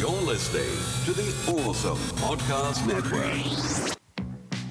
You're 0.00 0.08
listening 0.22 0.64
to 1.04 1.12
the 1.12 1.60
Awesome 1.60 1.98
Podcast 2.16 2.86
Network. 2.86 3.98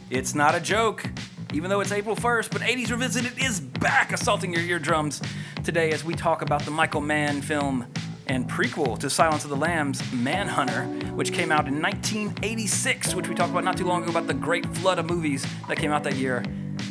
It's 0.10 0.34
not 0.34 0.56
a 0.56 0.60
joke, 0.60 1.06
even 1.54 1.70
though 1.70 1.82
it's 1.82 1.92
April 1.92 2.16
1st, 2.16 2.50
but 2.50 2.64
80s 2.64 2.90
Revisited 2.90 3.38
is 3.38 3.60
back 3.60 4.12
assaulting 4.12 4.52
your 4.52 4.64
eardrums 4.64 5.22
today 5.64 5.92
as 5.92 6.04
we 6.04 6.16
talk 6.16 6.42
about 6.42 6.64
the 6.64 6.72
Michael 6.72 7.02
Mann 7.02 7.44
film 7.44 7.86
and 8.26 8.50
prequel 8.50 8.98
to 8.98 9.08
Silence 9.08 9.44
of 9.44 9.52
the 9.52 9.56
Lambs, 9.56 10.02
Manhunter, 10.12 10.86
which 11.14 11.32
came 11.32 11.52
out 11.52 11.68
in 11.68 11.80
1986, 11.80 13.14
which 13.14 13.30
we 13.30 13.36
talked 13.36 13.52
about 13.52 13.64
not 13.64 13.78
too 13.78 13.86
long 13.86 14.02
ago 14.02 14.10
about 14.10 14.26
the 14.26 14.34
great 14.34 14.66
flood 14.78 14.98
of 14.98 15.06
movies 15.06 15.46
that 15.68 15.78
came 15.78 15.92
out 15.92 16.04
that 16.06 16.16
year, 16.16 16.38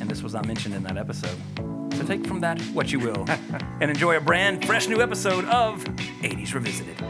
and 0.00 0.08
this 0.08 0.22
was 0.22 0.32
not 0.32 0.46
mentioned 0.46 0.76
in 0.76 0.84
that 0.84 0.96
episode. 0.96 1.36
So 1.96 2.04
take 2.04 2.24
from 2.24 2.38
that 2.42 2.62
what 2.66 2.92
you 2.92 3.00
will, 3.00 3.24
and 3.80 3.90
enjoy 3.90 4.16
a 4.16 4.20
brand 4.20 4.64
fresh 4.64 4.86
new 4.86 5.02
episode 5.02 5.44
of 5.46 5.82
80s 6.22 6.54
Revisited. 6.54 7.02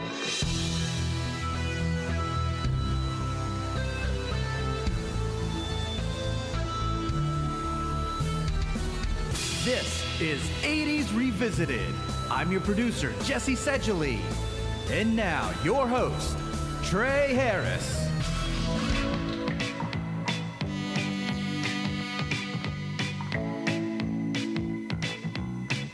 Is 10.21 10.41
80s 10.63 11.15
Revisited. 11.15 11.95
I'm 12.29 12.51
your 12.51 12.59
producer, 12.59 13.13
Jesse 13.23 13.55
Seidule. 13.55 14.19
And 14.91 15.15
now, 15.15 15.53
your 15.63 15.87
host, 15.87 16.37
Trey 16.83 17.33
Harris. 17.33 18.05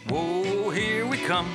Whoa, 0.09 0.71
here 0.71 1.05
we 1.05 1.19
come. 1.19 1.47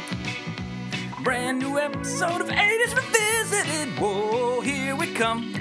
Brand 1.24 1.58
new 1.58 1.76
episode 1.76 2.40
of 2.40 2.46
80s 2.50 2.94
Revisited. 2.94 3.98
Whoa, 3.98 4.60
here 4.60 4.94
we 4.94 5.12
come. 5.12 5.52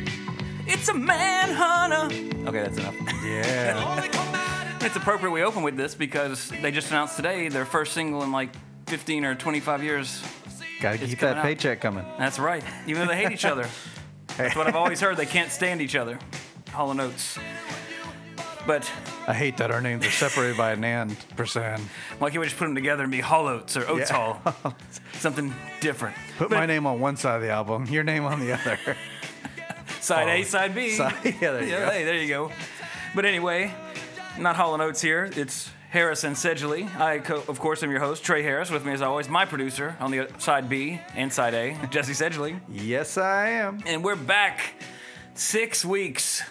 It's 0.68 0.90
a 0.90 0.94
manhunter. 0.94 2.14
Okay, 2.48 2.62
that's 2.62 2.78
enough. 2.78 2.96
Yeah. 3.24 4.46
it's 4.82 4.96
appropriate 4.96 5.32
we 5.32 5.44
open 5.44 5.64
with 5.64 5.76
this 5.78 5.96
because 5.96 6.50
they 6.62 6.72
just 6.72 6.90
announced 6.90 7.16
today 7.16 7.50
their 7.50 7.66
first 7.66 7.94
single 7.94 8.24
in 8.24 8.32
like 8.32 8.50
15 8.88 9.26
or 9.26 9.36
25 9.36 9.84
years. 9.84 10.24
Gotta 10.82 10.98
keep 10.98 11.20
that 11.20 11.38
out. 11.38 11.44
paycheck 11.44 11.82
coming. 11.82 12.06
That's 12.18 12.40
right. 12.40 12.64
Even 12.88 13.02
though 13.06 13.14
they 13.14 13.22
hate 13.22 13.32
each 13.32 13.46
other. 13.46 13.68
That's 14.38 14.56
what 14.56 14.68
I've 14.68 14.76
always 14.76 15.02
heard. 15.02 15.18
They 15.18 15.26
can't 15.26 15.52
stand 15.52 15.82
each 15.82 15.96
other. 15.96 16.18
Hall 16.72 16.92
and 16.92 17.02
Oates. 17.02 17.38
But 18.66 18.90
I 19.28 19.34
hate 19.34 19.58
that 19.58 19.72
our 19.72 19.82
names 19.82 20.06
are 20.06 20.12
separated 20.12 20.56
by 20.56 20.72
an 20.72 20.84
and 20.84 21.18
percent. 21.36 21.82
why 22.20 22.30
can't 22.30 22.40
we 22.40 22.46
just 22.46 22.58
put 22.58 22.66
them 22.66 22.76
together 22.76 23.04
and 23.04 23.12
be 23.12 23.20
Hall 23.20 23.48
Oates 23.48 23.76
or 23.76 23.88
Oates 23.90 24.10
Yeah. 24.12 24.34
Hall? 24.34 24.76
Something 25.14 25.54
different. 25.82 26.16
Put 26.38 26.52
my 26.52 26.66
name 26.66 26.86
on 26.86 27.00
one 27.00 27.18
side 27.18 27.38
of 27.38 27.42
the 27.42 27.50
album, 27.50 27.86
your 27.88 28.04
name 28.04 28.26
on 28.26 28.40
the 28.40 28.54
other. 28.54 28.78
Side 30.02 30.30
A, 30.30 30.44
side 30.44 30.74
B. 30.74 30.92
Side- 30.92 31.14
yeah, 31.26 31.52
there 31.52 31.64
you 31.64 31.70
yeah, 31.72 31.86
go. 31.86 31.92
Hey, 31.92 32.04
there 32.06 32.16
you 32.16 32.28
go. 32.30 32.52
But 33.14 33.26
anyway, 33.26 33.74
not 34.40 34.56
Hall 34.56 34.80
Oates 34.80 35.02
here. 35.02 35.30
It's 35.36 35.70
Harris 35.90 36.24
and 36.24 36.38
Seidule. 36.38 36.88
I, 36.98 37.20
co- 37.20 37.44
of 37.48 37.60
course, 37.60 37.84
am 37.84 37.92
your 37.92 38.00
host, 38.00 38.24
Trey 38.24 38.44
Harris. 38.44 38.70
With 38.72 38.86
me, 38.86 38.94
as 38.94 39.02
always, 39.02 39.28
my 39.28 39.46
producer 39.46 39.96
on 40.00 40.12
the 40.12 40.28
side 40.38 40.70
B 40.70 41.00
and 41.16 41.32
side 41.32 41.54
A, 41.54 41.78
Jesse 41.90 42.14
Seidule. 42.14 42.60
yes, 42.70 43.18
I 43.18 43.50
am. 43.50 43.82
And 43.86 44.04
we're 44.04 44.16
back. 44.16 44.76
Six 45.34 45.84
weeks. 45.86 46.42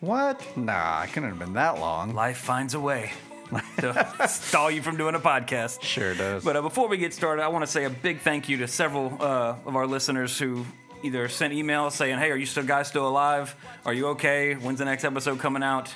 What? 0.00 0.56
Nah, 0.56 1.02
it 1.02 1.08
couldn't 1.12 1.30
have 1.30 1.38
been 1.38 1.54
that 1.54 1.78
long. 1.80 2.14
Life 2.14 2.38
finds 2.38 2.74
a 2.74 2.80
way 2.80 3.12
to 3.78 4.28
stall 4.28 4.70
you 4.70 4.82
from 4.82 4.96
doing 4.96 5.14
a 5.14 5.20
podcast. 5.20 5.82
Sure 5.82 6.14
does. 6.14 6.44
But 6.44 6.56
uh, 6.56 6.62
before 6.62 6.88
we 6.88 6.96
get 6.98 7.14
started, 7.14 7.42
I 7.42 7.48
want 7.48 7.64
to 7.64 7.70
say 7.70 7.84
a 7.84 7.90
big 7.90 8.20
thank 8.20 8.48
you 8.48 8.58
to 8.58 8.68
several 8.68 9.16
uh, 9.20 9.56
of 9.64 9.74
our 9.76 9.86
listeners 9.86 10.38
who 10.38 10.66
either 11.02 11.28
sent 11.28 11.54
emails 11.54 11.92
saying, 11.92 12.18
"Hey, 12.18 12.30
are 12.30 12.36
you 12.36 12.46
still 12.46 12.64
guys 12.64 12.88
still 12.88 13.08
alive? 13.08 13.54
Are 13.84 13.94
you 13.94 14.08
okay? 14.08 14.54
When's 14.54 14.78
the 14.80 14.84
next 14.84 15.04
episode 15.04 15.38
coming 15.38 15.62
out?" 15.62 15.94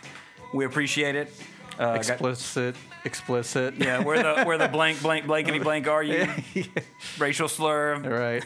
We 0.52 0.64
appreciate 0.64 1.14
it. 1.16 1.32
Uh, 1.78 1.94
got- 1.94 1.96
explicit, 1.96 2.76
explicit. 3.04 3.74
yeah, 3.78 4.02
where 4.02 4.22
the 4.22 4.44
where 4.44 4.58
the 4.58 4.68
blank 4.72 5.00
blank 5.02 5.26
blankety 5.26 5.58
blank 5.60 5.86
are 5.88 6.02
you? 6.02 6.28
Racial 7.18 7.48
slur. 7.48 7.98
right. 8.00 8.44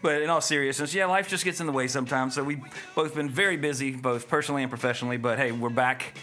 But 0.00 0.22
in 0.22 0.30
all 0.30 0.40
seriousness, 0.40 0.94
yeah, 0.94 1.06
life 1.06 1.28
just 1.28 1.44
gets 1.44 1.60
in 1.60 1.66
the 1.66 1.72
way 1.72 1.86
sometimes. 1.86 2.34
So 2.34 2.42
we've 2.42 2.60
both 2.94 3.14
been 3.14 3.28
very 3.30 3.56
busy, 3.56 3.92
both 3.92 4.28
personally 4.28 4.62
and 4.62 4.70
professionally. 4.70 5.16
But 5.16 5.38
hey, 5.38 5.52
we're 5.52 5.68
back, 5.70 6.14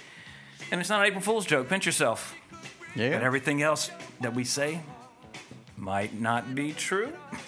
and 0.72 0.82
it's 0.82 0.90
not 0.90 1.00
an 1.02 1.06
April 1.08 1.22
Fool's 1.22 1.46
joke. 1.46 1.70
Pinch 1.70 1.86
yourself. 1.86 2.36
Yeah. 2.96 3.12
But 3.12 3.24
everything 3.24 3.62
else 3.62 3.92
that 4.22 4.34
we 4.34 4.44
say 4.44 4.82
might 5.78 6.20
not 6.20 6.56
be 6.56 6.74
true. 6.74 7.14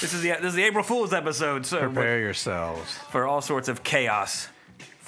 this 0.00 0.12
is 0.14 0.22
the 0.22 0.30
this 0.40 0.44
is 0.50 0.54
the 0.54 0.62
April 0.64 0.84
Fool's 0.84 1.12
episode, 1.12 1.66
so 1.66 1.80
Prepare 1.80 2.20
yourselves 2.20 2.96
for 3.10 3.26
all 3.26 3.40
sorts 3.40 3.68
of 3.68 3.82
chaos. 3.82 4.48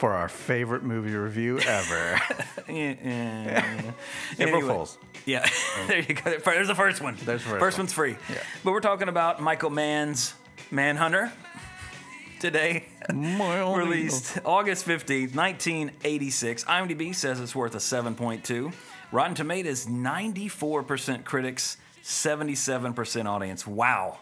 For 0.02 0.14
our 0.14 0.28
favorite 0.28 0.82
movie 0.82 1.14
review 1.14 1.60
ever. 1.60 2.20
Yeah, 2.68 2.94
yeah, 3.04 3.44
yeah. 3.52 3.92
April 4.38 4.56
Anyway. 4.56 4.74
Fools. 4.74 4.98
Yeah, 5.26 5.48
there 5.88 5.98
you 6.00 6.14
go. 6.14 6.38
There's 6.38 6.68
the 6.68 6.74
first 6.74 7.00
one. 7.02 7.16
There's 7.24 7.42
the 7.42 7.50
first 7.50 7.60
first 7.60 7.76
one. 7.78 7.82
one's 7.84 7.92
free. 7.92 8.16
Yeah. 8.30 8.38
But 8.64 8.72
we're 8.72 8.80
talking 8.80 9.08
about 9.08 9.42
Michael 9.42 9.70
Mann's 9.70 10.34
Manhunter 10.70 11.32
today. 12.40 12.86
Released 13.10 14.38
August 14.44 14.86
15th, 14.86 15.34
1986. 15.36 16.64
IMDb 16.64 17.14
says 17.14 17.40
it's 17.40 17.54
worth 17.54 17.74
a 17.74 17.78
7.2. 17.78 18.72
Rotten 19.12 19.34
Tomatoes, 19.34 19.86
94% 19.86 21.24
critics, 21.24 21.76
77% 22.02 23.26
audience. 23.26 23.66
Wow. 23.66 24.18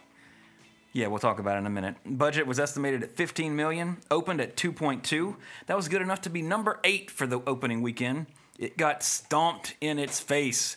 Yeah, 0.93 1.07
we'll 1.07 1.21
talk 1.21 1.39
about 1.39 1.57
it 1.57 1.61
in 1.61 1.67
a 1.67 1.71
minute. 1.71 1.97
Budget 2.05 2.47
was 2.47 2.59
estimated 2.59 3.05
at 3.05 3.17
15 3.17 3.55
million, 3.55 3.99
opened 4.11 4.41
at 4.41 4.57
2.2. 4.57 5.37
That 5.67 5.77
was 5.77 5.89
good 5.89 6.03
enough 6.03 6.21
to 6.23 6.31
be 6.31 6.43
number 6.43 6.81
8 6.83 7.11
for 7.11 7.27
the 7.27 7.41
opening 7.47 7.81
weekend. 7.81 8.27
It 8.59 8.77
got 8.77 9.03
stomped 9.05 9.75
in 9.81 9.99
its 9.99 10.19
face 10.21 10.77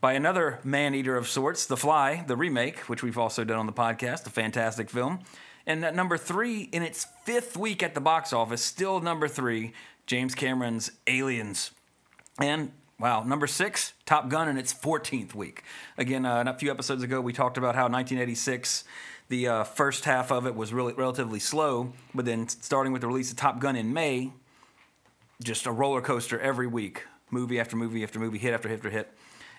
by 0.00 0.14
another 0.14 0.58
man 0.64 0.94
eater 0.94 1.16
of 1.16 1.28
sorts, 1.28 1.64
The 1.64 1.76
Fly, 1.76 2.24
the 2.26 2.36
remake, 2.36 2.80
which 2.80 3.02
we've 3.02 3.16
also 3.16 3.44
done 3.44 3.58
on 3.58 3.66
the 3.66 3.72
podcast, 3.72 4.26
a 4.26 4.30
fantastic 4.30 4.90
film. 4.90 5.20
And 5.66 5.84
at 5.84 5.94
number 5.94 6.16
three, 6.18 6.62
in 6.72 6.82
its 6.82 7.06
fifth 7.24 7.56
week 7.56 7.82
at 7.82 7.94
the 7.94 8.00
box 8.00 8.32
office, 8.32 8.62
still 8.62 9.00
number 9.00 9.28
three, 9.28 9.72
James 10.06 10.34
Cameron's 10.34 10.90
Aliens. 11.06 11.70
And 12.38 12.72
wow, 12.98 13.22
number 13.22 13.46
six, 13.46 13.94
Top 14.04 14.28
Gun 14.28 14.48
in 14.48 14.58
its 14.58 14.72
14th 14.72 15.34
week. 15.34 15.62
Again, 15.98 16.24
uh, 16.26 16.44
a 16.46 16.54
few 16.54 16.70
episodes 16.70 17.02
ago, 17.02 17.20
we 17.20 17.32
talked 17.32 17.58
about 17.58 17.74
how 17.74 17.84
1986, 17.84 18.84
the 19.28 19.48
uh, 19.48 19.64
first 19.64 20.04
half 20.04 20.30
of 20.30 20.46
it 20.46 20.54
was 20.54 20.72
really 20.72 20.92
relatively 20.92 21.40
slow, 21.40 21.92
but 22.14 22.24
then 22.24 22.48
starting 22.48 22.92
with 22.92 23.02
the 23.02 23.08
release 23.08 23.30
of 23.30 23.36
Top 23.36 23.58
Gun 23.58 23.76
in 23.76 23.92
May, 23.92 24.32
just 25.42 25.66
a 25.66 25.72
roller 25.72 26.00
coaster 26.00 26.38
every 26.38 26.66
week, 26.66 27.04
movie 27.30 27.58
after 27.58 27.76
movie 27.76 28.02
after 28.02 28.18
movie, 28.18 28.38
hit 28.38 28.54
after 28.54 28.68
hit 28.68 28.76
after 28.76 28.90
hit. 28.90 29.12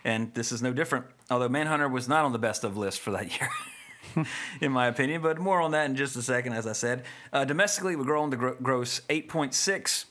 And 0.04 0.34
this 0.34 0.52
is 0.52 0.62
no 0.62 0.72
different. 0.72 1.06
Although 1.30 1.50
Manhunter 1.50 1.90
was 1.90 2.08
not 2.08 2.24
on 2.24 2.32
the 2.32 2.40
best 2.40 2.64
of 2.64 2.78
list 2.78 3.02
for 3.02 3.12
that 3.12 3.40
year, 4.16 4.26
in 4.62 4.72
my 4.72 4.88
opinion, 4.88 5.22
but 5.22 5.38
more 5.38 5.62
on 5.62 5.72
that 5.72 5.90
in 5.90 5.96
just 5.96 6.16
a 6.16 6.22
second, 6.22 6.54
as 6.54 6.66
I 6.66 6.74
said. 6.74 7.04
Uh, 7.34 7.44
domestically, 7.44 7.96
we're 7.96 8.06
growing 8.06 8.30
gro- 8.30 8.56
gross 8.62 9.02
8.6 9.10 10.06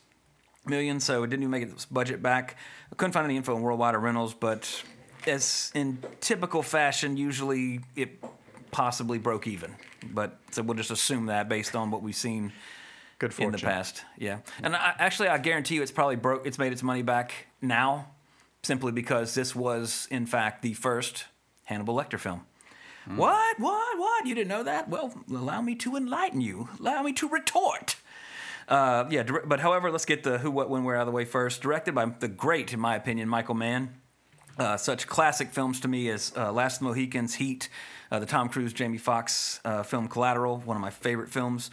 million, 0.66 1.00
so 1.00 1.22
it 1.22 1.30
didn't 1.30 1.44
even 1.44 1.50
make 1.50 1.62
its 1.62 1.86
budget 1.86 2.22
back. 2.22 2.56
I 2.92 2.94
couldn't 2.96 3.12
find 3.12 3.24
any 3.24 3.36
info 3.36 3.54
on 3.54 3.62
worldwide 3.62 3.94
or 3.94 4.00
rentals, 4.00 4.34
but 4.34 4.82
as 5.26 5.70
in 5.74 5.98
typical 6.20 6.62
fashion, 6.62 7.16
usually 7.16 7.80
it 7.94 8.22
possibly 8.70 9.18
broke 9.18 9.46
even. 9.46 9.74
But 10.12 10.38
so 10.50 10.62
we'll 10.62 10.76
just 10.76 10.90
assume 10.90 11.26
that 11.26 11.48
based 11.48 11.74
on 11.74 11.90
what 11.90 12.02
we've 12.02 12.16
seen 12.16 12.52
Good 13.18 13.32
fortune. 13.32 13.54
in 13.54 13.60
the 13.60 13.66
past. 13.66 14.02
Yeah, 14.18 14.38
and 14.62 14.76
I, 14.76 14.94
actually, 14.98 15.28
I 15.28 15.38
guarantee 15.38 15.76
you, 15.76 15.82
it's 15.82 15.92
probably 15.92 16.16
broke. 16.16 16.46
It's 16.46 16.58
made 16.58 16.72
its 16.72 16.82
money 16.82 17.02
back 17.02 17.46
now, 17.62 18.08
simply 18.62 18.92
because 18.92 19.34
this 19.34 19.54
was, 19.54 20.06
in 20.10 20.26
fact, 20.26 20.62
the 20.62 20.74
first 20.74 21.24
Hannibal 21.64 21.94
Lecter 21.96 22.18
film. 22.18 22.42
What? 23.14 23.60
What? 23.60 23.98
What? 23.98 24.26
You 24.26 24.34
didn't 24.34 24.48
know 24.48 24.64
that? 24.64 24.88
Well, 24.88 25.14
allow 25.30 25.62
me 25.62 25.76
to 25.76 25.94
enlighten 25.96 26.40
you. 26.40 26.68
Allow 26.80 27.02
me 27.02 27.12
to 27.14 27.28
retort. 27.28 27.96
Uh, 28.68 29.04
yeah, 29.10 29.22
but 29.44 29.60
however, 29.60 29.92
let's 29.92 30.04
get 30.04 30.24
the 30.24 30.38
who, 30.38 30.50
what, 30.50 30.68
when, 30.68 30.82
where 30.82 30.96
out 30.96 31.02
of 31.02 31.06
the 31.06 31.12
way 31.12 31.24
first. 31.24 31.62
Directed 31.62 31.94
by 31.94 32.06
the 32.06 32.26
great, 32.26 32.72
in 32.72 32.80
my 32.80 32.96
opinion, 32.96 33.28
Michael 33.28 33.54
Mann. 33.54 33.94
Uh, 34.58 34.76
such 34.76 35.06
classic 35.06 35.52
films 35.52 35.78
to 35.80 35.86
me 35.88 36.08
as 36.08 36.32
uh, 36.36 36.50
Last 36.50 36.76
of 36.76 36.78
the 36.80 36.84
Mohicans, 36.86 37.34
Heat, 37.34 37.68
uh, 38.10 38.18
the 38.18 38.26
Tom 38.26 38.48
Cruise, 38.48 38.72
Jamie 38.72 38.98
Foxx 38.98 39.60
uh, 39.64 39.82
film 39.82 40.08
Collateral, 40.08 40.58
one 40.58 40.76
of 40.76 40.80
my 40.80 40.90
favorite 40.90 41.30
films. 41.30 41.70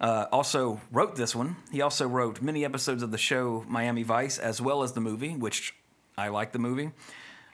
Uh, 0.00 0.26
also 0.30 0.80
wrote 0.92 1.16
this 1.16 1.34
one. 1.34 1.56
He 1.72 1.80
also 1.80 2.06
wrote 2.06 2.40
many 2.40 2.64
episodes 2.64 3.02
of 3.02 3.10
the 3.10 3.18
show 3.18 3.64
Miami 3.68 4.04
Vice, 4.04 4.38
as 4.38 4.60
well 4.60 4.82
as 4.82 4.92
the 4.92 5.00
movie, 5.00 5.34
which 5.34 5.74
I 6.16 6.28
like 6.28 6.52
the 6.52 6.58
movie. 6.58 6.92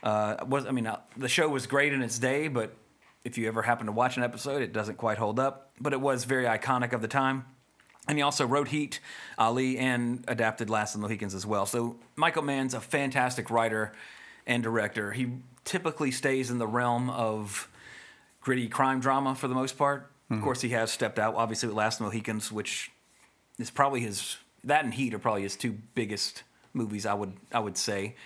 Uh, 0.03 0.37
was 0.47 0.67
I 0.67 0.71
mean 0.71 0.87
uh, 0.87 1.01
the 1.17 1.29
show 1.29 1.49
was 1.49 1.67
great 1.67 1.93
in 1.95 2.03
its 2.03 2.19
day, 2.19 2.49
but 2.49 2.77
if 3.25 3.39
you 3.39 3.49
ever 3.49 3.63
happen 3.63 3.87
to 3.87 3.93
watch 3.93 4.19
an 4.19 4.23
episode, 4.23 4.61
it 4.61 4.75
doesn't 4.75 4.99
quite 4.99 5.17
hold 5.17 5.41
up. 5.41 5.71
But 5.81 5.95
it 5.95 6.01
was 6.01 6.25
very 6.25 6.45
iconic 6.45 6.93
of 6.93 7.01
the 7.01 7.09
time. 7.09 7.47
And 8.07 8.19
he 8.19 8.23
also 8.23 8.47
wrote 8.47 8.69
Heat, 8.69 9.01
Ali, 9.39 9.79
and 9.79 10.23
adapted 10.29 10.69
Last 10.69 10.95
of 10.95 11.01
the 11.01 11.07
Mohicans 11.07 11.35
as 11.35 11.47
well. 11.47 11.65
So 11.65 11.97
Michael 12.17 12.43
Mann's 12.43 12.75
a 12.75 12.81
fantastic 12.81 13.51
writer 13.51 13.93
and 14.47 14.63
director. 14.63 15.13
He 15.13 15.39
typically 15.65 16.11
stays 16.11 16.51
in 16.51 16.59
the 16.59 16.67
realm 16.67 17.09
of 17.09 17.71
gritty 18.45 18.69
crime 18.69 19.01
drama 19.01 19.35
for 19.35 19.49
the 19.49 19.55
most 19.55 19.77
part. 19.77 20.11
Of 20.31 20.43
course, 20.43 20.63
he 20.63 20.71
has 20.71 20.91
stepped 20.91 21.21
out. 21.21 21.37
Obviously, 21.37 21.69
with 21.69 21.77
Last 21.77 22.01
Mohicans, 22.01 22.51
which 22.51 22.91
is 23.59 23.71
probably 23.71 24.01
his 24.01 24.37
that 24.65 24.85
and 24.85 24.93
Heat 24.93 25.15
are 25.15 25.19
probably 25.19 25.43
his 25.43 25.55
two 25.55 25.79
biggest 25.95 26.43
movies. 26.73 27.07
I 27.07 27.15
would 27.15 27.35
I 27.53 27.61
would 27.61 27.77
say. 27.77 28.17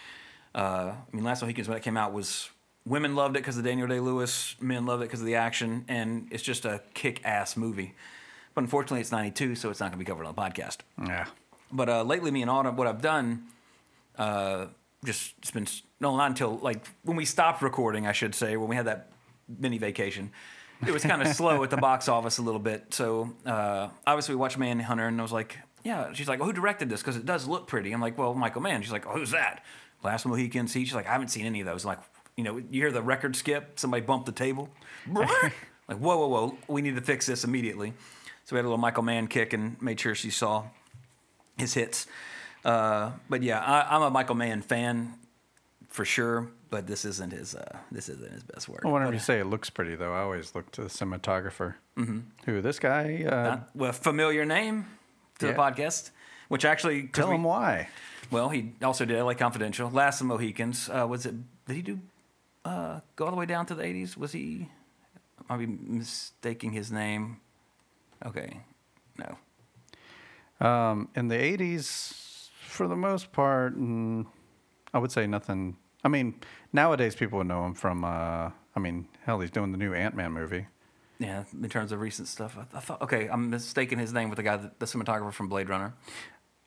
Uh, 0.54 0.92
I 0.94 1.16
mean, 1.16 1.24
Last 1.24 1.42
Mohicans 1.42 1.68
when 1.68 1.76
it 1.76 1.82
came 1.82 1.96
out 1.98 2.12
was 2.12 2.48
women 2.86 3.14
loved 3.14 3.36
it 3.36 3.40
because 3.40 3.58
of 3.58 3.64
Daniel 3.64 3.86
Day 3.86 4.00
Lewis, 4.00 4.56
men 4.60 4.86
loved 4.86 5.02
it 5.02 5.06
because 5.06 5.20
of 5.20 5.26
the 5.26 5.34
action, 5.34 5.84
and 5.86 6.28
it's 6.30 6.42
just 6.42 6.64
a 6.64 6.80
kick 6.94 7.20
ass 7.24 7.56
movie. 7.56 7.94
But 8.54 8.62
unfortunately, 8.62 9.00
it's 9.00 9.12
'92, 9.12 9.54
so 9.54 9.68
it's 9.68 9.80
not 9.80 9.86
going 9.92 9.98
to 9.98 10.04
be 10.04 10.04
covered 10.04 10.24
on 10.24 10.34
the 10.34 10.40
podcast. 10.40 10.78
Yeah. 11.04 11.26
But 11.70 11.88
uh, 11.90 12.02
lately, 12.04 12.30
me 12.30 12.40
and 12.40 12.50
Autumn, 12.50 12.76
what 12.76 12.86
I've 12.86 13.02
done, 13.02 13.48
uh, 14.16 14.68
just 15.04 15.34
it's 15.38 15.50
been 15.50 15.66
no, 16.00 16.16
not 16.16 16.30
until 16.30 16.56
like 16.58 16.88
when 17.02 17.16
we 17.16 17.26
stopped 17.26 17.60
recording, 17.60 18.06
I 18.06 18.12
should 18.12 18.34
say, 18.34 18.56
when 18.56 18.68
we 18.68 18.76
had 18.76 18.86
that 18.86 19.10
mini 19.48 19.78
vacation. 19.78 20.30
It 20.86 20.92
was 20.92 21.02
kind 21.02 21.22
of 21.22 21.28
slow 21.28 21.62
at 21.64 21.70
the 21.70 21.76
box 21.88 22.08
office 22.08 22.38
a 22.38 22.42
little 22.42 22.60
bit. 22.60 22.94
So 22.94 23.34
uh, 23.44 23.88
obviously, 24.06 24.34
we 24.34 24.40
watched 24.40 24.58
Manhunter, 24.58 25.06
and 25.06 25.18
I 25.18 25.22
was 25.22 25.32
like, 25.32 25.58
"Yeah." 25.84 26.12
She's 26.12 26.28
like, 26.28 26.38
well, 26.38 26.46
"Who 26.46 26.52
directed 26.52 26.88
this?" 26.88 27.00
Because 27.00 27.16
it 27.16 27.26
does 27.26 27.46
look 27.46 27.66
pretty. 27.66 27.92
I'm 27.92 28.00
like, 28.00 28.16
"Well, 28.16 28.34
Michael 28.34 28.62
Mann." 28.62 28.82
She's 28.82 28.92
like, 28.92 29.06
oh, 29.06 29.12
"Who's 29.12 29.32
that?" 29.32 29.64
Last 30.04 30.26
Mohican. 30.26 30.68
See, 30.68 30.84
she's 30.84 30.94
like, 30.94 31.08
"I 31.08 31.12
haven't 31.12 31.28
seen 31.28 31.46
any 31.46 31.60
of 31.60 31.66
those." 31.66 31.84
like, 31.84 31.98
you 32.36 32.44
know, 32.44 32.58
you 32.58 32.82
hear 32.82 32.92
the 32.92 33.02
record 33.02 33.34
skip, 33.34 33.80
somebody 33.80 34.04
bumped 34.04 34.26
the 34.26 34.32
table. 34.32 34.68
like, 35.12 35.98
whoa, 35.98 36.18
whoa, 36.18 36.28
whoa! 36.28 36.58
We 36.68 36.82
need 36.82 36.94
to 36.94 37.02
fix 37.02 37.26
this 37.26 37.42
immediately. 37.42 37.92
So 38.44 38.54
we 38.54 38.58
had 38.58 38.64
a 38.64 38.68
little 38.68 38.78
Michael 38.78 39.02
Mann 39.02 39.26
kick 39.26 39.52
and 39.52 39.80
made 39.82 39.98
sure 39.98 40.14
she 40.14 40.30
saw 40.30 40.64
his 41.58 41.74
hits. 41.74 42.06
Uh, 42.64 43.10
but 43.28 43.42
yeah, 43.42 43.60
I, 43.60 43.94
I'm 43.94 44.02
a 44.02 44.10
Michael 44.10 44.36
Mann 44.36 44.62
fan 44.62 45.14
for 45.88 46.04
sure. 46.04 46.48
But 46.70 46.86
this 46.86 47.04
isn't 47.04 47.32
his. 47.32 47.54
Uh, 47.54 47.78
this 47.90 48.08
isn't 48.08 48.30
his 48.30 48.42
best 48.42 48.68
work. 48.68 48.84
Well, 48.84 48.92
whenever 48.92 49.12
But, 49.12 49.14
you 49.16 49.20
say 49.20 49.40
it 49.40 49.46
looks 49.46 49.70
pretty, 49.70 49.94
though, 49.94 50.12
I 50.12 50.20
always 50.20 50.54
look 50.54 50.70
to 50.72 50.82
the 50.82 50.88
cinematographer. 50.88 51.74
Mm-hmm. 51.96 52.18
Who 52.44 52.60
this 52.60 52.78
guy? 52.78 53.24
Uh, 53.26 53.30
not, 53.30 53.70
well, 53.74 53.92
familiar 53.92 54.44
name 54.44 54.86
to 55.38 55.46
the 55.46 55.54
podcast, 55.54 56.10
which 56.48 56.64
actually 56.64 57.04
tell 57.08 57.28
we- 57.28 57.36
him 57.36 57.44
why. 57.44 57.88
Well, 58.30 58.50
he 58.50 58.74
also 58.82 59.06
did 59.06 59.18
LA 59.18 59.32
Confidential, 59.32 59.88
Last 59.90 60.20
of 60.20 60.26
the 60.28 60.34
Mohicans. 60.34 60.90
Uh, 60.90 61.06
was 61.08 61.24
it? 61.24 61.34
Did 61.66 61.76
he 61.76 61.82
do? 61.82 62.00
Uh, 62.64 63.00
go 63.16 63.24
all 63.24 63.30
the 63.30 63.36
way 63.38 63.46
down 63.46 63.64
to 63.66 63.74
the 63.74 63.82
'80s? 63.82 64.18
Was 64.18 64.32
he? 64.32 64.68
I 65.48 65.56
might 65.56 65.64
be 65.64 65.66
mistaking 65.66 66.72
his 66.72 66.92
name. 66.92 67.40
Okay, 68.26 68.60
no. 69.16 70.66
Um, 70.66 71.08
in 71.14 71.28
the 71.28 71.36
'80s, 71.36 72.50
for 72.60 72.86
the 72.86 72.96
most 72.96 73.32
part, 73.32 73.78
mm, 73.78 74.26
I 74.92 74.98
would 74.98 75.12
say 75.12 75.26
nothing. 75.26 75.76
I 76.04 76.08
mean, 76.08 76.40
nowadays 76.72 77.14
people 77.14 77.38
would 77.38 77.46
know 77.46 77.64
him 77.64 77.74
from. 77.74 78.04
Uh, 78.04 78.50
I 78.76 78.80
mean, 78.80 79.06
hell, 79.24 79.40
he's 79.40 79.50
doing 79.50 79.72
the 79.72 79.78
new 79.78 79.92
Ant 79.94 80.14
Man 80.14 80.32
movie. 80.32 80.66
Yeah, 81.18 81.44
in 81.52 81.68
terms 81.68 81.90
of 81.90 82.00
recent 82.00 82.28
stuff, 82.28 82.56
I, 82.56 82.76
I 82.76 82.80
thought. 82.80 83.02
Okay, 83.02 83.28
I'm 83.28 83.50
mistaking 83.50 83.98
his 83.98 84.12
name 84.12 84.28
with 84.30 84.36
the 84.36 84.44
guy, 84.44 84.56
that, 84.56 84.78
the 84.78 84.86
cinematographer 84.86 85.32
from 85.32 85.48
Blade 85.48 85.68
Runner, 85.68 85.94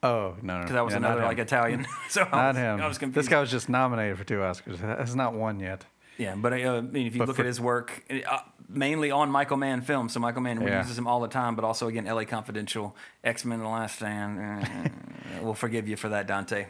Oh 0.03 0.35
no, 0.41 0.55
no, 0.55 0.59
because 0.61 0.73
that 0.73 0.83
was 0.83 0.91
yeah, 0.93 0.97
another 0.97 1.21
like 1.23 1.37
Italian. 1.39 1.85
so 2.09 2.23
I 2.23 2.29
Not 2.31 2.47
was, 2.47 2.57
him. 2.57 2.81
I 2.81 2.87
was 2.87 2.97
confused. 2.97 3.25
This 3.25 3.29
guy 3.31 3.39
was 3.39 3.49
just 3.51 3.69
nominated 3.69 4.17
for 4.17 4.23
two 4.25 4.39
Oscars. 4.39 4.79
Has 4.79 5.15
not 5.15 5.33
won 5.33 5.59
yet. 5.59 5.85
Yeah, 6.17 6.35
but 6.35 6.51
uh, 6.53 6.55
I 6.55 6.81
mean, 6.81 7.07
if 7.07 7.13
you 7.15 7.19
But 7.19 7.29
look 7.29 7.37
for- 7.37 7.43
at 7.43 7.47
his 7.47 7.61
work, 7.61 8.03
uh, 8.11 8.39
mainly 8.67 9.09
on 9.09 9.31
Michael 9.31 9.57
Mann 9.57 9.81
films, 9.81 10.13
so 10.13 10.19
Michael 10.19 10.41
Mann 10.41 10.59
Yeah. 10.61 10.79
uses 10.81 10.97
him 10.97 11.07
all 11.07 11.19
the 11.21 11.27
time, 11.29 11.55
but 11.55 11.63
also 11.63 11.87
again, 11.87 12.05
L.A. 12.05 12.25
Confidential, 12.25 12.95
X 13.23 13.45
Men: 13.45 13.59
The 13.59 13.67
Last 13.67 13.95
Stand. 13.95 14.39
uh, 14.65 14.89
we'll 15.41 15.53
forgive 15.53 15.87
you 15.87 15.95
for 15.95 16.09
that, 16.09 16.27
Dante. 16.27 16.65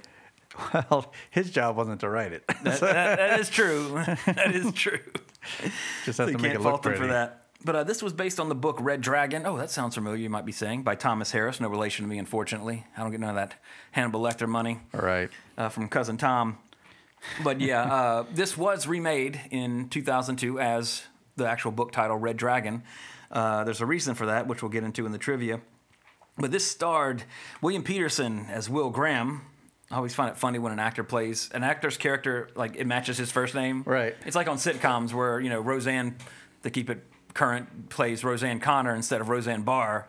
Well, 0.90 1.12
his 1.30 1.50
job 1.52 1.76
wasn't 1.76 2.02
to 2.02 2.10
write 2.10 2.34
it. 2.34 2.44
That, 2.64 2.64
that- 2.80 3.18
that 3.18 3.40
is 3.40 3.50
true. 3.50 3.94
that 4.26 4.52
is 4.54 4.72
true. 4.74 5.00
just 6.06 6.18
So 6.18 6.24
have 6.24 6.32
you 6.32 6.38
to 6.38 6.42
make 6.44 6.52
can't 6.52 6.62
it 6.62 6.64
look 6.64 6.72
fault 6.72 6.84
pretty. 6.84 6.98
for 7.00 7.08
that. 7.08 7.38
But 7.64 7.76
uh, 7.76 7.84
this 7.84 8.02
was 8.02 8.12
based 8.12 8.40
on 8.40 8.50
the 8.50 8.56
book 8.56 8.78
Red 8.82 9.02
Dragon. 9.02 9.46
Oh, 9.46 9.56
that 9.58 9.70
sounds 9.70 9.94
familiar. 9.96 10.18
You 10.18 10.30
might 10.32 10.46
be 10.46 10.52
saying 10.52 10.82
by 10.82 10.96
Thomas 10.96 11.32
Harris. 11.32 11.60
No 11.60 11.70
relation 11.70 12.04
to 12.04 12.10
me, 12.10 12.18
unfortunately. 12.18 12.86
I 12.98 13.02
don't 13.02 13.12
get 13.12 13.20
none 13.20 13.30
of 13.30 13.36
that 13.36 13.54
Hannibal 13.92 14.20
Lecter 14.22 14.48
money. 14.50 14.80
All 14.96 15.02
right. 15.02 15.30
uh, 15.60 15.70
from 15.70 15.88
cousin 15.88 16.18
Tom. 16.18 16.58
But 17.44 17.62
yeah, 17.62 17.84
uh, 17.84 18.26
this 18.34 18.58
was 18.58 18.88
remade 18.88 19.40
in 19.52 19.90
2002 19.90 20.60
as 20.60 21.04
the 21.36 21.48
actual 21.48 21.72
book 21.72 21.92
title, 21.92 22.18
Red 22.18 22.36
Dragon. 22.36 22.82
Uh, 23.30 23.64
there's 23.64 23.80
a 23.80 23.86
reason 23.86 24.16
for 24.16 24.26
that, 24.26 24.48
which 24.48 24.64
we'll 24.64 24.72
get 24.72 24.84
into 24.84 25.06
in 25.06 25.12
the 25.12 25.20
trivia. 25.20 25.62
But 26.40 26.50
this 26.52 26.66
starred 26.66 27.24
William 27.62 27.84
Peterson 27.84 28.48
as 28.50 28.72
Will 28.72 28.90
Graham. 28.90 29.44
I 29.92 29.96
always 29.98 30.16
find 30.16 30.30
it 30.32 30.38
funny 30.38 30.58
when 30.60 30.72
an 30.72 30.80
actor 30.80 31.04
plays 31.04 31.50
an 31.54 31.64
actor's 31.64 31.98
character 31.98 32.50
like 32.56 32.76
it 32.78 32.86
matches 32.88 33.18
his 33.18 33.32
first 33.32 33.54
name. 33.56 33.84
Right. 33.86 34.16
It's 34.26 34.36
like 34.36 34.48
on 34.48 34.58
sitcoms 34.58 35.14
where 35.14 35.40
you 35.40 35.50
know 35.50 35.60
Roseanne, 35.60 36.16
to 36.64 36.70
keep 36.70 36.90
it 36.90 37.04
current, 37.34 37.90
plays 37.90 38.24
Roseanne 38.24 38.60
Connor 38.60 38.96
instead 38.96 39.22
of 39.22 39.30
Roseanne 39.30 39.64
Barr. 39.64 40.08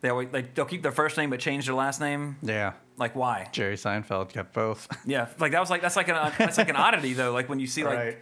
They 0.00 0.08
always 0.08 0.28
they, 0.30 0.42
they'll 0.42 0.64
keep 0.64 0.82
their 0.82 0.92
first 0.92 1.16
name 1.16 1.30
but 1.30 1.40
change 1.40 1.66
their 1.66 1.74
last 1.74 2.00
name. 2.00 2.36
Yeah. 2.42 2.72
Like 2.96 3.14
why? 3.14 3.48
Jerry 3.52 3.76
Seinfeld 3.76 4.30
kept 4.30 4.52
both. 4.52 4.88
Yeah, 5.06 5.28
like 5.38 5.52
that 5.52 5.60
was 5.60 5.70
like 5.70 5.82
that's 5.82 5.96
like 5.96 6.08
an 6.08 6.32
that's 6.38 6.58
like 6.58 6.68
an 6.68 6.76
oddity 6.76 7.12
though. 7.12 7.32
Like 7.32 7.48
when 7.48 7.60
you 7.60 7.66
see 7.66 7.84
like 7.84 7.96
Right. 7.98 8.18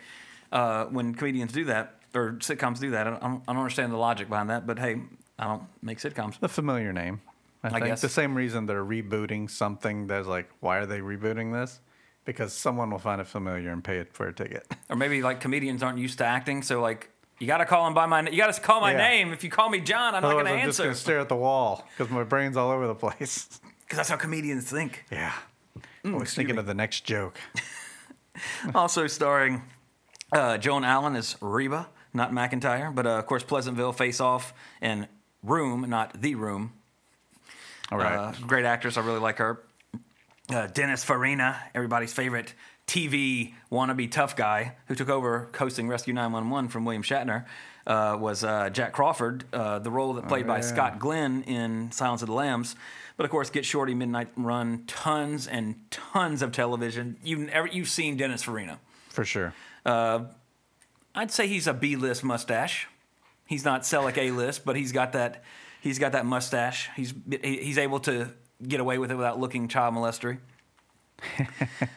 uh, 0.53 0.85
when 0.87 1.15
comedians 1.15 1.53
do 1.53 1.65
that 1.67 1.97
or 2.15 2.33
sitcoms 2.41 2.81
do 2.81 2.91
that, 2.91 3.07
I 3.07 3.11
don't, 3.11 3.23
I 3.23 3.53
don't 3.53 3.57
understand 3.63 3.93
the 3.93 3.97
logic 3.97 4.29
behind 4.29 4.51
that. 4.51 4.67
But 4.67 4.79
hey, 4.79 5.01
I 5.39 5.45
don't 5.45 5.63
make 5.83 5.99
sitcoms. 5.99 6.39
the 6.41 6.49
familiar 6.49 6.93
name. 6.93 7.21
I, 7.63 7.69
think 7.71 7.85
guess. 7.87 8.01
the 8.01 8.09
same 8.09 8.35
reason 8.35 8.67
they're 8.67 8.85
rebooting 8.85 9.51
something 9.51 10.07
that's 10.07 10.27
like, 10.27 10.49
why 10.61 10.79
are 10.79 10.87
they 10.87 11.01
rebooting 11.01 11.53
this? 11.53 11.81
Because 12.25 12.53
someone 12.53 12.91
will 12.91 12.99
find 12.99 13.21
it 13.21 13.27
familiar 13.27 13.71
and 13.71 13.83
pay 13.85 13.99
it 13.99 14.13
for 14.15 14.27
a 14.29 14.33
ticket. 14.33 14.67
Or 14.91 14.97
maybe 14.97 15.23
like 15.23 15.41
comedians 15.41 15.83
aren't 15.83 15.99
used 15.99 16.19
to 16.19 16.25
acting, 16.25 16.63
so 16.63 16.81
like 16.81 17.11
you 17.39 17.47
got 17.47 17.59
to 17.59 17.65
call 17.65 17.87
him 17.87 17.95
by 17.95 18.07
my 18.07 18.29
you 18.29 18.37
got 18.37 18.53
to 18.53 18.61
call 18.61 18.81
my 18.81 18.93
Yeah. 18.93 18.99
name. 19.09 19.33
If 19.33 19.45
you 19.45 19.51
call 19.51 19.69
me 19.71 19.81
John, 19.81 20.15
I'm 20.17 20.23
not 20.23 20.33
going 20.33 20.47
to 20.47 20.51
answer. 20.51 20.63
I'm 20.63 20.69
just 20.69 20.79
gonna 20.81 20.95
stare 20.95 21.19
at 21.21 21.29
the 21.29 21.37
wall 21.37 21.87
because 21.97 22.11
my 22.13 22.25
brain's 22.25 22.57
all 22.57 22.71
over 22.71 22.87
the 22.89 22.95
place. 22.95 23.61
because 23.83 23.97
that's 23.99 24.09
how 24.09 24.17
comedians 24.17 24.71
think. 24.71 25.05
yeah. 25.11 25.33
Always 26.05 26.35
thinking 26.35 26.59
of 26.59 26.67
the 26.67 26.75
next 26.75 27.05
joke. 27.05 27.39
also 28.75 29.07
starring 29.07 29.63
uh, 30.33 30.59
Joan 30.59 30.85
Allen 30.85 31.15
as 31.17 31.37
Reba, 31.41 31.89
not 32.15 32.33
McIntyre, 32.33 32.95
but 32.95 33.07
uh, 33.07 33.11
of 33.11 33.27
course 33.27 33.43
Pleasantville, 33.43 33.93
Face 33.93 34.21
Off, 34.21 34.53
and 34.81 35.09
Room, 35.43 35.89
not 35.89 36.21
The 36.21 36.35
Room. 36.35 36.73
All 37.91 37.99
right. 37.99 38.17
Uh, 38.17 38.33
great 38.47 38.65
actress. 38.65 38.97
I 38.97 39.01
really 39.05 39.21
like 39.21 39.39
her. 39.39 39.61
Uh, 40.49 40.67
Dennis 40.69 41.05
Farina, 41.05 41.61
everybody's 41.75 42.13
favorite 42.13 42.55
TV 42.87 43.55
wannabe 43.71 44.11
tough 44.11 44.35
guy 44.35 44.75
who 44.87 44.95
took 44.95 45.09
over 45.09 45.49
hosting 45.57 45.89
Rescue 45.89 46.13
911 46.13 46.71
from 46.71 46.85
William 46.85 47.03
Shatner, 47.03 47.45
uh, 47.87 48.17
was 48.19 48.43
uh, 48.43 48.69
Jack 48.71 48.93
Crawford, 48.93 49.45
uh, 49.53 49.79
the 49.79 49.91
role 49.91 50.15
that 50.15 50.27
played 50.27 50.47
by 50.47 50.57
yeah. 50.57 50.63
Scott 50.63 50.99
Glenn 50.99 51.43
in 51.45 51.93
Silence 51.93 52.23
of 52.23 52.29
the 52.29 52.35
Lambs. 52.35 52.75
But 53.17 53.25
of 53.25 53.31
course, 53.31 53.51
Get 53.51 53.65
Shorty, 53.65 53.95
Midnight 53.95 54.29
Run, 54.37 54.85
tons 54.87 55.47
and 55.47 55.77
tons 55.91 56.43
of 56.43 56.53
television. 56.53 57.17
You've, 57.23 57.41
never, 57.41 57.67
you've 57.69 57.89
seen 57.89 58.17
Dennis 58.17 58.43
Farina. 58.43 58.81
for 59.09 59.25
sure. 59.25 59.55
I'd 61.15 61.31
say 61.31 61.47
he's 61.49 61.67
a 61.67 61.75
B-list 61.75 62.23
mustache. 62.23 62.87
He's 63.47 63.65
not 63.65 63.83
Selleck 63.83 64.17
A-list, 64.17 64.65
but 64.65 64.77
he's 64.77 64.93
got 64.93 65.13
that. 65.13 65.43
He's 65.81 65.99
got 65.99 66.13
that 66.13 66.27
mustache. 66.27 66.91
He's 66.97 67.15
he's 67.43 67.79
able 67.79 68.01
to 68.01 68.31
get 68.67 68.81
away 68.81 68.99
with 68.99 69.11
it 69.11 69.15
without 69.17 69.41
looking 69.41 69.69
child 69.69 69.95
molestery. 69.95 70.39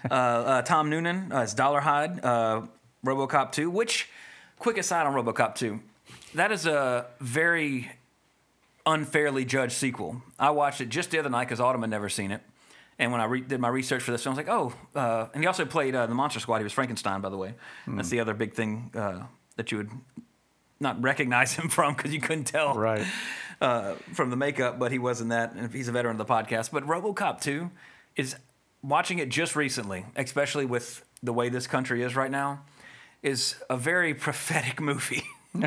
uh, 0.10 0.14
uh, 0.14 0.62
Tom 0.64 0.90
Noonan 0.90 1.32
uh, 1.32 1.42
as 1.42 1.56
Dollarhyde, 1.56 2.24
uh, 2.24 2.62
RoboCop 3.06 3.52
2. 3.52 3.70
Which, 3.70 4.10
quick 4.60 4.78
aside 4.78 5.06
on 5.06 5.14
RoboCop 5.14 5.56
2, 5.56 5.80
that 6.36 6.52
is 6.52 6.66
a 6.66 7.08
very 7.20 7.92
unfairly 8.86 9.46
judged 9.46 9.74
sequel. 9.74 10.22
I 10.38 10.52
watched 10.52 10.82
it 10.82 10.90
just 10.90 11.12
the 11.12 11.20
other 11.20 11.30
night 11.30 11.46
because 11.46 11.60
Autumn 11.60 11.82
had 11.82 11.90
never 11.90 12.10
seen 12.10 12.32
it. 12.32 12.42
And 13.00 13.12
when 13.12 13.22
I 13.22 13.26
re- 13.26 13.42
did 13.42 13.60
my 13.60 13.70
research 13.70 14.04
for 14.04 14.12
this, 14.12 14.24
film, 14.24 14.36
I 14.36 14.38
was 14.38 14.48
like, 14.48 14.56
oh, 14.56 14.74
uh, 15.00 15.28
and 15.34 15.42
he 15.44 15.48
also 15.48 15.66
played 15.66 15.96
uh, 15.96 16.06
the 16.06 16.14
Monster 16.14 16.40
Squad. 16.40 16.60
He 16.60 16.64
was 16.64 16.74
Frankenstein, 16.74 17.22
by 17.22 17.30
the 17.30 17.38
way. 17.38 17.56
That's 17.88 18.10
the 18.10 18.20
other 18.20 18.34
big 18.34 18.54
thing 18.54 18.92
uh, 18.94 19.24
that 19.56 19.72
you 19.72 19.78
would 19.80 19.90
not 20.80 21.02
recognize 21.02 21.54
him 21.58 21.70
from 21.70 21.96
because 21.96 22.14
you 22.14 22.22
couldn't 22.22 22.44
tell 22.46 22.76
Right. 22.76 23.06
Uh, 23.64 23.96
from 24.14 24.30
the 24.30 24.36
makeup, 24.36 24.78
but 24.78 24.92
he 24.92 25.00
wasn't 25.00 25.30
that. 25.30 25.54
And 25.54 25.74
he's 25.74 25.88
a 25.88 25.92
veteran 25.92 26.20
of 26.20 26.28
the 26.28 26.32
podcast. 26.32 26.70
But 26.72 26.86
RoboCop 26.86 27.42
2 27.42 27.72
is 28.18 28.36
watching 28.84 29.20
it 29.20 29.30
just 29.30 29.56
recently, 29.56 30.06
especially 30.16 30.66
with 30.66 31.04
the 31.24 31.32
way 31.32 31.48
this 31.48 31.66
country 31.66 32.04
is 32.04 32.16
right 32.16 32.30
now, 32.30 32.66
is 33.24 33.56
a 33.70 33.78
very 33.78 34.14
prophetic 34.28 34.82
movie. 34.82 35.24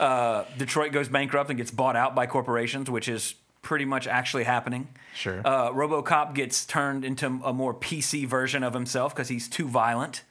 uh, 0.00 0.44
Detroit 0.56 0.92
goes 0.92 1.08
bankrupt 1.08 1.50
and 1.50 1.56
gets 1.56 1.72
bought 1.72 1.96
out 1.96 2.14
by 2.14 2.26
corporations, 2.26 2.88
which 2.88 3.08
is 3.08 3.34
pretty 3.60 3.84
much 3.84 4.06
actually 4.06 4.44
happening. 4.44 4.86
Sure. 5.16 5.40
Uh, 5.44 5.72
RoboCop 5.72 6.34
gets 6.34 6.64
turned 6.64 7.04
into 7.04 7.26
a 7.26 7.52
more 7.52 7.74
PC 7.74 8.24
version 8.24 8.62
of 8.62 8.72
himself 8.72 9.12
because 9.12 9.28
he's 9.28 9.48
too 9.48 9.66
violent, 9.66 10.22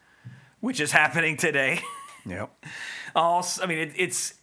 which 0.62 0.80
is 0.80 0.94
happening 0.94 1.36
today. 1.36 1.82
Yep. 2.26 2.50
Also, 3.16 3.64
I 3.64 3.66
mean, 3.68 3.78
it, 3.78 3.94
it's 3.96 4.34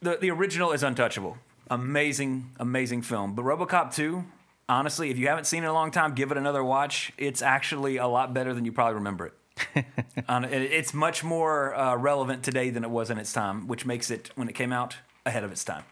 the 0.00 0.16
the 0.16 0.30
original 0.30 0.72
is 0.72 0.82
untouchable. 0.82 1.38
Amazing, 1.68 2.50
amazing 2.60 3.02
film. 3.02 3.34
But 3.34 3.44
RoboCop 3.44 3.92
2, 3.92 4.24
honestly, 4.68 5.10
if 5.10 5.18
you 5.18 5.26
haven't 5.26 5.46
seen 5.46 5.64
it 5.64 5.66
in 5.66 5.70
a 5.70 5.74
long 5.74 5.90
time, 5.90 6.14
give 6.14 6.30
it 6.30 6.38
another 6.38 6.62
watch. 6.62 7.12
It's 7.18 7.42
actually 7.42 7.96
a 7.96 8.06
lot 8.06 8.32
better 8.32 8.54
than 8.54 8.64
you 8.64 8.70
probably 8.70 8.94
remember 8.94 9.26
it. 9.26 9.84
And 10.28 10.44
it's 10.44 10.92
much 10.94 11.24
more 11.24 11.74
uh, 11.74 11.96
relevant 11.96 12.42
today 12.42 12.70
than 12.70 12.84
it 12.84 12.90
was 12.90 13.10
in 13.10 13.18
its 13.18 13.32
time, 13.32 13.66
which 13.66 13.84
makes 13.84 14.10
it 14.10 14.30
when 14.34 14.48
it 14.48 14.54
came 14.54 14.72
out 14.72 14.96
ahead 15.24 15.44
of 15.44 15.50
its 15.50 15.64
time. 15.64 15.84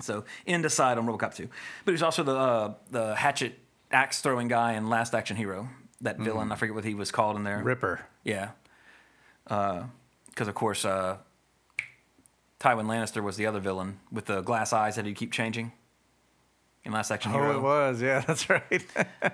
So 0.00 0.24
in 0.46 0.62
decide 0.62 0.98
on 0.98 1.06
RoboCop 1.06 1.34
2, 1.34 1.48
but 1.84 1.92
he's 1.92 2.02
also 2.02 2.22
the 2.22 2.34
uh, 2.34 2.74
the 2.90 3.14
hatchet 3.14 3.58
axe 3.92 4.20
throwing 4.20 4.48
guy 4.48 4.72
in 4.72 4.88
Last 4.88 5.14
Action 5.14 5.36
Hero. 5.36 5.68
That 6.02 6.18
villain, 6.18 6.50
I 6.50 6.54
forget 6.54 6.74
what 6.74 6.84
he 6.84 6.94
was 6.94 7.10
called 7.10 7.36
in 7.36 7.44
there. 7.44 7.62
Ripper. 7.62 8.06
Yeah. 8.24 8.50
Because, 9.44 10.48
of 10.48 10.54
course, 10.54 10.86
uh, 10.86 11.18
Tywin 12.60 12.84
Lannister 12.86 13.22
was 13.22 13.36
the 13.36 13.46
other 13.46 13.58
villain 13.60 13.98
with 14.12 14.26
the 14.26 14.42
glass 14.42 14.72
eyes 14.72 14.96
that 14.96 15.06
he'd 15.06 15.16
keep 15.16 15.32
changing 15.32 15.72
in 16.84 16.92
Last 16.92 17.10
Action 17.10 17.32
Hero. 17.32 17.54
Oh, 17.54 17.56
it 17.58 17.62
was. 17.62 18.02
Yeah, 18.02 18.20
that's 18.26 18.48
right. 18.48 18.84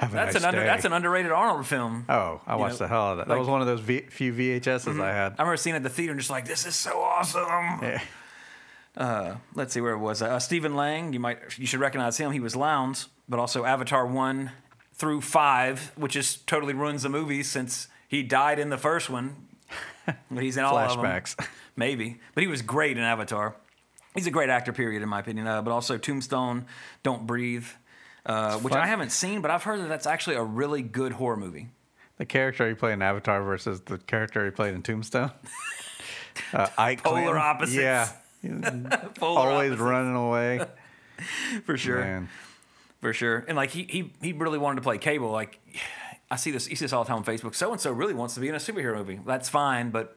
That's, 0.00 0.14
nice 0.14 0.34
an 0.34 0.44
under, 0.46 0.64
that's 0.64 0.84
an 0.84 0.92
underrated 0.92 1.30
Arnold 1.30 1.64
film. 1.64 2.06
Oh, 2.08 2.40
I 2.44 2.56
watched 2.56 2.72
know, 2.72 2.78
the 2.78 2.88
hell 2.88 3.02
out 3.02 3.12
of 3.12 3.18
that. 3.18 3.28
That 3.28 3.34
like- 3.34 3.36
Mm-hmm. 3.36 3.38
was 3.40 3.48
one 3.48 3.60
of 3.60 3.66
those 3.68 3.78
v- 3.80 4.00
few 4.10 4.32
VHSs 4.32 5.00
I 5.00 5.12
had. 5.12 5.34
I 5.38 5.42
remember 5.42 5.56
seeing 5.56 5.74
it 5.74 5.76
at 5.76 5.82
the 5.84 5.90
theater 5.90 6.10
and 6.10 6.18
just 6.18 6.30
like, 6.30 6.44
this 6.44 6.66
is 6.66 6.74
so 6.74 6.98
awesome. 7.00 7.78
Yeah. 7.82 9.36
Let's 9.54 9.72
see 9.72 9.80
where 9.80 9.92
it 9.92 9.98
was. 9.98 10.20
Uh, 10.20 10.40
Stephen 10.40 10.74
Lang, 10.74 11.12
you 11.12 11.20
might 11.20 11.56
you 11.56 11.66
should 11.66 11.78
recognize 11.78 12.16
him. 12.18 12.32
He 12.32 12.40
was 12.40 12.56
Lounds, 12.56 13.08
but 13.28 13.38
also 13.38 13.64
Avatar 13.64 14.04
one 14.04 14.50
through 14.92 15.20
five, 15.20 15.92
which 15.94 16.12
just 16.14 16.48
totally 16.48 16.74
ruins 16.74 17.04
the 17.04 17.08
movie 17.08 17.44
since 17.44 17.86
he 18.08 18.24
died 18.24 18.58
in 18.58 18.70
the 18.70 18.78
first 18.78 19.08
one. 19.08 19.36
But 20.30 20.42
he's 20.42 20.56
in 20.56 20.64
all. 20.64 20.74
Flashbacks. 20.74 21.36
maybe. 21.76 22.20
But 22.34 22.42
he 22.42 22.48
was 22.48 22.62
great 22.62 22.96
in 22.96 23.02
Avatar. 23.02 23.54
He's 24.14 24.26
a 24.26 24.30
great 24.30 24.50
actor, 24.50 24.72
period, 24.72 25.02
in 25.02 25.08
my 25.08 25.20
opinion. 25.20 25.46
Uh, 25.46 25.62
but 25.62 25.70
also 25.70 25.96
Tombstone, 25.96 26.66
Don't 27.02 27.26
Breathe, 27.26 27.66
uh, 28.26 28.58
which 28.58 28.74
fun. 28.74 28.82
I 28.82 28.86
haven't 28.86 29.10
seen, 29.12 29.40
but 29.40 29.50
I've 29.50 29.62
heard 29.62 29.80
that 29.80 29.88
that's 29.88 30.06
actually 30.06 30.36
a 30.36 30.42
really 30.42 30.82
good 30.82 31.12
horror 31.12 31.36
movie. 31.36 31.68
The 32.18 32.26
character 32.26 32.68
he 32.68 32.74
played 32.74 32.92
in 32.94 33.02
Avatar 33.02 33.42
versus 33.42 33.80
the 33.80 33.98
character 33.98 34.44
he 34.44 34.50
played 34.50 34.74
in 34.74 34.82
Tombstone. 34.82 35.30
uh, 36.52 36.68
Ike 36.76 37.02
Polar 37.02 37.22
Clanton. 37.22 37.36
opposites. 37.36 38.12
Yeah. 38.42 39.08
Always 39.20 39.70
opposites, 39.70 39.80
running 39.80 40.16
away. 40.16 40.66
for 41.64 41.76
sure, 41.76 42.00
Man. 42.00 42.28
for 43.00 43.12
sure. 43.12 43.44
And 43.46 43.56
like 43.56 43.70
he 43.70 43.84
he 43.84 44.12
he 44.20 44.32
really 44.32 44.58
wanted 44.58 44.76
to 44.76 44.82
play 44.82 44.98
Cable. 44.98 45.30
Like 45.30 45.60
I 46.32 46.36
see 46.36 46.50
this, 46.50 46.68
you 46.68 46.76
see 46.76 46.84
this 46.86 46.92
all 46.92 47.04
the 47.04 47.08
time 47.08 47.18
on 47.18 47.24
Facebook. 47.24 47.54
So 47.54 47.70
and 47.72 47.80
so 47.80 47.92
really 47.92 48.14
wants 48.14 48.34
to 48.34 48.40
be 48.40 48.48
in 48.48 48.54
a 48.54 48.58
superhero 48.58 48.96
movie. 48.96 49.20
That's 49.26 49.48
fine, 49.48 49.90
but 49.90 50.16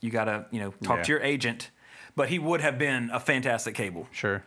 you 0.00 0.10
gotta 0.10 0.46
you 0.50 0.60
know 0.60 0.70
talk 0.82 0.98
Yeah. 0.98 1.02
to 1.04 1.12
your 1.12 1.20
agent. 1.22 1.70
But 2.14 2.28
he 2.28 2.38
would 2.38 2.60
have 2.60 2.76
been 2.78 3.08
a 3.12 3.20
fantastic 3.20 3.74
Cable. 3.74 4.06
Sure. 4.12 4.42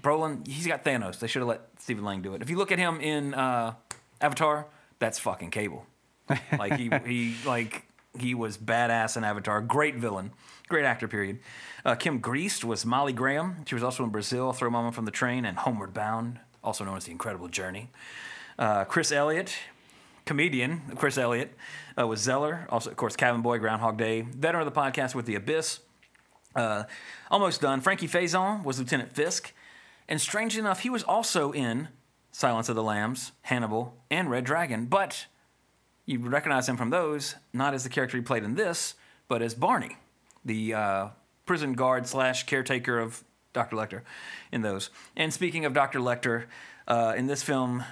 Brolin, 0.00 0.46
he's 0.46 0.66
got 0.66 0.84
Thanos. 0.84 1.18
They 1.18 1.26
should 1.26 1.40
have 1.40 1.48
let 1.48 1.62
Stephen 1.78 2.04
Lang 2.04 2.22
do 2.22 2.34
it. 2.34 2.42
If 2.42 2.48
you 2.48 2.56
look 2.56 2.72
at 2.72 2.78
him 2.78 3.00
in 3.00 3.34
uh, 3.34 3.74
Avatar, 4.20 4.66
that's 4.98 5.18
fucking 5.18 5.50
Cable. 5.50 5.84
Like 6.58 6.74
he 6.78 6.90
he 7.06 7.34
like 7.46 7.82
he 8.18 8.34
was 8.34 8.56
badass 8.58 9.16
in 9.16 9.24
Avatar. 9.24 9.60
Great 9.60 9.96
villain, 9.96 10.32
great 10.68 10.84
actor. 10.84 11.06
Period. 11.08 11.38
Uh, 11.84 11.94
Kim 11.94 12.20
Greist 12.20 12.64
was 12.64 12.84
Molly 12.86 13.12
Graham. 13.12 13.64
She 13.66 13.74
was 13.74 13.84
also 13.84 14.02
in 14.04 14.10
Brazil, 14.10 14.52
Throw 14.52 14.70
Mama 14.70 14.90
from 14.92 15.04
the 15.04 15.10
Train, 15.12 15.44
and 15.44 15.56
Homeward 15.58 15.92
Bound, 15.94 16.40
also 16.64 16.84
known 16.84 16.96
as 16.96 17.04
The 17.04 17.12
Incredible 17.12 17.48
Journey. 17.48 17.90
Uh, 18.58 18.84
Chris 18.84 19.12
Elliott, 19.12 19.54
comedian 20.24 20.80
Chris 20.96 21.18
Elliott, 21.18 21.54
uh, 21.98 22.06
was 22.06 22.20
Zeller. 22.20 22.66
Also, 22.70 22.90
of 22.90 22.96
course, 22.96 23.16
Cabin 23.16 23.42
Boy, 23.42 23.58
Groundhog 23.58 23.96
Day, 23.96 24.22
veteran 24.22 24.66
of 24.66 24.72
the 24.72 24.80
podcast 24.80 25.14
with 25.14 25.26
The 25.26 25.34
Abyss. 25.34 25.80
Uh, 26.54 26.84
almost 27.30 27.60
done. 27.60 27.80
Frankie 27.80 28.08
Faison 28.08 28.64
was 28.64 28.78
Lieutenant 28.78 29.12
Fisk. 29.14 29.52
And 30.08 30.20
strangely 30.20 30.60
enough, 30.60 30.80
he 30.80 30.90
was 30.90 31.02
also 31.02 31.52
in 31.52 31.88
Silence 32.32 32.68
of 32.68 32.76
the 32.76 32.82
Lambs, 32.82 33.32
Hannibal, 33.42 33.94
and 34.10 34.30
Red 34.30 34.44
Dragon. 34.44 34.86
But 34.86 35.26
you 36.06 36.18
recognize 36.18 36.68
him 36.68 36.76
from 36.76 36.90
those, 36.90 37.34
not 37.52 37.74
as 37.74 37.82
the 37.82 37.90
character 37.90 38.16
he 38.16 38.22
played 38.22 38.44
in 38.44 38.54
this, 38.54 38.94
but 39.28 39.42
as 39.42 39.54
Barney, 39.54 39.96
the 40.44 40.72
uh, 40.72 41.08
prison 41.44 41.74
guard 41.74 42.06
slash 42.06 42.46
caretaker 42.46 42.98
of 42.98 43.24
Dr. 43.52 43.76
Lecter 43.76 44.02
in 44.52 44.62
those. 44.62 44.90
And 45.16 45.32
speaking 45.32 45.64
of 45.64 45.72
Dr. 45.72 45.98
Lecter, 45.98 46.44
uh, 46.88 47.14
in 47.16 47.26
this 47.26 47.42
film, 47.42 47.84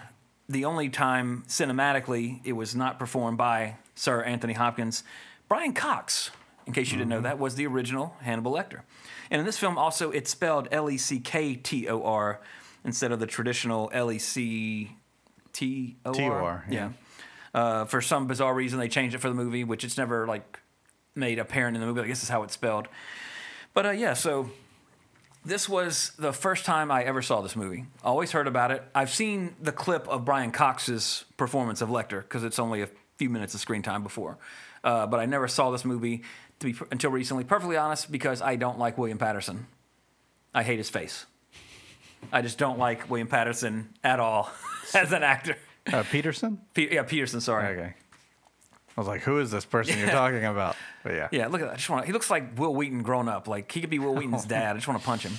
the 0.49 0.65
only 0.65 0.89
time 0.89 1.45
cinematically 1.49 2.41
it 2.45 2.53
was 2.53 2.75
not 2.75 2.99
performed 2.99 3.39
by 3.39 3.77
Sir 3.95 4.23
Anthony 4.23 4.53
Hopkins, 4.53 5.05
Brian 5.49 5.73
Cox, 5.73 6.31
in 6.67 6.73
case 6.73 6.91
you 6.91 6.99
didn't 6.99 7.11
know 7.11 7.21
that, 7.21 7.39
was 7.39 7.55
the 7.55 7.67
original 7.67 8.17
Hannibal 8.21 8.53
Lecter. 8.53 8.81
And 9.31 9.41
in 9.41 9.47
this 9.47 9.59
film, 9.59 9.79
also, 9.79 10.11
it's 10.11 10.31
spelled 10.31 10.69
L 10.71 10.91
E 10.91 10.97
C 10.97 11.19
K 11.21 11.55
T 11.55 11.89
O 11.89 12.03
R 12.03 12.41
instead 12.85 13.13
of 13.13 13.21
the 13.21 13.27
traditional 13.27 13.91
L 13.93 14.11
E 14.11 14.19
C 14.19 14.97
T 15.53 15.97
O 16.05 16.13
R. 16.23 16.65
Yeah. 16.69 16.91
yeah. 17.55 17.61
Uh, 17.61 17.85
for 17.85 18.01
some 18.01 18.27
bizarre 18.27 18.55
reason, 18.55 18.79
they 18.79 18.89
changed 18.89 19.15
it 19.15 19.19
for 19.19 19.29
the 19.29 19.35
movie, 19.35 19.65
which 19.65 19.85
it's 19.85 19.97
never 19.97 20.27
like 20.27 20.59
made 21.15 21.39
apparent 21.39 21.77
in 21.77 21.81
the 21.81 21.87
movie. 21.87 22.01
I 22.01 22.07
guess 22.07 22.23
is 22.23 22.29
how 22.29 22.43
it's 22.43 22.55
spelled. 22.55 22.89
But 23.73 23.87
uh, 23.87 23.91
yeah, 23.91 24.15
so 24.15 24.51
this 25.45 25.69
was 25.69 26.13
the 26.19 26.33
first 26.33 26.65
time 26.65 26.91
I 26.91 27.05
ever 27.05 27.23
saw 27.23 27.41
this 27.41 27.55
movie. 27.57 27.87
Always 28.03 28.33
heard 28.33 28.47
about 28.47 28.71
it. 28.71 28.83
I've 28.95 29.11
seen 29.11 29.55
the 29.61 29.73
clip 29.73 30.09
of 30.09 30.25
Brian 30.25 30.51
Cox's 30.53 31.25
performance 31.37 31.81
of 31.81 31.89
Lecter 31.89 32.23
because 32.23 32.45
it's 32.45 32.59
only 32.59 32.83
a 32.83 32.89
few 33.17 33.31
minutes 33.31 33.55
of 33.55 33.61
screen 33.61 33.83
time 33.83 34.03
before. 34.03 34.39
Uh, 34.83 35.07
but 35.07 35.21
I 35.21 35.27
never 35.27 35.49
saw 35.49 35.71
this 35.71 35.85
movie 35.85 36.23
to 36.61 36.67
be 36.73 36.79
until 36.91 37.11
recently. 37.11 37.45
Perfectly 37.45 37.77
honest, 37.77 38.11
because 38.11 38.43
I 38.43 38.57
don't 38.57 38.79
like 38.79 38.99
William 38.99 39.19
Patterson. 39.19 39.67
I 40.55 40.63
hate 40.63 40.79
his 40.79 40.91
face. 40.91 41.27
I 42.33 42.43
just 42.43 42.59
don't 42.59 42.79
like 42.79 43.11
William 43.11 43.29
Patterson 43.29 43.91
at 44.03 44.21
all 44.21 44.51
as 44.95 45.13
an 45.13 45.23
actor. 45.23 45.57
Uh, 45.93 46.03
Peterson? 46.11 46.61
Pe- 46.73 46.95
yeah, 46.95 47.03
Peterson. 47.03 47.41
Sorry. 47.41 47.67
Okay. 47.79 47.95
I 48.97 49.01
was 49.01 49.09
like, 49.09 49.23
who 49.23 49.39
is 49.41 49.51
this 49.51 49.65
person 49.65 49.99
you're 49.99 50.09
talking 50.09 50.45
about? 50.45 50.77
But 51.03 51.15
yeah. 51.15 51.29
Yeah, 51.33 51.47
look 51.49 51.61
at 51.61 51.67
that. 51.67 51.73
I 51.75 51.77
just 51.77 51.91
want. 51.91 52.07
He 52.07 52.13
looks 52.13 52.31
like 52.31 52.59
Wil 52.59 52.75
Wheaton 52.75 53.03
grown 53.03 53.29
up. 53.29 53.49
Like 53.49 53.71
he 53.73 53.81
could 53.81 53.91
be 53.91 53.99
Wil 53.99 54.15
Wheaton's 54.15 54.45
dad. 54.47 54.73
I 54.73 54.75
just 54.75 54.87
want 54.89 55.01
to 55.01 55.07
punch 55.07 55.23
him. 55.25 55.33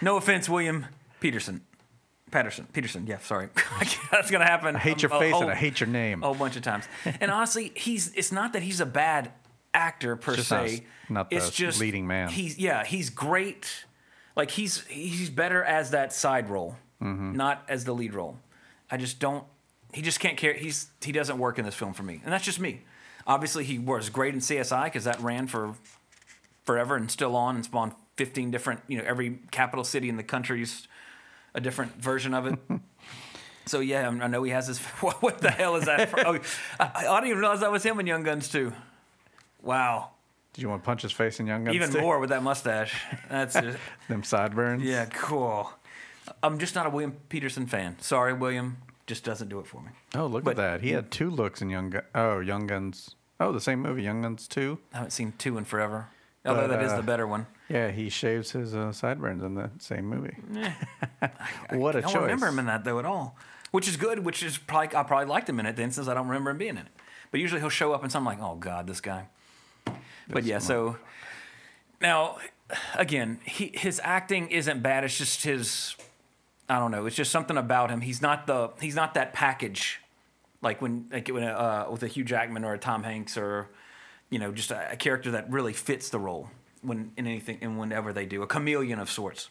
No 0.00 0.16
offense, 0.16 0.48
William 0.48 0.86
Peterson. 1.20 1.62
Patterson. 2.30 2.66
Peterson. 2.74 3.06
Yeah, 3.06 3.18
sorry. 3.20 3.48
That's 4.12 4.30
gonna 4.30 4.44
happen. 4.44 4.76
I 4.76 4.78
hate 4.78 5.00
your 5.02 5.08
face 5.10 5.32
whole- 5.32 5.42
and 5.42 5.50
I 5.50 5.54
hate 5.54 5.80
your 5.80 5.86
name. 5.88 6.22
a 6.22 6.26
whole 6.26 6.34
bunch 6.34 6.56
of 6.56 6.62
times. 6.62 6.84
And 7.20 7.30
honestly, 7.30 7.72
he's. 7.74 8.12
It's 8.14 8.30
not 8.32 8.52
that 8.52 8.62
he's 8.62 8.80
a 8.80 8.86
bad 8.86 9.32
actor 9.72 10.14
per 10.16 10.36
just 10.36 10.48
se. 10.48 10.84
not 11.08 11.28
it's 11.30 11.46
the 11.46 11.52
just 11.52 11.80
leading 11.80 12.06
man. 12.06 12.28
He's 12.28 12.58
yeah. 12.58 12.84
He's 12.84 13.08
great. 13.10 13.86
Like 14.36 14.50
he's 14.50 14.84
he's 14.84 15.30
better 15.30 15.64
as 15.64 15.90
that 15.92 16.12
side 16.12 16.50
role, 16.50 16.76
Mm-hmm. 17.02 17.32
not 17.36 17.64
as 17.68 17.84
the 17.84 17.94
lead 17.94 18.12
role. 18.12 18.36
I 18.90 18.98
just 18.98 19.18
don't. 19.18 19.44
He 19.94 20.02
just 20.02 20.20
can't 20.20 20.36
carry. 20.36 20.58
He's 20.58 20.90
he 21.02 21.12
doesn't 21.12 21.38
work 21.38 21.58
in 21.58 21.64
this 21.64 21.74
film 21.74 21.94
for 21.94 22.02
me, 22.02 22.20
and 22.24 22.30
that's 22.32 22.44
just 22.44 22.60
me. 22.60 22.82
Obviously, 23.28 23.62
he 23.62 23.78
was 23.78 24.08
great 24.10 24.34
in 24.34 24.40
CSI 24.40 24.84
because 24.84 25.04
that 25.04 25.20
ran 25.20 25.46
for 25.46 25.74
forever 26.64 26.96
and 26.96 27.08
still 27.10 27.36
on 27.36 27.54
and 27.54 27.64
spawned 27.64 27.92
15 28.16 28.50
different. 28.50 28.80
You 28.88 28.98
know, 28.98 29.04
every 29.06 29.38
capital 29.52 29.84
city 29.84 30.08
in 30.08 30.16
the 30.16 30.22
country's 30.24 30.88
a 31.54 31.60
different 31.60 31.94
version 32.02 32.34
of 32.34 32.46
it. 32.46 32.58
So 33.66 33.80
yeah, 33.80 34.08
I 34.08 34.26
know 34.28 34.42
he 34.44 34.50
has 34.52 34.66
his. 34.66 34.78
What, 35.20 35.40
the 35.42 35.50
hell 35.50 35.76
is 35.76 35.84
that? 35.84 36.08
For? 36.08 36.26
Oh, 36.26 36.38
I, 36.80 37.06
I 37.06 37.20
didn't 37.20 37.26
even 37.28 37.38
realize 37.40 37.60
that 37.60 37.70
was 37.70 37.82
him 37.82 38.00
in 38.00 38.06
Young 38.06 38.22
Guns 38.22 38.48
too. 38.48 38.72
Wow, 39.62 40.10
Did 40.54 40.62
you 40.62 40.70
want 40.70 40.82
to 40.82 40.86
punch 40.86 41.02
his 41.02 41.12
face 41.12 41.38
in 41.38 41.46
Young 41.46 41.64
Guns? 41.64 41.74
even 41.74 41.90
too? 41.92 42.00
more 42.00 42.18
with 42.18 42.30
that 42.30 42.42
mustache. 42.42 42.94
That's 43.28 43.52
just, 43.60 43.76
Them 44.08 44.22
sideburns? 44.22 44.82
yeah, 44.84 45.04
cool. 45.06 45.70
I'm 46.42 46.58
just 46.58 46.74
not 46.74 46.86
a 46.86 46.88
William 46.88 47.12
Peterson 47.28 47.66
fan. 47.66 47.96
Sorry, 48.00 48.32
William, 48.32 48.78
just 49.06 49.22
doesn't 49.24 49.48
do 49.48 49.58
it 49.60 49.66
for 49.66 49.82
me. 49.82 49.90
Oh, 50.14 50.26
look 50.26 50.44
But- 50.44 50.52
at 50.52 50.56
that. 50.56 50.80
He 50.80 50.92
had 50.92 51.10
two 51.10 51.28
looks 51.28 51.60
in 51.60 51.68
Young 51.68 51.90
Guns. 51.90 52.04
Oh, 52.14 52.40
Young 52.40 52.66
Guns. 52.66 53.16
Oh, 53.40 53.52
the 53.52 53.60
same 53.60 53.80
movie, 53.80 54.02
Young 54.02 54.22
Guns 54.22 54.48
2. 54.48 54.78
I 54.92 54.96
haven't 54.96 55.10
seen 55.12 55.32
two 55.38 55.58
in 55.58 55.64
forever. 55.64 56.08
Although 56.44 56.62
But, 56.62 56.66
that 56.68 56.82
is 56.82 56.92
uh, 56.92 56.96
the 56.96 57.02
better 57.02 57.26
one. 57.26 57.46
Yeah, 57.68 57.90
he 57.90 58.08
shaves 58.08 58.52
his 58.52 58.74
uh, 58.74 58.92
sideburns 58.92 59.42
in 59.42 59.54
the 59.54 59.70
same 59.78 60.06
movie. 60.06 60.36
what 61.70 61.94
a 61.94 61.98
I 61.98 62.00
don't 62.00 62.12
choice. 62.12 62.14
remember 62.22 62.46
him 62.48 62.58
in 62.60 62.66
that 62.66 62.84
though 62.84 62.98
at 62.98 63.04
all, 63.04 63.36
which 63.70 63.86
is 63.86 63.96
good. 63.96 64.24
Which 64.24 64.42
is 64.42 64.56
probably 64.56 64.96
I 64.96 65.02
probably 65.02 65.26
liked 65.26 65.48
him 65.48 65.60
in 65.60 65.66
it 65.66 65.76
then, 65.76 65.90
since 65.90 66.08
I 66.08 66.14
don't 66.14 66.26
remember 66.26 66.50
him 66.50 66.58
being 66.58 66.70
in 66.70 66.78
it. 66.78 66.86
But 67.30 67.40
usually 67.40 67.60
he'll 67.60 67.68
show 67.68 67.92
up 67.92 68.02
and 68.02 68.10
something 68.10 68.38
like, 68.38 68.40
oh 68.40 68.56
god, 68.56 68.86
this 68.86 69.00
guy. 69.00 69.26
But 70.30 70.44
yeah, 70.44 70.58
so 70.58 70.96
now 72.00 72.38
again, 72.94 73.40
he, 73.44 73.72
his 73.74 74.00
acting 74.02 74.48
isn't 74.50 74.82
bad. 74.82 75.04
It's 75.04 75.18
just 75.18 75.42
his, 75.42 75.94
I 76.68 76.78
don't 76.78 76.90
know. 76.90 77.04
It's 77.06 77.16
just 77.16 77.30
something 77.30 77.56
about 77.58 77.90
him. 77.90 78.00
He's 78.00 78.22
not 78.22 78.46
the 78.46 78.70
he's 78.80 78.94
not 78.96 79.12
that 79.14 79.32
package, 79.34 80.00
like 80.62 80.82
when 80.82 81.08
like 81.12 81.28
when 81.28 81.42
uh, 81.44 81.86
with 81.90 82.02
a 82.02 82.08
Hugh 82.08 82.24
Jackman 82.24 82.64
or 82.64 82.74
a 82.74 82.78
Tom 82.78 83.02
Hanks 83.02 83.36
or, 83.36 83.70
you 84.30 84.38
know, 84.38 84.52
just 84.52 84.70
a, 84.70 84.92
a 84.92 84.96
character 84.96 85.30
that 85.32 85.50
really 85.50 85.72
fits 85.72 86.08
the 86.08 86.18
role 86.18 86.50
when 86.82 87.12
in 87.16 87.26
anything 87.26 87.58
and 87.60 87.78
whenever 87.78 88.12
they 88.12 88.26
do 88.26 88.42
a 88.42 88.46
chameleon 88.46 88.98
of 88.98 89.10
sorts. 89.10 89.50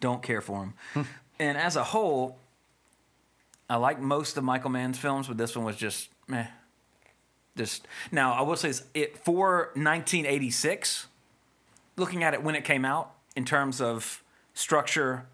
Don't 0.00 0.22
care 0.22 0.40
for 0.40 0.72
him. 0.94 1.06
and 1.38 1.56
as 1.56 1.76
a 1.76 1.84
whole, 1.84 2.38
I 3.68 3.76
like 3.76 4.00
most 4.00 4.36
of 4.36 4.44
Michael 4.44 4.70
Mann's 4.70 4.98
films, 4.98 5.28
but 5.28 5.38
this 5.38 5.56
one 5.56 5.64
was 5.64 5.76
just 5.76 6.08
meh. 6.28 6.46
Just 7.56 7.86
now, 8.10 8.32
I 8.32 8.42
will 8.42 8.56
say 8.56 8.68
this: 8.68 8.84
it 8.94 9.24
for 9.24 9.70
1986. 9.74 11.06
Looking 11.96 12.24
at 12.24 12.32
it 12.32 12.42
when 12.42 12.54
it 12.54 12.64
came 12.64 12.86
out, 12.86 13.12
in 13.36 13.44
terms 13.44 13.80
of 13.80 14.22
structure, 14.54 15.26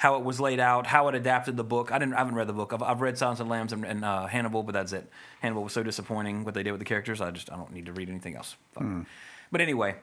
how 0.00 0.16
it 0.16 0.24
was 0.24 0.40
laid 0.40 0.58
out, 0.58 0.86
how 0.86 1.08
it 1.08 1.14
adapted 1.14 1.58
the 1.58 1.62
book. 1.62 1.92
I 1.92 1.98
didn't, 1.98 2.14
I 2.14 2.20
haven't 2.20 2.34
read 2.34 2.46
the 2.46 2.54
book. 2.54 2.72
I've, 2.72 2.82
I've 2.82 3.00
read 3.02 3.18
Silence 3.18 3.38
of 3.38 3.48
the 3.48 3.50
Lambs 3.52 3.74
and, 3.74 3.84
and 3.84 4.02
uh, 4.02 4.24
Hannibal, 4.28 4.62
but 4.62 4.72
that's 4.72 4.94
it. 4.94 5.06
Hannibal 5.42 5.62
was 5.62 5.74
so 5.74 5.82
disappointing 5.82 6.42
what 6.42 6.54
they 6.54 6.62
did 6.62 6.70
with 6.72 6.78
the 6.78 6.86
characters. 6.86 7.20
I 7.20 7.30
just 7.30 7.52
I 7.52 7.56
don't 7.56 7.70
need 7.70 7.84
to 7.84 7.92
read 7.92 8.08
anything 8.08 8.34
else. 8.34 8.56
Fuck. 8.72 8.86
But 9.52 9.60
anyway, 9.60 9.96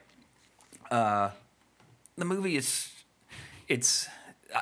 uh, 0.92 1.30
the 2.16 2.24
movie 2.24 2.54
is 2.54 2.92
it's 3.66 4.06
uh, 4.54 4.60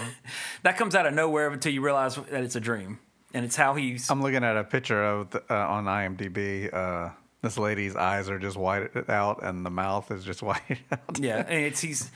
that 0.64 0.76
comes 0.76 0.96
out 0.96 1.06
of 1.06 1.14
nowhere 1.14 1.50
until 1.50 1.72
you 1.72 1.80
realize 1.80 2.16
that 2.16 2.42
it's 2.42 2.56
a 2.56 2.60
dream, 2.60 2.98
and 3.32 3.44
it's 3.44 3.54
how 3.54 3.76
he's. 3.76 4.10
I'm 4.10 4.22
looking 4.22 4.42
at 4.42 4.56
a 4.56 4.64
picture 4.64 5.04
of 5.04 5.30
the, 5.30 5.44
uh, 5.48 5.68
on 5.68 5.84
IMDb. 5.84 6.74
Uh, 6.74 7.10
this 7.42 7.56
lady's 7.58 7.94
eyes 7.94 8.28
are 8.28 8.40
just 8.40 8.56
whited 8.56 9.08
out, 9.08 9.44
and 9.44 9.64
the 9.64 9.70
mouth 9.70 10.10
is 10.10 10.24
just 10.24 10.42
white 10.48 10.80
out. 10.90 11.20
yeah, 11.20 11.44
and 11.46 11.64
it's 11.64 11.80
he's. 11.80 12.10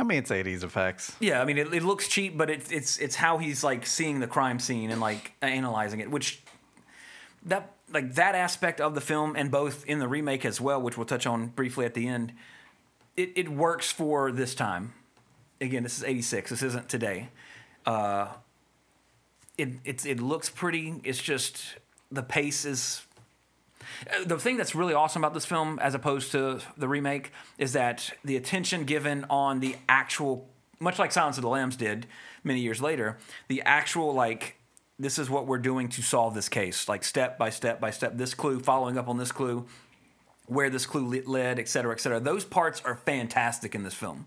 I 0.00 0.02
mean, 0.02 0.18
it's 0.18 0.30
80s 0.30 0.64
effects. 0.64 1.14
Yeah, 1.20 1.42
I 1.42 1.44
mean, 1.44 1.58
it, 1.58 1.74
it 1.74 1.82
looks 1.82 2.08
cheap, 2.08 2.38
but 2.38 2.48
it's 2.48 2.72
it's 2.72 2.96
it's 2.96 3.16
how 3.16 3.36
he's 3.36 3.62
like 3.62 3.84
seeing 3.84 4.20
the 4.20 4.26
crime 4.26 4.58
scene 4.58 4.90
and 4.90 4.98
like 4.98 5.32
analyzing 5.42 6.00
it, 6.00 6.10
which 6.10 6.42
that 7.44 7.74
like 7.92 8.14
that 8.14 8.34
aspect 8.34 8.80
of 8.80 8.94
the 8.94 9.02
film 9.02 9.36
and 9.36 9.50
both 9.50 9.84
in 9.84 9.98
the 9.98 10.08
remake 10.08 10.46
as 10.46 10.58
well, 10.58 10.80
which 10.80 10.96
we'll 10.96 11.04
touch 11.06 11.26
on 11.26 11.48
briefly 11.48 11.84
at 11.84 11.92
the 11.92 12.08
end. 12.08 12.32
It 13.14 13.32
it 13.36 13.48
works 13.50 13.92
for 13.92 14.32
this 14.32 14.54
time. 14.54 14.94
Again, 15.60 15.82
this 15.82 15.98
is 15.98 16.04
'86. 16.04 16.48
This 16.48 16.62
isn't 16.62 16.88
today. 16.88 17.28
Uh, 17.84 18.28
it 19.58 19.68
it's 19.84 20.06
it 20.06 20.18
looks 20.18 20.48
pretty. 20.48 20.94
It's 21.04 21.20
just 21.20 21.76
the 22.10 22.22
pace 22.22 22.64
is 22.64 23.02
the 24.24 24.38
thing 24.38 24.56
that's 24.56 24.74
really 24.74 24.94
awesome 24.94 25.22
about 25.22 25.34
this 25.34 25.46
film, 25.46 25.78
as 25.80 25.94
opposed 25.94 26.32
to 26.32 26.60
the 26.76 26.88
remake, 26.88 27.32
is 27.58 27.72
that 27.72 28.10
the 28.24 28.36
attention 28.36 28.84
given 28.84 29.24
on 29.30 29.60
the 29.60 29.76
actual, 29.88 30.48
much 30.78 30.98
like 30.98 31.12
Silence 31.12 31.36
of 31.38 31.42
the 31.42 31.48
Lambs 31.48 31.76
did 31.76 32.06
many 32.44 32.60
years 32.60 32.80
later, 32.80 33.18
the 33.48 33.62
actual 33.62 34.12
like, 34.14 34.56
this 34.98 35.18
is 35.18 35.30
what 35.30 35.46
we're 35.46 35.58
doing 35.58 35.88
to 35.88 36.02
solve 36.02 36.34
this 36.34 36.48
case, 36.48 36.88
like 36.88 37.04
step 37.04 37.38
by 37.38 37.50
step 37.50 37.80
by 37.80 37.90
step, 37.90 38.16
this 38.16 38.34
clue, 38.34 38.60
following 38.60 38.98
up 38.98 39.08
on 39.08 39.18
this 39.18 39.32
clue, 39.32 39.66
where 40.46 40.68
this 40.68 40.86
clue 40.86 41.22
led, 41.26 41.58
et 41.58 41.68
cetera, 41.68 41.92
et 41.92 42.00
cetera. 42.00 42.20
Those 42.20 42.44
parts 42.44 42.82
are 42.84 42.96
fantastic 42.96 43.74
in 43.74 43.82
this 43.82 43.94
film. 43.94 44.26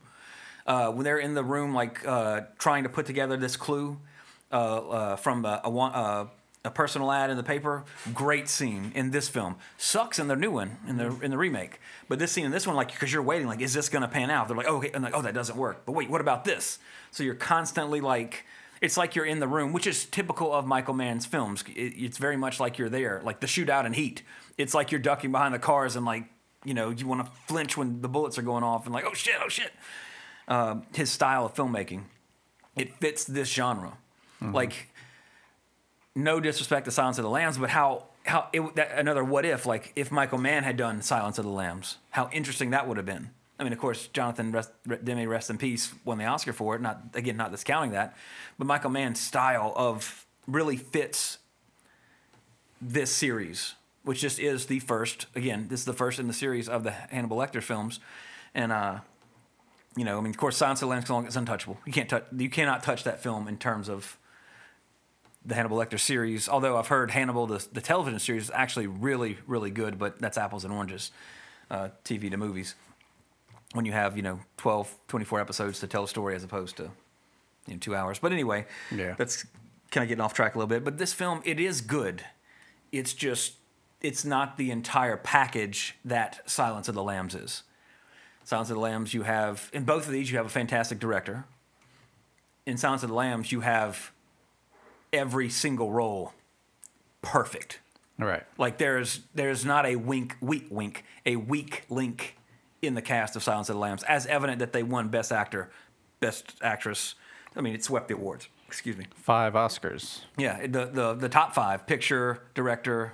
Uh, 0.66 0.90
when 0.92 1.04
they're 1.04 1.18
in 1.18 1.34
the 1.34 1.44
room, 1.44 1.74
like 1.74 2.08
uh, 2.08 2.42
trying 2.58 2.84
to 2.84 2.90
put 2.90 3.06
together 3.06 3.36
this 3.36 3.58
clue 3.58 4.00
uh, 4.52 4.56
uh, 4.56 5.16
from 5.18 5.44
a, 5.46 5.62
a, 5.64 5.70
uh, 5.70 6.28
a 6.66 6.72
personal 6.72 7.12
ad 7.12 7.30
in 7.30 7.38
the 7.38 7.44
paper, 7.44 7.84
great 8.14 8.48
scene 8.48 8.92
in 8.96 9.12
this 9.12 9.28
film. 9.28 9.56
Sucks 9.78 10.20
in 10.20 10.28
the 10.28 10.36
new 10.36 10.52
one, 10.52 10.78
in 10.88 10.98
the 10.98 11.18
in 11.22 11.32
the 11.32 11.38
remake. 11.38 11.80
But 12.08 12.20
this 12.20 12.32
scene 12.32 12.46
in 12.46 12.52
this 12.52 12.66
one, 12.66 12.76
like, 12.76 12.92
because 12.92 13.12
you're 13.12 13.24
waiting, 13.24 13.48
like, 13.48 13.62
is 13.62 13.74
this 13.74 13.90
gonna 13.90 14.08
pan 14.08 14.30
out? 14.30 14.48
They're 14.48 14.58
like, 14.58 14.68
oh, 14.68 14.78
okay, 14.78 14.92
and 14.94 15.04
like, 15.04 15.16
oh, 15.16 15.22
that 15.22 15.34
doesn't 15.34 15.58
work. 15.58 15.86
But 15.86 15.94
wait, 15.94 16.10
what 16.10 16.22
about 16.22 16.46
this? 16.46 16.80
So 17.12 17.24
you're 17.24 17.36
constantly 17.36 18.02
like. 18.02 18.46
It's 18.82 18.98
like 18.98 19.16
you're 19.16 19.26
in 19.26 19.40
the 19.40 19.48
room, 19.48 19.72
which 19.72 19.88
is 19.88 20.04
typical 20.04 20.52
of 20.52 20.66
Michael 20.66 20.94
Mann's 20.94 21.26
films. 21.26 21.64
It, 21.74 21.94
it's 21.96 22.18
very 22.18 22.36
much 22.36 22.60
like 22.60 22.78
you're 22.78 22.90
there, 22.90 23.22
like 23.24 23.40
the 23.40 23.48
shootout 23.48 23.86
in 23.86 23.94
Heat. 23.94 24.24
It's 24.58 24.74
like 24.74 24.92
you're 24.92 25.00
ducking 25.00 25.32
behind 25.32 25.54
the 25.54 25.60
cars 25.60 25.96
and 25.96 26.06
like, 26.06 26.26
you 26.66 26.74
know, 26.74 26.90
you 26.90 27.08
want 27.08 27.26
to 27.26 27.32
flinch 27.48 27.78
when 27.78 28.02
the 28.02 28.10
bullets 28.10 28.38
are 28.38 28.42
going 28.42 28.66
off 28.66 28.84
and 28.84 28.94
like, 28.94 29.06
oh 29.08 29.14
shit, 29.14 29.36
oh 29.42 29.48
shit 29.48 29.72
uh, 30.48 30.76
his 30.94 31.12
style 31.12 31.46
of 31.46 31.54
filmmaking. 31.54 32.04
It 32.76 32.96
fits 32.96 33.24
this 33.24 33.50
genre. 33.50 33.98
Like, 34.42 34.90
no 36.16 36.40
disrespect 36.40 36.86
to 36.86 36.92
Silence 36.92 37.18
of 37.18 37.24
the 37.24 37.30
Lambs, 37.30 37.58
but 37.58 37.70
how 37.70 38.06
how 38.26 38.48
it, 38.54 38.76
that, 38.76 38.98
another 38.98 39.24
what 39.24 39.46
if 39.46 39.66
like 39.66 39.92
if 39.96 40.12
Michael 40.12 40.38
Mann 40.38 40.64
had 40.64 40.78
done 40.78 41.02
Silence 41.02 41.38
of 41.38 41.46
the 41.46 41.52
Lambs, 41.52 41.98
how 42.12 42.30
interesting 42.32 42.70
that 42.72 42.88
would 42.88 42.98
have 42.98 43.06
been. 43.06 43.32
I 43.60 43.64
mean, 43.64 43.74
of 43.74 43.80
course, 43.80 44.08
Jonathan 44.08 44.52
rest, 44.52 44.72
Demme, 45.04 45.28
rest 45.28 45.50
in 45.50 45.58
peace, 45.58 45.94
won 46.04 46.18
the 46.18 46.26
Oscar 46.26 46.54
for 46.54 46.76
it. 46.76 46.82
Not 46.82 47.02
again, 47.14 47.38
not 47.38 47.52
discounting 47.52 47.92
that, 47.92 48.16
but 48.58 48.68
Michael 48.68 48.90
Mann's 48.90 49.20
style 49.20 49.74
of 49.76 50.26
really 50.48 50.78
fits 50.78 51.38
this 52.82 53.12
series, 53.12 53.76
which 54.04 54.20
just 54.20 54.40
is 54.40 54.66
the 54.68 54.80
first. 54.80 55.28
Again, 55.36 55.68
this 55.70 55.82
is 55.82 55.86
the 55.86 55.94
first 55.94 56.20
in 56.20 56.28
the 56.28 56.34
series 56.34 56.68
of 56.68 56.84
the 56.84 56.92
Hannibal 56.92 57.38
Lecter 57.38 57.62
films, 57.62 58.00
and 58.54 58.72
uh, 58.72 59.00
you 59.96 60.04
know, 60.04 60.18
I 60.18 60.22
mean, 60.22 60.32
of 60.32 60.38
course, 60.38 60.58
Silence 60.58 60.82
of 60.82 60.90
the 60.90 60.96
Lambs 61.10 61.30
is 61.30 61.36
untouchable. 61.36 61.78
You 61.86 61.94
can't 61.94 62.10
touch, 62.10 62.26
you 62.36 62.50
cannot 62.50 62.84
touch 62.84 63.04
that 63.04 63.22
film 63.22 63.48
in 63.48 63.58
terms 63.58 63.90
of 63.90 64.18
the 65.46 65.56
Hannibal 65.56 65.78
Lecter 65.78 66.00
series. 66.00 66.48
Although 66.48 66.78
I've 66.78 66.88
heard 66.88 67.12
Hannibal, 67.12 67.48
the, 67.48 67.66
the 67.72 67.82
television 67.82 68.20
series, 68.20 68.44
is 68.44 68.52
actually 68.54 68.88
really, 68.88 69.38
really 69.48 69.72
good, 69.72 69.98
but 70.00 70.20
that's 70.20 70.38
apples 70.38 70.64
and 70.64 70.74
oranges, 70.74 71.12
uh, 71.70 71.90
TV 72.06 72.30
to 72.32 72.38
movies. 72.38 72.76
When 73.74 73.86
you 73.86 73.92
have, 73.92 74.16
you 74.16 74.24
know, 74.24 74.40
12, 74.58 74.94
24 75.08 75.40
episodes 75.42 75.80
to 75.80 75.88
tell 75.88 76.04
a 76.04 76.08
story 76.08 76.36
as 76.36 76.44
opposed 76.44 76.78
to, 76.78 76.84
you 77.68 77.74
know, 77.74 77.78
two 77.80 77.96
hours. 77.96 78.20
But 78.20 78.32
anyway, 78.32 78.66
Yeah. 78.92 79.16
that's 79.18 79.46
kind 79.92 80.04
of 80.04 80.08
getting 80.10 80.22
off 80.22 80.34
track 80.34 80.56
a 80.56 80.58
little 80.58 80.70
bit. 80.70 80.84
But 80.84 80.98
this 80.98 81.14
film, 81.14 81.42
it 81.44 81.60
is 81.60 81.82
good. 81.82 82.24
It's 82.92 83.14
just, 83.14 83.54
it's 84.02 84.24
not 84.24 84.58
the 84.58 84.70
entire 84.72 85.18
package 85.18 85.96
that 86.06 86.42
Silence 86.50 86.88
of 86.88 86.96
the 86.96 87.04
Lambs 87.04 87.36
is. 87.36 87.64
Silence 88.46 88.70
of 88.70 88.76
the 88.76 88.82
Lambs, 88.82 89.14
you 89.14 89.24
have 89.24 89.70
in 89.74 89.84
both 89.86 90.06
of 90.06 90.12
these, 90.14 90.30
you 90.32 90.38
have 90.38 90.46
a 90.46 90.50
fantastic 90.50 91.00
director. 91.00 91.46
In 92.66 92.78
Silence 92.78 93.04
of 93.04 93.10
the 93.10 93.16
Lambs, 93.16 93.52
you 93.52 93.62
have 93.62 94.12
every 95.14 95.50
single 95.50 95.92
role 95.92 96.34
perfect. 97.22 97.80
All 98.20 98.28
right. 98.28 98.44
Like 98.58 98.78
there's 98.78 99.22
there's 99.34 99.64
not 99.66 99.86
a 99.86 99.96
wink 99.96 100.36
weak 100.42 100.68
wink 100.70 101.04
a 101.26 101.36
weak 101.38 101.84
link 101.90 102.38
in 102.82 102.96
the 102.96 103.02
cast 103.02 103.36
of 103.36 103.44
Silence 103.44 103.70
of 103.70 103.76
the 103.76 103.80
Lambs, 103.80 104.04
as 104.04 104.26
evident 104.28 104.60
that 104.60 104.74
they 104.74 104.84
won 104.84 105.08
Best 105.08 105.32
Actor, 105.32 105.72
Best 106.20 106.56
Actress. 106.62 107.16
I 107.56 107.62
mean, 107.62 107.74
it 107.74 107.84
swept 107.84 108.10
the 108.10 108.16
awards. 108.16 108.50
Excuse 108.68 108.98
me. 108.98 109.06
Five 109.16 109.54
Oscars. 109.54 110.22
Yeah, 110.38 110.66
the 110.68 110.86
the 110.88 111.14
the 111.14 111.30
top 111.30 111.54
five: 111.56 111.88
picture, 111.88 112.44
director, 112.56 113.14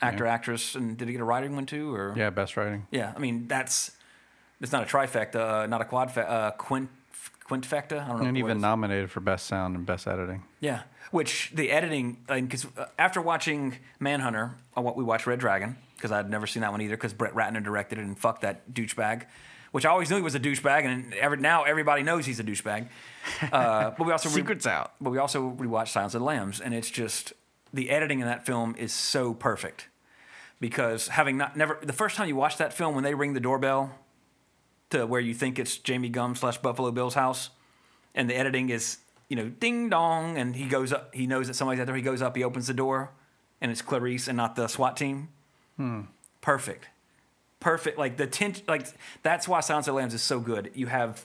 actor, 0.00 0.26
actress, 0.26 0.74
and 0.74 0.96
did 0.96 1.08
he 1.08 1.12
get 1.12 1.20
a 1.20 1.24
writing 1.24 1.54
one 1.54 1.66
too? 1.66 1.94
Or 1.94 2.14
Yeah, 2.16 2.30
best 2.30 2.56
writing. 2.56 2.86
yeah, 2.90 3.12
I 3.14 3.18
mean 3.18 3.46
that's 3.46 3.92
it's 4.60 4.72
not 4.72 4.82
a 4.82 4.86
trifecta, 4.86 5.64
uh, 5.64 5.66
not 5.66 5.80
a 5.80 5.84
quad, 5.84 6.16
uh, 6.16 6.52
quint 6.52 6.88
quintfecta. 7.48 8.04
I 8.04 8.08
don't 8.08 8.20
know. 8.20 8.26
And 8.26 8.38
even 8.38 8.60
nominated 8.60 9.10
for 9.10 9.20
best 9.20 9.46
sound 9.46 9.76
and 9.76 9.84
best 9.84 10.06
editing. 10.06 10.44
Yeah, 10.60 10.82
which 11.10 11.52
the 11.54 11.70
editing, 11.70 12.18
because 12.26 12.66
after 12.98 13.20
watching 13.20 13.76
Manhunter, 14.00 14.52
uh, 14.76 14.82
what 14.82 14.96
we 14.96 15.04
watched 15.04 15.26
Red 15.26 15.38
Dragon, 15.38 15.76
because 15.96 16.10
I'd 16.12 16.30
never 16.30 16.46
seen 16.46 16.62
that 16.62 16.72
one 16.72 16.80
either, 16.80 16.96
because 16.96 17.12
Brett 17.12 17.34
Ratner 17.34 17.62
directed 17.62 17.98
it 17.98 18.02
and 18.02 18.18
fuck 18.18 18.40
that 18.40 18.72
douchebag, 18.72 19.24
which 19.72 19.84
I 19.84 19.90
always 19.90 20.08
knew 20.10 20.16
he 20.16 20.22
was 20.22 20.34
a 20.34 20.40
douchebag, 20.40 20.84
and 20.84 21.14
every, 21.14 21.36
now 21.36 21.64
everybody 21.64 22.02
knows 22.02 22.26
he's 22.26 22.40
a 22.40 22.44
douchebag. 22.44 22.88
Uh, 23.52 23.90
but 23.90 24.06
we 24.06 24.12
also 24.12 24.28
re- 24.30 24.36
Secrets 24.36 24.66
out. 24.66 24.92
But 25.00 25.10
we 25.10 25.18
also 25.18 25.50
rewatched 25.50 25.88
Silence 25.88 26.14
of 26.14 26.20
the 26.20 26.26
Lambs, 26.26 26.60
and 26.60 26.72
it's 26.72 26.90
just 26.90 27.32
the 27.72 27.90
editing 27.90 28.20
in 28.20 28.26
that 28.26 28.46
film 28.46 28.74
is 28.78 28.92
so 28.92 29.34
perfect 29.34 29.88
because 30.60 31.08
having 31.08 31.36
not 31.36 31.56
never 31.56 31.78
the 31.82 31.92
first 31.92 32.16
time 32.16 32.28
you 32.28 32.36
watch 32.36 32.56
that 32.58 32.72
film 32.72 32.94
when 32.94 33.02
they 33.04 33.14
ring 33.14 33.34
the 33.34 33.40
doorbell 33.40 33.90
to 34.94 35.06
where 35.06 35.20
you 35.20 35.34
think 35.34 35.58
it's 35.58 35.76
Jamie 35.76 36.08
Gumb 36.08 36.34
slash 36.34 36.58
Buffalo 36.58 36.90
Bill's 36.90 37.14
house, 37.14 37.50
and 38.14 38.30
the 38.30 38.36
editing 38.36 38.70
is 38.70 38.98
you 39.28 39.36
know 39.36 39.48
ding 39.48 39.90
dong, 39.90 40.38
and 40.38 40.56
he 40.56 40.66
goes 40.66 40.92
up, 40.92 41.14
he 41.14 41.26
knows 41.26 41.48
that 41.48 41.54
somebody's 41.54 41.80
out 41.80 41.86
there. 41.86 41.96
He 41.96 42.02
goes 42.02 42.22
up, 42.22 42.36
he 42.36 42.44
opens 42.44 42.66
the 42.66 42.74
door, 42.74 43.10
and 43.60 43.70
it's 43.70 43.82
Clarice 43.82 44.28
and 44.28 44.36
not 44.36 44.56
the 44.56 44.68
SWAT 44.68 44.96
team. 44.96 45.28
Hmm. 45.76 46.02
Perfect, 46.40 46.88
perfect. 47.60 47.98
Like 47.98 48.16
the 48.16 48.26
tension, 48.26 48.64
like 48.68 48.86
that's 49.22 49.48
why 49.48 49.60
Silence 49.60 49.88
of 49.88 49.94
the 49.94 49.96
Lambs 49.98 50.14
is 50.14 50.22
so 50.22 50.40
good. 50.40 50.70
You 50.74 50.86
have 50.86 51.24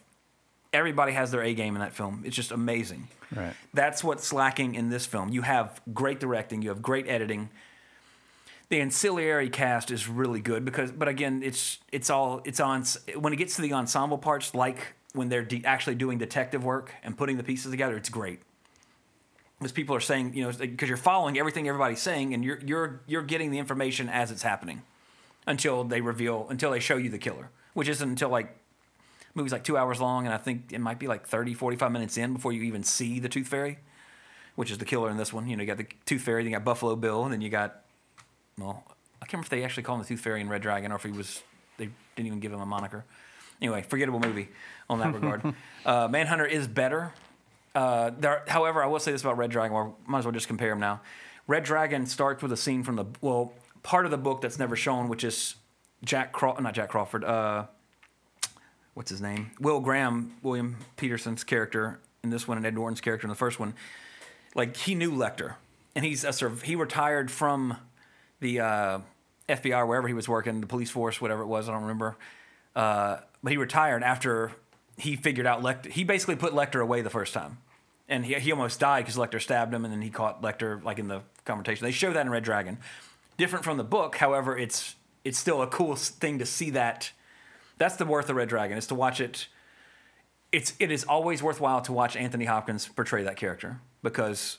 everybody 0.73 1.11
has 1.13 1.31
their 1.31 1.41
A 1.41 1.53
game 1.53 1.75
in 1.75 1.81
that 1.81 1.93
film. 1.93 2.23
It's 2.25 2.35
just 2.35 2.51
amazing. 2.51 3.07
Right. 3.35 3.53
That's 3.73 4.03
what's 4.03 4.33
lacking 4.33 4.75
in 4.75 4.89
this 4.89 5.05
film. 5.05 5.29
You 5.29 5.43
have 5.43 5.81
great 5.93 6.19
directing, 6.19 6.61
you 6.61 6.69
have 6.69 6.81
great 6.81 7.07
editing. 7.07 7.49
The 8.69 8.81
ancillary 8.81 9.49
cast 9.49 9.89
is 9.89 10.07
really 10.07 10.41
good 10.41 10.63
because, 10.63 10.91
but 10.91 11.07
again, 11.07 11.41
it's 11.43 11.79
it's 11.91 12.09
all 12.09 12.41
it's 12.45 12.59
on 12.59 12.83
when 13.15 13.33
it 13.33 13.37
gets 13.37 13.55
to 13.55 13.61
the 13.61 13.73
ensemble 13.73 14.17
parts, 14.17 14.53
like 14.53 14.93
when 15.13 15.29
they're 15.29 15.43
de- 15.43 15.65
actually 15.65 15.95
doing 15.95 16.19
detective 16.19 16.63
work 16.63 16.93
and 17.03 17.17
putting 17.17 17.37
the 17.37 17.43
pieces 17.43 17.71
together. 17.71 17.97
It's 17.97 18.09
great 18.09 18.41
because 19.57 19.71
people 19.71 19.95
are 19.95 19.99
saying, 19.99 20.35
you 20.35 20.43
know, 20.43 20.51
because 20.51 20.87
you're 20.87 20.97
following 20.97 21.37
everything 21.37 21.67
everybody's 21.67 22.01
saying, 22.01 22.33
and 22.33 22.45
you're 22.45 22.59
you're 22.59 23.01
you're 23.07 23.23
getting 23.23 23.49
the 23.49 23.57
information 23.57 24.07
as 24.07 24.29
it's 24.29 24.43
happening 24.43 24.83
until 25.47 25.83
they 25.83 26.01
reveal 26.01 26.45
until 26.49 26.69
they 26.71 26.79
show 26.79 26.95
you 26.95 27.09
the 27.09 27.17
killer, 27.17 27.49
which 27.73 27.87
isn't 27.87 28.07
until 28.07 28.29
like 28.29 28.55
movie's 29.35 29.51
like 29.51 29.63
two 29.63 29.77
hours 29.77 29.99
long, 29.99 30.25
and 30.25 30.33
I 30.33 30.37
think 30.37 30.71
it 30.71 30.79
might 30.79 30.99
be 30.99 31.07
like 31.07 31.27
30, 31.27 31.53
45 31.53 31.91
minutes 31.91 32.17
in 32.17 32.33
before 32.33 32.51
you 32.51 32.63
even 32.63 32.83
see 32.83 33.19
the 33.19 33.29
Tooth 33.29 33.47
Fairy, 33.47 33.79
which 34.55 34.71
is 34.71 34.77
the 34.77 34.85
killer 34.85 35.09
in 35.09 35.17
this 35.17 35.33
one. 35.33 35.47
You 35.47 35.55
know, 35.55 35.61
you 35.61 35.67
got 35.67 35.77
the 35.77 35.87
Tooth 36.05 36.21
Fairy, 36.21 36.43
then 36.43 36.51
you 36.51 36.57
got 36.57 36.65
Buffalo 36.65 36.95
Bill, 36.95 37.23
and 37.23 37.33
then 37.33 37.41
you 37.41 37.49
got, 37.49 37.83
well, 38.59 38.83
I 39.21 39.25
can't 39.25 39.33
remember 39.33 39.45
if 39.45 39.49
they 39.49 39.63
actually 39.63 39.83
called 39.83 39.99
him 39.99 40.03
the 40.03 40.07
Tooth 40.09 40.21
Fairy 40.21 40.41
in 40.41 40.49
Red 40.49 40.61
Dragon 40.61 40.91
or 40.91 40.95
if 40.95 41.03
he 41.03 41.11
was, 41.11 41.41
they 41.77 41.89
didn't 42.15 42.27
even 42.27 42.39
give 42.39 42.53
him 42.53 42.61
a 42.61 42.65
moniker. 42.65 43.05
Anyway, 43.61 43.83
forgettable 43.87 44.19
movie 44.19 44.49
on 44.89 44.99
that 44.99 45.13
regard. 45.13 45.53
Uh, 45.85 46.09
Manhunter 46.09 46.45
is 46.45 46.67
better. 46.67 47.13
Uh, 47.73 48.11
there, 48.19 48.43
however, 48.49 48.83
I 48.83 48.87
will 48.87 48.99
say 48.99 49.13
this 49.13 49.21
about 49.21 49.37
Red 49.37 49.49
Dragon, 49.49 49.73
or 49.73 49.93
might 50.05 50.19
as 50.19 50.25
well 50.25 50.33
just 50.33 50.47
compare 50.47 50.69
them 50.69 50.81
now. 50.81 50.99
Red 51.47 51.63
Dragon 51.63 52.05
starts 52.05 52.43
with 52.43 52.51
a 52.51 52.57
scene 52.57 52.83
from 52.83 52.97
the, 52.97 53.05
well, 53.21 53.53
part 53.81 54.03
of 54.03 54.11
the 54.11 54.17
book 54.17 54.41
that's 54.41 54.59
never 54.59 54.75
shown, 54.75 55.07
which 55.07 55.23
is 55.23 55.55
Jack 56.03 56.33
Craw, 56.33 56.59
not 56.59 56.73
Jack 56.73 56.89
Crawford, 56.89 57.23
uh, 57.23 57.65
what's 58.93 59.09
his 59.09 59.21
name? 59.21 59.51
Will 59.61 59.79
Graham, 59.79 60.33
William 60.43 60.75
Peterson's 60.97 61.45
character, 61.45 61.99
in 62.23 62.29
this 62.29 62.47
one 62.47 62.57
and 62.57 62.65
Ed 62.65 62.75
Norton's 62.75 63.01
character 63.01 63.25
in 63.25 63.29
the 63.29 63.35
first 63.35 63.59
one, 63.59 63.73
like 64.55 64.75
he 64.75 64.95
knew 64.95 65.11
Lecter, 65.11 65.55
and 65.95 66.03
he's 66.03 66.23
a 66.23 66.33
sort 66.33 66.51
of 66.51 66.63
he 66.63 66.75
retired 66.75 67.31
from 67.31 67.77
the 68.39 68.59
uh, 68.59 68.99
FBI 69.47 69.87
wherever 69.87 70.07
he 70.07 70.13
was 70.13 70.27
working, 70.27 70.61
the 70.61 70.67
police 70.67 70.89
force, 70.89 71.19
whatever 71.19 71.41
it 71.41 71.47
was, 71.47 71.67
I 71.67 71.73
don't 71.73 71.81
remember. 71.81 72.17
Uh, 72.75 73.17
but 73.43 73.51
he 73.51 73.57
retired 73.57 74.03
after 74.03 74.51
he 74.97 75.15
figured 75.15 75.45
out 75.45 75.61
Lecter. 75.61 75.87
He 75.87 76.03
basically 76.03 76.35
put 76.35 76.53
Lecter 76.53 76.81
away 76.81 77.01
the 77.01 77.09
first 77.09 77.33
time, 77.33 77.57
and 78.07 78.25
he 78.25 78.35
he 78.35 78.51
almost 78.51 78.79
died 78.79 79.05
because 79.05 79.17
Lecter 79.17 79.41
stabbed 79.41 79.73
him, 79.73 79.85
and 79.85 79.93
then 79.93 80.01
he 80.01 80.09
caught 80.09 80.41
Lecter 80.41 80.83
like 80.83 80.99
in 80.99 81.07
the 81.07 81.21
confrontation. 81.45 81.85
They 81.85 81.91
show 81.91 82.13
that 82.13 82.25
in 82.25 82.29
Red 82.31 82.43
Dragon, 82.43 82.77
different 83.37 83.65
from 83.65 83.77
the 83.77 83.83
book. 83.83 84.17
However, 84.17 84.57
it's 84.57 84.95
it's 85.23 85.37
still 85.37 85.61
a 85.61 85.67
cool 85.67 85.95
thing 85.95 86.39
to 86.39 86.45
see 86.45 86.69
that. 86.71 87.11
That's 87.77 87.95
the 87.95 88.05
worth 88.05 88.29
of 88.29 88.35
Red 88.35 88.49
Dragon 88.49 88.77
is 88.77 88.87
to 88.87 88.95
watch 88.95 89.21
it. 89.21 89.47
It's 90.51 90.73
it 90.79 90.91
is 90.91 91.03
always 91.03 91.41
worthwhile 91.41 91.81
to 91.81 91.93
watch 91.93 92.15
Anthony 92.15 92.45
Hopkins 92.45 92.87
portray 92.87 93.23
that 93.23 93.37
character 93.37 93.79
because 94.03 94.57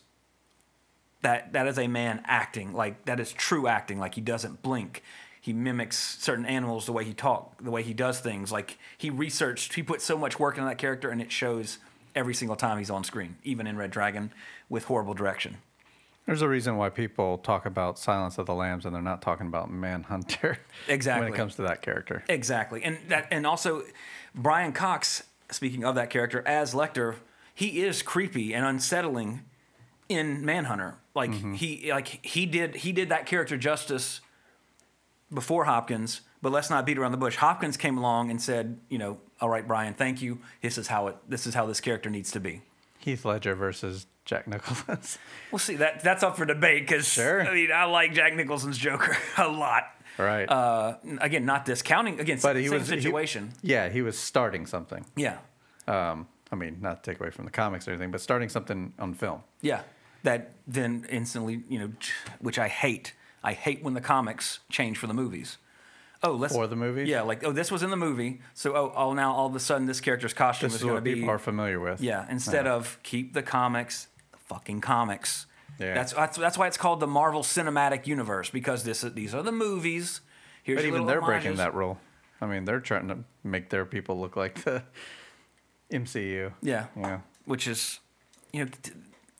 that 1.23 1.53
that 1.53 1.67
is 1.67 1.79
a 1.79 1.87
man 1.87 2.23
acting 2.27 2.73
like 2.73 3.05
that 3.05 3.21
is 3.21 3.33
true 3.33 3.67
acting 3.67 3.99
like 3.99 4.15
he 4.15 4.21
doesn't 4.21 4.63
blink 4.63 5.03
he 5.41 5.53
mimics 5.53 6.19
certain 6.21 6.47
animals 6.47 6.87
the 6.87 6.93
way 6.93 7.05
he 7.05 7.13
talk 7.15 7.63
the 7.63 7.71
way 7.71 7.83
he 7.83 7.95
does 7.95 8.21
things 8.21 8.51
like 8.51 8.79
he 8.97 9.11
researched 9.11 9.75
he 9.75 9.83
put 9.83 10.01
so 10.01 10.17
much 10.17 10.39
work 10.39 10.57
into 10.57 10.69
that 10.69 10.79
character 10.79 11.11
and 11.11 11.21
it 11.21 11.31
shows 11.33 11.79
every 12.15 12.35
single 12.35 12.57
time 12.57 12.79
he's 12.79 12.91
on 12.91 13.05
screen 13.05 13.37
even 13.45 13.67
in 13.67 13.77
red 13.77 13.91
dragon 13.91 14.33
with 14.69 14.85
horrible 14.85 15.15
direction 15.15 15.59
There's 16.27 16.43
a 16.43 16.49
reason 16.49 16.77
why 16.77 16.91
people 16.91 17.39
talk 17.39 17.67
about 17.67 17.99
Silence 17.99 18.39
of 18.39 18.47
the 18.47 18.55
Lambs 18.55 18.85
and 18.87 18.95
they're 18.95 19.03
not 19.03 19.21
talking 19.21 19.47
about 19.49 19.69
Manhunter. 19.71 20.59
Exactly. 20.87 21.25
When 21.25 21.35
it 21.35 21.37
comes 21.37 21.57
to 21.57 21.63
that 21.63 21.83
character. 21.83 22.23
Exactly, 22.29 22.85
and 22.85 22.99
that, 23.09 23.27
and 23.33 23.45
also, 23.47 23.83
Brian 24.35 24.73
Cox. 24.73 25.25
Speaking 25.51 25.83
of 25.85 25.97
that 25.97 26.11
character 26.11 26.47
as 26.47 26.75
Lecter, 26.75 27.17
he 27.53 27.83
is 27.83 28.03
creepy 28.03 28.55
and 28.55 28.65
unsettling 28.65 29.43
in 30.09 30.45
Manhunter. 30.45 31.00
Like 31.15 31.33
he 31.33 31.91
like 31.93 32.25
he 32.25 32.47
did 32.47 32.77
he 32.77 32.93
did 32.93 33.09
that 33.09 33.27
character 33.27 33.57
justice 33.57 34.21
before 35.33 35.65
Hopkins. 35.65 36.21
But 36.43 36.53
let's 36.53 36.71
not 36.71 36.87
beat 36.87 36.97
around 36.99 37.13
the 37.13 37.19
bush. 37.19 37.37
Hopkins 37.37 37.77
came 37.77 37.99
along 37.99 38.31
and 38.31 38.41
said, 38.41 38.79
you 38.89 38.97
know, 38.97 39.19
all 39.43 39.51
right, 39.51 39.67
Brian, 39.67 39.93
thank 39.93 40.23
you. 40.23 40.39
This 40.63 40.79
is 40.79 40.87
how 40.87 41.09
it. 41.09 41.17
This 41.29 41.47
is 41.47 41.55
how 41.55 41.67
this 41.67 41.81
character 41.81 42.09
needs 42.09 42.31
to 42.33 42.41
be. 42.41 42.63
Heath 42.99 43.25
Ledger 43.25 43.55
versus 43.55 44.07
Jack 44.25 44.47
Nicholson. 44.47 44.99
We'll 45.53 45.59
see 45.59 45.77
that 45.77 46.03
that's 46.05 46.23
up 46.23 46.37
for 46.37 46.45
debate 46.47 46.87
because 46.87 47.07
Sure. 47.09 47.43
I 47.47 47.53
mean 47.55 47.73
I 47.73 47.85
like 47.85 48.15
Jack 48.15 48.35
Nicholson's 48.37 48.79
Joker 48.79 49.17
a 49.37 49.49
lot. 49.49 49.85
right. 50.17 50.49
Uh, 50.49 50.97
again, 51.21 51.45
not 51.45 51.65
discounting. 51.65 52.21
Again, 52.21 52.39
but 52.43 52.55
he 52.57 52.69
same 52.69 52.79
was 52.79 52.89
he- 52.89 53.01
situation. 53.01 53.51
yeah, 53.63 53.89
he 53.89 54.01
was 54.03 54.17
starting 54.19 54.65
something. 54.67 55.05
yeah, 55.17 55.39
Um, 55.89 56.29
I 56.53 56.57
mean, 56.57 56.79
not 56.81 57.03
to 57.03 57.11
take 57.11 57.21
away 57.21 57.31
from 57.31 57.45
the 57.47 57.51
comics 57.51 57.87
or 57.89 57.91
anything, 57.91 58.11
but 58.13 58.21
starting 58.21 58.49
something 58.49 58.93
on 58.99 59.15
film. 59.15 59.43
Yeah, 59.61 59.83
that 60.23 60.53
then 60.67 61.07
instantly, 61.09 61.63
you 61.69 61.79
know, 61.79 61.93
which 62.41 62.59
I 62.59 62.69
hate. 62.69 63.15
I 63.43 63.53
hate 63.53 63.83
when 63.83 63.95
the 63.95 64.01
comics 64.01 64.61
change 64.71 64.99
for 64.99 65.07
the 65.07 65.15
movies. 65.15 65.59
Oh, 66.23 66.33
let's 66.33 66.55
For 66.55 66.67
the 66.67 66.77
movies? 66.77 67.09
Yeah, 67.09 67.23
like 67.23 67.43
oh, 67.45 67.53
this 67.53 67.73
was 67.73 67.83
in 67.83 67.89
the 67.89 67.97
movie, 67.97 68.43
so 68.53 68.77
oh, 68.77 68.93
oh 68.95 69.13
now 69.15 69.33
all 69.33 69.47
of 69.47 69.57
a 69.57 69.61
sudden 69.61 69.87
this 69.87 70.01
character's 70.03 70.35
costume 70.35 70.67
This 70.67 70.75
is 70.75 70.81
is 70.81 70.85
going 70.85 70.91
to 70.91 70.95
what 70.97 71.05
be 71.05 71.15
people 71.15 71.31
are 71.31 71.39
familiar 71.39 71.81
with. 71.81 72.03
yeah. 72.03 72.27
Instead 72.29 72.67
of 72.67 72.99
keep 73.03 73.33
the 73.33 73.43
comics, 73.43 74.09
the 74.33 74.39
fucking 74.39 74.83
comics. 74.83 75.47
Yeah. 75.79 75.95
That's 75.95 76.13
that's 76.13 76.37
that's 76.37 76.59
why 76.59 76.67
it's 76.67 76.77
called 76.77 77.01
the 77.01 77.07
Marvel 77.07 77.43
Cinematic 77.43 78.07
Universe 78.07 78.51
because 78.51 78.85
this 78.85 79.01
these 79.01 79.35
are 79.35 79.43
the 79.43 79.53
movies. 79.53 80.21
Here's 80.63 80.83
But 80.83 80.89
even 80.89 81.07
they're 81.07 81.23
breaking 81.23 81.57
that 81.57 81.75
rule. 81.75 81.99
I 82.43 82.47
mean, 82.47 82.67
they're 82.67 82.81
trying 82.81 83.09
to 83.09 83.19
make 83.43 83.71
their 83.71 83.87
people 83.87 84.21
look 84.21 84.37
like 84.37 84.63
the 84.65 84.83
MCU. 85.91 86.53
Yeah. 86.63 86.87
Yeah. 86.97 87.21
Which 87.47 87.67
is, 87.67 88.01
you 88.53 88.65
know, 88.65 88.71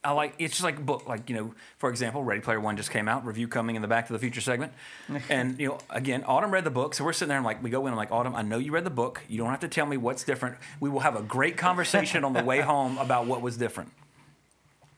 I 0.03 0.13
like 0.13 0.35
it's 0.39 0.55
just 0.55 0.65
like 0.65 0.79
a 0.79 0.83
book. 0.83 1.07
Like 1.07 1.29
you 1.29 1.37
know, 1.37 1.55
for 1.79 1.91
example, 1.91 2.25
Ready 2.25 2.41
Player 2.41 2.59
One 2.59 2.77
just 2.77 2.91
came 2.91 3.07
out. 3.07 3.25
Review 3.27 3.49
coming 3.49 3.77
in 3.77 3.83
the 3.83 3.89
Back 3.89 4.07
to 4.07 4.13
the 4.13 4.19
Future 4.19 4.41
segment. 4.41 4.73
and 5.29 5.59
you 5.59 5.69
know, 5.69 5.79
again, 5.91 6.25
Autumn 6.27 6.51
read 6.51 6.65
the 6.65 6.71
book, 6.71 6.95
so 6.95 7.05
we're 7.05 7.13
sitting 7.13 7.29
there 7.29 7.37
and 7.37 7.45
like 7.45 7.63
we 7.63 7.69
go 7.71 7.87
in. 7.87 7.93
I'm 7.93 7.99
like, 7.99 8.11
Autumn, 8.11 8.35
I 8.35 8.43
know 8.43 8.59
you 8.59 8.73
read 8.73 8.85
the 8.85 8.91
book. 8.91 9.23
You 9.29 9.39
don't 9.39 9.51
have 9.51 9.61
to 9.61 9.69
tell 9.69 9.87
me 9.87 9.97
what's 9.97 10.25
different. 10.25 10.57
We 10.81 10.89
will 10.89 11.01
have 11.01 11.17
a 11.17 11.23
great 11.23 11.57
conversation 11.57 12.25
on 12.25 12.33
the 12.33 12.43
way 12.43 12.61
home 12.61 12.97
about 12.99 13.27
what 13.27 13.43
was 13.43 13.57
different. 13.57 13.93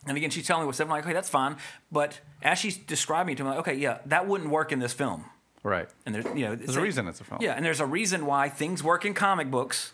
And 0.07 0.17
again, 0.17 0.31
she's 0.31 0.47
telling 0.47 0.63
me 0.63 0.67
what's 0.67 0.79
different. 0.79 0.93
I'm 0.93 0.99
like, 0.99 1.05
okay, 1.07 1.15
that's 1.15 1.29
fine. 1.29 1.57
But 1.91 2.21
as 2.43 2.59
she's 2.59 2.77
describing 2.77 3.35
it 3.35 3.37
to 3.37 3.45
me, 3.45 3.51
I'm 3.51 3.57
like, 3.57 3.69
okay, 3.69 3.79
yeah, 3.79 3.99
that 4.07 4.27
wouldn't 4.27 4.51
work 4.51 4.73
in 4.73 4.79
this 4.79 4.93
film. 4.93 5.25
Right. 5.63 5.89
And 6.05 6.15
there's 6.15 6.25
you 6.37 6.47
know, 6.47 6.57
There's 6.57 6.77
a 6.77 6.81
reason 6.81 7.07
it's 7.07 7.21
a 7.21 7.25
film. 7.25 7.41
Yeah, 7.41 7.55
and 7.55 7.65
there's 7.65 7.79
a 7.79 7.87
reason 7.87 8.27
why 8.27 8.49
things 8.49 8.83
work 8.83 9.05
in 9.05 9.15
comic 9.15 9.49
books 9.49 9.93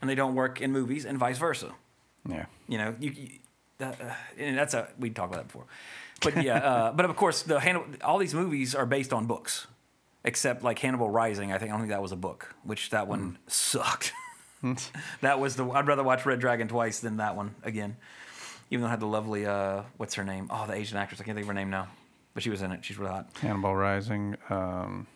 and 0.00 0.08
they 0.08 0.14
don't 0.14 0.34
work 0.34 0.60
in 0.60 0.72
movies, 0.72 1.04
and 1.04 1.18
vice 1.18 1.38
versa. 1.38 1.72
Yeah. 2.28 2.46
You 2.68 2.78
know, 2.78 2.94
you, 2.98 3.10
you 3.10 3.28
that, 3.28 3.40
uh, 3.80 3.92
and 4.38 4.56
that's 4.56 4.74
a 4.74 4.88
we 4.98 5.10
talked 5.10 5.32
about 5.32 5.42
that 5.42 5.48
before. 5.48 5.66
But 6.22 6.42
yeah, 6.42 6.58
uh, 6.58 6.92
but 6.96 7.04
of 7.04 7.14
course, 7.16 7.42
the 7.42 7.60
Hannibal, 7.60 7.86
all 8.02 8.18
these 8.18 8.34
movies 8.34 8.74
are 8.74 8.86
based 8.86 9.12
on 9.12 9.26
books, 9.26 9.66
except 10.24 10.62
like 10.62 10.78
Hannibal 10.78 11.10
Rising. 11.10 11.52
I 11.52 11.58
think 11.58 11.70
I 11.70 11.72
don't 11.72 11.80
think 11.80 11.90
that 11.90 12.02
was 12.02 12.12
a 12.12 12.16
book, 12.16 12.54
which 12.64 12.90
that 12.90 13.08
one 13.08 13.38
sucked. 13.46 14.12
that 15.20 15.40
was 15.40 15.56
the 15.56 15.66
I'd 15.70 15.86
rather 15.86 16.02
watch 16.02 16.26
Red 16.26 16.40
Dragon 16.40 16.68
twice 16.68 17.00
than 17.00 17.18
that 17.18 17.36
one 17.36 17.54
again. 17.62 17.96
Even 18.70 18.82
though 18.82 18.88
it 18.88 18.90
had 18.90 19.00
the 19.00 19.06
lovely 19.06 19.46
uh, 19.46 19.82
what's 19.96 20.14
her 20.14 20.24
name? 20.24 20.48
Oh, 20.50 20.66
the 20.66 20.74
Asian 20.74 20.98
actress. 20.98 21.20
I 21.20 21.24
can't 21.24 21.34
think 21.34 21.44
of 21.44 21.48
her 21.48 21.54
name 21.54 21.70
now, 21.70 21.88
but 22.34 22.42
she 22.42 22.50
was 22.50 22.62
in 22.62 22.70
it. 22.72 22.84
She's 22.84 22.98
really 22.98 23.12
hot. 23.12 23.28
Hannibal 23.40 23.74
Rising. 23.74 24.36
Um, 24.48 25.06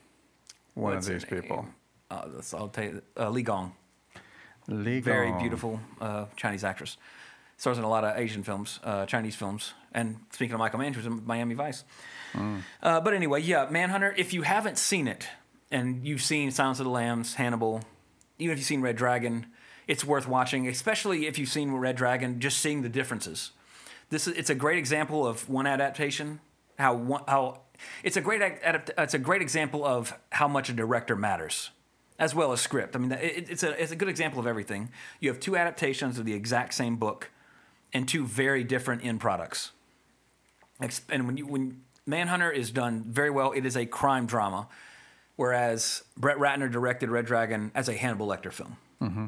one 0.75 0.95
What's 0.95 1.07
of 1.07 1.13
these 1.13 1.25
people. 1.25 1.67
Uh, 2.11 2.23
that's, 2.35 2.53
I'll 2.53 2.69
tell 2.69 2.85
you, 2.85 3.03
uh, 3.17 3.31
Li 3.31 3.43
Gong. 3.43 3.73
Li 4.69 5.01
Gong. 5.01 5.03
very 5.03 5.33
beautiful 5.41 5.81
uh, 6.01 6.27
Chinese 6.37 6.65
actress. 6.65 6.97
Stars 7.57 7.79
in 7.79 7.85
a 7.85 7.89
lot 7.89 8.05
of 8.05 8.17
Asian 8.17 8.43
films, 8.43 8.81
uh, 8.85 9.07
Chinese 9.07 9.35
films. 9.35 9.75
And 9.93 10.21
speaking 10.33 10.55
of 10.55 10.59
Michael 10.59 10.81
Mann, 10.81 10.93
she 10.93 10.99
was 10.99 11.07
in 11.07 11.25
Miami 11.25 11.55
Vice. 11.55 11.85
Uh, 12.83 13.01
but 13.01 13.15
anyway, 13.15 13.41
yeah, 13.43 13.69
Manhunter. 13.71 14.13
If 14.17 14.33
you 14.33 14.43
haven't 14.43 14.77
seen 14.77 15.07
it, 15.07 15.29
and 15.71 16.07
you've 16.07 16.23
seen 16.23 16.51
Silence 16.51 16.79
of 16.81 16.85
the 16.85 16.91
Lambs, 16.91 17.35
Hannibal, 17.35 17.83
even 18.39 18.53
if 18.53 18.59
you've 18.59 18.67
seen 18.67 18.81
Red 18.81 18.97
Dragon, 18.97 19.47
it's 19.87 20.05
worth 20.05 20.27
watching. 20.27 20.67
Especially 20.67 21.27
if 21.27 21.39
you've 21.39 21.49
seen 21.49 21.73
Red 21.73 21.97
Dragon, 21.97 22.41
just 22.41 22.59
seeing 22.59 22.83
the 22.83 22.89
differences. 22.89 23.53
This 24.11 24.27
is 24.27 24.37
it's 24.37 24.51
a 24.51 24.55
great 24.55 24.79
example 24.79 25.27
of 25.27 25.49
one 25.49 25.67
adaptation. 25.67 26.41
How 26.79 26.95
one, 26.95 27.23
how 27.29 27.61
it's 28.03 28.17
a 28.17 28.21
great 28.21 28.43
adapt, 28.43 28.91
it's 28.99 29.15
a 29.15 29.19
great 29.19 29.43
example 29.43 29.85
of 29.85 30.19
how 30.31 30.49
much 30.49 30.69
a 30.69 30.73
director 30.73 31.17
matters 31.17 31.71
as 32.19 32.35
well 32.35 32.53
as 32.53 32.61
script. 32.61 32.95
I 32.95 32.99
mean, 32.99 33.13
it, 33.13 33.51
it's 33.51 33.63
a 33.63 33.81
it's 33.81 33.93
a 33.93 33.97
good 33.97 34.09
example 34.09 34.41
of 34.41 34.47
everything. 34.47 34.91
You 35.21 35.31
have 35.31 35.41
two 35.41 35.57
adaptations 35.57 36.19
of 36.19 36.25
the 36.25 36.35
exact 36.35 36.75
same 36.75 36.97
book, 36.97 37.31
and 37.95 38.09
two 38.09 38.27
very 38.27 38.65
different 38.65 39.05
end 39.05 39.21
products. 39.21 39.71
And 41.09 41.27
when 41.27 41.37
you 41.37 41.47
when 41.47 41.81
Manhunter 42.05 42.51
is 42.51 42.71
done 42.71 43.05
very 43.07 43.31
well, 43.31 43.53
it 43.53 43.65
is 43.65 43.77
a 43.77 43.87
crime 43.87 44.27
drama, 44.27 44.69
whereas 45.37 46.03
Brett 46.17 46.37
Ratner 46.37 46.71
directed 46.71 47.09
Red 47.09 47.25
Dragon 47.25 47.71
as 47.75 47.89
a 47.89 47.95
Hannibal 47.95 48.27
Lecter 48.27 48.53
film. 48.53 48.77
Mm-hmm. 49.01 49.27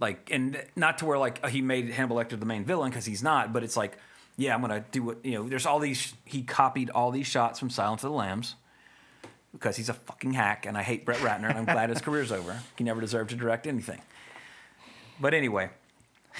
Like, 0.00 0.30
and 0.32 0.64
not 0.74 0.98
to 0.98 1.04
where 1.04 1.18
like 1.18 1.40
uh, 1.42 1.48
he 1.48 1.60
made 1.60 1.90
Hannibal 1.90 2.16
Lecter 2.16 2.40
the 2.40 2.46
main 2.46 2.64
villain 2.64 2.90
because 2.90 3.04
he's 3.04 3.22
not, 3.22 3.52
but 3.52 3.62
it's 3.62 3.76
like, 3.76 3.98
yeah, 4.36 4.54
I'm 4.54 4.60
gonna 4.62 4.84
do 4.90 5.02
what 5.02 5.24
you 5.24 5.32
know. 5.32 5.48
There's 5.48 5.66
all 5.66 5.78
these. 5.78 6.14
He 6.24 6.42
copied 6.42 6.90
all 6.90 7.10
these 7.10 7.26
shots 7.26 7.58
from 7.58 7.68
Silence 7.70 8.02
of 8.02 8.10
the 8.10 8.16
Lambs 8.16 8.54
because 9.52 9.76
he's 9.76 9.88
a 9.88 9.94
fucking 9.94 10.32
hack, 10.32 10.66
and 10.66 10.76
I 10.76 10.82
hate 10.82 11.04
Brett 11.04 11.18
Ratner, 11.18 11.48
and 11.48 11.58
I'm 11.58 11.64
glad 11.64 11.90
his 11.90 12.00
career's 12.00 12.32
over. 12.32 12.60
He 12.76 12.84
never 12.84 13.00
deserved 13.00 13.30
to 13.30 13.36
direct 13.36 13.66
anything. 13.66 14.00
But 15.20 15.34
anyway, 15.34 15.70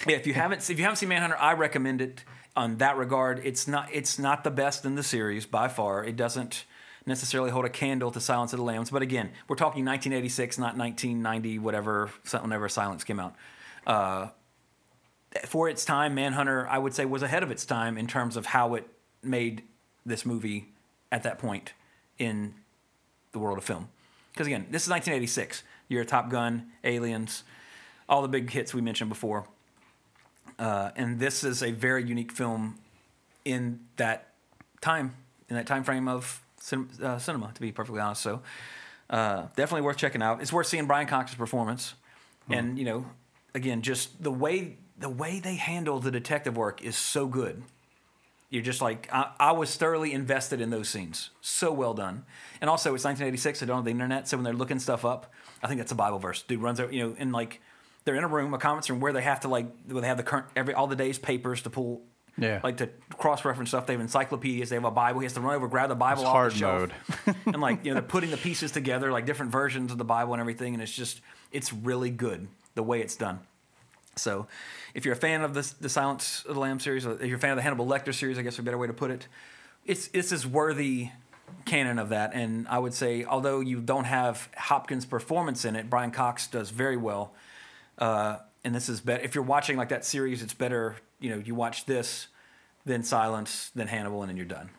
yeah, 0.06 0.16
if 0.16 0.26
you 0.26 0.34
haven't 0.34 0.68
if 0.68 0.78
you 0.78 0.84
haven't 0.84 0.96
seen 0.96 1.08
Manhunter, 1.08 1.36
I 1.38 1.54
recommend 1.54 2.00
it. 2.00 2.24
On 2.56 2.78
that 2.78 2.96
regard, 2.96 3.40
it's 3.44 3.68
not 3.68 3.88
it's 3.92 4.18
not 4.18 4.42
the 4.42 4.50
best 4.50 4.84
in 4.84 4.96
the 4.96 5.02
series 5.02 5.46
by 5.46 5.68
far. 5.68 6.04
It 6.04 6.16
doesn't 6.16 6.64
necessarily 7.06 7.50
hold 7.50 7.64
a 7.64 7.70
candle 7.70 8.10
to 8.10 8.20
Silence 8.20 8.52
of 8.52 8.58
the 8.58 8.64
Lambs. 8.64 8.90
But 8.90 9.02
again, 9.02 9.30
we're 9.46 9.56
talking 9.56 9.84
1986, 9.84 10.58
not 10.58 10.76
1990, 10.76 11.58
whatever 11.60 12.10
whenever 12.32 12.68
Silence 12.68 13.04
came 13.04 13.20
out. 13.20 13.34
Uh, 13.86 14.28
for 15.46 15.68
its 15.68 15.84
time, 15.84 16.14
Manhunter, 16.14 16.66
I 16.68 16.78
would 16.78 16.94
say, 16.94 17.04
was 17.04 17.22
ahead 17.22 17.42
of 17.42 17.50
its 17.50 17.64
time 17.64 17.96
in 17.98 18.06
terms 18.06 18.36
of 18.36 18.46
how 18.46 18.74
it 18.74 18.88
made 19.22 19.62
this 20.04 20.24
movie 20.24 20.72
at 21.12 21.22
that 21.22 21.38
point 21.38 21.74
in 22.18 22.54
the 23.32 23.38
world 23.38 23.58
of 23.58 23.64
film. 23.64 23.88
Because 24.32 24.46
again, 24.46 24.66
this 24.70 24.82
is 24.84 24.88
1986. 24.88 25.62
You're 25.88 26.02
a 26.02 26.06
Top 26.06 26.30
Gun, 26.30 26.70
Aliens, 26.84 27.44
all 28.08 28.22
the 28.22 28.28
big 28.28 28.50
hits 28.50 28.72
we 28.74 28.80
mentioned 28.80 29.10
before. 29.10 29.46
Uh, 30.58 30.90
and 30.96 31.18
this 31.18 31.44
is 31.44 31.62
a 31.62 31.70
very 31.70 32.04
unique 32.04 32.32
film 32.32 32.78
in 33.44 33.80
that 33.96 34.32
time, 34.80 35.14
in 35.48 35.56
that 35.56 35.66
time 35.66 35.84
frame 35.84 36.08
of 36.08 36.44
cin- 36.60 36.88
uh, 37.02 37.18
cinema, 37.18 37.52
to 37.54 37.60
be 37.60 37.72
perfectly 37.72 38.00
honest. 38.00 38.22
So 38.22 38.42
uh, 39.10 39.46
definitely 39.56 39.82
worth 39.82 39.96
checking 39.96 40.22
out. 40.22 40.42
It's 40.42 40.52
worth 40.52 40.66
seeing 40.66 40.86
Brian 40.86 41.06
Cox's 41.06 41.36
performance, 41.36 41.94
and 42.50 42.78
you 42.78 42.84
know, 42.84 43.06
again, 43.54 43.82
just 43.82 44.22
the 44.22 44.32
way 44.32 44.76
the 44.98 45.08
way 45.08 45.40
they 45.40 45.54
handle 45.54 46.00
the 46.00 46.10
detective 46.10 46.56
work 46.56 46.82
is 46.82 46.96
so 46.96 47.26
good. 47.26 47.62
You're 48.50 48.62
just 48.62 48.80
like 48.80 49.08
I, 49.12 49.32
I 49.38 49.52
was 49.52 49.76
thoroughly 49.76 50.12
invested 50.12 50.60
in 50.60 50.70
those 50.70 50.88
scenes. 50.88 51.30
So 51.40 51.72
well 51.72 51.94
done. 51.94 52.24
And 52.60 52.68
also, 52.70 52.94
it's 52.94 53.04
1986. 53.04 53.62
I 53.62 53.66
don't 53.66 53.76
have 53.76 53.84
the 53.84 53.90
internet, 53.90 54.28
so 54.28 54.36
when 54.36 54.44
they're 54.44 54.54
looking 54.54 54.78
stuff 54.78 55.04
up, 55.04 55.32
I 55.62 55.68
think 55.68 55.78
that's 55.78 55.92
a 55.92 55.96
Bible 55.96 56.18
verse. 56.18 56.42
Dude 56.42 56.60
runs 56.60 56.80
out, 56.80 56.92
you 56.92 57.06
know, 57.06 57.16
and 57.18 57.32
like 57.32 57.60
they're 58.08 58.16
in 58.16 58.24
a 58.24 58.28
room, 58.28 58.54
a 58.54 58.58
conference 58.58 58.88
room, 58.88 59.00
where 59.00 59.12
they 59.12 59.20
have 59.20 59.40
to 59.40 59.48
like 59.48 59.66
where 59.86 60.00
they 60.00 60.08
have 60.08 60.16
the 60.16 60.22
current 60.22 60.46
every 60.56 60.72
all 60.72 60.86
the 60.86 60.96
day's 60.96 61.18
papers 61.18 61.60
to 61.62 61.70
pull. 61.70 62.00
Yeah. 62.38 62.60
Like 62.62 62.78
to 62.78 62.88
cross 63.18 63.44
reference 63.44 63.70
stuff. 63.70 63.86
They 63.86 63.92
have 63.92 64.00
encyclopedias. 64.00 64.70
They 64.70 64.76
have 64.76 64.84
a 64.84 64.90
Bible. 64.92 65.20
He 65.20 65.24
has 65.24 65.32
to 65.34 65.40
run 65.40 65.56
over, 65.56 65.68
grab 65.68 65.90
the 65.90 65.96
Bible 65.96 66.22
It's 66.22 66.28
off 66.28 66.32
hard 66.32 66.52
the 66.52 66.56
shelf, 66.56 66.90
mode. 67.26 67.36
and 67.46 67.60
like 67.60 67.84
you 67.84 67.90
know, 67.90 68.00
they're 68.00 68.02
putting 68.08 68.30
the 68.30 68.38
pieces 68.38 68.72
together, 68.72 69.12
like 69.12 69.26
different 69.26 69.52
versions 69.52 69.92
of 69.92 69.98
the 69.98 70.04
Bible 70.04 70.32
and 70.32 70.40
everything. 70.40 70.72
And 70.72 70.82
it's 70.82 70.94
just, 70.94 71.20
it's 71.52 71.72
really 71.72 72.10
good 72.10 72.48
the 72.76 72.82
way 72.82 73.00
it's 73.00 73.16
done. 73.16 73.40
So, 74.14 74.46
if 74.94 75.04
you're 75.04 75.14
a 75.14 75.18
fan 75.18 75.42
of 75.42 75.52
this, 75.52 75.72
the 75.72 75.88
Silence 75.88 76.44
of 76.48 76.54
the 76.54 76.60
Lamb 76.60 76.80
series, 76.80 77.04
or 77.04 77.14
if 77.14 77.26
you're 77.26 77.36
a 77.36 77.40
fan 77.40 77.50
of 77.50 77.56
the 77.56 77.62
Hannibal 77.62 77.86
Lecter 77.86 78.14
series, 78.14 78.38
I 78.38 78.42
guess 78.42 78.58
a 78.58 78.62
better 78.62 78.78
way 78.78 78.86
to 78.86 78.92
put 78.92 79.10
it, 79.10 79.26
it's 79.84 80.08
this 80.08 80.32
is 80.32 80.46
worthy 80.46 81.10
canon 81.64 81.98
of 81.98 82.10
that. 82.10 82.34
And 82.34 82.66
I 82.68 82.78
would 82.78 82.94
say, 82.94 83.24
although 83.24 83.60
you 83.60 83.80
don't 83.80 84.04
have 84.04 84.48
Hopkins' 84.56 85.04
performance 85.04 85.64
in 85.64 85.76
it, 85.76 85.90
Brian 85.90 86.10
Cox 86.10 86.46
does 86.46 86.70
very 86.70 86.96
well. 86.96 87.32
Uh, 87.98 88.38
and 88.64 88.74
this 88.74 88.88
is 88.88 89.00
better. 89.00 89.22
If 89.22 89.34
you're 89.34 89.44
watching 89.44 89.76
like 89.76 89.90
that 89.90 90.04
series, 90.04 90.42
it's 90.42 90.54
better. 90.54 90.96
You 91.20 91.30
know, 91.30 91.42
you 91.44 91.54
watch 91.54 91.86
this, 91.86 92.28
then 92.84 93.02
Silence, 93.02 93.70
then 93.74 93.86
Hannibal, 93.86 94.22
and 94.22 94.30
then 94.30 94.36
you're 94.36 94.46
done. 94.46 94.70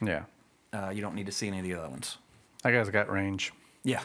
Yeah. 0.00 0.24
Uh, 0.72 0.90
you 0.90 1.00
don't 1.00 1.14
need 1.14 1.26
to 1.26 1.32
see 1.32 1.48
any 1.48 1.58
of 1.58 1.64
the 1.64 1.74
other 1.74 1.88
ones. 1.88 2.18
That 2.62 2.72
guy's 2.72 2.88
got 2.90 3.10
range. 3.10 3.52
Yeah. 3.84 4.00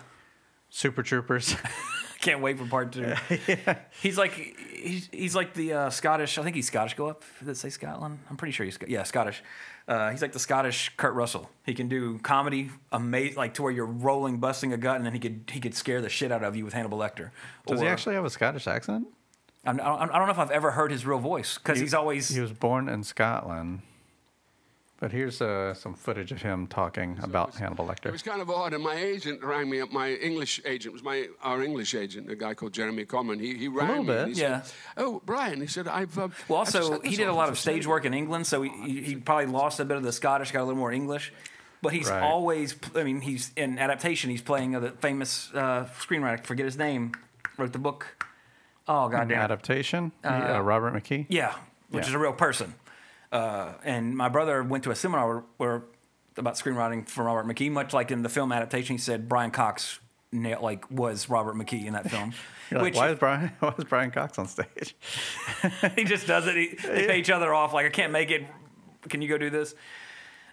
Super 0.70 1.04
Troopers. 1.04 1.56
Can't 2.22 2.42
wait 2.42 2.58
for 2.58 2.66
part 2.66 2.94
two. 2.94 3.14
He's 4.02 4.18
like 4.18 4.32
he's, 4.32 5.10
he's 5.12 5.36
like 5.36 5.54
the 5.54 5.74
uh, 5.74 5.90
Scottish. 5.90 6.38
I 6.38 6.44
think 6.44 6.56
he's 6.56 6.68
Scottish. 6.68 6.94
Go 6.94 7.08
up. 7.08 7.22
Did 7.40 7.50
it 7.50 7.58
say 7.58 7.70
Scotland? 7.70 8.20
I'm 8.30 8.38
pretty 8.38 8.54
sure 8.54 8.66
he's 8.66 8.78
yeah 8.88 9.04
Scottish. 9.04 9.44
Uh, 9.88 10.12
he's 10.12 10.22
like 10.22 10.32
the 10.32 10.40
Scottish 10.40 10.92
Kurt 10.96 11.14
Russell. 11.14 11.50
He 11.66 11.74
can 11.74 11.90
do 11.90 12.18
comedy, 12.20 12.70
amazing, 12.92 13.36
like 13.36 13.54
to 13.56 13.64
where 13.64 13.72
you're 13.72 13.86
rolling, 13.86 14.38
busting 14.38 14.72
a 14.72 14.78
gut, 14.78 14.96
and 14.98 15.06
then 15.06 15.14
he 15.14 15.20
could 15.20 15.50
he 15.52 15.60
could 15.60 15.76
scare 15.76 16.02
the 16.02 16.10
shit 16.10 16.32
out 16.32 16.44
of 16.44 16.56
you 16.56 16.64
with 16.64 16.74
Hannibal 16.74 16.98
Lecter. 16.98 17.32
Does 17.68 17.82
he 17.82 17.88
actually 17.88 18.16
have 18.16 18.26
a 18.26 18.30
Scottish 18.30 18.68
accent? 18.68 19.08
I'm, 19.66 19.80
I 19.80 19.84
don't 19.84 20.12
I 20.12 20.18
don't 20.18 20.28
know 20.28 20.34
if 20.34 20.40
I've 20.40 20.52
ever 20.52 20.72
heard 20.72 20.92
his 20.92 21.06
real 21.06 21.20
voice 21.20 21.58
because 21.58 21.80
he's 21.80 21.94
always 21.94 22.30
He 22.30 22.40
was 22.40 22.52
born 22.52 22.90
in 22.90 23.04
Scotland. 23.04 23.82
But 25.04 25.12
here's 25.12 25.42
uh, 25.42 25.74
some 25.74 25.96
footage 25.96 26.32
of 26.32 26.42
him 26.42 26.66
talking 26.66 27.20
about 27.22 27.54
Hannibal 27.56 27.86
Lecter. 27.86 28.06
It 28.06 28.14
was 28.14 28.22
kind 28.24 28.42
of 28.42 28.50
odd, 28.50 28.74
and 28.74 28.82
my 28.82 28.96
agent 28.96 29.44
rang 29.44 29.70
me 29.70 29.82
up. 29.82 29.92
My 29.92 30.12
English 30.14 30.62
agent 30.64 30.94
was 30.94 31.04
my 31.04 31.28
our 31.42 31.62
English 31.62 31.94
agent, 31.94 32.32
a 32.32 32.38
guy 32.38 32.54
called 32.54 32.72
Jeremy 32.72 33.04
Common. 33.04 33.38
He 33.38 33.54
he 33.58 33.68
rang 33.68 33.90
little 33.90 34.04
me. 34.06 34.08
bit. 34.14 34.20
and 34.28 34.36
he 34.36 34.42
Yeah. 34.42 34.62
Said, 34.62 34.74
oh, 34.96 35.22
Brian, 35.26 35.60
he 35.60 35.68
said 35.68 35.90
I've. 35.90 36.18
Um, 36.18 36.32
Well, 36.48 36.62
I've 36.62 36.74
also 36.74 37.02
he 37.02 37.18
did 37.18 37.28
a 37.28 37.34
lot 37.34 37.50
of 37.50 37.60
stage 37.60 37.86
work 37.86 38.06
in 38.06 38.14
England, 38.14 38.48
so 38.48 38.62
he, 38.62 38.70
he, 38.70 39.02
he 39.02 39.16
probably 39.18 39.48
lost 39.48 39.82
a 39.82 39.84
bit 39.84 39.98
of 39.98 40.04
the 40.04 40.14
Scottish, 40.14 40.54
got 40.54 40.62
a 40.62 40.64
little 40.64 40.80
more 40.80 40.94
English. 40.94 41.34
But 41.82 41.92
he's 41.92 42.10
Right. 42.10 42.24
always, 42.24 42.74
I 42.96 43.04
mean, 43.04 43.20
he's 43.20 43.52
in 43.58 43.80
adaptation. 43.80 44.30
He's 44.30 44.42
playing 44.42 44.74
uh, 44.74 44.80
the 44.80 44.92
famous 44.92 45.52
uh, 45.54 45.86
screenwriter. 46.00 46.46
Forget 46.46 46.64
his 46.66 46.78
name. 46.78 47.12
Wrote 47.58 47.74
the 47.74 47.78
book. 47.78 48.08
Oh 48.88 49.10
goddamn. 49.10 49.38
Adaptation? 49.42 50.14
uh, 50.24 50.62
Robert 50.64 50.94
McKee? 50.94 51.26
Yeah, 51.28 51.56
which 51.90 52.06
Yeah. 52.06 52.08
is 52.12 52.14
a 52.16 52.20
real 52.20 52.32
person. 52.32 52.76
Uh, 53.34 53.74
and 53.84 54.16
my 54.16 54.30
brother 54.30 54.62
went 54.62 54.84
to 54.84 54.92
a 54.92 54.96
seminar 54.96 55.28
where, 55.28 55.44
where 55.58 55.84
about 56.38 56.54
screenwriting 56.54 57.10
from 57.10 57.26
Robert 57.26 57.48
McKee. 57.48 57.72
Much 57.72 57.92
like 57.92 58.12
in 58.12 58.22
the 58.22 58.30
film 58.30 58.52
adaptation, 58.52 58.96
he 58.96 59.00
said 59.00 59.28
Brian 59.28 59.50
Cox 59.52 60.00
like 60.32 60.90
was 60.90 61.30
Robert 61.30 61.56
McKee 61.56 61.86
in 61.86 61.94
that 61.94 62.10
film. 62.10 62.34
You're 62.70 62.80
like, 62.80 62.94
which 62.94 62.96
why 62.96 63.10
is 63.10 63.20
Brian? 63.20 63.52
Why 63.60 63.74
is 63.78 63.84
Brian 63.86 64.12
Cox 64.12 64.40
on 64.40 64.48
stage? 64.48 64.96
he 65.96 66.06
just 66.06 66.26
does 66.26 66.48
it. 66.48 66.56
He, 66.56 66.76
they 66.76 67.08
pay 67.08 67.20
each 67.20 67.30
other 67.30 67.54
off. 67.54 67.74
Like 67.74 67.86
I 67.86 67.90
can't 67.90 68.12
make 68.12 68.32
it. 68.32 68.48
Can 69.10 69.22
you 69.22 69.28
go 69.28 69.38
do 69.38 69.50
this? 69.50 69.76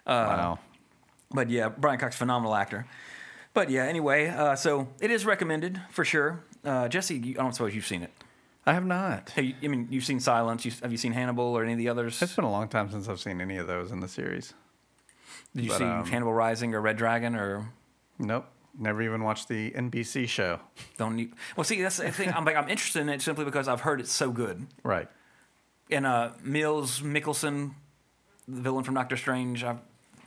wow. 0.05 0.59
But 1.31 1.49
yeah, 1.49 1.69
Brian 1.69 1.99
Cox, 1.99 2.15
phenomenal 2.15 2.53
actor. 2.53 2.85
But 3.53 3.69
yeah, 3.69 3.85
anyway, 3.85 4.27
uh, 4.27 4.55
so 4.55 4.89
it 4.99 5.09
is 5.11 5.25
recommended 5.25 5.81
for 5.89 6.03
sure. 6.03 6.43
Uh, 6.63 6.87
Jesse, 6.87 7.35
I 7.37 7.41
don't 7.41 7.53
suppose 7.53 7.73
you've 7.73 7.87
seen 7.87 8.03
it. 8.03 8.11
I 8.65 8.73
have 8.73 8.85
not. 8.85 9.31
I 9.37 9.55
mean, 9.61 9.87
you've 9.89 10.03
seen 10.03 10.19
Silence. 10.19 10.65
You, 10.65 10.71
have 10.81 10.91
you 10.91 10.97
seen 10.97 11.13
Hannibal 11.13 11.45
or 11.45 11.63
any 11.63 11.73
of 11.73 11.79
the 11.79 11.89
others? 11.89 12.21
It's 12.21 12.35
been 12.35 12.45
a 12.45 12.51
long 12.51 12.67
time 12.67 12.91
since 12.91 13.07
I've 13.07 13.19
seen 13.19 13.41
any 13.41 13.57
of 13.57 13.67
those 13.67 13.91
in 13.91 13.99
the 13.99 14.07
series. 14.07 14.53
Did 15.55 15.65
you 15.65 15.69
but, 15.71 15.77
see 15.79 15.83
um, 15.83 16.05
Hannibal 16.05 16.33
Rising 16.33 16.75
or 16.75 16.81
Red 16.81 16.97
Dragon 16.97 17.35
or 17.35 17.69
Nope. 18.19 18.45
Never 18.77 19.01
even 19.01 19.23
watched 19.23 19.49
the 19.49 19.71
NBC 19.71 20.29
show. 20.29 20.59
don't 20.97 21.17
you? 21.17 21.31
Well, 21.57 21.63
see, 21.65 21.81
that's 21.81 21.97
the 21.97 22.11
thing. 22.11 22.31
I'm 22.31 22.45
like, 22.45 22.55
I'm 22.55 22.69
interested 22.69 23.01
in 23.01 23.09
it 23.09 23.21
simply 23.21 23.43
because 23.43 23.67
I've 23.67 23.81
heard 23.81 23.99
it's 23.99 24.13
so 24.13 24.31
good. 24.31 24.65
Right. 24.83 25.09
And 25.89 26.05
uh, 26.05 26.31
Mills 26.41 27.01
Mikkelsen, 27.01 27.73
the 28.47 28.61
villain 28.61 28.85
from 28.85 28.95
Doctor 28.95 29.17
Strange, 29.17 29.63
uh, 29.63 29.75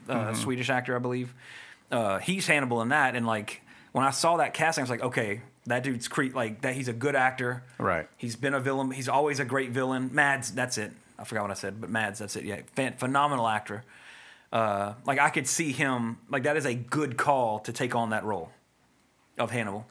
Mm-hmm. 0.09 0.35
Swedish 0.35 0.69
actor, 0.69 0.95
I 0.95 0.99
believe. 0.99 1.35
Uh, 1.91 2.19
he's 2.19 2.47
Hannibal 2.47 2.83
in 2.83 2.89
that, 2.91 3.15
and 3.15 3.27
like 3.27 3.63
when 3.93 4.05
I 4.05 4.11
saw 4.11 4.37
that 4.37 4.53
casting, 4.53 4.83
I 4.83 4.85
was 4.85 4.91
like, 4.91 5.03
okay, 5.03 5.41
that 5.67 5.83
dude's 5.83 6.09
cre- 6.09 6.35
like 6.35 6.61
that. 6.63 6.75
He's 6.75 6.89
a 6.89 6.93
good 6.93 7.15
actor. 7.17 7.63
Right. 7.79 8.09
He's 8.17 8.37
been 8.37 8.55
a 8.55 8.61
villain. 8.61 8.91
He's 8.91 9.09
always 9.09 9.41
a 9.41 9.45
great 9.45 9.71
villain. 9.71 10.11
Mads, 10.13 10.53
that's 10.53 10.79
it. 10.79 10.93
I 11.19 11.25
forgot 11.25 11.43
what 11.43 11.51
I 11.51 11.55
said, 11.55 11.81
but 11.81 11.91
Mads, 11.91 12.19
that's 12.19 12.37
it. 12.37 12.45
Yeah, 12.45 12.61
Phen- 12.77 12.99
phenomenal 12.99 13.47
actor. 13.49 13.85
Uh, 14.53 14.95
like 15.07 15.19
I 15.19 15.31
could 15.31 15.47
see 15.49 15.73
him. 15.73 16.19
Like 16.31 16.43
that 16.45 16.57
is 16.57 16.65
a 16.67 16.75
good 16.75 17.17
call 17.17 17.61
to 17.61 17.73
take 17.73 17.95
on 17.95 18.11
that 18.11 18.25
role 18.25 18.51
of 19.39 19.51
Hannibal. 19.51 19.87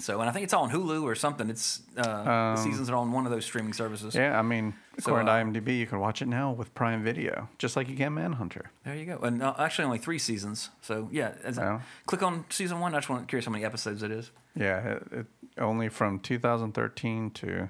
So, 0.00 0.20
and 0.20 0.30
I 0.30 0.32
think 0.32 0.44
it's 0.44 0.54
all 0.54 0.62
on 0.62 0.70
Hulu 0.70 1.02
or 1.02 1.16
something. 1.16 1.50
It's 1.50 1.80
uh, 1.96 2.54
the 2.54 2.62
seasons 2.62 2.88
are 2.88 2.94
on 2.94 3.10
one 3.10 3.24
of 3.26 3.32
those 3.32 3.44
streaming 3.44 3.72
services. 3.72 4.14
Um, 4.14 4.22
Yeah, 4.22 4.38
I 4.38 4.42
mean, 4.42 4.74
So, 5.00 5.10
according 5.10 5.28
uh, 5.28 5.52
to 5.52 5.60
IMDb, 5.60 5.76
you 5.76 5.86
can 5.86 5.98
watch 5.98 6.22
it 6.22 6.28
now 6.28 6.52
with 6.52 6.72
Prime 6.76 7.02
Video, 7.02 7.48
just 7.58 7.74
like 7.74 7.88
you 7.88 7.96
can 7.96 8.14
Manhunter. 8.14 8.70
There 8.84 8.94
you 8.94 9.06
go. 9.06 9.18
And 9.18 9.42
uh, 9.42 9.54
actually, 9.58 9.86
only 9.86 9.98
three 9.98 10.20
seasons. 10.20 10.70
So 10.82 11.08
yeah, 11.10 11.32
Oh. 11.58 11.80
click 12.06 12.22
on 12.22 12.44
season 12.48 12.78
one. 12.78 12.94
I 12.94 12.98
just 12.98 13.08
want 13.08 13.22
to 13.22 13.26
curious 13.26 13.46
how 13.46 13.50
many 13.50 13.64
episodes 13.64 14.04
it 14.04 14.12
is. 14.12 14.30
Yeah, 14.54 14.78
it, 14.78 15.02
it, 15.10 15.26
only 15.58 15.88
from 15.88 16.20
2013 16.20 17.30
to 17.32 17.68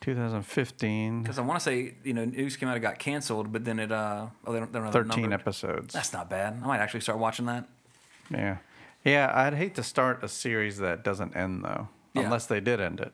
2015. 0.00 1.22
Because 1.22 1.38
I 1.38 1.42
want 1.42 1.60
to 1.60 1.64
say 1.64 1.94
you 2.02 2.14
know 2.14 2.24
news 2.24 2.56
came 2.56 2.70
out 2.70 2.78
it 2.78 2.80
got 2.80 2.98
canceled, 2.98 3.52
but 3.52 3.64
then 3.64 3.78
it 3.78 3.92
uh 3.92 4.26
oh 4.46 4.52
they 4.54 4.58
don't, 4.58 4.72
they 4.72 4.78
don't 4.78 4.86
have 4.86 4.94
13 4.94 5.22
numbered. 5.22 5.40
episodes. 5.40 5.92
That's 5.92 6.14
not 6.14 6.30
bad. 6.30 6.58
I 6.62 6.66
might 6.66 6.78
actually 6.80 7.00
start 7.00 7.18
watching 7.18 7.44
that. 7.46 7.68
Yeah. 8.30 8.56
Yeah, 9.06 9.30
I'd 9.32 9.54
hate 9.54 9.76
to 9.76 9.82
start 9.82 10.22
a 10.24 10.28
series 10.28 10.78
that 10.78 11.04
doesn't 11.04 11.36
end, 11.36 11.64
though, 11.64 11.88
Yeah. 12.12 12.22
unless 12.22 12.46
they 12.46 12.58
did 12.60 12.80
end 12.80 13.00
it. 13.00 13.12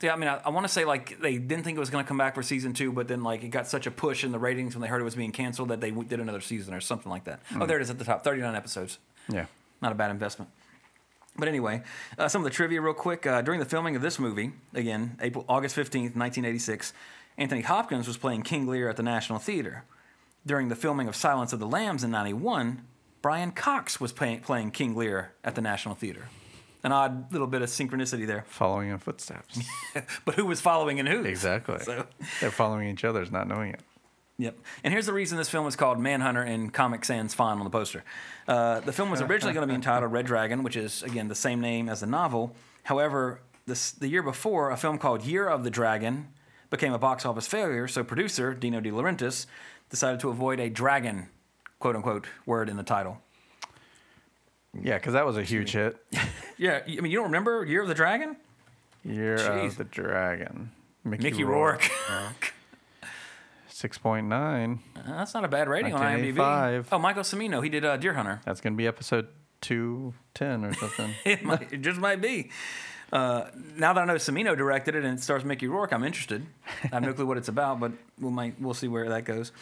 Yeah, 0.00 0.12
I 0.12 0.16
mean, 0.16 0.28
I, 0.28 0.40
I 0.44 0.50
want 0.50 0.64
to 0.66 0.72
say 0.72 0.84
like 0.84 1.18
they 1.20 1.38
didn't 1.38 1.64
think 1.64 1.76
it 1.76 1.80
was 1.80 1.90
going 1.90 2.04
to 2.04 2.08
come 2.08 2.18
back 2.18 2.34
for 2.34 2.42
season 2.42 2.72
two, 2.74 2.92
but 2.92 3.08
then 3.08 3.22
like 3.22 3.42
it 3.42 3.48
got 3.48 3.66
such 3.66 3.86
a 3.86 3.90
push 3.90 4.22
in 4.22 4.32
the 4.32 4.38
ratings 4.38 4.74
when 4.74 4.82
they 4.82 4.88
heard 4.88 5.00
it 5.00 5.04
was 5.04 5.14
being 5.14 5.32
canceled 5.32 5.70
that 5.70 5.80
they 5.80 5.90
w- 5.90 6.08
did 6.08 6.20
another 6.20 6.40
season 6.40 6.74
or 6.74 6.80
something 6.80 7.10
like 7.10 7.24
that. 7.24 7.40
Oh, 7.58 7.64
there 7.66 7.78
it 7.78 7.82
is 7.82 7.90
at 7.90 7.98
the 7.98 8.04
top, 8.04 8.22
thirty 8.22 8.40
nine 8.42 8.54
episodes. 8.54 8.98
Yeah. 9.28 9.46
Not 9.82 9.92
a 9.92 9.94
bad 9.94 10.10
investment. 10.10 10.50
But 11.36 11.48
anyway, 11.48 11.82
uh, 12.18 12.28
some 12.28 12.42
of 12.42 12.44
the 12.44 12.50
trivia 12.50 12.80
real 12.80 12.94
quick. 12.94 13.26
Uh, 13.26 13.40
during 13.42 13.58
the 13.60 13.66
filming 13.66 13.96
of 13.96 14.02
this 14.02 14.18
movie, 14.20 14.52
again, 14.74 15.16
April 15.20 15.44
August 15.48 15.74
fifteenth, 15.74 16.14
nineteen 16.14 16.44
eighty 16.44 16.58
six, 16.60 16.92
Anthony 17.38 17.62
Hopkins 17.62 18.06
was 18.06 18.16
playing 18.16 18.42
King 18.42 18.66
Lear 18.68 18.88
at 18.90 18.96
the 18.96 19.02
National 19.02 19.38
Theater. 19.38 19.84
During 20.46 20.68
the 20.68 20.76
filming 20.76 21.08
of 21.08 21.16
Silence 21.16 21.52
of 21.54 21.60
the 21.60 21.66
Lambs 21.66 22.04
in 22.04 22.10
ninety 22.10 22.34
one, 22.34 22.82
Brian 23.24 23.52
Cox 23.52 23.98
was 23.98 24.12
playing, 24.12 24.40
playing 24.40 24.70
King 24.70 24.94
Lear 24.94 25.32
at 25.42 25.54
the 25.54 25.62
National 25.62 25.94
Theater. 25.94 26.28
An 26.82 26.92
odd 26.92 27.32
little 27.32 27.46
bit 27.46 27.62
of 27.62 27.70
synchronicity 27.70 28.26
there. 28.26 28.44
Following 28.48 28.90
in 28.90 28.98
footsteps. 28.98 29.58
but 30.26 30.34
who 30.34 30.44
was 30.44 30.60
following 30.60 31.00
and 31.00 31.08
who? 31.08 31.24
exactly. 31.24 31.78
So, 31.78 32.04
They're 32.42 32.50
following 32.50 32.90
each 32.90 33.02
other's, 33.02 33.32
not 33.32 33.48
knowing 33.48 33.70
it. 33.70 33.80
Yep. 34.36 34.58
And 34.84 34.92
here's 34.92 35.06
the 35.06 35.14
reason 35.14 35.38
this 35.38 35.48
film 35.48 35.64
was 35.64 35.74
called 35.74 35.98
Manhunter 35.98 36.42
and 36.42 36.70
Comic 36.70 37.02
Sans 37.06 37.32
font 37.32 37.60
on 37.60 37.64
the 37.64 37.70
poster. 37.70 38.04
Uh, 38.46 38.80
the 38.80 38.92
film 38.92 39.10
was 39.10 39.22
originally 39.22 39.54
going 39.54 39.66
to 39.66 39.72
be 39.72 39.74
entitled 39.74 40.12
Red 40.12 40.26
Dragon, 40.26 40.62
which 40.62 40.76
is, 40.76 41.02
again, 41.02 41.28
the 41.28 41.34
same 41.34 41.62
name 41.62 41.88
as 41.88 42.00
the 42.00 42.06
novel. 42.06 42.54
However, 42.82 43.40
this, 43.64 43.92
the 43.92 44.08
year 44.08 44.22
before, 44.22 44.68
a 44.70 44.76
film 44.76 44.98
called 44.98 45.24
Year 45.24 45.48
of 45.48 45.64
the 45.64 45.70
Dragon 45.70 46.28
became 46.68 46.92
a 46.92 46.98
box 46.98 47.24
office 47.24 47.46
failure, 47.46 47.88
so 47.88 48.04
producer 48.04 48.52
Dino 48.52 48.82
De 48.82 48.90
Laurentiis 48.90 49.46
decided 49.88 50.20
to 50.20 50.28
avoid 50.28 50.60
a 50.60 50.68
dragon, 50.68 51.28
quote 51.84 51.96
unquote, 51.96 52.26
word 52.46 52.70
in 52.70 52.78
the 52.78 52.82
title. 52.82 53.20
Yeah, 54.72 54.96
because 54.96 55.12
that 55.12 55.26
was 55.26 55.36
a 55.36 55.42
huge 55.42 55.72
hit. 55.72 55.98
Yeah, 56.56 56.82
I 56.86 57.00
mean, 57.00 57.10
you 57.10 57.18
don't 57.18 57.26
remember 57.26 57.64
Year 57.64 57.82
of 57.82 57.88
the 57.88 57.94
Dragon? 57.94 58.36
Year 59.04 59.36
Jeez. 59.36 59.66
of 59.66 59.76
the 59.76 59.84
Dragon. 59.84 60.70
Mickey 61.02 61.42
Rourke. 61.42 61.82
6.9. 63.68 64.78
That's 65.04 65.34
not 65.34 65.44
a 65.44 65.48
bad 65.48 65.68
rating 65.68 65.92
on 65.92 66.00
IMDb. 66.00 66.38
1985. 66.38 66.88
Oh, 66.92 66.98
Michael 67.00 67.24
Cimino, 67.24 67.62
he 67.62 67.68
did 67.68 67.84
uh, 67.84 67.96
Deer 67.96 68.14
Hunter. 68.14 68.40
That's 68.44 68.60
going 68.60 68.74
to 68.74 68.76
be 68.78 68.86
episode 68.86 69.26
210 69.62 70.64
or 70.64 70.72
something. 70.74 71.10
it, 71.24 71.42
might, 71.42 71.72
it 71.72 71.82
just 71.82 71.98
might 71.98 72.22
be. 72.22 72.50
Uh, 73.12 73.44
now 73.76 73.92
that 73.92 74.00
I 74.00 74.04
know 74.04 74.14
Cimino 74.14 74.56
directed 74.56 74.94
it 74.94 75.04
and 75.04 75.18
it 75.18 75.22
stars 75.22 75.44
Mickey 75.44 75.68
Rourke, 75.68 75.92
I'm 75.92 76.04
interested. 76.04 76.46
I 76.84 76.94
have 76.94 77.02
no 77.02 77.12
clue 77.12 77.26
what 77.26 77.36
it's 77.36 77.48
about, 77.48 77.78
but 77.80 77.92
we'll 78.18 78.30
might, 78.30 78.60
we'll 78.60 78.74
see 78.74 78.88
where 78.88 79.08
that 79.08 79.24
goes. 79.24 79.52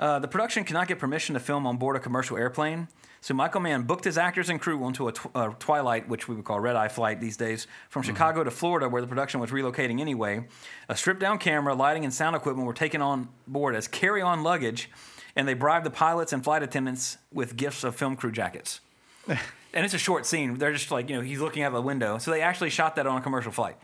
Uh, 0.00 0.18
the 0.18 0.28
production 0.28 0.64
cannot 0.64 0.88
get 0.88 0.98
permission 0.98 1.34
to 1.34 1.40
film 1.40 1.66
on 1.66 1.76
board 1.76 1.96
a 1.96 2.00
commercial 2.00 2.36
airplane, 2.36 2.88
so 3.20 3.34
Michael 3.34 3.60
Mann 3.60 3.82
booked 3.82 4.04
his 4.04 4.18
actors 4.18 4.48
and 4.48 4.60
crew 4.60 4.82
onto 4.82 5.08
a 5.08 5.12
tw- 5.12 5.30
uh, 5.36 5.50
twilight, 5.58 6.08
which 6.08 6.26
we 6.26 6.34
would 6.34 6.44
call 6.44 6.58
red 6.58 6.74
eye 6.74 6.88
flight 6.88 7.20
these 7.20 7.36
days, 7.36 7.66
from 7.88 8.02
Chicago 8.02 8.42
to 8.42 8.50
Florida, 8.50 8.88
where 8.88 9.00
the 9.00 9.06
production 9.06 9.40
was 9.40 9.50
relocating 9.50 10.00
anyway. 10.00 10.44
A 10.88 10.96
stripped 10.96 11.20
down 11.20 11.38
camera, 11.38 11.74
lighting, 11.74 12.04
and 12.04 12.12
sound 12.12 12.34
equipment 12.34 12.66
were 12.66 12.74
taken 12.74 13.00
on 13.00 13.28
board 13.46 13.76
as 13.76 13.86
carry 13.86 14.22
on 14.22 14.42
luggage, 14.42 14.90
and 15.36 15.46
they 15.46 15.54
bribed 15.54 15.86
the 15.86 15.90
pilots 15.90 16.32
and 16.32 16.42
flight 16.42 16.62
attendants 16.62 17.16
with 17.32 17.56
gifts 17.56 17.84
of 17.84 17.94
film 17.94 18.16
crew 18.16 18.32
jackets. 18.32 18.80
and 19.72 19.84
it's 19.84 19.94
a 19.94 19.98
short 19.98 20.26
scene. 20.26 20.58
They're 20.58 20.72
just 20.72 20.90
like, 20.90 21.08
you 21.08 21.16
know, 21.16 21.22
he's 21.22 21.40
looking 21.40 21.62
out 21.62 21.72
the 21.72 21.82
window. 21.82 22.18
So 22.18 22.30
they 22.30 22.42
actually 22.42 22.70
shot 22.70 22.96
that 22.96 23.06
on 23.06 23.18
a 23.18 23.20
commercial 23.20 23.52
flight. 23.52 23.76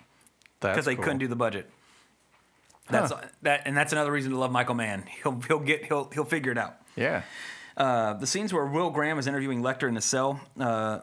Because 0.61 0.85
they 0.85 0.96
cool. 0.96 1.05
couldn't 1.05 1.18
do 1.18 1.29
the 1.29 1.37
budget. 1.37 1.70
That's 2.90 3.12
that, 3.42 3.62
and 3.64 3.77
that's 3.77 3.92
another 3.92 4.11
reason 4.11 4.33
to 4.33 4.38
love 4.38 4.51
Michael 4.51 4.74
Mann. 4.74 5.05
He'll 5.22 5.40
he'll 5.46 5.61
get 5.61 5.85
he'll 5.85 6.11
he'll 6.12 6.24
figure 6.24 6.53
it 6.53 6.59
out. 6.59 6.77
Yeah. 6.96 7.22
Uh, 7.77 8.14
the 8.14 8.27
scenes 8.27 8.53
where 8.53 8.66
Will 8.66 8.90
Graham 8.90 9.18
is 9.18 9.27
interviewing 9.27 9.62
Lecter 9.62 9.87
in 9.87 9.94
the 9.94 10.01
cell. 10.01 10.40
Uh, 10.59 11.01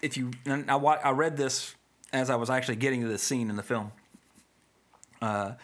if 0.00 0.16
you, 0.16 0.30
and 0.46 0.70
I, 0.70 0.76
I 0.76 1.10
read 1.10 1.36
this 1.36 1.74
as 2.12 2.30
I 2.30 2.36
was 2.36 2.50
actually 2.50 2.76
getting 2.76 3.00
to 3.00 3.08
this 3.08 3.22
scene 3.22 3.50
in 3.50 3.56
the 3.56 3.64
film. 3.64 3.90
Uh, 5.20 5.54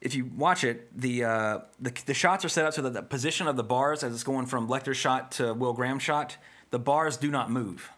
if 0.00 0.14
you 0.14 0.30
watch 0.36 0.62
it, 0.62 0.96
the, 0.96 1.24
uh, 1.24 1.58
the 1.80 1.92
the 2.06 2.14
shots 2.14 2.44
are 2.44 2.48
set 2.48 2.64
up 2.64 2.74
so 2.74 2.82
that 2.82 2.92
the 2.92 3.02
position 3.02 3.48
of 3.48 3.56
the 3.56 3.64
bars, 3.64 4.04
as 4.04 4.12
it's 4.12 4.22
going 4.22 4.46
from 4.46 4.68
Lecter's 4.68 4.96
shot 4.96 5.32
to 5.32 5.52
Will 5.52 5.72
Graham's 5.72 6.02
shot, 6.02 6.36
the 6.72 6.80
bars 6.80 7.16
do 7.16 7.30
not 7.30 7.50
move. 7.52 7.88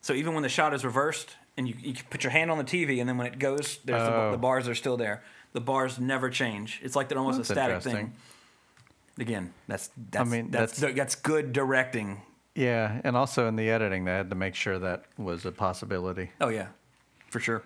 So 0.00 0.12
even 0.14 0.34
when 0.34 0.42
the 0.42 0.48
shot 0.48 0.74
is 0.74 0.84
reversed, 0.84 1.30
and 1.56 1.68
you, 1.68 1.74
you 1.80 1.94
put 2.10 2.24
your 2.24 2.30
hand 2.32 2.50
on 2.50 2.58
the 2.58 2.64
TV, 2.64 2.98
and 3.00 3.08
then 3.08 3.16
when 3.18 3.26
it 3.28 3.38
goes, 3.38 3.78
there's 3.84 4.02
the, 4.02 4.14
Oh. 4.14 4.30
the 4.32 4.38
bars 4.38 4.66
are 4.68 4.74
still 4.74 4.96
there. 4.96 5.22
The 5.52 5.60
bars 5.60 5.98
never 6.00 6.28
change. 6.30 6.80
It's 6.82 6.94
like 6.96 7.08
they're 7.08 7.18
almost 7.18 7.38
That's 7.38 7.50
a 7.50 7.52
static 7.54 7.82
thing. 7.82 8.12
Again, 9.18 9.52
that's 9.66 9.90
that's 10.10 10.30
mean, 10.30 10.50
that's 10.50 10.78
that's- 10.78 10.96
that's 10.96 11.14
good 11.16 11.52
directing 11.52 12.22
Yeah, 12.54 13.00
and 13.04 13.16
also 13.16 13.46
in 13.48 13.56
the 13.56 13.68
editing, 13.70 14.04
they 14.04 14.12
had 14.12 14.30
to 14.30 14.36
make 14.36 14.54
sure 14.54 14.78
that 14.78 15.04
was 15.16 15.44
a 15.46 15.52
possibility. 15.52 16.30
Oh 16.40 16.48
yeah, 16.48 16.68
for 17.28 17.40
sure. 17.40 17.62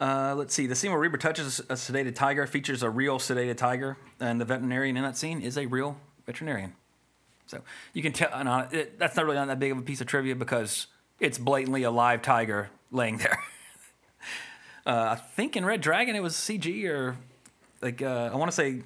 Uh, 0.00 0.34
let's 0.36 0.54
see. 0.54 0.66
The 0.66 0.74
scene 0.76 0.90
where 0.92 1.00
Reba 1.00 1.18
touches 1.18 1.58
a 1.60 1.74
sedated 1.74 2.14
tiger 2.14 2.46
features 2.46 2.82
a 2.82 2.90
real 2.90 3.18
sedated 3.18 3.56
tiger, 3.56 3.96
and 4.20 4.40
the 4.40 4.44
veterinarian 4.44 4.96
in 4.96 5.02
that 5.02 5.16
scene 5.16 5.40
is 5.40 5.56
a 5.58 5.66
real 5.66 5.96
veterinarian. 6.26 6.74
So 7.48 7.62
you 7.92 8.02
can 8.02 8.12
tell. 8.12 8.30
And 8.32 8.48
on, 8.48 8.68
it, 8.72 8.98
that's 8.98 9.16
not 9.16 9.24
really 9.24 9.36
not 9.36 9.48
that 9.48 9.58
big 9.58 9.72
of 9.72 9.78
a 9.78 9.82
piece 9.82 10.00
of 10.00 10.06
trivia 10.06 10.36
because 10.36 10.86
it's 11.18 11.38
blatantly 11.38 11.82
a 11.82 11.90
live 11.90 12.22
tiger 12.22 12.70
laying 12.92 13.18
there. 13.18 13.38
uh, 14.86 15.08
I 15.10 15.14
think 15.16 15.56
in 15.56 15.64
Red 15.64 15.80
Dragon 15.80 16.14
it 16.14 16.22
was 16.22 16.34
CG 16.34 16.88
or 16.88 17.16
like 17.82 18.02
uh, 18.02 18.30
I 18.32 18.36
want 18.36 18.50
to 18.50 18.54
say 18.54 18.82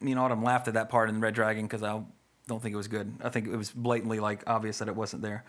me 0.00 0.12
and 0.12 0.20
Autumn 0.20 0.42
laughed 0.42 0.68
at 0.68 0.74
that 0.74 0.88
part 0.88 1.08
in 1.08 1.20
Red 1.20 1.34
Dragon 1.34 1.64
because 1.64 1.82
I 1.82 2.02
don't 2.48 2.62
think 2.62 2.74
it 2.74 2.76
was 2.76 2.88
good. 2.88 3.12
I 3.22 3.28
think 3.28 3.48
it 3.48 3.56
was 3.56 3.70
blatantly 3.70 4.20
like 4.20 4.42
obvious 4.46 4.78
that 4.78 4.88
it 4.88 4.96
wasn't 4.96 5.22
there. 5.22 5.44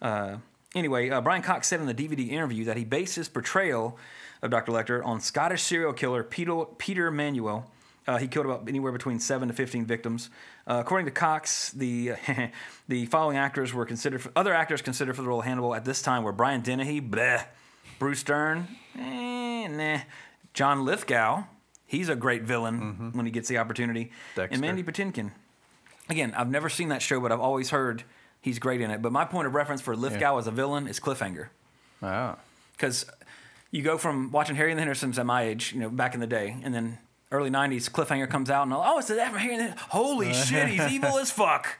Uh, 0.00 0.36
anyway, 0.74 1.10
uh, 1.10 1.20
Brian 1.20 1.42
Cox 1.42 1.68
said 1.68 1.80
in 1.80 1.86
the 1.86 1.94
DVD 1.94 2.28
interview 2.28 2.64
that 2.66 2.76
he 2.76 2.84
based 2.84 3.16
his 3.16 3.28
portrayal 3.28 3.98
of 4.42 4.50
Dr. 4.50 4.72
Lecter 4.72 5.04
on 5.04 5.20
Scottish 5.20 5.62
serial 5.62 5.92
killer 5.92 6.22
Peter, 6.22 6.64
Peter 6.78 7.10
Manuel. 7.10 7.70
Uh, 8.06 8.18
he 8.18 8.28
killed 8.28 8.44
about 8.44 8.68
anywhere 8.68 8.92
between 8.92 9.18
seven 9.18 9.48
to 9.48 9.54
fifteen 9.54 9.86
victims. 9.86 10.28
Uh, 10.66 10.74
according 10.80 11.06
to 11.06 11.10
Cox, 11.10 11.70
the 11.70 12.12
the 12.88 13.06
following 13.06 13.36
actors 13.38 13.72
were 13.72 13.86
considered 13.86 14.20
for, 14.22 14.30
other 14.36 14.52
actors 14.52 14.82
considered 14.82 15.16
for 15.16 15.22
the 15.22 15.28
role 15.28 15.40
of 15.40 15.46
Hannibal 15.46 15.74
at 15.74 15.84
this 15.84 16.02
time 16.02 16.22
were 16.22 16.32
Brian 16.32 16.60
Dennehy, 16.60 17.00
bleh, 17.00 17.44
Bruce 17.98 18.22
Dern, 18.22 18.68
eh, 18.98 19.68
nah, 19.68 20.00
John 20.52 20.84
Lithgow. 20.84 21.44
He's 21.86 22.08
a 22.08 22.16
great 22.16 22.42
villain 22.42 23.12
when 23.14 23.24
he 23.26 23.30
gets 23.32 23.48
the 23.48 23.58
opportunity, 23.58 24.10
Dexter. 24.34 24.52
and 24.54 24.60
Mandy 24.60 24.82
Patinkin. 24.82 25.30
Again, 26.10 26.34
I've 26.36 26.50
never 26.50 26.68
seen 26.68 26.88
that 26.88 27.00
show, 27.02 27.20
but 27.20 27.30
I've 27.32 27.40
always 27.40 27.70
heard 27.70 28.02
he's 28.40 28.58
great 28.58 28.80
in 28.80 28.90
it. 28.90 29.00
But 29.00 29.12
my 29.12 29.24
point 29.24 29.46
of 29.46 29.54
reference 29.54 29.80
for 29.80 29.94
Lithgow 29.96 30.38
as 30.38 30.46
a 30.46 30.50
villain 30.50 30.86
is 30.88 30.98
Cliffhanger 31.00 31.48
Wow. 32.02 32.36
because 32.76 33.06
you 33.70 33.82
go 33.82 33.96
from 33.96 34.30
watching 34.32 34.56
Harry 34.56 34.70
and 34.70 34.78
the 34.78 34.82
Hendersons 34.82 35.18
at 35.18 35.24
my 35.26 35.42
age, 35.44 35.72
you 35.72 35.80
know, 35.80 35.88
back 35.88 36.14
in 36.14 36.20
the 36.20 36.26
day, 36.26 36.56
and 36.62 36.74
then 36.74 36.98
early 37.34 37.50
'90s, 37.50 37.90
Cliffhanger 37.90 38.28
comes 38.28 38.50
out, 38.50 38.64
and 38.64 38.72
oh, 38.72 38.98
it's 38.98 39.08
that 39.08 39.34
and 39.34 39.78
Holy 39.78 40.32
shit, 40.32 40.68
he's 40.68 40.92
evil 40.92 41.18
as 41.18 41.30
fuck. 41.30 41.78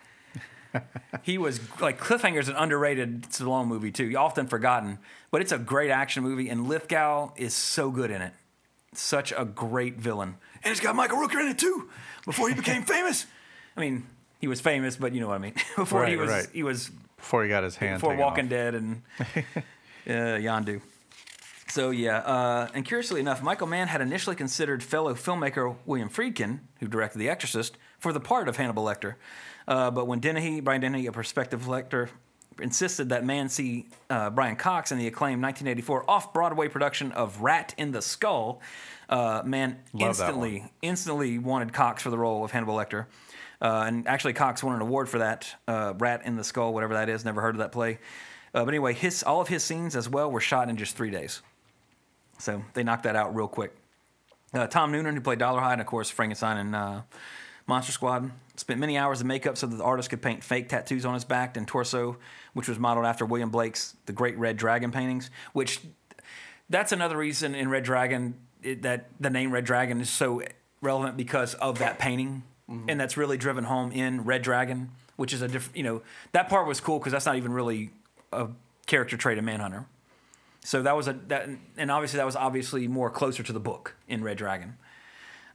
he 1.23 1.39
was 1.39 1.61
like 1.81 1.99
Cliffhanger's 1.99 2.49
an 2.49 2.57
underrated 2.57 3.23
Stallone 3.25 3.67
movie 3.67 3.93
too, 3.93 4.15
often 4.17 4.47
forgotten, 4.47 4.99
but 5.31 5.41
it's 5.41 5.53
a 5.53 5.59
great 5.59 5.91
action 5.91 6.23
movie, 6.23 6.49
and 6.49 6.69
Lithgow 6.69 7.33
is 7.37 7.55
so 7.55 7.91
good 7.91 8.11
in 8.11 8.21
it, 8.21 8.33
such 8.93 9.33
a 9.37 9.45
great 9.45 9.97
villain, 9.97 10.37
and 10.63 10.73
it's 10.73 10.81
got 10.81 10.97
Michael 10.97 11.19
Rooker 11.19 11.41
in 11.41 11.49
it 11.49 11.59
too. 11.59 11.89
Before 12.25 12.49
he 12.49 12.55
became 12.55 12.83
famous, 12.83 13.27
I 13.77 13.81
mean, 13.81 14.07
he 14.41 14.49
was 14.49 14.61
famous, 14.61 14.97
but 14.97 15.15
you 15.15 15.21
know 15.21 15.29
what 15.29 15.37
I 15.37 15.39
mean. 15.39 15.55
before 15.77 16.07
he 16.07 16.17
was, 16.17 16.29
right. 16.29 16.47
he 16.53 16.63
was 16.63 16.91
Before 17.17 17.43
he 17.43 17.49
got 17.49 17.65
his 17.65 17.77
hand 17.77 18.01
before 18.01 18.17
Walking 18.17 18.45
off. 18.45 18.51
Dead 18.51 18.75
and 18.75 19.03
uh, 20.07 20.39
Yondu. 20.41 20.81
So 21.75 21.91
yeah, 21.91 22.19
uh, 22.19 22.69
and 22.73 22.85
curiously 22.85 23.19
enough, 23.19 23.43
Michael 23.43 23.67
Mann 23.67 23.89
had 23.89 24.01
initially 24.01 24.37
considered 24.37 24.81
fellow 24.81 25.13
filmmaker 25.13 25.75
William 25.87 26.09
Friedkin, 26.09 26.61
who 26.79 26.87
directed 26.87 27.19
The 27.19 27.29
Exorcist, 27.29 27.77
for 27.99 28.13
the 28.13 28.21
part 28.21 28.49
of 28.49 28.57
Hannibal 28.57 28.85
Lecter. 28.85 29.17
Uh, 29.67 29.91
but 29.91 30.07
when 30.07 30.21
Dennehy, 30.21 30.61
Brian 30.61 30.83
Dennehy, 30.83 31.09
a 31.09 31.11
prospective 31.11 31.63
Lecter, 31.63 32.11
insisted 32.61 33.09
that 33.09 33.25
Mann 33.25 33.49
see 33.49 33.89
uh, 34.09 34.31
Brian 34.31 34.55
Cox 34.55 34.93
in 34.93 34.99
the 34.99 35.09
acclaimed 35.09 35.43
1984 35.43 36.09
off-Broadway 36.09 36.69
production 36.69 37.11
of 37.11 37.41
Rat 37.41 37.75
in 37.77 37.91
the 37.91 38.03
Skull, 38.03 38.61
uh, 39.09 39.43
Mann 39.45 39.81
Love 39.95 40.11
instantly 40.11 40.65
instantly 40.81 41.41
wanted 41.41 41.73
Cox 41.73 42.05
for 42.05 42.11
the 42.11 42.19
role 42.19 42.45
of 42.45 42.53
Hannibal 42.53 42.77
Lecter. 42.77 43.07
Uh, 43.61 43.83
and 43.85 44.07
actually, 44.07 44.35
Cox 44.35 44.63
won 44.63 44.77
an 44.77 44.81
award 44.81 45.09
for 45.09 45.19
that, 45.19 45.53
uh, 45.67 45.93
Rat 45.99 46.23
in 46.25 46.37
the 46.37 46.45
Skull, 46.45 46.73
whatever 46.73 46.95
that 46.95 47.09
is. 47.09 47.25
Never 47.25 47.41
heard 47.41 47.57
of 47.57 47.59
that 47.59 47.73
play. 47.73 47.99
Uh, 48.55 48.65
but 48.65 48.69
anyway, 48.69 48.95
his 48.95 49.25
all 49.25 49.41
of 49.41 49.49
his 49.49 49.65
scenes 49.65 49.97
as 49.97 50.09
well 50.09 50.31
were 50.31 50.39
shot 50.39 50.69
in 50.69 50.77
just 50.77 50.97
three 50.97 51.11
days. 51.11 51.43
So 52.39 52.63
they 52.75 52.83
knocked 52.83 53.05
that 53.05 53.17
out 53.17 53.35
real 53.35 53.49
quick. 53.49 53.75
Uh, 54.53 54.67
Tom 54.67 54.93
Noonan, 54.93 55.15
who 55.15 55.21
played 55.21 55.41
Dollarhyde, 55.41 55.73
and 55.73 55.81
of 55.81 55.87
course 55.87 56.11
Frankenstein 56.11 56.59
and 56.59 56.77
uh, 56.77 57.03
Monster 57.67 57.93
Squad, 57.93 58.31
spent 58.57 58.79
many 58.79 58.97
hours 58.97 59.21
of 59.21 59.27
makeup 59.27 59.57
so 59.57 59.67
that 59.67 59.77
the 59.77 59.83
artist 59.83 60.11
could 60.11 60.23
paint 60.23 60.45
fake 60.45 60.69
tattoos 60.69 61.05
on 61.05 61.15
his 61.15 61.25
back 61.25 61.57
and 61.57 61.67
torso, 61.67 62.17
which 62.53 62.69
was 62.69 62.79
modeled 62.79 63.07
after 63.07 63.25
William 63.25 63.51
Blake's 63.51 63.97
The 64.07 64.13
Great 64.13 64.39
Red 64.39 64.57
Dragon 64.57 64.93
paintings. 64.93 65.31
Which 65.53 65.81
that's 66.71 66.93
another 66.93 67.17
reason 67.17 67.55
in 67.55 67.69
Red 67.69 67.83
Dragon 67.85 68.35
it, 68.63 68.83
that 68.83 69.11
the 69.19 69.31
name 69.31 69.51
Red 69.51 69.65
Dragon 69.65 70.01
is 70.01 70.11
so 70.11 70.43
relevant 70.81 71.17
because 71.17 71.55
of 71.55 71.79
that 71.81 71.99
painting, 71.99 72.45
and 72.89 73.01
that's 73.01 73.17
really 73.17 73.37
driven 73.37 73.65
home 73.65 73.91
in 73.91 74.25
Red 74.25 74.43
Dragon, 74.43 74.91
which 75.17 75.33
is 75.33 75.43
a 75.43 75.49
different. 75.49 75.77
You 75.77 75.83
know, 75.83 76.03
that 76.33 76.49
part 76.49 76.69
was 76.69 76.81
cool 76.81 76.99
because 76.99 77.13
that's 77.13 77.27
not 77.27 77.37
even 77.37 77.53
really 77.53 77.91
a 78.33 78.49
character 78.87 79.17
trait 79.17 79.37
in 79.39 79.45
Manhunter. 79.45 79.87
So 80.65 80.83
that 80.83 80.97
was 80.97 81.09
a 81.09 81.13
that, 81.29 81.49
and 81.77 81.91
obviously 81.91 82.17
that 82.17 82.27
was 82.27 82.37
obviously 82.37 82.89
more 82.89 83.11
closer 83.11 83.43
to 83.43 83.53
the 83.53 83.61
book 83.61 83.95
in 84.09 84.25
Red 84.25 84.39
Dragon. 84.39 84.79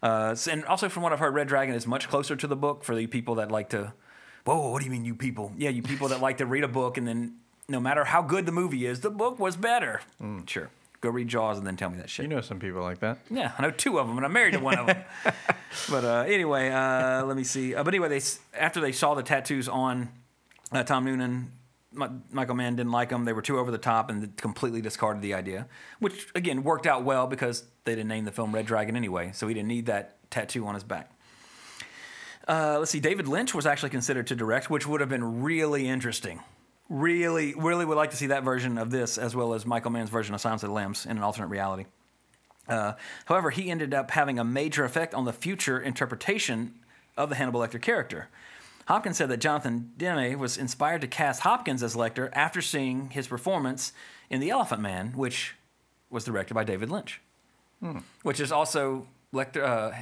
Uh, 0.02 0.36
and 0.50 0.64
also 0.66 0.88
from 0.88 1.04
what 1.04 1.12
I've 1.12 1.20
heard, 1.20 1.34
Red 1.34 1.48
Dragon 1.48 1.76
is 1.76 1.86
much 1.86 2.08
closer 2.08 2.36
to 2.36 2.48
the 2.48 2.56
book 2.56 2.84
for 2.84 2.96
the 2.96 3.08
people 3.08 3.36
that 3.36 3.52
like 3.52 3.70
to. 3.70 3.94
Whoa, 4.46 4.70
what 4.70 4.80
do 4.80 4.86
you 4.86 4.92
mean, 4.92 5.04
you 5.04 5.16
people? 5.16 5.52
Yeah, 5.58 5.72
you 5.72 5.82
people 5.82 6.08
that 6.10 6.22
like 6.22 6.38
to 6.38 6.46
read 6.46 6.64
a 6.64 6.68
book 6.68 6.98
and 6.98 7.08
then 7.08 7.36
no 7.68 7.80
matter 7.80 8.06
how 8.06 8.22
good 8.22 8.46
the 8.46 8.52
movie 8.52 8.86
is, 8.86 9.02
the 9.02 9.10
book 9.10 9.40
was 9.40 9.58
better. 9.58 10.02
Sure, 10.46 10.70
go 11.02 11.10
read 11.10 11.28
Jaws 11.28 11.58
and 11.58 11.66
then 11.66 11.76
tell 11.76 11.90
me 11.90 11.98
that 11.98 12.10
shit. 12.10 12.24
You 12.24 12.30
know 12.30 12.42
some 12.42 12.60
people 12.60 12.82
like 12.82 13.00
that. 13.00 13.18
Yeah, 13.32 13.52
I 13.58 13.64
know 13.64 13.72
two 13.72 14.00
of 14.00 14.08
them, 14.08 14.18
and 14.18 14.26
I'm 14.26 14.34
married 14.34 14.54
to 14.54 14.60
one 14.60 14.78
of 14.78 14.88
them. 14.88 15.04
but 15.90 16.04
uh, 16.04 16.24
anyway, 16.28 16.70
uh, 16.70 17.26
let 17.26 17.36
me 17.36 17.44
see. 17.44 17.74
Uh, 17.74 17.84
but 17.84 17.94
anyway, 17.94 18.10
they 18.10 18.22
after 18.58 18.80
they 18.80 18.92
saw 18.92 19.16
the 19.16 19.24
tattoos 19.24 19.68
on 19.68 20.10
uh, 20.72 20.84
Tom 20.84 21.06
Noonan, 21.06 21.52
Michael 21.92 22.56
Mann 22.56 22.76
didn't 22.76 22.92
like 22.92 23.10
them. 23.10 23.26
They 23.26 23.34
were 23.34 23.42
too 23.42 23.58
over 23.58 23.72
the 23.72 23.78
top 23.78 24.10
and 24.10 24.36
completely 24.38 24.82
discarded 24.82 25.24
the 25.24 25.34
idea, 25.34 25.68
which 26.00 26.28
again 26.36 26.64
worked 26.64 26.86
out 26.86 27.04
well 27.04 27.26
because 27.28 27.64
they 27.84 27.94
didn't 27.96 28.10
name 28.10 28.26
the 28.26 28.32
film 28.32 28.54
Red 28.54 28.66
Dragon 28.66 28.96
anyway, 28.96 29.32
so 29.34 29.48
he 29.48 29.54
didn't 29.54 29.70
need 29.70 29.88
that 29.88 30.18
tattoo 30.30 30.68
on 30.68 30.76
his 30.76 30.84
back. 30.84 31.12
Uh, 32.48 32.78
let's 32.80 32.92
see. 32.92 33.00
David 33.00 33.28
Lynch 33.28 33.54
was 33.54 33.66
actually 33.66 33.90
considered 33.90 34.28
to 34.28 34.36
direct, 34.36 34.70
which 34.70 34.88
would 34.88 35.02
have 35.02 35.10
been 35.10 35.42
really 35.42 35.88
interesting. 35.88 36.42
Really, 36.90 37.54
really 37.56 37.86
would 37.86 37.98
like 37.98 38.12
to 38.12 38.18
see 38.18 38.28
that 38.28 38.44
version 38.44 38.78
of 38.78 38.90
this 38.90 39.18
as 39.18 39.36
well 39.36 39.54
as 39.54 39.66
Michael 39.66 39.92
Mann's 39.92 40.10
version 40.10 40.34
of 40.34 40.42
Silence 40.42 40.64
of 40.64 40.70
the 40.70 40.74
Lambs 40.74 41.06
in 41.06 41.18
an 41.18 41.24
alternate 41.24 41.48
reality. 41.48 41.86
Uh, 42.68 42.94
however, 43.26 43.50
he 43.50 43.70
ended 43.70 43.94
up 43.94 44.12
having 44.12 44.40
a 44.40 44.44
major 44.44 44.84
effect 44.86 45.14
on 45.14 45.26
the 45.26 45.34
future 45.34 45.80
interpretation 45.80 46.74
of 47.18 47.30
the 47.30 47.36
Hannibal 47.36 47.60
Lecter 47.60 47.82
character. 47.82 48.30
Hopkins 48.90 49.18
said 49.18 49.30
that 49.30 49.38
Jonathan 49.38 49.92
Demme 49.98 50.40
was 50.40 50.58
inspired 50.58 51.02
to 51.02 51.08
cast 51.08 51.42
Hopkins 51.42 51.84
as 51.84 51.96
Lecter 51.96 52.32
after 52.34 52.60
seeing 52.60 53.12
his 53.12 53.28
performance 53.28 53.94
in 54.32 54.40
The 54.40 54.50
Elephant 54.50 54.82
Man, 54.82 55.14
which 55.16 55.54
was 56.10 56.24
directed 56.24 56.56
by 56.56 56.64
David 56.64 56.90
Lynch. 56.90 57.22
Which 58.24 58.40
is 58.40 58.52
also 58.52 59.08
Lecter. 59.32 59.64
Uh, 59.64 60.02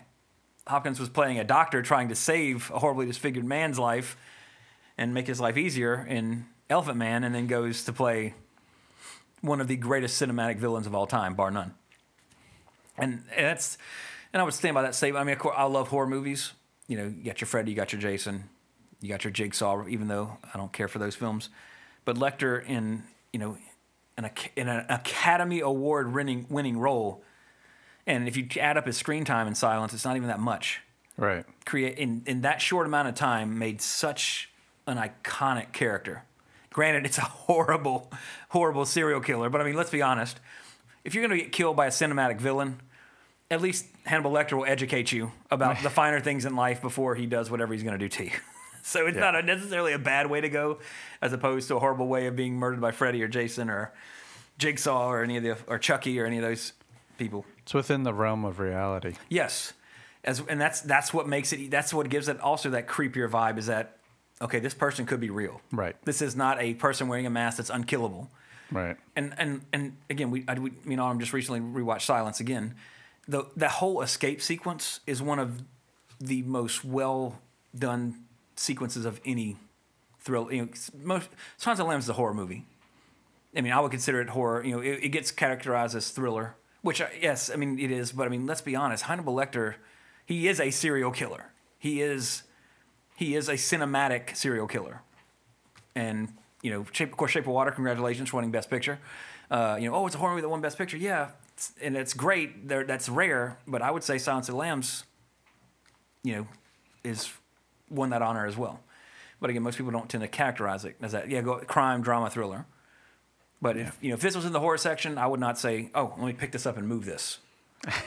Hopkins 0.67 1.01
was 1.01 1.09
playing 1.09 1.37
a 1.37 1.43
doctor 1.43 1.81
trying 1.81 2.07
to 2.07 2.15
save 2.15 2.71
a 2.71 2.79
horribly 2.79 3.05
disfigured 3.05 3.43
man's 3.43 3.77
life 3.77 4.15
and 4.97 5.13
make 5.13 5.27
his 5.27 5.41
life 5.41 5.57
easier 5.57 6.05
in 6.07 6.45
Elephant 6.69 6.97
Man, 6.97 7.25
and 7.25 7.35
then 7.35 7.45
goes 7.47 7.83
to 7.83 7.91
play 7.93 8.35
one 9.41 9.59
of 9.59 9.67
the 9.67 9.75
greatest 9.75 10.21
cinematic 10.21 10.59
villains 10.59 10.87
of 10.87 10.95
all 10.95 11.07
time, 11.07 11.35
bar 11.35 11.51
none. 11.51 11.73
And 12.97 13.23
that's, 13.37 13.77
and 14.31 14.41
I 14.41 14.45
would 14.45 14.53
stand 14.53 14.75
by 14.75 14.83
that 14.83 14.95
statement. 14.95 15.21
I 15.21 15.25
mean, 15.25 15.33
of 15.33 15.39
course, 15.39 15.55
I 15.57 15.63
love 15.65 15.89
horror 15.89 16.07
movies. 16.07 16.53
You 16.87 16.97
know, 16.97 17.05
you 17.05 17.25
got 17.25 17.41
your 17.41 17.49
Freddy, 17.49 17.71
you 17.71 17.75
got 17.75 17.91
your 17.91 18.01
Jason, 18.01 18.45
you 19.01 19.09
got 19.09 19.23
your 19.23 19.31
Jigsaw. 19.31 19.87
Even 19.87 20.07
though 20.07 20.37
I 20.53 20.57
don't 20.57 20.73
care 20.73 20.87
for 20.87 20.99
those 20.99 21.15
films, 21.15 21.49
but 22.05 22.15
Lecter 22.15 22.67
in 22.67 23.03
you 23.33 23.39
know, 23.39 23.57
in, 24.17 24.25
a, 24.25 24.31
in 24.55 24.67
an 24.67 24.85
Academy 24.89 25.59
Award 25.59 26.13
winning 26.13 26.45
winning 26.49 26.77
role, 26.77 27.23
and 28.05 28.27
if 28.27 28.37
you 28.37 28.47
add 28.59 28.77
up 28.77 28.85
his 28.85 28.97
screen 28.97 29.25
time 29.25 29.47
in 29.47 29.55
Silence, 29.55 29.93
it's 29.93 30.05
not 30.05 30.15
even 30.15 30.29
that 30.29 30.39
much. 30.39 30.81
Right. 31.17 31.45
Create 31.65 31.97
in 31.97 32.23
in 32.25 32.41
that 32.41 32.61
short 32.61 32.87
amount 32.87 33.07
of 33.07 33.15
time 33.15 33.59
made 33.59 33.81
such 33.81 34.49
an 34.87 34.97
iconic 34.97 35.73
character. 35.73 36.23
Granted, 36.71 37.05
it's 37.05 37.17
a 37.17 37.21
horrible, 37.21 38.11
horrible 38.49 38.85
serial 38.85 39.19
killer, 39.19 39.49
but 39.49 39.61
I 39.61 39.63
mean, 39.63 39.75
let's 39.75 39.89
be 39.89 40.01
honest. 40.01 40.39
if 41.03 41.15
you're 41.15 41.25
going 41.25 41.37
to 41.37 41.43
get 41.43 41.51
killed 41.51 41.75
by 41.75 41.87
a 41.87 41.89
cinematic 41.89 42.39
villain, 42.39 42.81
at 43.49 43.61
least 43.61 43.85
Hannibal 44.05 44.31
Lecter 44.31 44.53
will 44.53 44.65
educate 44.65 45.11
you 45.11 45.31
about 45.49 45.79
the 45.83 45.89
finer 45.89 46.19
things 46.19 46.45
in 46.45 46.55
life 46.55 46.81
before 46.81 47.15
he 47.15 47.25
does 47.25 47.49
whatever 47.49 47.73
he's 47.73 47.83
going 47.83 47.97
to 47.97 47.99
do 47.99 48.09
to 48.09 48.25
you. 48.25 48.31
So 48.87 49.05
it's 49.05 49.17
not 49.17 49.35
a 49.35 49.41
necessarily 49.41 49.91
a 49.91 49.99
bad 49.99 50.29
way 50.29 50.39
to 50.39 50.47
go, 50.49 50.79
as 51.21 51.33
opposed 51.33 51.67
to 51.67 51.75
a 51.75 51.79
horrible 51.79 52.07
way 52.07 52.27
of 52.27 52.35
being 52.35 52.55
murdered 52.55 52.79
by 52.79 52.91
Freddy 52.91 53.21
or 53.21 53.27
Jason 53.27 53.69
or 53.69 53.91
Jigsaw 54.57 55.09
or 55.09 55.23
any 55.23 55.35
of 55.35 55.43
the 55.43 55.57
or 55.67 55.77
Chucky 55.77 56.17
or 56.19 56.25
any 56.25 56.37
of 56.37 56.43
those 56.43 56.71
people. 57.17 57.45
It's 57.63 57.73
within 57.73 58.03
the 58.03 58.13
realm 58.13 58.45
of 58.45 58.59
reality. 58.59 59.15
Yes, 59.27 59.73
as 60.23 60.41
and 60.47 60.59
that's 60.59 60.79
that's 60.81 61.13
what 61.13 61.27
makes 61.27 61.51
it. 61.51 61.69
That's 61.69 61.93
what 61.93 62.07
gives 62.07 62.29
it 62.29 62.39
also 62.39 62.69
that 62.69 62.87
creepier 62.87 63.29
vibe. 63.29 63.57
Is 63.57 63.65
that 63.67 63.97
okay? 64.41 64.59
This 64.59 64.73
person 64.73 65.05
could 65.05 65.19
be 65.19 65.29
real. 65.29 65.61
Right. 65.71 65.95
This 66.05 66.21
is 66.21 66.35
not 66.37 66.61
a 66.61 66.73
person 66.75 67.09
wearing 67.09 67.25
a 67.25 67.29
mask 67.29 67.57
that's 67.57 67.69
unkillable. 67.69 68.29
Right. 68.71 68.95
And 69.17 69.33
and 69.37 69.61
and 69.73 69.97
again, 70.09 70.31
we, 70.31 70.45
I, 70.47 70.53
we 70.53 70.71
you 70.85 70.95
know 70.95 71.05
I'm 71.05 71.19
just 71.19 71.33
recently 71.33 71.59
rewatched 71.59 72.03
Silence 72.03 72.39
again. 72.39 72.75
The 73.27 73.47
that 73.57 73.71
whole 73.71 74.01
escape 74.01 74.41
sequence 74.41 75.01
is 75.05 75.21
one 75.21 75.39
of 75.39 75.61
the 76.21 76.41
most 76.43 76.85
well 76.85 77.39
done 77.77 78.23
sequences 78.57 79.05
of 79.05 79.19
any 79.25 79.55
thrill. 80.19 80.51
You 80.51 80.63
know, 80.63 80.69
most 81.03 81.29
Silence 81.57 81.79
of 81.79 81.85
the 81.85 81.89
Lambs 81.89 82.05
is 82.05 82.09
a 82.09 82.13
horror 82.13 82.33
movie. 82.33 82.65
I 83.55 83.61
mean, 83.61 83.71
I 83.73 83.79
would 83.79 83.91
consider 83.91 84.21
it 84.21 84.29
horror. 84.29 84.63
You 84.63 84.75
know, 84.75 84.81
it, 84.81 84.99
it 85.03 85.09
gets 85.09 85.31
characterized 85.31 85.95
as 85.95 86.09
thriller, 86.09 86.55
which 86.81 87.01
I, 87.01 87.09
yes, 87.21 87.49
I 87.51 87.55
mean 87.55 87.79
it 87.79 87.91
is. 87.91 88.11
But 88.11 88.27
I 88.27 88.29
mean, 88.29 88.45
let's 88.45 88.61
be 88.61 88.75
honest, 88.75 89.03
Hannibal 89.05 89.33
Lecter, 89.35 89.75
he 90.25 90.47
is 90.47 90.59
a 90.59 90.69
serial 90.71 91.11
killer. 91.11 91.51
He 91.79 92.01
is, 92.01 92.43
he 93.15 93.35
is 93.35 93.47
a 93.49 93.53
cinematic 93.53 94.35
serial 94.35 94.67
killer, 94.67 95.01
and 95.95 96.33
you 96.61 96.71
know, 96.71 96.85
Shape, 96.91 97.11
of 97.11 97.17
course, 97.17 97.31
Shape 97.31 97.43
of 97.45 97.53
Water. 97.53 97.71
Congratulations 97.71 98.29
for 98.29 98.37
winning 98.37 98.51
Best 98.51 98.69
Picture. 98.69 98.99
Uh, 99.49 99.77
you 99.79 99.89
know, 99.89 99.95
oh, 99.95 100.05
it's 100.07 100.15
a 100.15 100.19
horror 100.19 100.31
movie 100.31 100.41
that 100.41 100.49
won 100.49 100.59
Best 100.59 100.77
Picture. 100.77 100.97
Yeah, 100.97 101.23
it's- 101.53 101.71
and 101.81 101.95
it's 101.95 102.13
great. 102.13 102.67
There, 102.67 102.83
that's 102.83 103.07
rare. 103.09 103.57
But 103.67 103.81
I 103.81 103.91
would 103.91 104.03
say 104.03 104.17
Silence 104.17 104.49
of 104.49 104.53
the 104.53 104.59
Lambs, 104.59 105.03
you 106.23 106.35
know, 106.35 106.47
is 107.03 107.31
won 107.89 108.09
that 108.11 108.21
honor 108.21 108.45
as 108.45 108.57
well. 108.57 108.79
But 109.39 109.49
again, 109.49 109.61
most 109.63 109.77
people 109.77 109.91
don't 109.91 110.09
tend 110.09 110.21
to 110.21 110.27
characterize 110.27 110.83
it 110.85 110.95
as 111.01 111.11
that. 111.11 111.29
Yeah, 111.29 111.41
go 111.41 111.57
crime, 111.59 112.01
drama, 112.01 112.29
thriller. 112.29 112.65
But 113.61 113.77
if 113.77 113.97
you 114.01 114.09
know 114.09 114.15
if 114.15 114.21
this 114.21 114.35
was 114.35 114.45
in 114.45 114.53
the 114.53 114.59
horror 114.59 114.77
section, 114.77 115.17
I 115.17 115.27
would 115.27 115.39
not 115.39 115.57
say, 115.57 115.89
"Oh, 115.95 116.13
let 116.17 116.25
me 116.27 116.33
pick 116.33 116.51
this 116.51 116.65
up 116.65 116.77
and 116.77 116.87
move 116.87 117.05
this." 117.05 117.39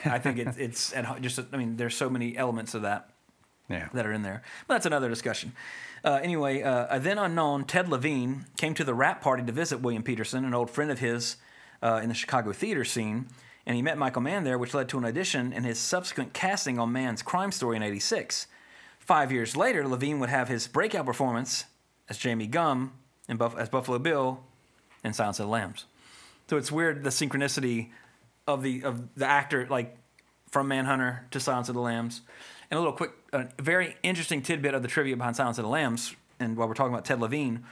I 0.04 0.18
think 0.18 0.38
it, 0.38 0.48
it's 0.58 0.92
and 0.96 1.06
just 1.22 1.38
I 1.52 1.56
mean, 1.56 1.76
there's 1.76 1.96
so 1.96 2.10
many 2.10 2.36
elements 2.36 2.74
of 2.74 2.82
that 2.82 3.10
Yeah. 3.68 3.88
that 3.94 4.06
are 4.06 4.12
in 4.12 4.22
there. 4.22 4.42
But 4.66 4.74
that's 4.74 4.86
another 4.86 5.08
discussion. 5.08 5.52
Uh, 6.04 6.18
anyway, 6.22 6.62
uh, 6.62 6.86
a 6.96 6.98
then 7.00 7.18
unknown 7.18 7.64
Ted 7.64 7.88
Levine 7.88 8.46
came 8.56 8.74
to 8.74 8.84
the 8.84 8.94
wrap 8.94 9.20
party 9.22 9.44
to 9.44 9.52
visit 9.52 9.80
William 9.80 10.02
Petersen, 10.02 10.44
an 10.44 10.54
old 10.54 10.70
friend 10.70 10.90
of 10.90 10.98
his 10.98 11.36
uh, 11.82 12.00
in 12.02 12.08
the 12.08 12.14
Chicago 12.14 12.52
theater 12.52 12.84
scene, 12.84 13.26
and 13.66 13.76
he 13.76 13.82
met 13.82 13.98
Michael 13.98 14.22
Mann 14.22 14.44
there, 14.44 14.56
which 14.58 14.72
led 14.74 14.88
to 14.90 14.98
an 14.98 15.04
audition 15.04 15.52
and 15.52 15.64
his 15.64 15.78
subsequent 15.78 16.32
casting 16.32 16.78
on 16.78 16.90
Mann's 16.92 17.22
Crime 17.22 17.52
Story 17.52 17.76
in 17.76 17.82
'86. 17.82 18.46
Five 19.11 19.32
years 19.32 19.56
later, 19.56 19.88
Levine 19.88 20.20
would 20.20 20.28
have 20.28 20.46
his 20.46 20.68
breakout 20.68 21.04
performance 21.04 21.64
as 22.08 22.16
Jamie 22.16 22.46
Gumb 22.46 22.92
in 23.28 23.38
Buff- 23.38 23.58
as 23.58 23.68
Buffalo 23.68 23.98
Bill 23.98 24.38
in 25.02 25.12
Silence 25.12 25.40
of 25.40 25.46
the 25.46 25.50
Lambs. 25.50 25.86
So 26.48 26.56
it's 26.56 26.70
weird 26.70 27.02
the 27.02 27.11
synchronicity 27.11 27.88
of 28.46 28.62
the 28.62 28.84
of 28.84 29.12
the 29.16 29.26
actor 29.26 29.66
like 29.68 29.98
from 30.52 30.68
Manhunter 30.68 31.26
to 31.32 31.40
Silence 31.40 31.68
of 31.68 31.74
the 31.74 31.80
Lambs. 31.80 32.20
And 32.70 32.78
a 32.78 32.80
little 32.80 32.96
quick, 32.96 33.11
a 33.32 33.48
very 33.58 33.96
interesting 34.04 34.42
tidbit 34.42 34.74
of 34.74 34.82
the 34.82 34.88
trivia 34.88 35.16
behind 35.16 35.34
Silence 35.34 35.58
of 35.58 35.64
the 35.64 35.70
Lambs. 35.70 36.14
And 36.38 36.56
while 36.56 36.68
we're 36.68 36.74
talking 36.74 36.92
about 36.92 37.04
Ted 37.04 37.20
Levine, 37.20 37.64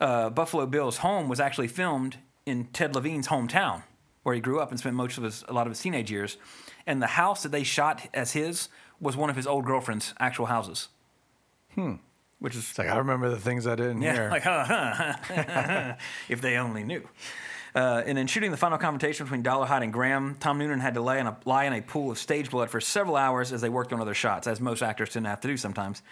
uh, 0.00 0.30
Buffalo 0.30 0.66
Bill's 0.66 0.96
home 0.96 1.28
was 1.28 1.38
actually 1.38 1.68
filmed 1.68 2.16
in 2.44 2.64
Ted 2.72 2.96
Levine's 2.96 3.28
hometown, 3.28 3.84
where 4.24 4.34
he 4.34 4.40
grew 4.40 4.58
up 4.58 4.72
and 4.72 4.80
spent 4.80 4.96
most 4.96 5.16
of 5.16 5.22
his 5.22 5.44
a 5.46 5.52
lot 5.52 5.68
of 5.68 5.70
his 5.70 5.80
teenage 5.80 6.10
years. 6.10 6.38
And 6.88 7.00
the 7.00 7.06
house 7.06 7.44
that 7.44 7.52
they 7.52 7.62
shot 7.62 8.08
as 8.12 8.32
his 8.32 8.68
was 9.02 9.16
one 9.16 9.28
of 9.28 9.36
his 9.36 9.46
old 9.46 9.66
girlfriend's 9.66 10.14
actual 10.18 10.46
houses. 10.46 10.88
Hmm. 11.74 11.96
Which 12.38 12.54
is 12.54 12.70
It's 12.70 12.78
like 12.78 12.88
I 12.88 12.96
remember 12.96 13.28
the 13.28 13.38
things 13.38 13.66
I 13.66 13.74
didn't 13.74 14.02
yeah, 14.02 14.14
hear. 14.14 14.30
like, 14.30 14.42
huh, 14.42 14.64
huh, 14.64 15.94
if 16.28 16.40
they 16.40 16.56
only 16.56 16.82
knew. 16.84 17.06
Uh, 17.74 18.02
and 18.04 18.18
in 18.18 18.26
shooting 18.26 18.50
the 18.50 18.56
final 18.56 18.78
confrontation 18.78 19.24
between 19.24 19.42
Dollarhyde 19.42 19.82
and 19.82 19.92
Graham, 19.92 20.36
Tom 20.40 20.58
Noonan 20.58 20.80
had 20.80 20.94
to 20.94 21.00
lay 21.00 21.18
in, 21.18 21.26
a, 21.26 21.36
lie 21.44 21.64
in 21.64 21.72
a 21.72 21.80
pool 21.80 22.10
of 22.10 22.18
stage 22.18 22.50
blood 22.50 22.68
for 22.68 22.80
several 22.80 23.16
hours 23.16 23.52
as 23.52 23.60
they 23.60 23.68
worked 23.70 23.92
on 23.92 24.00
other 24.00 24.12
shots, 24.12 24.46
as 24.46 24.60
most 24.60 24.82
actors 24.82 25.10
tend 25.10 25.24
to 25.24 25.30
have 25.30 25.40
to 25.40 25.48
do 25.48 25.56
sometimes. 25.56 26.02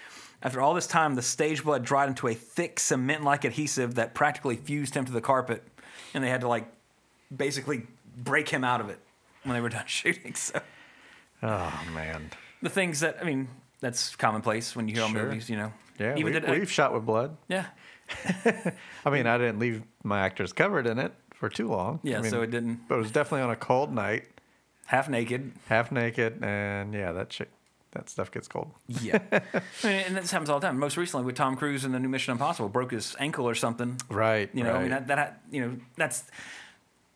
After 0.43 0.61
all 0.61 0.72
this 0.72 0.86
time, 0.86 1.16
the 1.16 1.22
stage 1.22 1.62
blood 1.62 1.84
dried 1.84 2.09
into 2.09 2.28
a 2.28 2.34
thick 2.34 2.80
cement-like 2.80 3.45
adhesive 3.45 3.97
that 3.97 4.14
practically 4.14 4.57
fused 4.57 4.95
him 4.95 5.05
to 5.05 5.12
the 5.12 5.20
carpet, 5.20 5.62
and 6.14 6.24
they 6.24 6.30
had 6.30 6.41
to 6.41 6.49
like 6.49 6.66
basically 7.34 7.82
break 8.16 8.49
him 8.49 8.64
out 8.64 8.80
of 8.80 8.88
it 8.88 9.01
when 9.43 9.55
they 9.55 9.61
were 9.61 9.68
done 9.68 9.84
shooting. 9.86 10.34
So 10.34 10.61
oh 11.43 11.82
man. 11.95 12.30
The 12.63 12.71
things 12.71 13.01
that 13.01 13.19
I 13.21 13.25
mean, 13.25 13.49
that's 13.81 14.15
commonplace 14.17 14.75
when 14.77 14.89
you 14.89 14.95
hear 14.95 15.05
on 15.05 15.13
Sure. 15.13 15.25
movies, 15.25 15.49
you 15.51 15.57
know. 15.57 15.73
Yeah. 15.99 16.13
Even 16.17 16.25
we, 16.25 16.33
did- 16.33 16.49
uh, 16.49 16.53
we've 16.53 16.71
shot 16.71 16.93
with 16.95 17.05
blood. 17.05 17.37
yeah, 17.49 17.67
I 19.05 19.11
mean, 19.11 19.27
I 19.27 19.39
didn't 19.39 19.59
leave 19.59 19.83
my 20.03 20.21
actors 20.21 20.53
covered 20.53 20.87
in 20.87 20.99
it 20.99 21.13
for 21.35 21.49
too 21.49 21.69
long. 21.69 22.01
Yeah, 22.03 22.19
I 22.19 22.23
mean, 22.23 22.31
so 22.31 22.43
it 22.43 22.51
didn't- 22.51 22.89
But 22.89 22.97
it 22.97 22.99
was 22.99 23.11
definitely 23.11 23.43
on 23.43 23.51
a 23.51 23.57
cold 23.57 23.93
night, 23.95 24.25
half 24.87 25.09
naked. 25.09 25.53
half 25.69 25.93
naked, 25.93 26.43
and 26.43 26.95
yeah, 26.95 27.13
that 27.13 27.33
shit, 27.33 27.51
that 27.93 28.09
stuff 28.09 28.31
gets 28.31 28.49
cold. 28.49 28.71
Yeah, 28.89 29.19
I 29.33 29.41
mean, 29.85 29.93
and 30.07 30.17
this 30.17 30.31
happens 30.31 30.49
all 30.51 30.59
the 30.61 30.67
time. 30.67 30.79
Most 30.79 30.97
recently 30.97 31.25
with 31.27 31.35
Tom 31.37 31.57
Cruise 31.57 31.85
in 31.85 31.93
the 31.93 31.99
new 31.99 32.09
Mission 32.09 32.33
Impossible, 32.33 32.69
broke 32.69 32.93
his 32.93 33.15
ankle 33.19 33.49
or 33.49 33.55
something. 33.55 34.01
Right. 34.09 34.49
You 34.55 34.65
know, 34.65 34.75
I 34.75 34.81
mean 34.81 34.91
that, 34.91 35.07
that 35.09 35.41
you 35.51 35.61
know 35.67 35.77
that's 35.97 36.25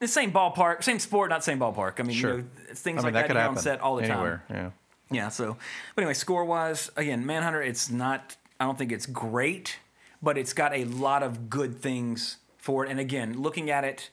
the 0.00 0.08
same 0.08 0.32
ballpark, 0.32 0.82
same 0.84 0.98
sport, 0.98 1.30
not 1.30 1.42
same 1.44 1.58
ballpark. 1.58 2.00
I 2.00 2.02
mean, 2.02 2.16
Sure. 2.16 2.30
you 2.32 2.36
know, 2.42 2.44
things 2.74 3.02
like 3.02 3.14
that 3.14 3.26
could 3.28 3.36
happen 3.36 3.56
on 3.56 3.62
set 3.62 3.80
all 3.80 3.96
the 3.96 4.04
anywhere. 4.04 4.42
time. 4.48 4.56
Yeah. 4.56 4.70
Yeah. 5.10 5.28
So, 5.28 5.56
but 5.94 6.02
anyway, 6.02 6.14
score 6.14 6.44
wise, 6.44 6.90
again, 6.96 7.24
Manhunter, 7.24 7.62
it's 7.62 7.90
not. 7.90 8.36
I 8.58 8.64
don't 8.64 8.78
think 8.78 8.92
it's 8.92 9.06
great, 9.06 9.78
but 10.22 10.38
it's 10.38 10.52
got 10.52 10.74
a 10.74 10.84
lot 10.84 11.22
of 11.22 11.50
good 11.50 11.80
things 11.80 12.38
for 12.56 12.84
it. 12.84 12.90
And 12.90 12.98
again, 12.98 13.40
looking 13.40 13.70
at 13.70 13.84
it, 13.84 14.10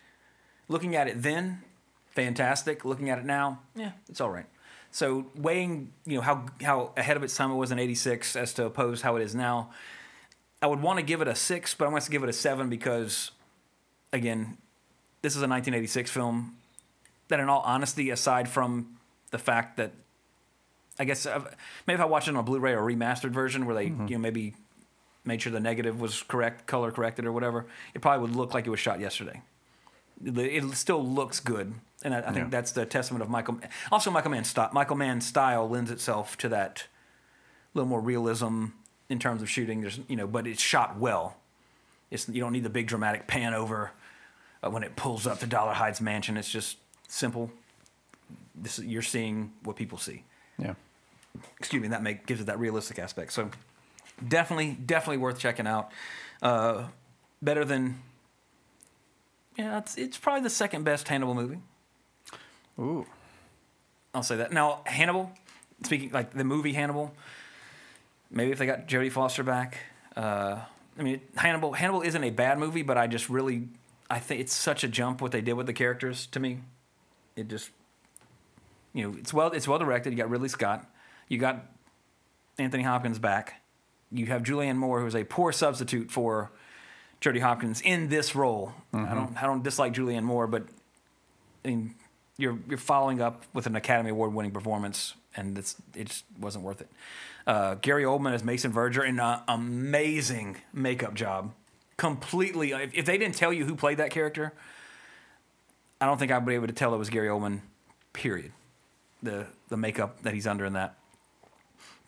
looking 0.68 0.96
at 0.96 1.08
it 1.08 1.22
then, 1.22 1.62
fantastic. 2.10 2.84
Looking 2.84 3.10
at 3.10 3.20
it 3.20 3.26
now, 3.26 3.60
yeah, 3.76 3.92
it's 4.10 4.20
all 4.20 4.30
right. 4.30 4.48
So 4.92 5.28
weighing, 5.36 5.94
you 6.06 6.18
know, 6.18 6.22
how 6.22 6.46
how 6.62 6.92
ahead 6.98 7.16
of 7.16 7.24
its 7.24 7.36
time 7.36 7.52
it 7.52 7.56
was 7.56 7.72
in 7.72 7.80
'86 7.80 8.36
as 8.36 8.54
to 8.56 8.66
oppose 8.66 9.02
how 9.02 9.16
it 9.16 9.24
is 9.24 9.34
now, 9.34 9.72
I 10.62 10.68
would 10.68 10.82
want 10.82 11.00
to 11.00 11.04
give 11.04 11.22
it 11.22 11.28
a 11.28 11.36
six, 11.36 11.74
but 11.74 11.86
I 11.86 11.88
want 11.88 12.04
to 12.04 12.12
give 12.12 12.24
it 12.24 12.30
a 12.30 12.34
seven 12.34 12.70
because, 12.70 13.32
again, 14.12 14.58
this 15.22 15.34
is 15.34 15.42
a 15.42 15.48
1986 15.48 16.12
film 16.12 16.58
that, 17.30 17.40
in 17.40 17.50
all 17.50 17.62
honesty, 17.62 18.10
aside 18.10 18.50
from 18.50 18.98
the 19.32 19.38
fact 19.38 19.78
that 19.78 19.94
I 21.02 21.06
guess 21.06 21.26
uh, 21.26 21.40
maybe 21.88 21.96
if 21.96 22.02
I 22.02 22.06
watched 22.06 22.28
it 22.28 22.32
on 22.32 22.38
a 22.38 22.44
Blu-ray 22.44 22.74
or 22.74 22.82
remastered 22.84 23.32
version 23.32 23.66
where 23.66 23.76
they 23.76 23.86
you 23.86 24.12
know 24.12 24.18
maybe 24.20 24.54
made 25.26 25.42
sure 25.42 25.52
the 25.52 25.60
negative 25.60 26.00
was 26.00 26.24
correct, 26.24 26.66
color 26.68 26.92
corrected 26.92 27.26
or 27.26 27.32
whatever, 27.32 27.66
it 27.94 28.02
probably 28.02 28.22
would 28.28 28.36
look 28.36 28.54
like 28.54 28.66
it 28.68 28.70
was 28.70 28.80
shot 28.80 29.00
yesterday. 29.00 29.42
It 30.24 30.64
still 30.76 31.04
looks 31.04 31.40
good, 31.40 31.74
and 32.04 32.14
I, 32.14 32.20
I 32.20 32.22
think 32.32 32.36
Yeah. 32.38 32.48
that's 32.50 32.72
the 32.74 32.86
testament 32.86 33.24
of 33.24 33.30
Michael. 33.30 33.56
Mann. 33.56 33.70
Also, 33.92 34.12
Michael 34.12 34.32
Mann's 34.32 34.50
style. 34.50 34.70
Michael 34.72 34.96
Mann's 34.96 35.26
style 35.26 35.68
lends 35.68 35.90
itself 35.92 36.38
to 36.38 36.50
that 36.50 36.86
little 37.74 37.88
more 37.90 38.00
realism 38.02 38.66
in 39.10 39.18
terms 39.20 39.42
of 39.42 39.50
shooting. 39.50 39.82
There's 39.82 40.00
you 40.08 40.16
know, 40.16 40.28
but 40.28 40.46
it's 40.46 40.62
shot 40.62 40.98
well. 40.98 41.38
It's 42.12 42.30
you 42.30 42.40
don't 42.42 42.52
need 42.54 42.64
the 42.64 42.70
big 42.70 42.86
dramatic 42.88 43.26
pan 43.26 43.54
over 43.56 43.92
uh, 44.64 44.70
when 44.70 44.84
it 44.84 44.96
pulls 44.96 45.26
up 45.26 45.40
to 45.40 45.48
Dollarhyde's 45.48 46.02
mansion. 46.02 46.38
It's 46.38 46.52
just 46.52 46.78
simple. 47.08 47.50
This 48.54 48.78
you're 48.80 49.02
seeing 49.02 49.54
what 49.64 49.76
people 49.76 49.98
see 49.98 50.24
Yeah. 50.60 50.74
Excuse 51.60 51.82
me, 51.82 51.90
that 51.90 52.04
make 52.04 52.26
gives 52.26 52.42
it 52.42 52.46
that 52.46 52.60
realistic 52.60 53.00
aspect. 53.00 53.34
So 53.34 53.50
definitely, 54.26 54.78
definitely 54.86 55.18
worth 55.18 55.40
checking 55.40 55.68
out. 55.68 55.92
Uh, 56.42 56.86
better 57.42 57.66
than 57.66 58.02
yeah, 59.58 59.78
it's 59.78 59.98
it's 59.98 60.18
probably 60.18 60.42
the 60.42 60.50
second 60.50 60.84
best 60.84 61.08
Hannibal 61.08 61.36
movie. 61.36 61.60
Ooh. 62.80 63.06
I'll 64.14 64.24
say 64.24 64.38
that. 64.38 64.52
Now 64.52 64.82
Hannibal, 64.86 65.32
speaking 65.84 66.12
like 66.12 66.32
the 66.32 66.44
movie 66.44 66.74
Hannibal, 66.74 67.14
maybe 68.30 68.52
if 68.52 68.60
they 68.60 68.66
got 68.66 68.88
Jodie 68.88 69.12
Foster 69.12 69.44
back. 69.44 69.78
Uh, 70.16 70.60
I 70.98 71.04
mean, 71.04 71.22
Hannibal 71.36 71.74
Hannibal 71.74 72.02
isn't 72.02 72.24
a 72.24 72.30
bad 72.30 72.60
movie, 72.60 72.82
but 72.82 72.98
I 72.98 73.08
just 73.08 73.30
really 73.30 73.68
I 74.10 74.20
think 74.20 74.42
it's 74.42 74.54
such 74.54 74.84
a 74.84 74.88
jump 74.88 75.22
what 75.22 75.32
they 75.32 75.42
did 75.42 75.54
with 75.54 75.68
the 75.68 75.74
characters 75.74 76.26
to 76.28 76.40
me. 76.40 76.60
It 77.36 77.48
just 77.48 77.70
you 78.94 79.04
know 79.04 79.18
it's 79.18 79.34
well 79.34 79.52
it's 79.52 79.68
well 79.68 79.80
directed. 79.80 80.12
You 80.12 80.18
got 80.18 80.30
Ridley 80.30 80.50
Scott, 80.50 80.86
you 81.32 81.38
got 81.38 81.66
Anthony 82.58 82.84
Hopkins 82.84 83.18
back. 83.18 83.62
You 84.12 84.26
have 84.26 84.44
Julianne 84.44 84.76
Moore, 84.76 85.00
who 85.00 85.06
is 85.06 85.16
a 85.16 85.24
poor 85.24 85.54
substitute 85.54 86.12
for 86.12 86.52
Jodie 87.22 87.40
Hopkins 87.40 87.80
in 87.80 88.10
this 88.10 88.36
role. 88.36 88.74
I 88.94 89.16
don't 89.16 89.42
I 89.42 89.46
don't 89.46 89.64
dislike 89.64 89.94
Julianne 89.94 90.24
Moore, 90.24 90.46
but 90.46 90.64
I 91.64 91.70
mean, 91.70 91.96
you're 92.36 92.60
you're 92.68 92.78
following 92.78 93.22
up 93.22 93.46
with 93.54 93.66
an 93.66 93.78
Academy 93.78 94.10
Award 94.10 94.34
winning 94.34 94.52
performance, 94.52 95.14
and 95.34 95.58
it's 95.58 95.78
it 95.96 96.10
just 96.10 96.26
wasn't 96.38 96.66
worth 96.66 96.82
it. 96.82 96.90
Uh, 97.48 97.76
Gary 97.76 98.04
Oldman 98.04 98.34
as 98.34 98.44
Mason 98.44 98.74
Verger, 98.74 99.02
in 99.02 99.18
an 99.18 99.40
amazing 99.48 100.58
makeup 100.74 101.14
job. 101.14 101.54
Completely, 101.96 102.72
if, 102.72 102.94
if 102.94 103.06
they 103.06 103.18
didn't 103.18 103.36
tell 103.36 103.54
you 103.54 103.64
who 103.64 103.76
played 103.76 104.00
that 104.00 104.12
character, 104.12 104.52
I 106.02 106.08
don't 106.08 106.18
think 106.18 106.30
I'd 106.30 106.46
be 106.46 106.56
able 106.56 106.68
to 106.68 106.74
tell 106.74 106.94
it 106.94 106.98
was 106.98 107.10
Gary 107.10 107.30
Oldman. 107.30 107.62
Period. 108.12 108.52
The 109.24 109.48
the 109.70 109.78
makeup 109.78 110.24
that 110.24 110.34
he's 110.34 110.46
under 110.46 110.66
in 110.66 110.74
that. 110.74 110.98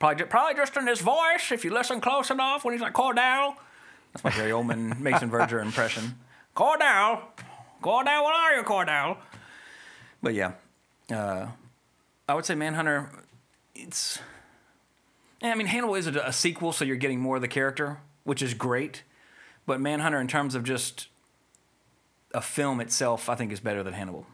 Probably 0.04 0.26
probably 0.26 0.56
just 0.56 0.76
in 0.76 0.86
his 0.86 1.00
voice. 1.00 1.50
If 1.54 1.64
you 1.64 1.74
listen 1.74 2.02
close 2.02 2.30
enough, 2.30 2.66
when 2.66 2.74
he's 2.74 2.82
like 2.82 2.92
Cordell. 2.92 3.56
That's 4.12 4.22
my 4.22 4.32
Gary 4.32 4.52
Oldman 4.52 5.00
Mason 5.00 5.30
Verger 5.30 5.62
impression. 5.62 6.16
Cordell, 6.58 7.22
Cordell, 7.82 8.24
what 8.24 8.36
are 8.36 8.54
you, 8.54 8.64
Cordell? 8.64 9.16
But 10.22 10.34
yeah, 10.34 10.56
uh, 11.10 11.48
I 12.28 12.34
would 12.34 12.44
say 12.44 12.54
Manhunter. 12.54 13.12
It's. 13.76 14.20
Yeah, 15.42 15.52
I 15.52 15.56
mean, 15.56 15.68
Hannibal 15.68 15.96
is 15.96 16.08
a, 16.08 16.20
a 16.20 16.34
sequel, 16.34 16.74
so 16.74 16.84
you're 16.84 16.98
getting 16.98 17.22
more 17.22 17.38
of 17.38 17.42
the 17.42 17.48
character, 17.48 18.00
which 18.26 18.42
is 18.42 18.54
great. 18.54 19.04
But 19.66 19.80
Manhunter, 19.80 20.20
in 20.20 20.28
terms 20.28 20.54
of 20.54 20.66
just 20.66 21.08
a 22.34 22.42
film 22.42 22.82
itself, 22.82 23.30
I 23.30 23.36
think 23.36 23.54
is 23.54 23.62
better 23.62 23.84
than 23.84 23.94
Hannibal. 23.94 24.26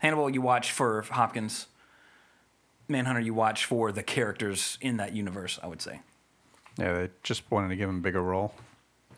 Hannibal, 0.00 0.28
you 0.28 0.42
watch 0.42 0.72
for 0.72 1.02
Hopkins. 1.02 1.66
Manhunter, 2.88 3.20
you 3.20 3.34
watch 3.34 3.64
for 3.64 3.92
the 3.92 4.02
characters 4.02 4.78
in 4.80 4.96
that 4.96 5.14
universe. 5.14 5.58
I 5.62 5.66
would 5.66 5.82
say. 5.82 6.00
Yeah, 6.78 6.94
they 6.94 7.10
just 7.22 7.42
wanted 7.50 7.68
to 7.68 7.76
give 7.76 7.88
him 7.88 7.96
a 7.96 8.00
bigger 8.00 8.22
role 8.22 8.54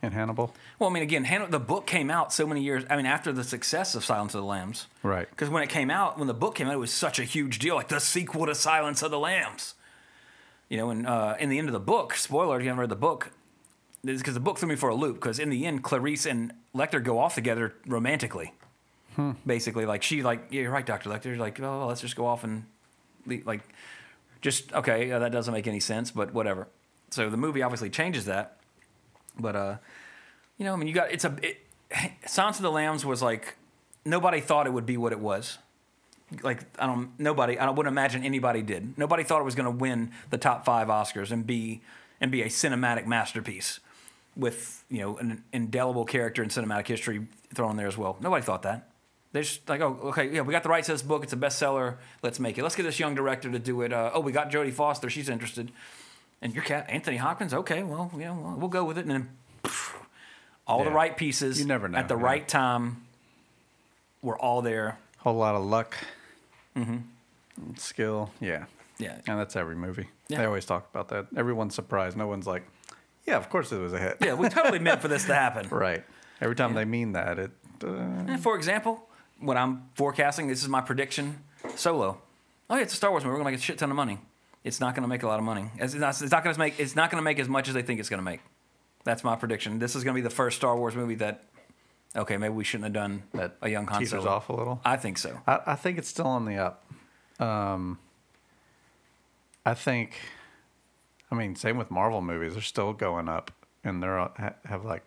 in 0.02 0.12
Hannibal. 0.12 0.54
Well, 0.78 0.88
I 0.88 0.92
mean, 0.92 1.02
again, 1.02 1.24
Han- 1.24 1.50
the 1.50 1.60
book 1.60 1.86
came 1.86 2.10
out 2.10 2.32
so 2.32 2.46
many 2.46 2.62
years. 2.62 2.84
I 2.88 2.96
mean, 2.96 3.04
after 3.04 3.32
the 3.32 3.44
success 3.44 3.94
of 3.94 4.02
Silence 4.04 4.34
of 4.34 4.40
the 4.40 4.46
Lambs, 4.46 4.86
Right. 5.02 5.28
Because 5.28 5.50
when 5.50 5.62
it 5.62 5.68
came 5.68 5.90
out, 5.90 6.18
when 6.18 6.26
the 6.26 6.32
book 6.34 6.54
came 6.54 6.68
out, 6.68 6.72
it 6.72 6.78
was 6.78 6.90
such 6.92 7.18
a 7.18 7.24
huge 7.24 7.58
deal, 7.58 7.74
like 7.74 7.88
the 7.88 8.00
sequel 8.00 8.46
to 8.46 8.54
Silence 8.54 9.02
of 9.02 9.10
the 9.10 9.18
Lambs. 9.18 9.74
You 10.70 10.78
know, 10.78 10.88
and 10.90 11.06
uh, 11.06 11.34
in 11.38 11.50
the 11.50 11.58
end 11.58 11.68
of 11.68 11.72
the 11.74 11.80
book, 11.80 12.14
spoiler 12.14 12.56
if 12.56 12.62
you 12.62 12.68
haven't 12.68 12.80
read 12.80 12.88
the 12.90 12.96
book, 12.96 13.30
because 14.02 14.32
the 14.34 14.40
book 14.40 14.56
threw 14.58 14.68
me 14.70 14.76
for 14.76 14.88
a 14.88 14.94
loop. 14.94 15.16
Because 15.16 15.38
in 15.38 15.50
the 15.50 15.66
end, 15.66 15.82
Clarice 15.82 16.24
and 16.24 16.54
Lecter 16.74 17.02
go 17.04 17.18
off 17.18 17.34
together 17.34 17.74
romantically. 17.86 18.54
Basically, 19.44 19.84
like 19.84 20.02
she, 20.02 20.22
like 20.22 20.46
yeah, 20.50 20.62
you're 20.62 20.70
right, 20.70 20.86
Doctor 20.86 21.10
Lecter. 21.10 21.36
Like, 21.36 21.60
oh, 21.60 21.86
let's 21.88 22.00
just 22.00 22.16
go 22.16 22.24
off 22.24 22.42
and 22.42 22.64
like, 23.26 23.62
just 24.40 24.72
okay. 24.72 25.08
That 25.08 25.32
doesn't 25.32 25.52
make 25.52 25.66
any 25.66 25.80
sense, 25.80 26.10
but 26.10 26.32
whatever. 26.32 26.68
So 27.10 27.28
the 27.28 27.36
movie 27.36 27.62
obviously 27.62 27.90
changes 27.90 28.24
that. 28.26 28.58
But 29.38 29.56
uh, 29.56 29.76
you 30.58 30.64
know, 30.64 30.72
I 30.72 30.76
mean, 30.76 30.88
you 30.88 30.94
got 30.94 31.10
it's 31.10 31.24
a 31.24 31.36
it, 31.42 31.66
of 32.38 32.62
the 32.62 32.70
Lambs 32.70 33.04
was 33.04 33.22
like 33.22 33.56
nobody 34.04 34.40
thought 34.40 34.66
it 34.66 34.72
would 34.72 34.86
be 34.86 34.96
what 34.96 35.12
it 35.12 35.20
was. 35.20 35.58
Like 36.42 36.64
I 36.78 36.86
don't 36.86 37.18
nobody 37.18 37.58
I 37.58 37.68
wouldn't 37.70 37.92
imagine 37.92 38.24
anybody 38.24 38.62
did. 38.62 38.96
Nobody 38.96 39.24
thought 39.24 39.40
it 39.40 39.44
was 39.44 39.54
going 39.54 39.64
to 39.64 39.76
win 39.76 40.12
the 40.30 40.38
top 40.38 40.64
five 40.64 40.88
Oscars 40.88 41.32
and 41.32 41.46
be 41.46 41.80
and 42.20 42.30
be 42.30 42.42
a 42.42 42.46
cinematic 42.46 43.06
masterpiece 43.06 43.80
with 44.36 44.84
you 44.88 44.98
know 44.98 45.16
an 45.18 45.42
indelible 45.52 46.04
character 46.04 46.42
in 46.42 46.48
cinematic 46.48 46.86
history 46.86 47.26
thrown 47.52 47.76
there 47.76 47.88
as 47.88 47.98
well. 47.98 48.16
Nobody 48.20 48.44
thought 48.44 48.62
that. 48.62 48.89
They're 49.32 49.42
just 49.42 49.68
like, 49.68 49.80
oh, 49.80 49.98
okay, 50.04 50.28
yeah, 50.28 50.40
we 50.40 50.52
got 50.52 50.62
the 50.64 50.68
rights 50.68 50.86
to 50.86 50.92
this 50.92 51.02
book. 51.02 51.22
It's 51.22 51.32
a 51.32 51.36
bestseller. 51.36 51.96
Let's 52.22 52.40
make 52.40 52.58
it. 52.58 52.62
Let's 52.64 52.74
get 52.74 52.82
this 52.82 52.98
young 52.98 53.14
director 53.14 53.50
to 53.50 53.58
do 53.60 53.82
it. 53.82 53.92
Uh, 53.92 54.10
oh, 54.12 54.20
we 54.20 54.32
got 54.32 54.50
Jodie 54.50 54.72
Foster. 54.72 55.08
She's 55.08 55.28
interested. 55.28 55.70
And 56.42 56.52
your 56.54 56.64
cat, 56.64 56.86
Anthony 56.88 57.16
Hopkins. 57.18 57.54
Okay, 57.54 57.82
well, 57.82 58.10
you 58.14 58.24
know, 58.24 58.34
we'll- 58.34 58.56
we'll 58.56 58.68
go 58.68 58.84
with 58.84 58.98
it. 58.98 59.02
And 59.06 59.10
then 59.10 59.28
all 60.66 60.84
the 60.84 60.90
right 60.90 61.16
pieces 61.16 61.60
You 61.60 61.66
never 61.66 61.88
know, 61.88 61.98
at 61.98 62.08
the 62.08 62.16
yeah. 62.16 62.22
right 62.24 62.46
time 62.48 63.02
we're 64.22 64.38
all 64.38 64.62
there. 64.62 64.98
Whole 65.18 65.34
lot 65.34 65.54
of 65.54 65.62
luck, 65.64 65.96
mm-hmm. 66.76 66.98
skill. 67.76 68.30
Yeah, 68.40 68.66
Yeah. 68.98 69.18
and 69.26 69.38
that's 69.38 69.56
every 69.56 69.76
movie. 69.76 70.08
Yeah. 70.28 70.38
They 70.38 70.44
always 70.44 70.64
talk 70.64 70.88
about 70.92 71.08
that. 71.08 71.26
Everyone's 71.36 71.74
surprised. 71.74 72.16
No 72.16 72.26
one's 72.26 72.46
like, 72.46 72.62
"Yeah, 73.26 73.36
of 73.36 73.48
course 73.50 73.72
it 73.72 73.78
was 73.78 73.92
a 73.92 73.98
hit." 73.98 74.18
Yeah, 74.20 74.34
we 74.34 74.48
totally 74.48 74.78
meant 74.78 75.02
for 75.02 75.08
this 75.08 75.24
to 75.26 75.34
happen. 75.34 75.68
right. 75.70 76.04
Every 76.40 76.54
time 76.56 76.74
they 76.74 76.84
mean 76.86 77.12
that, 77.12 77.38
it. 77.38 77.50
Uh, 77.84 78.36
for 78.38 78.56
example, 78.56 79.08
what 79.40 79.56
I'm 79.56 79.88
forecasting, 79.94 80.46
this 80.48 80.62
is 80.62 80.68
my 80.68 80.80
prediction 80.80 81.42
Solo. 81.76 82.20
Oh, 82.68 82.76
yeah, 82.76 82.82
it's 82.82 82.92
a 82.92 82.96
Star 82.96 83.10
Wars 83.10 83.24
movie. 83.24 83.32
We're 83.32 83.42
going 83.42 83.46
to 83.46 83.50
make 83.52 83.60
a 83.60 83.62
shit 83.62 83.78
ton 83.78 83.90
of 83.90 83.96
money. 83.96 84.18
It's 84.62 84.80
not 84.80 84.94
going 84.94 85.02
to 85.02 85.08
make 85.08 85.22
a 85.22 85.26
lot 85.26 85.38
of 85.38 85.44
money. 85.44 85.70
It's 85.78 85.94
not, 85.94 86.10
it's 86.20 86.30
not 86.30 86.44
going 86.44 86.54
to 86.54 86.58
make. 86.58 86.78
It's 86.78 86.94
not 86.94 87.10
to 87.10 87.20
make 87.22 87.38
as 87.38 87.48
much 87.48 87.66
as 87.68 87.74
they 87.74 87.82
think 87.82 87.98
it's 88.00 88.08
going 88.08 88.18
to 88.18 88.24
make. 88.24 88.40
That's 89.04 89.24
my 89.24 89.34
prediction. 89.36 89.78
This 89.78 89.96
is 89.96 90.04
going 90.04 90.14
to 90.14 90.18
be 90.18 90.22
the 90.22 90.34
first 90.34 90.56
Star 90.58 90.76
Wars 90.76 90.94
movie 90.94 91.14
that. 91.16 91.44
Okay, 92.14 92.36
maybe 92.36 92.52
we 92.54 92.64
shouldn't 92.64 92.84
have 92.84 92.92
done 92.92 93.22
That 93.34 93.56
a 93.62 93.68
young 93.68 93.86
Han 93.86 94.00
teeters 94.00 94.22
Solo. 94.22 94.28
off 94.30 94.48
a 94.48 94.52
little. 94.52 94.80
I 94.84 94.96
think 94.96 95.16
so. 95.16 95.40
I, 95.46 95.60
I 95.66 95.74
think 95.76 95.96
it's 95.96 96.08
still 96.08 96.26
on 96.26 96.44
the 96.44 96.56
up. 96.56 96.84
Um, 97.38 97.98
I 99.64 99.74
think, 99.74 100.14
I 101.30 101.34
mean, 101.34 101.54
same 101.54 101.76
with 101.78 101.90
Marvel 101.90 102.20
movies. 102.20 102.54
They're 102.54 102.62
still 102.62 102.92
going 102.92 103.28
up, 103.28 103.52
and 103.84 104.02
they're 104.02 104.18
ha- 104.18 104.54
have 104.64 104.84
like 104.84 105.04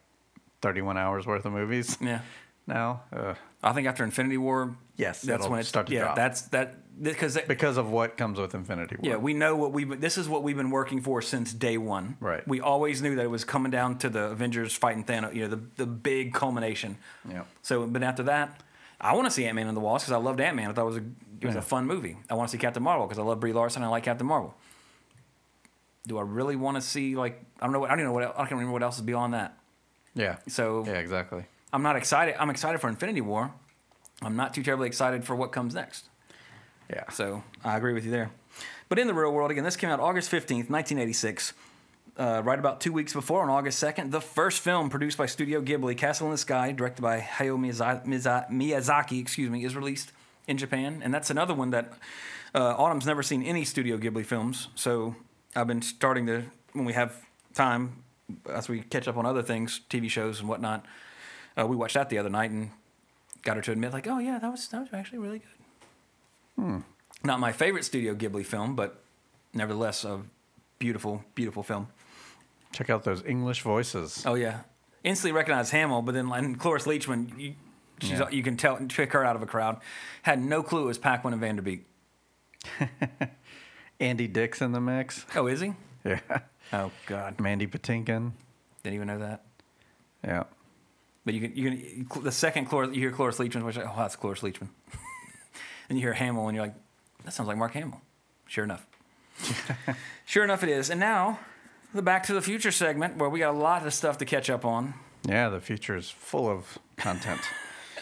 31 0.62 0.98
hours 0.98 1.26
worth 1.26 1.46
of 1.46 1.52
movies 1.54 1.98
Yeah. 2.02 2.22
now. 2.68 3.02
Uh, 3.12 3.34
I 3.64 3.72
think 3.74 3.88
after 3.88 4.04
Infinity 4.04 4.38
War, 4.38 4.76
Yes, 4.98 5.22
that's 5.22 5.48
when 5.48 5.60
it 5.60 5.64
start 5.64 5.88
to 5.88 5.94
yeah, 5.94 6.02
drop. 6.02 6.16
that's 6.16 6.42
that 6.50 6.76
because 7.02 7.38
because 7.48 7.78
of 7.78 7.90
what 7.90 8.18
comes 8.18 8.40
with 8.40 8.54
Infinity 8.54 8.98
War. 9.02 9.12
Yeah, 9.12 9.18
we 9.18 9.34
know 9.34 9.56
what 9.56 9.72
we. 9.72 9.86
This 9.86 10.18
is 10.20 10.30
what 10.30 10.44
we've 10.44 10.56
been 10.58 10.70
working 10.70 11.02
for 11.02 11.22
since 11.22 11.52
day 11.54 11.78
one. 11.80 12.16
Right. 12.20 12.48
We 12.48 12.62
always 12.62 13.02
knew 13.02 13.16
that 13.16 13.24
it 13.24 13.30
was 13.32 13.44
coming 13.44 13.72
down 13.72 13.98
to 14.00 14.10
the 14.10 14.26
Avengers 14.26 14.76
fighting 14.76 15.04
Thanos. 15.04 15.34
You 15.34 15.44
know, 15.48 15.56
the 15.56 15.62
the 15.78 15.86
big 15.88 16.34
culmination. 16.34 16.98
Yeah. 17.28 17.44
So, 17.64 17.88
but 17.88 18.04
after 18.04 18.22
that, 18.24 18.62
I 19.02 19.14
want 19.16 19.26
to 19.26 19.32
see 19.32 19.46
Ant 19.46 19.56
Man 19.56 19.68
and 19.68 19.76
the 19.76 19.82
Wasp 19.82 20.06
because 20.06 20.14
I 20.20 20.24
loved 20.24 20.40
Ant 20.40 20.56
Man. 20.56 20.70
I 20.70 20.74
thought 20.74 20.84
it 20.84 20.86
was 20.86 20.98
a 20.98 21.04
it 21.42 21.46
was 21.48 21.56
Yeah. 21.56 21.60
a 21.60 21.64
fun 21.64 21.88
movie. 21.88 22.18
I 22.30 22.36
want 22.36 22.50
to 22.50 22.52
see 22.52 22.60
Captain 22.62 22.84
Marvel 22.84 23.08
because 23.08 23.18
I 23.18 23.24
love 23.24 23.40
Brie 23.40 23.54
Larson. 23.54 23.82
and 23.82 23.88
I 23.88 23.90
like 23.90 24.04
Captain 24.04 24.28
Marvel. 24.28 24.54
Do 26.06 26.18
I 26.20 26.22
really 26.22 26.56
want 26.56 26.76
to 26.76 26.82
see 26.82 27.16
like 27.16 27.42
I 27.60 27.66
don't 27.66 27.74
know 27.74 27.80
what 27.80 27.90
I 27.90 27.94
don't 27.94 28.02
even 28.02 28.10
know 28.10 28.14
what 28.14 28.34
I 28.36 28.42
can't 28.42 28.52
remember 28.52 28.74
what 28.74 28.84
else 28.84 28.98
is 28.98 29.02
beyond 29.02 29.34
that. 29.34 29.58
yeah, 30.14 30.36
So 30.48 30.84
yeah, 30.86 30.94
exactly. 30.94 31.46
I'm 31.74 31.82
not 31.82 31.96
excited. 31.96 32.36
I'm 32.40 32.52
excited 32.52 32.80
for 32.80 32.88
Infinity 32.88 33.22
War. 33.22 33.52
I'm 34.22 34.36
not 34.36 34.54
too 34.54 34.62
terribly 34.62 34.88
excited 34.88 35.26
for 35.26 35.36
what 35.36 35.52
comes 35.52 35.74
next. 35.74 36.06
Yeah. 36.90 37.10
So 37.10 37.44
I 37.64 37.76
agree 37.76 37.94
with 37.94 38.06
you 38.06 38.12
there. 38.12 38.30
But 38.90 39.00
in 39.00 39.08
the 39.08 39.14
real 39.14 39.34
world, 39.34 39.50
again, 39.50 39.64
this 39.64 39.76
came 39.76 39.90
out 39.90 40.00
August 40.00 40.32
15th, 40.32 40.70
1986. 40.70 41.54
Uh, 42.16 42.44
right 42.46 42.60
about 42.60 42.80
two 42.80 42.94
weeks 42.94 43.12
before, 43.12 43.42
on 43.42 43.50
August 43.50 43.84
2nd, 43.84 44.12
the 44.12 44.22
first 44.22 44.62
film 44.62 44.88
produced 44.92 45.18
by 45.18 45.26
Studio 45.26 45.64
Ghibli, 45.64 45.98
Castle 45.98 46.28
in 46.28 46.32
the 46.32 46.38
Sky, 46.38 46.72
directed 46.72 47.02
by 47.02 47.20
Hayao 47.20 47.58
Miyaza- 47.58 48.06
Miyaza- 48.06 48.52
Miyazaki, 48.52 49.20
excuse 49.20 49.50
me, 49.50 49.66
is 49.66 49.76
released 49.76 50.12
in 50.48 50.60
Japan. 50.60 51.02
And 51.04 51.12
that's 51.12 51.32
another 51.32 51.56
one 51.56 51.72
that 51.72 51.92
uh, 52.54 52.76
Autumn's 52.78 53.08
never 53.08 53.24
seen 53.24 53.42
any 53.42 53.66
Studio 53.66 53.98
Ghibli 53.98 54.24
films. 54.24 54.68
So 54.76 55.16
I've 55.56 55.66
been 55.66 55.82
starting 55.82 56.28
to, 56.28 56.44
when 56.74 56.86
we 56.86 56.94
have 56.94 57.16
time, 57.56 58.04
as 58.48 58.70
we 58.70 58.82
catch 58.82 59.08
up 59.08 59.18
on 59.18 59.26
other 59.26 59.42
things, 59.42 59.82
TV 59.90 60.08
shows 60.08 60.40
and 60.40 60.48
whatnot, 60.48 60.86
uh, 61.60 61.66
we 61.68 61.76
watched 61.76 61.94
that 61.96 62.10
the 62.10 62.18
other 62.18 62.30
night 62.30 62.52
and 62.52 62.72
got 63.44 63.56
her 63.58 63.62
to 63.64 63.72
admit, 63.72 63.94
like, 63.94 64.08
oh, 64.08 64.20
yeah, 64.20 64.40
that 64.40 64.50
was, 64.52 64.68
that 64.70 64.80
was 64.82 64.90
actually 64.94 65.20
really 65.20 65.40
good. 66.58 66.84
Not 67.24 67.40
my 67.40 67.52
favorite 67.52 67.84
Studio 67.86 68.14
Ghibli 68.14 68.46
film, 68.46 68.76
but 68.76 69.02
nevertheless 69.54 70.04
a 70.04 70.22
beautiful, 70.80 71.24
beautiful 71.36 71.64
film. 71.64 71.88
Check 72.74 72.90
out 72.90 73.04
those 73.04 73.24
English 73.26 73.62
voices. 73.62 74.24
Oh 74.26 74.34
yeah, 74.36 74.62
instantly 75.04 75.32
recognize 75.32 75.70
Hamill, 75.72 76.02
but 76.02 76.14
then 76.14 76.32
and 76.32 76.60
Cloris 76.60 76.86
Leachman, 76.86 77.38
you, 77.40 77.54
she's 78.02 78.20
Yeah. 78.20 78.30
you 78.30 78.44
can 78.44 78.58
tell 78.58 78.76
and 78.76 78.94
pick 78.94 79.14
her 79.14 79.24
out 79.24 79.36
of 79.36 79.42
a 79.42 79.46
crowd. 79.46 79.80
Had 80.24 80.42
no 80.42 80.64
clue 80.64 80.84
it 80.84 80.88
was 80.88 80.98
Paquin 80.98 81.34
and 81.34 81.40
Van 81.42 81.56
Der 81.56 81.62
Beek. 81.62 81.86
Andy 84.00 84.28
Dick's 84.28 84.62
in 84.62 84.72
the 84.72 84.82
mix. 84.82 85.26
Oh, 85.36 85.48
is 85.48 85.62
he? 85.62 85.74
Yeah. 86.06 86.20
Oh 86.74 86.92
God, 87.06 87.40
Mandy 87.40 87.66
Patinkin. 87.66 88.32
didn't 88.84 88.96
even 88.96 89.08
know 89.08 89.20
that. 89.20 89.44
Yeah. 90.24 90.44
But 91.26 91.34
you 91.34 91.42
can 91.42 91.56
you 91.56 92.06
can 92.06 92.24
the 92.24 92.32
second 92.32 92.66
Cloris 92.66 92.90
you 92.94 93.00
hear 93.02 93.12
Cloris 93.12 93.38
Leachman, 93.38 93.64
which 93.64 93.78
oh 93.78 93.94
that's 93.98 94.16
Cloris 94.16 94.42
Leachman, 94.42 94.68
and 95.90 95.98
you 95.98 96.04
hear 96.04 96.14
Hamill, 96.14 96.48
and 96.48 96.56
you're 96.56 96.66
like, 96.66 96.76
that 97.24 97.32
sounds 97.34 97.48
like 97.48 97.58
Mark 97.58 97.72
Hamill. 97.74 98.02
Sure 98.48 98.64
enough. 98.66 98.86
sure 100.26 100.44
enough, 100.44 100.64
it 100.64 100.70
is. 100.70 100.90
And 100.90 101.00
now, 101.00 101.40
the 101.94 102.02
Back 102.02 102.24
to 102.28 102.34
the 102.34 102.42
Future 102.42 102.72
segment, 102.72 103.18
where 103.18 103.30
we 103.30 103.40
got 103.40 103.54
a 103.54 103.58
lot 103.58 103.86
of 103.86 103.94
stuff 103.94 104.18
to 104.20 104.26
catch 104.26 104.50
up 104.50 104.66
on. 104.66 104.94
Yeah, 105.28 105.48
the 105.50 105.62
future 105.62 105.96
is 105.96 106.10
full 106.10 106.50
of 106.50 106.78
content. 106.98 107.40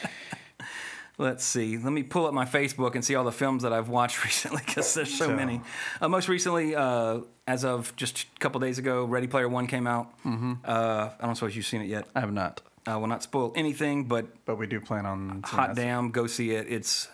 Let's 1.17 1.45
see. 1.45 1.78
Let 1.78 1.93
me 1.93 2.01
pull 2.01 2.26
up 2.26 2.34
my 2.34 2.45
Facebook 2.45 2.95
and 2.95 3.05
see 3.05 3.13
all 3.13 3.24
the 3.24 3.32
films 3.32 3.61
that 3.61 3.72
I've 3.72 3.89
watched 3.89 4.24
recently 4.24 4.63
because 4.65 4.93
there's 4.95 5.13
so 5.13 5.28
So- 5.28 5.36
many. 5.36 5.61
Uh, 6.01 6.07
most 6.09 6.28
recently, 6.28 6.76
uh, 6.76 7.19
as 7.47 7.63
of 7.63 7.95
just 7.95 8.24
a 8.36 8.39
couple 8.39 8.59
days 8.59 8.80
ago, 8.80 9.05
Ready 9.05 9.28
Player 9.28 9.47
One 9.47 9.67
came 9.67 9.86
out. 9.86 10.11
Mm-hmm. 10.26 10.53
Uh, 10.65 11.09
I 11.19 11.26
don't 11.26 11.36
suppose 11.36 11.55
you've 11.55 11.65
seen 11.67 11.82
it 11.82 11.88
yet. 11.88 12.07
I 12.15 12.22
have 12.22 12.34
not, 12.34 12.61
I 12.86 12.98
will 12.98 13.08
not 13.08 13.24
spoil 13.24 13.52
anything, 13.56 14.06
but 14.06 14.26
but 14.46 14.58
we 14.58 14.68
do 14.68 14.80
plan 14.80 15.06
on. 15.06 15.42
hot 15.44 15.76
damn, 15.76 16.12
go 16.12 16.28
see 16.28 16.52
it. 16.52 16.68
It's. 16.70 17.08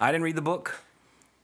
I 0.00 0.10
didn't 0.10 0.24
read 0.24 0.36
the 0.36 0.42
book, 0.42 0.80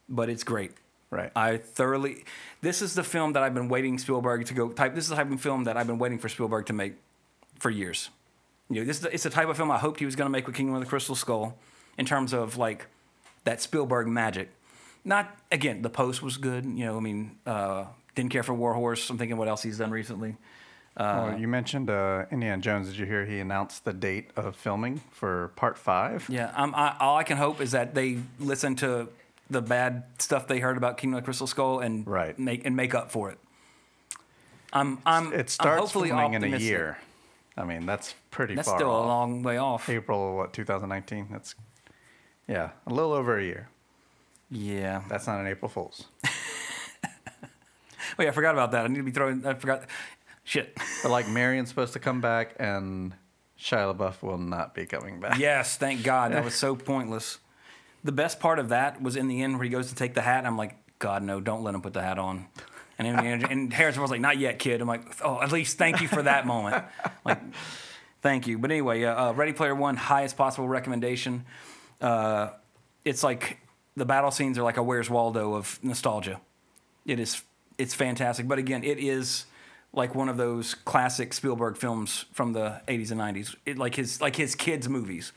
but 0.09 0.29
it's 0.29 0.45
great. 0.45 0.73
Right. 1.11 1.31
I 1.35 1.59
thoroughly. 1.59 2.25
This 2.61 2.83
is 2.83 2.95
the 2.95 3.05
film 3.05 3.33
that 3.35 3.43
I've 3.43 3.55
been 3.55 3.69
waiting 3.69 3.99
Spielberg 3.99 4.47
to 4.47 4.55
go 4.55 4.69
type. 4.69 4.95
This 4.95 5.05
is 5.05 5.11
the 5.11 5.17
type 5.17 5.31
of 5.31 5.41
film 5.41 5.65
that 5.65 5.77
I've 5.77 5.87
been 5.87 5.99
waiting 5.99 6.19
for 6.19 6.29
Spielberg 6.29 6.67
to 6.67 6.73
make 6.73 6.95
for 7.59 7.71
years. 7.71 8.11
You 8.71 8.81
know, 8.81 8.87
this 8.87 8.97
is 8.99 9.03
the, 9.03 9.15
it's 9.15 9.23
the 9.23 9.31
type 9.31 9.49
of 9.49 9.57
film 9.57 9.71
I 9.71 9.79
hoped 9.79 10.01
he 10.01 10.07
was 10.07 10.17
going 10.17 10.27
to 10.27 10.31
make 10.31 10.47
with 10.47 10.55
Kingdom 10.55 10.75
of 10.75 10.81
the 10.81 10.87
Crystal 10.87 11.15
Skull, 11.15 11.57
in 11.97 12.05
terms 12.05 12.33
of 12.35 12.57
like 12.59 12.87
that 13.45 13.63
Spielberg 13.63 14.07
magic. 14.07 14.51
Not 15.05 15.35
again, 15.51 15.81
The 15.83 15.91
Post 15.91 16.23
was 16.23 16.37
good. 16.37 16.65
You 16.65 16.85
know, 16.85 16.97
I 16.97 17.01
mean, 17.01 17.39
uh, 17.47 17.87
didn't 18.15 18.31
care 18.31 18.43
for 18.43 18.53
War 18.53 18.75
Horse. 18.75 19.09
I'm 19.09 19.17
thinking 19.17 19.37
what 19.39 19.49
else 19.49 19.63
he's 19.63 19.79
done 19.79 19.91
recently. 19.91 20.37
Well, 20.99 21.39
you 21.39 21.49
mentioned 21.49 21.91
uh, 21.91 22.25
Indiana 22.31 22.61
Jones. 22.61 22.89
Did 22.89 22.99
you 22.99 23.07
hear 23.07 23.25
he 23.25 23.39
announced 23.41 23.85
the 23.85 23.93
date 23.93 24.31
of 24.37 24.57
filming 24.57 25.01
for 25.11 25.49
part 25.57 25.79
five? 25.79 26.27
Yeah, 26.29 26.53
I'm, 26.57 26.75
I, 26.75 26.97
all 26.99 27.17
I 27.17 27.25
can 27.25 27.37
hope 27.37 27.61
is 27.61 27.73
that 27.73 27.95
they 27.95 28.19
listen 28.41 28.75
to 28.77 29.09
the 29.51 29.63
bad 29.63 30.05
stuff 30.19 30.47
they 30.47 30.59
heard 30.59 30.77
about 30.77 30.99
Kingdom 30.99 31.19
of 31.19 31.23
the 31.23 31.25
Crystal 31.25 31.47
Skull 31.47 31.81
and 31.81 32.07
Right. 32.07 32.39
make 32.39 32.67
and 32.67 32.77
make 32.77 32.95
up 32.95 33.11
for 33.11 33.31
it. 33.31 33.39
I'm 34.73 34.99
I'm 35.07 35.33
It 35.33 35.41
I'm 35.41 35.47
starts 35.49 35.81
hopefully 35.81 36.09
filming 36.11 36.35
in 36.35 36.45
a 36.53 36.59
year. 36.59 36.99
I 37.57 37.65
mean, 37.65 37.87
that's 37.87 38.15
pretty 38.31 38.55
That's 38.55 38.69
far 38.69 38.79
still 38.79 38.91
off. 38.91 39.05
a 39.05 39.09
long 39.09 39.43
way 39.43 39.57
off. 39.57 39.89
April, 39.89 40.37
what, 40.37 40.53
2019? 40.53 41.29
That's, 41.33 41.55
yeah, 42.47 42.71
a 42.87 42.93
little 42.93 43.13
over 43.13 43.39
a 43.39 43.43
year. 43.45 43.69
Yeah. 44.51 45.03
That's 45.09 45.27
not 45.27 45.41
an 45.41 45.47
April 45.49 45.69
Fool's. 45.69 46.05
Wait, 48.17 48.29
I 48.29 48.31
forgot 48.31 48.55
about 48.55 48.71
that. 48.73 48.85
I 48.85 48.89
need 48.89 48.97
to 48.99 49.03
be 49.03 49.11
throwing. 49.11 49.45
I 49.47 49.55
forgot. 49.55 49.85
Shit. 50.49 50.75
But 51.03 51.11
like 51.11 51.29
Marion's 51.29 51.69
supposed 51.69 51.93
to 51.93 51.99
come 51.99 52.21
back, 52.21 52.57
and 52.59 53.15
Shia 53.61 53.95
LaBeouf 53.95 54.23
will 54.23 54.39
not 54.39 54.75
be 54.75 54.87
coming 54.87 55.21
back. 55.21 55.39
Yes, 55.39 55.77
thank 55.77 56.03
God. 56.03 56.33
That 56.33 56.43
was 56.43 56.55
so 56.55 56.75
pointless. 56.93 57.39
The 58.03 58.13
best 58.13 58.41
part 58.41 58.59
of 58.59 58.71
that 58.71 59.03
was 59.03 59.15
in 59.15 59.29
the 59.29 59.43
end 59.43 59.57
where 59.57 59.65
he 59.65 59.71
goes 59.71 59.91
to 59.91 59.95
take 59.95 60.15
the 60.15 60.23
hat. 60.23 60.47
I'm 60.47 60.57
like, 60.57 60.75
God, 60.99 61.23
no, 61.23 61.39
don't 61.41 61.63
let 61.63 61.75
him 61.75 61.83
put 61.83 61.93
the 61.93 62.03
hat 62.03 62.19
on. 62.19 62.47
And, 62.99 63.07
and, 63.07 63.45
and 63.45 63.73
Harrison 63.73 64.03
was 64.03 64.11
like, 64.11 64.21
not 64.21 64.39
yet, 64.39 64.59
kid. 64.59 64.81
I'm 64.81 64.89
like, 64.89 65.03
oh, 65.23 65.41
at 65.41 65.53
least 65.53 65.79
thank 65.79 66.01
you 66.01 66.09
for 66.09 66.23
that 66.23 66.47
moment. 66.47 66.85
Like, 67.25 67.41
thank 68.23 68.47
you. 68.47 68.59
But 68.59 68.71
anyway, 68.71 69.05
uh, 69.05 69.29
uh, 69.29 69.33
Ready 69.35 69.53
Player 69.53 69.75
One, 69.75 69.97
highest 69.97 70.37
possible 70.39 70.67
recommendation. 70.67 71.45
Uh, 72.01 72.51
it's 73.05 73.23
like 73.23 73.59
the 73.97 74.07
battle 74.07 74.31
scenes 74.31 74.57
are 74.57 74.63
like 74.63 74.79
a 74.79 74.83
Where's 74.83 75.11
Waldo 75.11 75.55
of 75.55 75.79
nostalgia. 75.83 76.41
It 77.05 77.21
is, 77.21 77.43
it's 77.77 77.93
fantastic. 77.93 78.49
But 78.49 78.59
again, 78.59 78.83
it 78.83 78.99
is 78.99 79.45
like 79.93 80.15
one 80.15 80.29
of 80.29 80.37
those 80.37 80.75
classic 80.75 81.33
Spielberg 81.33 81.77
films 81.77 82.27
from 82.33 82.53
the 82.53 82.81
80s 82.89 83.11
and 83.11 83.21
90s. 83.21 83.57
It, 83.65 83.79
like 83.79 83.95
his 83.95 84.21
like 84.21 84.37
his 84.37 84.55
kids' 84.55 84.89
movies. 84.89 85.33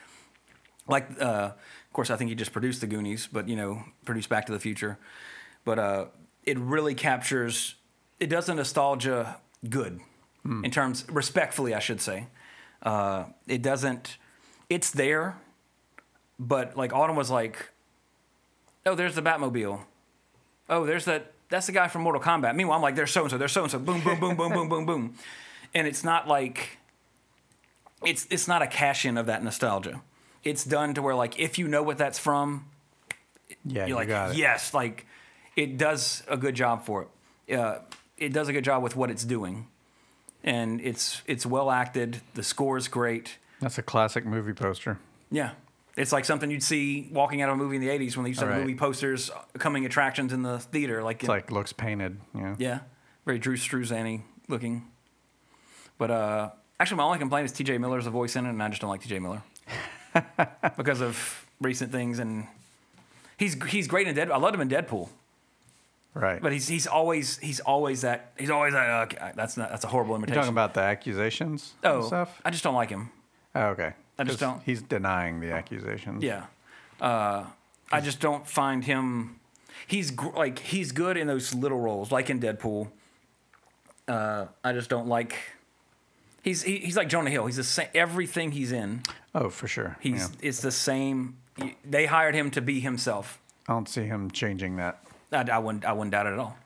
Like 0.88 1.10
uh, 1.22 1.52
of 1.54 1.94
course 1.94 2.10
I 2.10 2.16
think 2.16 2.30
he 2.30 2.36
just 2.36 2.52
produced 2.52 2.82
the 2.82 2.88
Goonies, 2.88 3.28
but 3.32 3.48
you 3.48 3.56
know 3.56 3.84
produced 4.06 4.30
Back 4.30 4.46
to 4.48 4.52
the 4.52 4.60
Future, 4.60 4.98
but 5.64 5.80
uh, 5.80 6.06
it 6.44 6.58
really 6.58 6.96
captures 6.96 7.76
it 8.20 8.28
does 8.30 8.50
a 8.50 8.54
nostalgia 8.54 9.38
good. 9.68 10.00
In 10.64 10.72
terms 10.72 11.06
respectfully 11.10 11.74
I 11.74 11.80
should 11.80 12.02
say. 12.02 12.28
Uh, 12.82 13.26
it 13.48 13.62
doesn't 13.62 14.18
it's 14.70 14.90
there, 14.92 15.38
but 16.40 16.76
like 16.76 16.94
Autumn 16.94 17.16
was 17.16 17.30
like, 17.30 17.70
oh 18.86 18.96
there's 18.96 19.16
the 19.16 19.22
Batmobile, 19.22 19.82
oh 20.70 20.86
there's 20.86 21.06
that 21.06 21.34
that's 21.52 21.68
the 21.68 21.72
guy 21.72 21.88
from 21.88 22.02
Mortal 22.02 22.22
Kombat. 22.22 22.56
Meanwhile 22.56 22.78
I'm 22.78 22.82
like 22.82 22.96
there's 22.96 23.12
so 23.12 23.22
and 23.22 23.30
so 23.32 23.38
there's 23.38 23.52
so 23.52 23.62
and 23.64 23.72
so 23.72 23.78
boom 23.78 24.02
boom 24.02 24.20
boom 24.20 24.36
boom 24.36 24.52
boom 24.54 24.70
boom 24.70 24.86
boom, 24.88 25.16
and 25.76 25.86
it's 25.88 26.04
not 26.04 26.28
like 26.28 26.78
it's 28.04 28.26
it's 28.32 28.48
not 28.48 28.62
a 28.64 28.68
cash 28.68 29.06
in 29.06 29.18
of 29.18 29.28
that 29.28 29.44
nostalgia. 29.44 30.02
It's 30.44 30.64
done 30.66 30.94
to 30.96 31.02
where 31.04 31.14
like 31.14 31.38
if 31.40 31.60
you 31.60 31.68
know 31.68 31.84
what 31.84 31.98
that's 32.00 32.18
from, 32.18 32.66
Yeah, 33.64 33.82
you're 33.86 33.88
you 33.90 33.96
like 33.96 34.10
it. 34.10 34.38
yes, 34.38 34.74
like 34.74 35.06
it 35.56 35.78
does 35.78 36.24
a 36.28 36.38
good 36.38 36.56
job 36.56 36.84
for 36.86 37.08
it. 37.48 37.56
Uh, 37.60 37.80
it 38.18 38.34
does 38.34 38.48
a 38.48 38.54
good 38.54 38.64
job 38.64 38.82
with 38.82 38.96
what 38.96 39.12
it's 39.12 39.24
doing, 39.24 39.68
and 40.44 40.82
it's 40.82 41.22
it's 41.28 41.46
well 41.46 41.70
acted. 41.70 42.22
The 42.34 42.44
score 42.44 42.78
is 42.78 42.88
great. 42.88 43.38
That's 43.60 43.78
a 43.78 43.84
classic 43.84 44.26
movie 44.26 44.54
poster. 44.54 44.98
Yeah. 45.30 45.52
It's 46.02 46.12
like 46.12 46.26
something 46.26 46.50
you'd 46.50 46.64
see 46.64 47.08
walking 47.12 47.42
out 47.44 47.50
of 47.50 47.56
a 47.56 47.58
movie 47.58 47.76
in 47.76 47.82
the 47.82 47.90
80s 47.90 48.16
when 48.18 48.24
they 48.24 48.30
used 48.30 48.40
to 48.40 48.48
have 48.48 48.60
movie 48.62 48.76
posters, 48.76 49.30
coming 49.60 49.86
attractions 49.86 50.34
in 50.34 50.42
the 50.42 50.58
theater. 50.58 51.04
Like, 51.04 51.22
It's 51.22 51.30
like 51.30 51.52
looks 51.52 51.74
painted. 51.74 52.18
Yeah. 52.34 52.56
yeah, 52.58 52.80
very 53.26 53.38
Drew 53.38 53.56
Struzani 53.56 54.22
looking. 54.48 54.88
But 56.00 56.10
uh, 56.10 56.50
actually, 56.80 56.98
my 56.98 57.04
only 57.04 57.20
complaint 57.20 57.46
is 57.46 57.52
T.J. 57.52 57.78
Miller's 57.78 58.08
a 58.08 58.10
voice 58.10 58.36
in 58.36 58.48
it, 58.48 58.50
and 58.50 58.64
I 58.64 58.70
just 58.70 58.82
don't 58.82 58.90
like 58.90 59.02
T.J. 59.04 59.20
Miller 59.20 59.44
because 60.78 61.02
of 61.02 61.46
recent 61.62 61.92
things. 61.92 62.18
And 62.18 62.48
he's 63.38 63.54
he's 63.66 63.88
great 63.88 64.08
in 64.08 64.16
Deadpool. 64.16 64.32
I 64.32 64.38
loved 64.38 64.56
him 64.56 64.62
in 64.62 64.70
Deadpool, 64.70 65.10
Right. 66.16 66.42
but 66.42 66.52
he's 66.52 66.68
he's 66.68 66.88
always 66.88 67.38
he's 67.38 67.60
always 67.60 68.02
that 68.02 68.32
he's 68.40 68.50
always 68.50 68.74
that. 68.74 68.90
Uh, 68.90 69.04
okay, 69.04 69.32
that's 69.36 69.56
not 69.56 69.70
that's 69.70 69.84
a 69.84 69.88
horrible 69.88 70.16
imitation. 70.16 70.34
You're 70.36 70.44
talking 70.44 70.56
about 70.56 70.74
the 70.74 70.82
accusations 70.82 71.74
and 71.84 71.94
oh 71.94 72.02
stuff? 72.08 72.42
I 72.44 72.50
just 72.50 72.64
don't 72.64 72.74
like 72.76 72.90
him. 72.90 73.12
Oh, 73.54 73.68
okay. 73.68 73.94
I 74.22 74.30
just 74.30 74.40
don't- 74.40 74.62
He's 74.64 74.82
denying 74.82 75.40
the 75.40 75.52
accusations. 75.52 76.24
Yeah, 76.24 76.46
uh, 77.00 77.46
I 77.92 78.02
just 78.02 78.20
don't 78.20 78.48
find 78.48 78.84
him. 78.84 79.40
He's 79.88 80.12
gr- 80.12 80.36
like 80.36 80.60
he's 80.60 80.92
good 80.92 81.18
in 81.18 81.28
those 81.28 81.54
little 81.54 81.80
roles, 81.80 82.12
like 82.12 82.30
in 82.30 82.40
Deadpool. 82.40 82.88
Uh, 84.08 84.46
I 84.64 84.74
just 84.74 84.90
don't 84.90 85.08
like. 85.08 85.36
He's 86.44 86.64
he, 86.64 86.78
he's 86.78 86.98
like 86.98 87.08
Jonah 87.08 87.30
Hill. 87.30 87.46
He's 87.46 87.58
the 87.58 87.64
same. 87.64 87.88
Everything 87.94 88.52
he's 88.52 88.72
in, 88.72 89.04
Oh, 89.36 89.50
for 89.50 89.68
sure. 89.68 89.98
he's 90.00 90.22
yeah. 90.22 90.28
it's 90.42 90.62
the 90.62 90.72
same. 90.72 91.38
They 91.86 92.06
hired 92.08 92.34
him 92.34 92.50
to 92.52 92.62
be 92.62 92.80
himself. 92.80 93.40
I 93.68 93.74
don't 93.74 93.88
see 93.88 94.04
him 94.06 94.32
changing 94.32 94.78
that. 94.78 95.04
I, 95.32 95.46
I 95.52 95.60
wouldn't 95.60 95.86
I 95.86 95.94
wouldn't 95.94 96.12
doubt 96.12 96.26
it 96.26 96.34
at 96.34 96.40
all, 96.40 96.58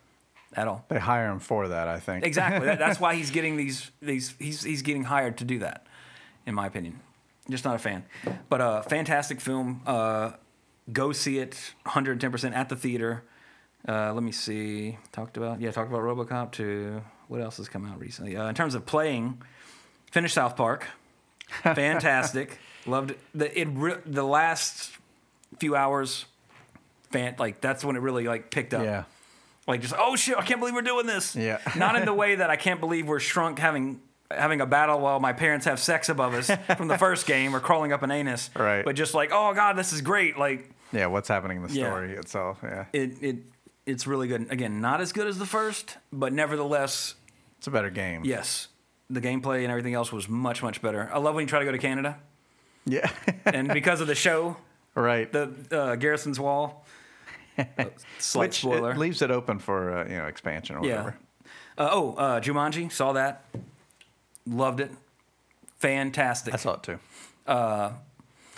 at 0.54 0.68
all. 0.68 0.86
They 0.88 0.98
hire 1.00 1.30
him 1.30 1.40
for 1.40 1.68
that, 1.68 1.88
I 1.88 2.00
think. 2.00 2.26
Exactly. 2.26 2.66
that, 2.68 2.80
that's 2.80 3.00
why 3.02 3.16
he's 3.16 3.32
getting 3.32 3.58
these 3.58 3.92
these 4.02 4.34
he's 4.40 4.64
he's 4.64 4.82
getting 4.82 5.04
hired 5.04 5.38
to 5.40 5.44
do 5.44 5.60
that, 5.60 5.86
in 6.46 6.56
my 6.56 6.68
opinion. 6.68 7.00
Just 7.50 7.66
not 7.66 7.76
a 7.76 7.80
fan. 7.80 8.06
But 8.50 8.62
uh 8.62 8.82
fantastic 8.84 9.40
film. 9.40 9.82
Uh 9.86 10.32
go 10.92 11.12
see 11.12 11.40
it 11.40 11.74
110% 11.86 12.54
at 12.56 12.70
the 12.70 12.76
theater. 12.76 13.24
Uh 13.88 14.14
let 14.14 14.24
me 14.24 14.32
see. 14.32 14.98
Talked 15.12 15.38
about 15.38 15.62
yeah, 15.62 15.72
talked 15.72 15.90
about 15.90 16.02
RoboCop 16.02 16.52
too. 16.52 17.02
What 17.28 17.42
else 17.42 17.58
has 17.58 17.70
come 17.70 17.86
out 17.86 18.00
recently? 18.00 18.38
Uh, 18.38 18.48
in 18.48 18.56
terms 18.56 18.76
of 18.76 18.86
playing, 18.86 19.42
finished 20.12 20.36
South 20.36 20.56
Park. 20.56 20.86
Fantastic. 21.64 22.60
Loved 22.86 23.12
it. 23.12 23.20
The 23.34 23.60
it 23.60 23.68
re- 23.72 24.02
the 24.06 24.24
last 24.24 24.92
few 25.60 25.76
hours 25.76 26.26
fan 27.12 27.36
like 27.40 27.62
that's 27.62 27.84
when 27.84 27.96
it 27.96 28.00
really 28.00 28.26
like 28.26 28.52
picked 28.52 28.74
up. 28.74 28.84
Yeah. 28.84 29.04
Like 29.68 29.82
just 29.82 29.96
oh 29.98 30.16
shit, 30.16 30.38
I 30.38 30.44
can't 30.44 30.60
believe 30.60 30.76
we're 30.76 30.82
doing 30.82 31.08
this. 31.08 31.36
Yeah. 31.36 31.60
Not 31.76 31.96
in 31.96 32.06
the 32.06 32.14
way 32.24 32.36
that 32.36 32.50
I 32.50 32.56
can't 32.56 32.80
believe 32.80 33.08
we're 33.08 33.20
shrunk 33.20 33.58
having 33.58 34.00
having 34.32 34.62
a 34.62 34.66
battle 34.66 35.00
while 35.00 35.20
my 35.20 35.34
parents 35.34 35.66
have 35.66 35.80
sex 35.80 36.10
above 36.10 36.34
us 36.34 36.50
from 36.78 36.88
the 36.88 36.98
first 36.98 37.26
game 37.28 37.56
or 37.56 37.60
crawling 37.60 37.92
up 37.94 38.02
an 38.04 38.12
anus. 38.12 38.50
Right. 38.56 38.84
But 38.84 38.96
just 38.96 39.14
like, 39.14 39.30
oh 39.32 39.54
god, 39.54 39.76
this 39.78 39.94
is 39.94 40.02
great. 40.02 40.38
Like 40.38 40.70
Yeah, 40.92 41.08
what's 41.08 41.28
happening 41.28 41.58
in 41.58 41.64
the 41.68 41.72
Yeah. 41.74 41.88
story 41.88 42.14
itself. 42.14 42.60
Yeah. 42.64 42.86
it 42.94 43.22
it 43.22 43.36
it's 43.86 44.08
really 44.08 44.28
good. 44.28 44.48
Again, 44.52 44.82
not 44.82 45.00
as 45.02 45.12
good 45.14 45.28
as 45.28 45.38
the 45.38 45.46
first, 45.46 45.98
but 46.12 46.34
nevertheless, 46.34 47.14
It's 47.60 47.68
a 47.68 47.72
better 47.72 47.90
game. 47.92 48.24
yes. 48.26 48.70
The 49.12 49.22
gameplay 49.22 49.62
and 49.62 49.70
everything 49.70 49.94
else 49.94 50.12
was 50.12 50.28
much, 50.28 50.64
much 50.64 50.82
better. 50.82 51.08
I 51.14 51.20
love 51.20 51.36
when 51.36 51.44
you 51.44 51.48
try 51.48 51.60
to 51.60 51.66
go 51.66 51.72
to 51.72 51.78
Canada. 51.78 52.18
Yeah. 52.86 53.10
And 53.46 53.68
because 53.68 54.02
of 54.02 54.08
the 54.08 54.16
show, 54.16 54.58
right. 54.96 55.32
the 55.32 55.52
uh, 55.72 55.96
Garrison's 55.98 56.40
Wall. 56.40 56.84
uh, 57.60 57.64
slight 58.18 58.48
Which 58.50 58.60
spoiler. 58.62 58.92
it 58.94 58.98
leaves 58.98 59.22
it 59.22 59.30
open 59.30 59.60
for 59.60 59.96
uh, 60.00 60.04
you 60.10 60.18
know 60.18 60.26
expansion 60.26 60.78
or 60.78 60.84
Yeah. 60.86 60.92
whatever. 61.04 61.16
Uh, 61.78 61.90
oh, 61.92 62.14
uh, 62.16 62.40
Jumanji, 62.42 62.92
saw 62.92 63.14
that. 63.14 63.44
Loved 64.48 64.80
it. 64.80 64.92
Fantastic. 65.80 66.54
I 66.54 66.58
saw 66.58 66.74
it 66.76 66.84
too. 66.84 67.00
Uh, 67.48 67.92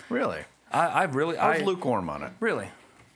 really? 0.08 0.40
I, 0.72 0.86
I 0.86 1.02
really, 1.04 1.36
I 1.36 1.52
was 1.54 1.62
I 1.62 1.64
lukewarm 1.64 2.08
on 2.10 2.22
it. 2.22 2.32
really, 2.40 2.68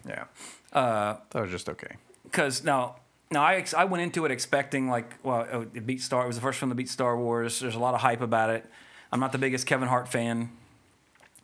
Yeah. 0.06 0.24
Uh, 0.72 1.16
that 1.30 1.42
was 1.42 1.50
just 1.50 1.68
okay. 1.68 1.96
because 2.24 2.64
now, 2.64 2.96
now 3.30 3.42
I, 3.42 3.56
ex- 3.56 3.74
I 3.74 3.84
went 3.84 4.02
into 4.02 4.24
it 4.24 4.30
expecting 4.30 4.88
like, 4.88 5.14
well, 5.22 5.66
it 5.74 5.86
beat 5.86 6.00
Star. 6.00 6.24
It 6.24 6.26
was 6.28 6.36
the 6.36 6.42
first 6.42 6.58
film 6.58 6.70
to 6.70 6.74
beat 6.74 6.88
Star 6.88 7.16
Wars. 7.16 7.60
There's 7.60 7.74
a 7.74 7.78
lot 7.78 7.92
of 7.94 8.00
hype 8.00 8.22
about 8.22 8.48
it. 8.50 8.64
I'm 9.12 9.20
not 9.20 9.32
the 9.32 9.38
biggest 9.38 9.66
Kevin 9.66 9.88
Hart 9.88 10.08
fan, 10.08 10.50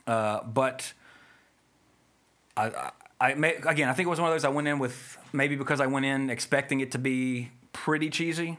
uh, 0.07 0.43
but 0.45 0.95
I, 2.57 2.68
I, 2.68 2.91
I 3.20 3.35
may, 3.35 3.57
again, 3.57 3.91
I 3.91 3.93
think 3.93 4.07
it 4.07 4.11
was 4.11 4.18
one 4.20 4.31
of 4.31 4.35
those 4.35 4.45
I 4.47 4.49
went 4.49 4.66
in 4.66 4.79
with 4.79 5.18
maybe 5.35 5.57
because 5.57 5.79
I 5.81 5.87
went 5.87 6.07
in 6.07 6.31
expecting 6.31 6.81
it 6.81 6.91
to 6.93 6.99
be 6.99 7.51
pretty 7.74 8.09
cheesy, 8.09 8.59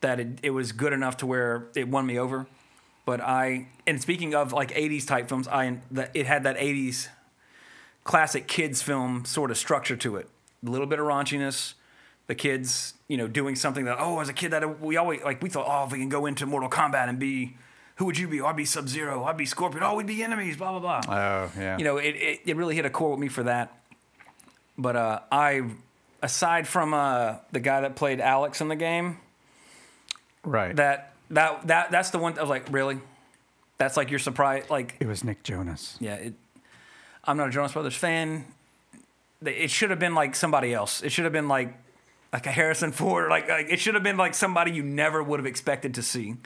that 0.00 0.20
it, 0.20 0.38
it 0.42 0.50
was 0.50 0.72
good 0.72 0.92
enough 0.92 1.16
to 1.18 1.26
where 1.26 1.68
it 1.74 1.88
won 1.88 2.06
me 2.06 2.18
over. 2.18 2.46
But 3.04 3.20
I, 3.20 3.68
and 3.86 4.00
speaking 4.00 4.34
of 4.34 4.52
like 4.52 4.70
80s 4.72 5.06
type 5.06 5.28
films, 5.28 5.48
I 5.48 5.78
that 5.90 6.10
it 6.14 6.26
had 6.26 6.44
that 6.44 6.58
80s 6.58 7.08
classic 8.04 8.46
kids 8.46 8.82
film 8.82 9.24
sort 9.24 9.50
of 9.50 9.56
structure 9.56 9.96
to 9.96 10.16
it. 10.16 10.28
A 10.66 10.70
little 10.70 10.86
bit 10.86 10.98
of 10.98 11.06
raunchiness, 11.06 11.74
the 12.26 12.34
kids, 12.34 12.94
you 13.06 13.16
know, 13.16 13.26
doing 13.26 13.54
something 13.54 13.84
that 13.86 13.96
oh, 13.98 14.20
as 14.20 14.28
a 14.28 14.32
kid 14.32 14.50
that 14.50 14.80
we 14.80 14.96
always 14.96 15.22
like 15.22 15.42
we 15.42 15.48
thought 15.48 15.66
oh, 15.68 15.86
if 15.86 15.92
we 15.92 15.98
can 15.98 16.08
go 16.08 16.26
into 16.26 16.44
Mortal 16.46 16.68
Kombat 16.68 17.08
and 17.08 17.18
be 17.18 17.56
who 17.96 18.04
would 18.04 18.16
you 18.16 18.28
be? 18.28 18.40
Oh, 18.40 18.46
I'd 18.46 18.56
be 18.56 18.64
Sub 18.64 18.88
Zero. 18.88 19.24
I'd 19.24 19.36
be 19.36 19.44
Scorpion. 19.44 19.82
Oh, 19.82 19.96
we'd 19.96 20.06
be 20.06 20.22
enemies. 20.22 20.56
Blah 20.56 20.78
blah 20.78 21.00
blah. 21.00 21.14
Oh 21.14 21.50
yeah. 21.58 21.78
you 21.78 21.84
know, 21.84 21.96
it, 21.96 22.14
it, 22.14 22.40
it 22.46 22.56
really 22.56 22.76
hit 22.76 22.84
a 22.84 22.90
core 22.90 23.10
with 23.10 23.18
me 23.18 23.28
for 23.28 23.42
that. 23.42 23.76
But 24.78 24.94
uh, 24.94 25.20
I, 25.32 25.64
aside 26.22 26.68
from 26.68 26.94
uh, 26.94 27.36
the 27.50 27.58
guy 27.58 27.80
that 27.80 27.96
played 27.96 28.20
Alex 28.20 28.60
in 28.60 28.68
the 28.68 28.76
game, 28.76 29.18
right. 30.48 30.74
that 30.76 31.12
that 31.30 31.66
that 31.66 31.90
that's 31.90 32.10
the 32.10 32.18
one 32.18 32.38
I 32.38 32.40
was 32.40 32.50
like, 32.50 32.66
really? 32.70 32.98
That's 33.78 33.96
like 33.96 34.10
your 34.10 34.18
surprise, 34.18 34.64
like 34.70 34.96
it 35.00 35.06
was 35.06 35.22
Nick 35.24 35.42
Jonas. 35.42 35.96
yeah. 36.00 36.14
It, 36.14 36.34
I'm 37.24 37.36
not 37.36 37.48
a 37.48 37.50
Jonas 37.50 37.72
Brothers 37.72 37.94
fan. 37.96 38.44
It 39.44 39.70
should 39.70 39.90
have 39.90 39.98
been 39.98 40.14
like 40.14 40.34
somebody 40.34 40.72
else. 40.74 41.02
It 41.02 41.10
should 41.12 41.24
have 41.24 41.32
been 41.32 41.48
like 41.48 41.76
like 42.32 42.46
a 42.46 42.50
Harrison 42.50 42.90
Ford. 42.92 43.30
Like, 43.30 43.48
like 43.48 43.66
it 43.70 43.78
should 43.78 43.94
have 43.94 44.02
been 44.02 44.16
like 44.16 44.34
somebody 44.34 44.72
you 44.72 44.82
never 44.82 45.22
would 45.22 45.38
have 45.38 45.46
expected 45.46 45.94
to 45.94 46.02
see. 46.02 46.36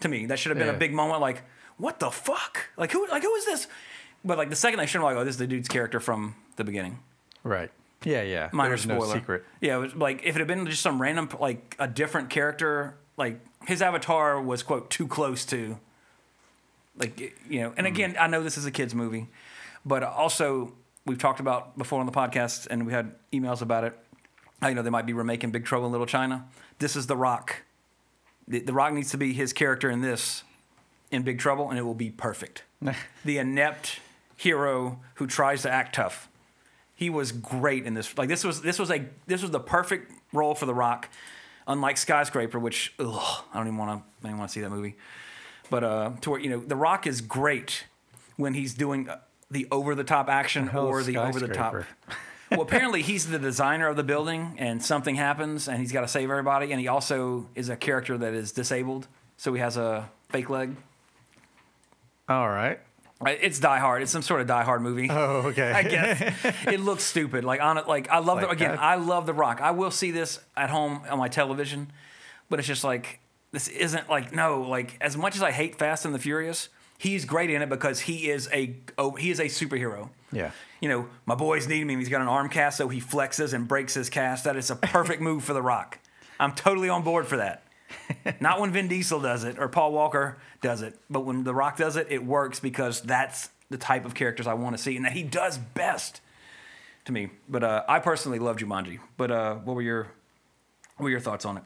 To 0.00 0.08
me, 0.08 0.26
that 0.26 0.38
should 0.38 0.50
have 0.50 0.58
been 0.58 0.68
Yeah. 0.68 0.74
a 0.74 0.78
big 0.78 0.94
moment. 0.94 1.20
Like, 1.20 1.42
what 1.76 1.98
the 2.00 2.10
fuck? 2.10 2.68
Like 2.76 2.92
who? 2.92 3.06
Like 3.08 3.22
who 3.22 3.34
is 3.34 3.44
this? 3.44 3.66
But 4.24 4.38
like 4.38 4.48
the 4.48 4.56
second 4.56 4.78
they 4.78 4.86
showed 4.86 5.00
him, 5.00 5.04
like, 5.04 5.16
oh, 5.16 5.24
this 5.24 5.34
is 5.34 5.38
the 5.38 5.46
dude's 5.46 5.68
character 5.68 6.00
from 6.00 6.34
the 6.56 6.64
beginning. 6.64 7.00
Right. 7.42 7.70
Yeah, 8.04 8.22
yeah. 8.22 8.48
Minor 8.52 8.76
spoiler. 8.76 9.06
no 9.08 9.12
secret. 9.12 9.44
Yeah, 9.60 9.76
it 9.76 9.80
was 9.80 9.94
like 9.96 10.22
if 10.24 10.36
it 10.36 10.38
had 10.38 10.46
been 10.48 10.64
just 10.66 10.82
some 10.82 11.02
random, 11.02 11.28
like 11.40 11.74
a 11.80 11.88
different 11.88 12.30
character, 12.30 12.94
like 13.16 13.40
his 13.66 13.82
avatar 13.82 14.40
was 14.40 14.62
quote 14.62 14.90
too 14.90 15.06
close 15.06 15.44
to, 15.46 15.78
like 16.96 17.18
you 17.48 17.60
know. 17.60 17.74
And 17.76 17.86
Hmm. 17.86 17.92
again, 17.92 18.16
I 18.18 18.26
know 18.26 18.42
this 18.42 18.56
is 18.58 18.66
a 18.66 18.70
kids 18.70 18.94
movie, 18.94 19.28
but 19.84 20.02
also 20.02 20.72
we've 21.06 21.18
talked 21.18 21.40
about 21.40 21.76
before 21.78 22.00
on 22.00 22.06
the 22.06 22.12
podcast, 22.12 22.66
and 22.70 22.86
we 22.86 22.92
had 22.92 23.14
emails 23.32 23.62
about 23.62 23.84
it. 23.84 23.98
How 24.60 24.68
you 24.68 24.74
know 24.74 24.82
they 24.82 24.90
might 24.90 25.06
be 25.06 25.12
remaking 25.12 25.50
Big 25.50 25.64
Trouble 25.64 25.86
in 25.86 25.92
Little 25.92 26.06
China. 26.06 26.46
This 26.78 26.96
is 26.96 27.06
The 27.06 27.16
Rock. 27.16 27.62
The, 28.46 28.60
the 28.60 28.72
Rock 28.72 28.92
needs 28.94 29.10
to 29.10 29.18
be 29.18 29.32
his 29.32 29.52
character 29.52 29.90
in 29.90 30.00
this, 30.00 30.42
in 31.10 31.22
Big 31.22 31.38
Trouble, 31.38 31.68
and 31.70 31.78
it 31.78 31.82
will 31.82 31.94
be 31.94 32.10
perfect. 32.10 32.64
the 33.24 33.38
inept 33.38 34.00
hero 34.36 35.00
who 35.14 35.26
tries 35.26 35.62
to 35.62 35.70
act 35.70 35.94
tough 35.96 36.28
he 36.94 37.08
was 37.10 37.30
great 37.30 37.86
in 37.86 37.94
this. 37.94 38.18
Like 38.18 38.28
this 38.28 38.42
was 38.42 38.60
this 38.60 38.76
was 38.76 38.90
a 38.90 39.04
this 39.28 39.40
was 39.40 39.52
the 39.52 39.60
perfect 39.60 40.10
role 40.32 40.56
for 40.56 40.66
The 40.66 40.74
Rock. 40.74 41.08
Unlike 41.68 41.98
Skyscraper, 41.98 42.58
which 42.58 42.94
ugh, 42.98 43.44
I 43.52 43.58
don't 43.58 43.66
even 43.66 43.76
want 43.78 44.02
to 44.02 44.26
I 44.26 44.30
don't 44.30 44.38
want 44.38 44.50
to 44.50 44.52
see 44.52 44.62
that 44.62 44.70
movie. 44.70 44.96
But 45.70 45.84
uh, 45.84 46.10
to 46.22 46.30
where 46.30 46.40
you 46.40 46.50
know 46.50 46.60
The 46.60 46.76
Rock 46.76 47.06
is 47.06 47.20
great 47.20 47.84
when 48.36 48.54
he's 48.54 48.74
doing 48.74 49.08
uh, 49.08 49.18
the 49.50 49.68
over 49.70 49.94
the 49.94 50.04
top 50.04 50.28
action 50.28 50.68
or 50.70 51.02
the 51.02 51.18
over 51.18 51.38
the 51.38 51.48
top. 51.48 51.74
Well, 52.50 52.62
apparently 52.62 53.02
he's 53.02 53.26
the 53.28 53.38
designer 53.38 53.88
of 53.88 53.96
the 53.96 54.02
building, 54.02 54.54
and 54.56 54.82
something 54.82 55.16
happens, 55.16 55.68
and 55.68 55.80
he's 55.80 55.92
got 55.92 56.00
to 56.00 56.08
save 56.08 56.30
everybody. 56.30 56.72
And 56.72 56.80
he 56.80 56.88
also 56.88 57.46
is 57.54 57.68
a 57.68 57.76
character 57.76 58.16
that 58.16 58.32
is 58.32 58.52
disabled, 58.52 59.06
so 59.36 59.52
he 59.52 59.60
has 59.60 59.76
a 59.76 60.08
fake 60.30 60.48
leg. 60.48 60.74
All 62.26 62.48
right. 62.48 62.80
It's 63.26 63.58
Die 63.58 63.78
Hard. 63.78 64.02
It's 64.02 64.12
some 64.12 64.22
sort 64.22 64.40
of 64.40 64.46
Die 64.46 64.62
Hard 64.62 64.80
movie. 64.80 65.08
Oh, 65.10 65.48
okay. 65.48 65.72
I 65.72 65.82
guess 65.82 66.34
it 66.66 66.80
looks 66.80 67.02
stupid. 67.02 67.44
Like 67.44 67.60
on 67.60 67.76
it, 67.78 67.88
like 67.88 68.08
I 68.10 68.18
love 68.20 68.40
the 68.40 68.48
again. 68.48 68.70
that. 68.70 68.80
I 68.80 68.94
love 68.94 69.26
The 69.26 69.34
Rock. 69.34 69.60
I 69.60 69.72
will 69.72 69.90
see 69.90 70.10
this 70.10 70.38
at 70.56 70.70
home 70.70 71.02
on 71.10 71.18
my 71.18 71.28
television, 71.28 71.90
but 72.48 72.58
it's 72.58 72.68
just 72.68 72.84
like 72.84 73.20
this 73.50 73.68
isn't 73.68 74.08
like 74.08 74.32
no. 74.32 74.62
Like 74.62 74.96
as 75.00 75.16
much 75.16 75.34
as 75.34 75.42
I 75.42 75.50
hate 75.50 75.78
Fast 75.78 76.04
and 76.04 76.14
the 76.14 76.18
Furious, 76.18 76.68
he's 76.96 77.24
great 77.24 77.50
in 77.50 77.60
it 77.60 77.68
because 77.68 78.00
he 78.00 78.30
is 78.30 78.48
a 78.52 78.76
oh, 78.96 79.12
he 79.12 79.30
is 79.30 79.40
a 79.40 79.46
superhero. 79.46 80.10
Yeah. 80.30 80.52
You 80.80 80.88
know, 80.88 81.08
my 81.26 81.34
boys 81.34 81.66
need 81.66 81.80
him. 81.82 81.98
He's 81.98 82.08
got 82.08 82.20
an 82.20 82.28
arm 82.28 82.48
cast, 82.48 82.76
so 82.76 82.88
he 82.88 83.00
flexes 83.00 83.52
and 83.52 83.66
breaks 83.66 83.94
his 83.94 84.08
cast. 84.08 84.44
That 84.44 84.56
is 84.56 84.70
a 84.70 84.76
perfect 84.76 85.20
move 85.20 85.42
for 85.42 85.54
The 85.54 85.62
Rock. 85.62 85.98
I'm 86.38 86.54
totally 86.54 86.88
on 86.88 87.02
board 87.02 87.26
for 87.26 87.38
that. 87.38 87.64
Not 88.40 88.60
when 88.60 88.72
Vin 88.72 88.88
Diesel 88.88 89.20
does 89.20 89.44
it 89.44 89.58
or 89.58 89.68
Paul 89.68 89.92
Walker 89.92 90.38
does 90.60 90.82
it, 90.82 90.98
but 91.08 91.20
when 91.20 91.44
The 91.44 91.54
Rock 91.54 91.76
does 91.76 91.96
it, 91.96 92.06
it 92.10 92.24
works 92.24 92.60
because 92.60 93.00
that's 93.00 93.50
the 93.70 93.78
type 93.78 94.04
of 94.04 94.14
characters 94.14 94.46
I 94.46 94.54
want 94.54 94.76
to 94.76 94.82
see 94.82 94.96
and 94.96 95.04
that 95.04 95.12
he 95.12 95.22
does 95.22 95.58
best 95.58 96.20
to 97.04 97.12
me. 97.12 97.30
But 97.48 97.64
uh, 97.64 97.84
I 97.88 97.98
personally 97.98 98.38
love 98.38 98.56
Jumanji. 98.56 99.00
But 99.16 99.30
uh, 99.30 99.54
what 99.56 99.74
were 99.74 99.82
your 99.82 100.08
what 100.96 101.04
were 101.04 101.10
your 101.10 101.20
thoughts 101.20 101.44
on 101.44 101.58
it? 101.58 101.62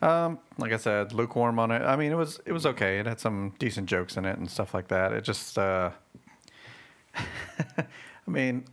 like 0.00 0.72
I 0.72 0.76
said, 0.76 1.12
lukewarm 1.12 1.58
on 1.58 1.70
it. 1.70 1.82
I 1.82 1.96
mean, 1.96 2.12
it 2.12 2.16
was 2.16 2.40
it 2.46 2.52
was 2.52 2.66
okay. 2.66 2.98
It 2.98 3.06
had 3.06 3.20
some 3.20 3.54
decent 3.58 3.88
jokes 3.88 4.16
in 4.16 4.24
it 4.24 4.38
and 4.38 4.50
stuff 4.50 4.74
like 4.74 4.88
that. 4.88 5.12
It 5.12 5.24
just, 5.24 5.58
uh, 5.58 5.90
I 7.16 7.84
mean, 8.26 8.64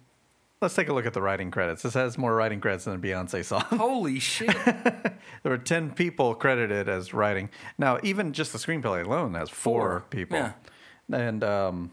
let's 0.62 0.76
take 0.76 0.90
a 0.90 0.94
look 0.94 1.06
at 1.06 1.14
the 1.14 1.22
writing 1.22 1.52
credits. 1.52 1.82
This 1.84 1.94
has 1.94 2.18
more 2.18 2.36
writing 2.36 2.60
credits 2.60 2.86
than 2.86 2.96
a 2.96 3.00
Beyonce 3.00 3.44
song. 3.46 3.62
Holy 3.62 4.20
shit! 4.32 4.48
there 4.64 5.12
were 5.46 5.58
ten 5.58 5.92
people 5.92 6.36
credited 6.36 6.90
as 6.90 7.14
writing. 7.14 7.50
Now, 7.78 8.00
even 8.04 8.34
just 8.34 8.52
the 8.54 8.60
screenplay 8.60 9.06
alone 9.06 9.34
has 9.36 9.50
four, 9.50 9.82
Four, 9.82 10.00
people. 10.10 10.38
yeah. 10.38 10.52
And 11.12 11.44
um, 11.44 11.92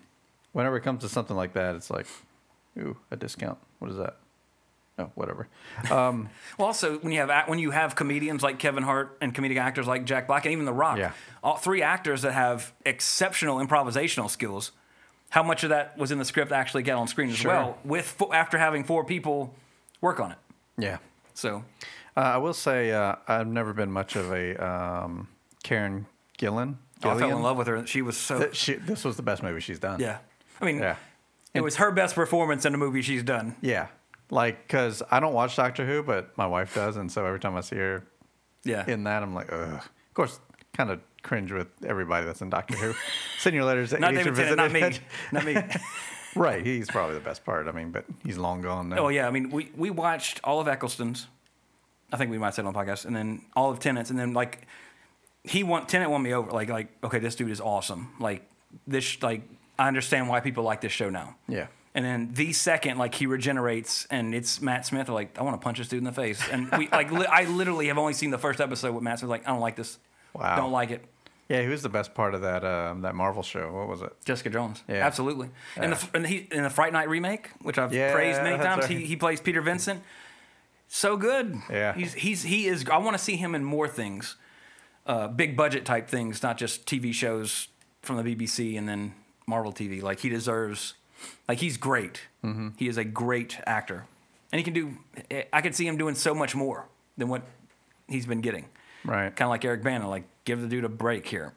whenever 0.53 0.77
it 0.77 0.83
comes 0.83 1.03
to 1.03 1.09
something 1.09 1.37
like 1.37 1.55
that, 1.55 1.75
it's 1.75 1.91
like, 1.91 2.07
ooh, 2.79 2.97
a 3.11 3.17
discount. 3.17 3.59
What 3.79 3.91
is 3.91 3.97
that? 3.97 4.17
Oh, 4.99 5.11
whatever. 5.14 5.47
Um, 5.91 6.31
Well, 6.59 6.67
also 6.69 6.99
when 6.99 7.12
you 7.12 7.21
have 7.21 7.49
when 7.49 7.59
you 7.59 7.71
have 7.71 7.95
comedians 7.95 8.43
like 8.43 8.59
Kevin 8.59 8.83
Hart 8.83 9.17
and 9.21 9.35
comedic 9.35 9.59
actors 9.59 9.87
like 9.87 10.05
Jack 10.07 10.27
Black 10.27 10.45
and 10.47 10.53
even 10.53 10.64
The 10.64 10.73
Rock, 10.73 10.97
Yeah. 10.99 11.12
all 11.45 11.57
three 11.57 11.83
actors 11.83 12.23
that 12.23 12.33
have 12.33 12.73
exceptional 12.85 13.59
improvisational 13.59 14.31
skills. 14.31 14.73
How 15.31 15.43
much 15.43 15.64
of 15.64 15.70
that 15.70 15.97
was 15.99 16.11
in 16.12 16.18
the 16.18 16.24
script 16.24 16.53
actually 16.53 16.83
get 16.83 16.97
on 16.97 17.09
screen 17.09 17.31
as 17.31 17.37
Sure. 17.37 17.51
well? 17.53 17.79
With 17.85 18.20
after 18.33 18.59
having 18.59 18.85
four 18.85 19.05
people 19.05 19.55
work 20.01 20.20
on 20.20 20.33
it, 20.33 20.39
yeah. 20.79 20.99
so 21.35 21.64
Uh, 22.16 22.20
I 22.20 22.37
will 22.39 22.55
say 22.55 22.93
uh, 22.93 23.16
I've 23.29 23.47
never 23.47 23.72
been 23.72 23.91
much 23.93 24.16
of 24.16 24.33
a 24.33 24.57
um, 24.64 25.29
Karen 25.62 26.07
Gillan. 26.39 26.77
oh, 27.05 27.11
I 27.11 27.18
fell 27.18 27.37
in 27.37 27.43
love 27.43 27.57
with 27.59 27.66
her. 27.66 27.87
She 27.87 28.03
was 28.03 28.16
so 28.16 28.51
She, 28.53 28.74
this 28.74 29.05
was 29.05 29.16
the 29.16 29.22
best 29.22 29.43
movie 29.43 29.61
she's 29.61 29.79
done. 29.81 30.01
yeah. 30.01 30.18
I 30.61 30.64
mean, 30.64 30.79
Yeah. 30.79 30.97
it 31.53 31.61
was 31.62 31.77
her 31.77 31.91
best 31.91 32.14
performance 32.14 32.64
in 32.64 32.72
a 32.74 32.79
movie 32.79 33.03
she's 33.03 33.22
done. 33.22 33.57
Yeah. 33.61 33.89
Like, 34.31 34.66
because 34.66 35.03
I 35.11 35.20
don't 35.20 35.35
watch 35.35 35.55
Doctor 35.57 35.85
Who, 35.87 36.03
but 36.03 36.37
my 36.39 36.47
wife 36.47 36.74
does. 36.74 36.97
And 36.97 37.12
so 37.12 37.24
every 37.27 37.39
time 37.41 37.55
I 37.57 37.61
see 37.61 37.77
her 37.77 38.05
Yeah, 38.64 38.85
in 38.89 39.05
that, 39.05 39.22
I'm 39.22 39.35
like, 39.35 39.53
ugh. 39.53 39.74
Of 39.74 40.14
course, 40.14 40.41
kind 40.72 40.91
of 40.91 41.01
cringe 41.27 41.53
with 41.53 41.68
everybody 41.85 42.24
that's 42.24 42.41
in 42.41 42.49
Doctor 42.49 42.77
Who. 42.77 42.95
Send 43.39 43.55
your 43.55 43.64
letters 43.64 43.93
not 43.93 44.14
David 44.14 44.35
Tennant, 44.35 44.57
not 44.57 44.72
me, 44.72 44.99
not 45.33 45.45
me. 45.45 45.57
right. 46.37 46.64
He's 46.64 46.89
probably 46.89 47.14
the 47.14 47.20
best 47.20 47.45
part. 47.45 47.66
I 47.66 47.72
mean, 47.72 47.91
but 47.91 48.05
he's 48.24 48.39
long 48.39 48.62
gone 48.62 48.89
now. 48.89 48.99
Oh 48.99 49.09
yeah, 49.09 49.27
I 49.27 49.31
mean 49.31 49.51
we 49.51 49.70
we 49.77 49.91
watched 49.91 50.41
all 50.45 50.61
of 50.61 50.68
Eccleston's. 50.68 51.27
I 52.12 52.16
think 52.16 52.31
we 52.31 52.39
might 52.39 52.47
have 52.47 52.55
said 52.55 52.64
it 52.64 52.68
on 52.68 52.74
the 52.74 52.79
podcast, 52.79 53.05
and 53.05 53.14
then 53.14 53.43
all 53.55 53.70
of 53.70 53.81
Tennant's, 53.81 54.11
and 54.11 54.18
then 54.18 54.33
like 54.33 54.66
he 55.45 55.64
want 55.64 55.89
Tennant 55.89 56.11
won 56.11 56.22
me 56.22 56.33
over. 56.33 56.51
Like 56.51 56.68
like 56.68 56.89
okay, 57.05 57.18
this 57.18 57.35
dude 57.35 57.51
is 57.51 57.61
awesome. 57.61 58.14
Like 58.20 58.49
this 58.87 59.22
like 59.22 59.43
I 59.79 59.89
understand 59.89 60.29
why 60.29 60.41
people 60.41 60.64
like 60.64 60.81
this 60.81 60.93
show 60.93 61.11
now. 61.11 61.37
Yeah. 61.49 61.66
And 61.95 62.05
then 62.05 62.35
the 62.35 62.53
second, 62.53 62.99
like 62.99 63.14
he 63.14 63.27
regenerates, 63.27 64.07
and 64.11 64.35
it's 64.35 64.61
Matt 64.61 64.85
Smith. 64.85 65.09
Like 65.09 65.39
I 65.39 65.43
want 65.43 65.59
to 65.59 65.64
punch 65.64 65.79
this 65.79 65.89
dude 65.89 65.99
in 65.99 66.05
the 66.05 66.12
face. 66.12 66.47
And 66.53 66.70
we 66.72 66.89
like 66.89 67.11
li- 67.11 67.27
I 67.27 67.45
literally 67.45 67.87
have 67.89 67.97
only 67.97 68.12
seen 68.12 68.31
the 68.31 68.39
first 68.39 68.61
episode 68.61 68.95
with 68.95 69.03
Matt 69.03 69.18
Smith. 69.18 69.31
Like 69.31 69.49
I 69.49 69.51
don't 69.51 69.61
like 69.61 69.77
this. 69.77 69.99
Wow. 70.35 70.57
Don't 70.57 70.72
like 70.72 70.91
it. 70.91 71.03
Yeah, 71.49 71.62
he 71.62 71.68
was 71.68 71.82
the 71.82 71.88
best 71.88 72.12
part 72.14 72.34
of 72.34 72.40
that 72.42 72.64
um, 72.64 73.03
that 73.03 73.14
Marvel 73.14 73.42
show. 73.42 73.72
What 73.72 73.88
was 73.88 74.03
it? 74.03 74.12
Jessica 74.24 74.51
Jones. 74.51 74.82
Yeah. 74.88 75.07
Absolutely. 75.07 75.51
And 75.76 75.92
the 75.92 76.09
and 76.14 76.26
he 76.26 76.49
in 76.51 76.62
the 76.64 76.70
Fright 76.70 76.92
Night 76.92 77.09
remake, 77.09 77.51
which 77.62 77.78
I've 77.78 77.92
Yeah, 77.94 78.12
praised 78.12 78.42
many 78.42 78.57
times, 78.62 78.82
right. 78.82 78.90
he, 78.90 79.05
he 79.07 79.16
plays 79.16 79.40
Peter 79.40 79.61
Vincent. 79.62 80.03
So 80.88 81.16
good. 81.16 81.57
Yeah. 81.70 81.94
He's 81.94 82.14
he's 82.14 82.42
he 82.42 82.66
is 82.66 82.84
I 82.90 82.99
want 82.99 83.16
to 83.16 83.22
see 83.22 83.36
him 83.36 83.55
in 83.55 83.64
more 83.64 83.88
things. 83.88 84.36
Uh, 85.07 85.28
big 85.28 85.57
budget 85.57 85.84
type 85.84 86.09
things, 86.09 86.42
not 86.42 86.59
just 86.59 86.84
TV 86.84 87.12
shows 87.14 87.68
from 88.03 88.16
the 88.16 88.34
BBC 88.34 88.76
and 88.76 88.88
then 88.88 89.14
Marvel 89.47 89.72
TV. 89.72 90.03
Like 90.03 90.20
he 90.20 90.28
deserves 90.28 90.94
like 91.49 91.59
he's 91.59 91.76
great. 91.76 92.22
Mm-hmm. 92.44 92.70
He 92.76 92.88
is 92.88 92.97
a 92.97 93.05
great 93.05 93.59
actor. 93.66 94.07
And 94.53 94.59
he 94.59 94.64
can 94.64 94.74
do 94.74 94.97
I 95.53 95.61
could 95.61 95.74
see 95.76 95.86
him 95.86 95.97
doing 95.97 96.14
so 96.16 96.34
much 96.34 96.55
more 96.57 96.86
than 97.16 97.28
what 97.28 97.42
he's 98.09 98.26
been 98.26 98.40
getting 98.40 98.66
Right. 99.05 99.34
kind 99.34 99.47
of 99.47 99.51
like 99.51 99.64
Eric 99.64 99.82
Bana, 99.84 100.09
like 100.09 100.24
give 100.47 100.62
the 100.62 100.68
dude 100.68 100.84
a 100.84 100.88
break 100.88 101.26
here. 101.28 101.53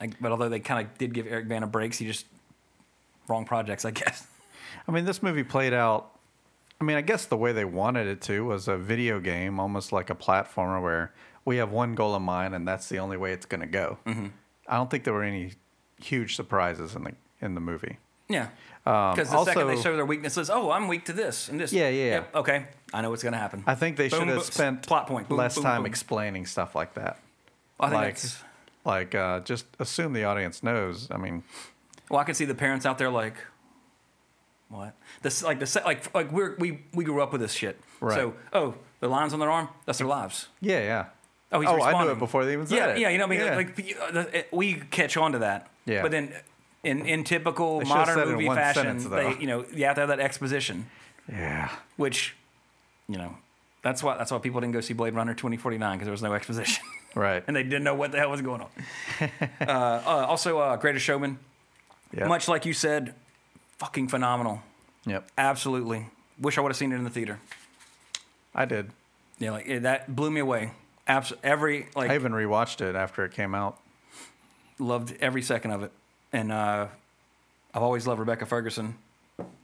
Like, 0.00 0.20
but 0.20 0.30
although 0.30 0.48
they 0.48 0.60
kind 0.60 0.86
of 0.86 0.96
did 0.98 1.12
give 1.12 1.26
Eric 1.26 1.48
Bana 1.48 1.66
breaks, 1.66 1.98
he 1.98 2.06
just 2.06 2.26
wrong 3.26 3.44
projects, 3.44 3.84
I 3.84 3.90
guess. 3.90 4.28
I 4.88 4.92
mean, 4.92 5.04
this 5.04 5.22
movie 5.22 5.42
played 5.42 5.74
out. 5.74 6.12
I 6.80 6.84
mean, 6.84 6.96
I 6.96 7.00
guess 7.00 7.24
the 7.26 7.36
way 7.36 7.52
they 7.52 7.64
wanted 7.64 8.06
it 8.06 8.20
to 8.22 8.44
was 8.44 8.68
a 8.68 8.76
video 8.76 9.18
game, 9.18 9.58
almost 9.58 9.90
like 9.90 10.10
a 10.10 10.14
platformer 10.14 10.80
where 10.80 11.12
we 11.44 11.56
have 11.56 11.72
one 11.72 11.94
goal 11.94 12.14
in 12.14 12.22
mind, 12.22 12.54
and 12.54 12.68
that's 12.68 12.88
the 12.88 12.98
only 12.98 13.16
way 13.16 13.32
it's 13.32 13.46
going 13.46 13.62
to 13.62 13.66
go. 13.66 13.98
Mm-hmm. 14.06 14.26
I 14.68 14.76
don't 14.76 14.90
think 14.90 15.04
there 15.04 15.14
were 15.14 15.24
any 15.24 15.52
huge 16.00 16.36
surprises 16.36 16.94
in 16.94 17.04
the 17.04 17.12
in 17.40 17.54
the 17.54 17.60
movie. 17.60 17.98
Yeah, 18.28 18.48
because 18.84 19.30
the 19.30 19.44
second 19.44 19.68
they 19.68 19.80
show 19.80 19.94
their 19.94 20.04
weaknesses, 20.04 20.50
oh, 20.50 20.70
I'm 20.70 20.88
weak 20.88 21.04
to 21.06 21.12
this 21.12 21.48
and 21.48 21.60
this. 21.60 21.72
Yeah, 21.72 21.88
yeah, 21.88 22.04
Yep, 22.04 22.34
okay, 22.36 22.66
I 22.92 23.00
know 23.00 23.10
what's 23.10 23.22
gonna 23.22 23.38
happen. 23.38 23.62
I 23.66 23.76
think 23.76 23.96
they 23.96 24.08
Boom, 24.08 24.18
should 24.18 24.28
have 24.28 24.36
boom, 24.38 24.44
spent 24.44 24.86
plot 24.86 25.06
point, 25.06 25.28
boom, 25.28 25.38
less 25.38 25.54
time 25.58 25.86
explaining 25.86 26.46
stuff 26.46 26.74
like 26.74 26.94
that. 26.94 27.20
I 27.78 27.90
think 27.90 27.94
like, 27.94 28.14
that's, 28.14 28.44
like 28.84 29.14
uh, 29.14 29.40
just 29.40 29.66
assume 29.78 30.12
the 30.12 30.24
audience 30.24 30.62
knows. 30.62 31.08
I 31.10 31.16
mean, 31.16 31.42
well, 32.10 32.20
I 32.20 32.24
can 32.24 32.34
see 32.34 32.44
the 32.44 32.54
parents 32.54 32.86
out 32.86 32.98
there 32.98 33.10
like, 33.10 33.34
what? 34.68 34.94
This 35.22 35.42
like 35.42 35.58
the 35.60 35.82
like 35.84 36.14
like 36.14 36.32
we're 36.32 36.56
we 36.56 36.80
we 36.94 37.04
grew 37.04 37.20
up 37.22 37.32
with 37.32 37.40
this 37.40 37.52
shit. 37.52 37.78
Right. 38.00 38.14
So 38.14 38.34
oh, 38.52 38.74
the 39.00 39.08
lines 39.08 39.32
on 39.32 39.40
their 39.40 39.50
arm, 39.50 39.68
that's 39.84 39.98
their 39.98 40.06
lives. 40.06 40.48
yeah, 40.60 40.80
yeah. 40.80 41.06
Oh, 41.52 41.60
he's 41.60 41.68
oh, 41.68 41.74
I 41.74 41.76
knew 41.76 41.84
responding. 41.84 42.16
it 42.16 42.18
before 42.18 42.44
they 42.44 42.52
even 42.54 42.66
said 42.66 42.76
yeah, 42.76 42.86
it. 42.88 42.98
Yeah, 42.98 43.08
you 43.10 43.18
know, 43.18 43.26
what 43.28 43.36
I 43.36 43.38
mean, 43.38 43.46
Yeah. 43.46 43.56
like 43.56 43.96
uh, 44.02 44.10
the- 44.10 44.38
it- 44.38 44.48
we 44.52 44.74
catch 44.74 45.16
on 45.16 45.32
to 45.32 45.38
that. 45.38 45.70
Yeah. 45.84 46.02
But 46.02 46.10
then, 46.10 46.32
in 46.82 47.06
in 47.06 47.22
typical 47.22 47.82
modern 47.82 48.14
said 48.14 48.26
it 48.26 48.30
in 48.30 48.34
movie 48.34 48.48
fashion, 48.48 48.82
sentence, 48.82 49.06
they 49.06 49.36
you 49.40 49.46
know 49.46 49.64
you 49.72 49.84
have 49.84 49.94
to 49.94 50.00
have 50.02 50.08
that 50.08 50.18
exposition, 50.18 50.90
yeah. 51.30 51.70
which, 51.96 52.34
you 53.08 53.16
know, 53.16 53.36
that's 53.82 54.02
why 54.02 54.16
that's 54.16 54.32
why 54.32 54.38
people 54.38 54.60
didn't 54.60 54.72
go 54.74 54.80
see 54.80 54.92
Blade 54.92 55.14
Runner 55.14 55.34
twenty 55.34 55.56
forty 55.56 55.78
nine 55.78 55.98
because 55.98 56.06
there 56.06 56.12
was 56.12 56.22
no 56.22 56.34
exposition, 56.34 56.84
Right. 57.16 57.42
and 57.46 57.56
they 57.56 57.62
didn't 57.62 57.82
know 57.84 57.94
what 57.94 58.12
the 58.12 58.18
hell 58.18 58.30
was 58.30 58.42
going 58.42 58.60
on. 58.60 58.68
uh, 59.60 59.64
uh, 59.66 60.26
also, 60.28 60.58
uh, 60.58 60.76
Greatest 60.76 61.04
Showman, 61.04 61.38
Yep. 62.16 62.28
much 62.28 62.46
like 62.46 62.64
you 62.66 62.72
said, 62.72 63.14
fucking 63.78 64.08
phenomenal. 64.08 64.62
Yep. 65.06 65.28
Absolutely. 65.36 66.06
Wish 66.38 66.58
I 66.58 66.60
would 66.60 66.70
have 66.70 66.76
seen 66.76 66.92
it 66.92 66.96
in 66.96 67.04
the 67.04 67.10
theater. 67.10 67.40
I 68.54 68.64
did. 68.66 68.90
Yeah, 69.38 69.50
like 69.52 69.66
it- 69.66 69.82
that 69.82 70.14
blew 70.14 70.30
me 70.30 70.40
away. 70.40 70.72
Abs- 71.08 71.32
every 71.42 71.86
like 71.96 72.10
I 72.10 72.14
even 72.16 72.32
rewatched 72.32 72.80
it 72.80 72.94
after 72.94 73.24
it 73.24 73.32
came 73.32 73.54
out. 73.54 73.78
loved 74.78 75.16
every 75.20 75.40
second 75.42 75.70
of 75.70 75.82
it, 75.84 75.92
and 76.32 76.52
uh, 76.52 76.86
I've 77.72 77.82
always 77.82 78.06
loved 78.06 78.18
Rebecca 78.20 78.44
Ferguson, 78.44 78.96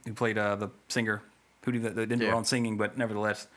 who 0.05 0.13
played 0.13 0.37
uh, 0.37 0.55
the 0.55 0.69
singer, 0.87 1.21
who 1.65 1.71
did, 1.73 1.83
that 1.83 1.95
didn't 1.95 2.19
do 2.19 2.27
her 2.27 2.33
own 2.33 2.45
singing, 2.45 2.77
but 2.77 2.97
nevertheless, 2.97 3.47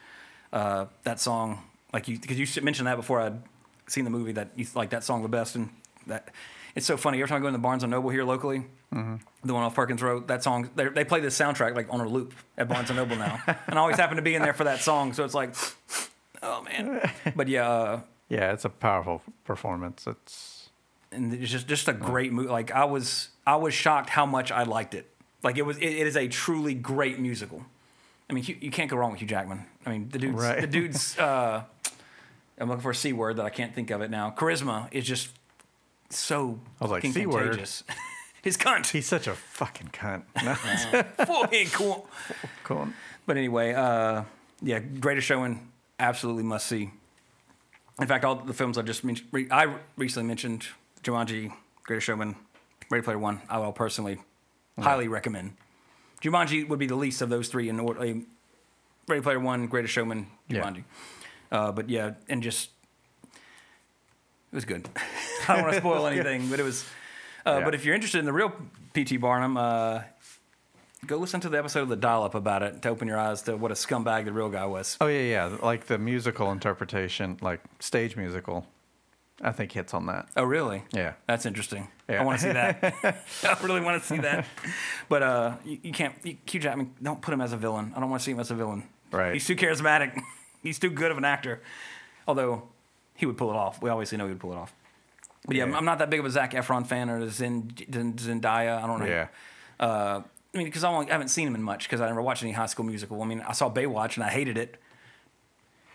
uh, 0.52 0.86
that 1.04 1.18
song, 1.20 1.62
like 1.92 2.08
you, 2.08 2.18
because 2.18 2.38
you 2.38 2.62
mentioned 2.62 2.86
that 2.88 2.96
before 2.96 3.20
I'd 3.20 3.40
seen 3.88 4.04
the 4.04 4.10
movie, 4.10 4.32
that 4.32 4.48
you 4.56 4.66
like 4.74 4.90
that 4.90 5.04
song 5.04 5.22
the 5.22 5.28
best, 5.28 5.54
and 5.56 5.70
that 6.06 6.30
it's 6.74 6.86
so 6.86 6.96
funny. 6.96 7.18
Every 7.18 7.28
time 7.28 7.38
I 7.38 7.40
go 7.40 7.46
in 7.46 7.52
the 7.52 7.58
Barnes 7.58 7.82
and 7.82 7.90
Noble 7.90 8.10
here 8.10 8.24
locally, 8.24 8.64
the 8.92 9.52
one 9.54 9.62
off 9.62 9.74
Perkins 9.74 10.02
Road, 10.02 10.28
that 10.28 10.42
song, 10.42 10.70
they, 10.74 10.88
they 10.88 11.04
play 11.04 11.20
this 11.20 11.38
soundtrack 11.38 11.74
like 11.74 11.92
on 11.92 12.00
a 12.00 12.08
loop 12.08 12.32
at 12.56 12.68
Barnes 12.68 12.88
and 12.90 12.96
Noble 12.98 13.16
now, 13.16 13.40
and 13.66 13.78
I 13.78 13.80
always 13.80 13.96
happen 13.96 14.16
to 14.16 14.22
be 14.22 14.34
in 14.34 14.42
there 14.42 14.54
for 14.54 14.64
that 14.64 14.80
song, 14.80 15.12
so 15.12 15.24
it's 15.24 15.34
like, 15.34 15.54
oh 16.42 16.62
man, 16.62 17.10
but 17.34 17.48
yeah. 17.48 17.68
Uh, 17.68 18.00
Yeah, 18.28 18.52
it's 18.52 18.64
a 18.64 18.68
powerful 18.70 19.22
performance. 19.44 20.06
It's 20.06 20.70
and 21.12 21.32
it's 21.32 21.50
just 21.50 21.68
just 21.68 21.88
a 21.88 21.92
great 21.92 22.32
movie. 22.32 22.48
Like 22.48 22.70
I 22.72 22.84
was 22.84 23.28
I 23.46 23.56
was 23.56 23.72
shocked 23.74 24.10
how 24.10 24.26
much 24.26 24.50
I 24.50 24.64
liked 24.64 24.94
it. 24.94 25.06
Like 25.42 25.58
it 25.58 25.62
was 25.62 25.76
it, 25.78 25.84
it 25.86 26.06
is 26.06 26.16
a 26.16 26.26
truly 26.28 26.74
great 26.74 27.18
musical. 27.20 27.62
I 28.28 28.32
mean, 28.32 28.42
Hugh, 28.42 28.56
you 28.60 28.70
can't 28.72 28.90
go 28.90 28.96
wrong 28.96 29.12
with 29.12 29.20
Hugh 29.20 29.28
Jackman. 29.28 29.64
I 29.86 29.90
mean, 29.90 30.08
the 30.08 30.18
dude's 30.18 30.42
Right. 30.42 30.60
the 30.60 30.66
dude's. 30.66 31.16
Uh, 31.18 31.62
I'm 32.58 32.68
looking 32.68 32.82
for 32.82 32.90
a 32.90 32.94
c 32.94 33.12
word 33.12 33.36
that 33.36 33.44
I 33.46 33.50
can't 33.50 33.74
think 33.74 33.90
of 33.90 34.00
it 34.00 34.10
now. 34.10 34.30
Charisma 34.36 34.88
is 34.92 35.04
just 35.04 35.30
so 36.10 36.58
I 36.80 36.84
was 36.84 36.90
like, 36.90 37.02
fucking 37.02 37.12
C 37.12 37.26
word? 37.26 37.42
contagious. 37.48 37.84
His 38.42 38.56
cunt, 38.56 38.88
he's 38.90 39.06
such 39.06 39.26
a 39.26 39.34
fucking 39.34 39.88
cunt. 39.92 40.22
No, 40.44 40.54
fucking 41.24 41.66
cool. 41.70 42.08
cool. 42.62 42.88
But 43.26 43.36
anyway, 43.38 43.72
uh, 43.74 44.22
yeah, 44.62 44.78
Greatest 44.78 45.26
Showman, 45.26 45.68
absolutely 45.98 46.44
must 46.44 46.66
see. 46.66 46.90
In 48.00 48.06
fact, 48.06 48.24
all 48.24 48.36
the 48.36 48.54
films 48.54 48.78
I 48.78 48.82
just 48.82 49.02
mentioned, 49.02 49.28
re- 49.32 49.48
I 49.50 49.74
recently 49.96 50.28
mentioned 50.28 50.64
Jumanji, 51.02 51.52
Greatest 51.82 52.06
Showman, 52.06 52.36
Ready 52.88 53.02
Player 53.02 53.18
One. 53.18 53.40
I 53.48 53.58
will 53.58 53.72
personally 53.72 54.18
highly 54.78 55.08
recommend. 55.08 55.56
Jumanji 56.22 56.68
would 56.68 56.78
be 56.78 56.86
the 56.86 56.94
least 56.94 57.22
of 57.22 57.28
those 57.28 57.48
three 57.48 57.68
in 57.68 57.80
order. 57.80 57.98
Ready 59.08 59.22
Player 59.22 59.40
One, 59.40 59.66
Greatest 59.66 59.92
Showman, 59.92 60.28
Yeah. 60.48 60.72
Uh, 61.52 61.72
but 61.72 61.88
yeah, 61.88 62.12
and 62.28 62.42
just 62.42 62.70
it 64.52 64.54
was 64.54 64.64
good. 64.64 64.88
I 65.48 65.54
don't 65.56 65.62
want 65.62 65.74
to 65.74 65.80
spoil 65.80 66.06
anything, 66.12 66.48
but 66.48 66.60
it 66.60 66.64
was. 66.64 66.84
Uh, 67.44 67.58
Yeah. 67.58 67.64
But 67.64 67.74
if 67.74 67.84
you're 67.84 67.94
interested 67.94 68.18
in 68.18 68.24
the 68.24 68.32
real 68.32 68.52
P.T. 68.92 69.16
Barnum, 69.18 69.56
uh, 69.56 70.02
go 71.06 71.16
listen 71.18 71.40
to 71.40 71.48
the 71.48 71.58
episode 71.58 71.82
of 71.82 71.88
the 71.88 71.96
Dollop 71.96 72.34
about 72.34 72.62
it 72.62 72.82
to 72.82 72.88
open 72.88 73.06
your 73.06 73.18
eyes 73.18 73.42
to 73.42 73.56
what 73.56 73.70
a 73.70 73.74
scumbag 73.74 74.24
the 74.24 74.32
real 74.32 74.48
guy 74.48 74.66
was. 74.66 74.96
Oh 75.00 75.06
yeah, 75.06 75.20
yeah. 75.48 75.56
Like 75.62 75.86
the 75.86 75.98
musical 75.98 76.50
interpretation, 76.50 77.38
like 77.40 77.60
stage 77.78 78.16
musical, 78.16 78.66
I 79.40 79.52
think 79.52 79.72
hits 79.72 79.94
on 79.94 80.06
that. 80.06 80.26
Oh, 80.36 80.44
really? 80.44 80.82
Yeah. 80.92 81.12
That's 81.28 81.46
interesting. 81.46 81.88
I 82.08 82.24
want 82.24 82.40
to 82.40 82.46
see 82.46 82.52
that. 82.52 82.78
I 83.44 83.64
really 83.64 83.80
want 83.80 84.00
to 84.00 84.08
see 84.08 84.18
that. 84.18 84.46
But 85.08 85.22
uh, 85.22 85.54
you, 85.64 85.78
you 85.82 85.92
can't. 85.92 86.14
You, 86.24 86.36
Hugh 86.46 86.60
Jackman, 86.60 86.94
don't 87.02 87.20
put 87.20 87.34
him 87.34 87.40
as 87.40 87.52
a 87.52 87.56
villain. 87.56 87.92
I 87.96 88.00
don't 88.00 88.10
want 88.10 88.20
to 88.20 88.24
see 88.24 88.30
him 88.32 88.40
as 88.40 88.50
a 88.50 88.54
villain. 88.54 88.84
Right. 89.12 89.32
He's 89.34 89.46
too 89.46 89.56
charismatic. 89.56 90.16
He's 90.62 90.78
too 90.78 90.90
good 90.90 91.10
of 91.10 91.18
an 91.18 91.24
actor. 91.24 91.60
Although 92.28 92.64
he 93.14 93.26
would 93.26 93.36
pull 93.36 93.50
it 93.50 93.56
off. 93.56 93.80
We 93.80 93.88
obviously 93.90 94.18
know 94.18 94.24
he 94.24 94.30
would 94.32 94.40
pull 94.40 94.52
it 94.52 94.56
off. 94.56 94.74
But 95.46 95.56
yeah, 95.56 95.62
I'm- 95.62 95.72
Yeah. 95.72 95.78
I'm 95.78 95.84
not 95.84 95.98
that 95.98 96.10
big 96.10 96.20
of 96.20 96.26
a 96.26 96.30
Zac 96.30 96.52
Efron 96.52 96.86
fan 96.86 97.08
or 97.08 97.28
Zend- 97.30 97.84
Zendaya. 97.90 98.82
I 98.82 98.86
don't 98.86 98.98
know. 99.00 99.06
Yeah. 99.06 99.28
Uh, 99.78 100.22
I 100.54 100.58
mean, 100.58 100.66
because 100.66 100.84
I, 100.84 100.90
I 100.92 101.04
haven't 101.10 101.28
seen 101.28 101.46
him 101.46 101.54
in 101.54 101.62
much 101.62 101.84
because 101.84 102.00
I 102.00 102.06
never 102.06 102.22
watched 102.22 102.42
any 102.42 102.52
High 102.52 102.66
School 102.66 102.84
Musical. 102.86 103.22
I 103.22 103.26
mean, 103.26 103.42
I 103.46 103.52
saw 103.52 103.70
Baywatch 103.72 104.16
and 104.16 104.24
I 104.24 104.28
hated 104.30 104.56
it. 104.58 104.76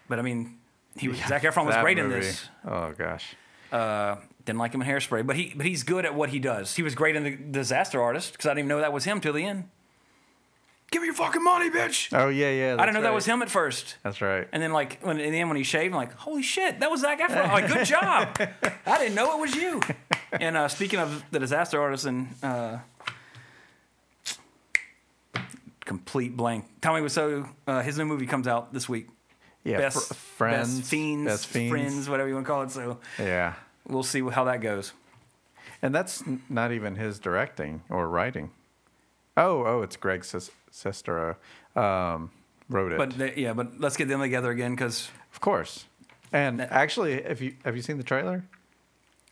But 0.07 0.20
I 0.20 0.22
mean, 0.22 0.57
he 0.97 1.07
was, 1.07 1.18
Zac 1.26 1.41
Efron 1.43 1.66
was 1.66 1.76
great 1.82 1.97
in 1.97 2.09
this. 2.09 2.47
Oh 2.66 2.91
gosh. 2.97 3.36
Uh, 3.72 4.18
didn't 4.45 4.59
like 4.59 4.74
him 4.74 4.82
in 4.82 4.88
Hairspray, 4.88 5.26
but 5.26 5.36
he 5.36 5.53
but 5.55 5.66
he's 5.66 5.84
good 5.84 6.05
at 6.05 6.14
what 6.14 6.30
he 6.30 6.39
does. 6.39 6.76
He 6.76 6.84
was 6.84 6.95
great 6.95 7.16
in 7.16 7.24
the 7.24 7.32
Disaster 7.36 8.01
Artist 8.01 8.34
because 8.34 8.45
I 8.47 8.49
didn't 8.49 8.59
even 8.59 8.70
know 8.70 8.80
that 8.82 8.91
was 8.93 9.05
him 9.05 9.22
till 9.22 9.34
the 9.34 9.45
end. 9.45 9.70
Give 10.92 11.02
me 11.02 11.06
your 11.08 11.16
fucking 11.16 11.42
money, 11.44 11.70
bitch. 11.70 12.10
Oh 12.12 12.28
yeah, 12.28 12.50
yeah. 12.52 12.76
I 12.78 12.86
didn't 12.86 12.96
know 12.96 13.02
that 13.04 13.14
was 13.14 13.26
him 13.26 13.42
at 13.42 13.50
first. 13.50 13.96
That's 14.04 14.20
right. 14.22 14.46
And 14.52 14.62
then 14.62 14.74
like 14.74 15.00
when 15.02 15.20
in 15.22 15.32
the 15.32 15.39
end 15.39 15.50
when 15.50 15.56
he 15.56 15.64
shaved, 15.64 15.94
I'm 15.94 15.98
like, 15.98 16.14
holy 16.14 16.44
shit, 16.44 16.82
that 16.82 16.92
was 16.92 17.00
Zac 17.02 17.20
Efron. 17.22 17.46
I'm 17.46 17.52
like, 17.52 17.68
good 17.72 17.86
job. 17.86 18.38
I 18.86 18.98
didn't 18.98 19.16
know 19.16 19.38
it 19.38 19.42
was 19.42 19.56
you. 19.56 19.80
And 20.34 20.58
uh, 20.58 20.68
speaking 20.68 21.00
of 21.00 21.24
the 21.32 21.39
Disaster 21.39 21.82
Artist 21.82 22.06
and 22.06 22.28
uh, 22.44 22.80
complete 25.86 26.36
blank, 26.36 26.66
Tommy 26.82 27.02
Wiseau, 27.02 27.48
uh, 27.68 27.82
his 27.82 27.98
new 27.98 28.06
movie 28.06 28.26
comes 28.26 28.48
out 28.48 28.74
this 28.74 28.88
week. 28.89 29.08
yeah. 29.64 29.78
best 29.78 30.08
fr- 30.10 30.14
friends, 30.14 30.78
best 30.80 30.89
fiends, 30.89 31.26
best 31.32 31.48
fiends. 31.48 31.72
friends, 31.72 32.10
whatever 32.10 32.28
you 32.30 32.36
want 32.36 32.46
to 32.46 32.52
call 32.52 32.62
it. 32.64 32.72
So 32.72 33.00
Yeah. 33.20 33.54
we'll 33.88 34.04
see 34.04 34.22
how 34.22 34.44
that 34.46 34.62
goes. 34.62 34.94
And 35.82 35.96
that's 35.96 36.22
n- 36.28 36.42
not 36.50 36.72
even 36.72 36.96
his 36.96 37.18
directing 37.20 37.82
or 37.89 38.08
writing. 38.08 38.52
Oh, 39.38 39.64
oh, 39.66 39.82
it's 39.82 39.96
Greg 39.96 40.24
Sis- 40.26 40.52
Sestero 40.72 41.36
um, 41.76 42.32
wrote 42.69 42.91
it. 42.91 42.97
But 42.97 43.17
they, 43.17 43.34
yeah, 43.36 43.53
but 43.53 43.80
let's 43.80 43.97
get 43.97 44.07
them 44.07 44.19
together 44.22 44.51
again 44.51 44.72
because 44.76 45.09
of 45.34 45.41
course. 45.41 45.86
And 46.34 46.61
actually, 46.61 47.22
have 47.24 47.41
you 47.41 47.55
have 47.65 47.76
you 47.76 47.82
seen 47.82 47.97
the 47.97 48.03
trailer? 48.03 48.43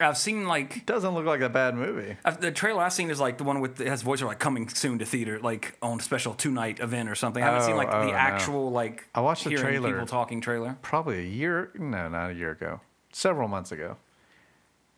I've 0.01 0.17
seen 0.17 0.47
like 0.47 0.77
it 0.77 0.85
Doesn't 0.85 1.13
look 1.13 1.25
like 1.25 1.41
a 1.41 1.49
bad 1.49 1.75
movie. 1.75 2.15
I've, 2.23 2.39
the 2.39 2.51
trailer 2.51 2.81
I've 2.83 2.93
seen 2.93 3.09
is 3.11 3.19
like 3.19 3.37
the 3.37 3.43
one 3.43 3.59
with 3.59 3.81
it 3.81 3.87
has 3.87 4.01
voiceover 4.01 4.27
like 4.27 4.39
coming 4.39 4.69
soon 4.69 4.97
to 4.99 5.05
theater, 5.05 5.39
like 5.39 5.77
on 5.81 5.99
special 5.99 6.33
two 6.33 6.51
night 6.51 6.79
event 6.79 7.09
or 7.09 7.15
something. 7.15 7.43
I 7.43 7.47
haven't 7.47 7.63
seen 7.63 7.73
Oh, 7.73 7.77
like 7.77 7.89
oh, 7.91 8.05
the 8.05 8.11
no. 8.11 8.13
actual 8.13 8.71
like 8.71 9.09
I 9.13 9.19
watched 9.19 9.43
the 9.43 9.55
trailer. 9.55 9.91
people 9.91 10.07
talking 10.07 10.39
trailer. 10.39 10.77
Probably 10.81 11.19
a 11.19 11.29
year. 11.29 11.71
No, 11.77 12.07
not 12.07 12.31
a 12.31 12.33
year 12.33 12.51
ago. 12.51 12.79
Several 13.11 13.47
months 13.49 13.71
ago. 13.73 13.97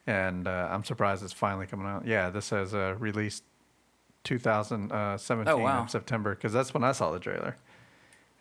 And 0.05 0.47
uh, 0.47 0.67
I'm 0.71 0.83
surprised 0.83 1.23
it's 1.23 1.33
finally 1.33 1.65
coming 1.67 1.87
out. 1.87 2.05
Yeah, 2.05 2.29
this 2.29 2.49
has 2.51 2.73
uh, 2.73 2.95
released 2.99 3.43
2017 4.23 5.53
Oh, 5.53 5.57
wow. 5.57 5.85
September 5.87 6.35
because 6.35 6.53
that's 6.53 6.73
when 6.73 6.83
I 6.83 6.91
saw 6.91 7.11
the 7.11 7.19
trailer. 7.19 7.55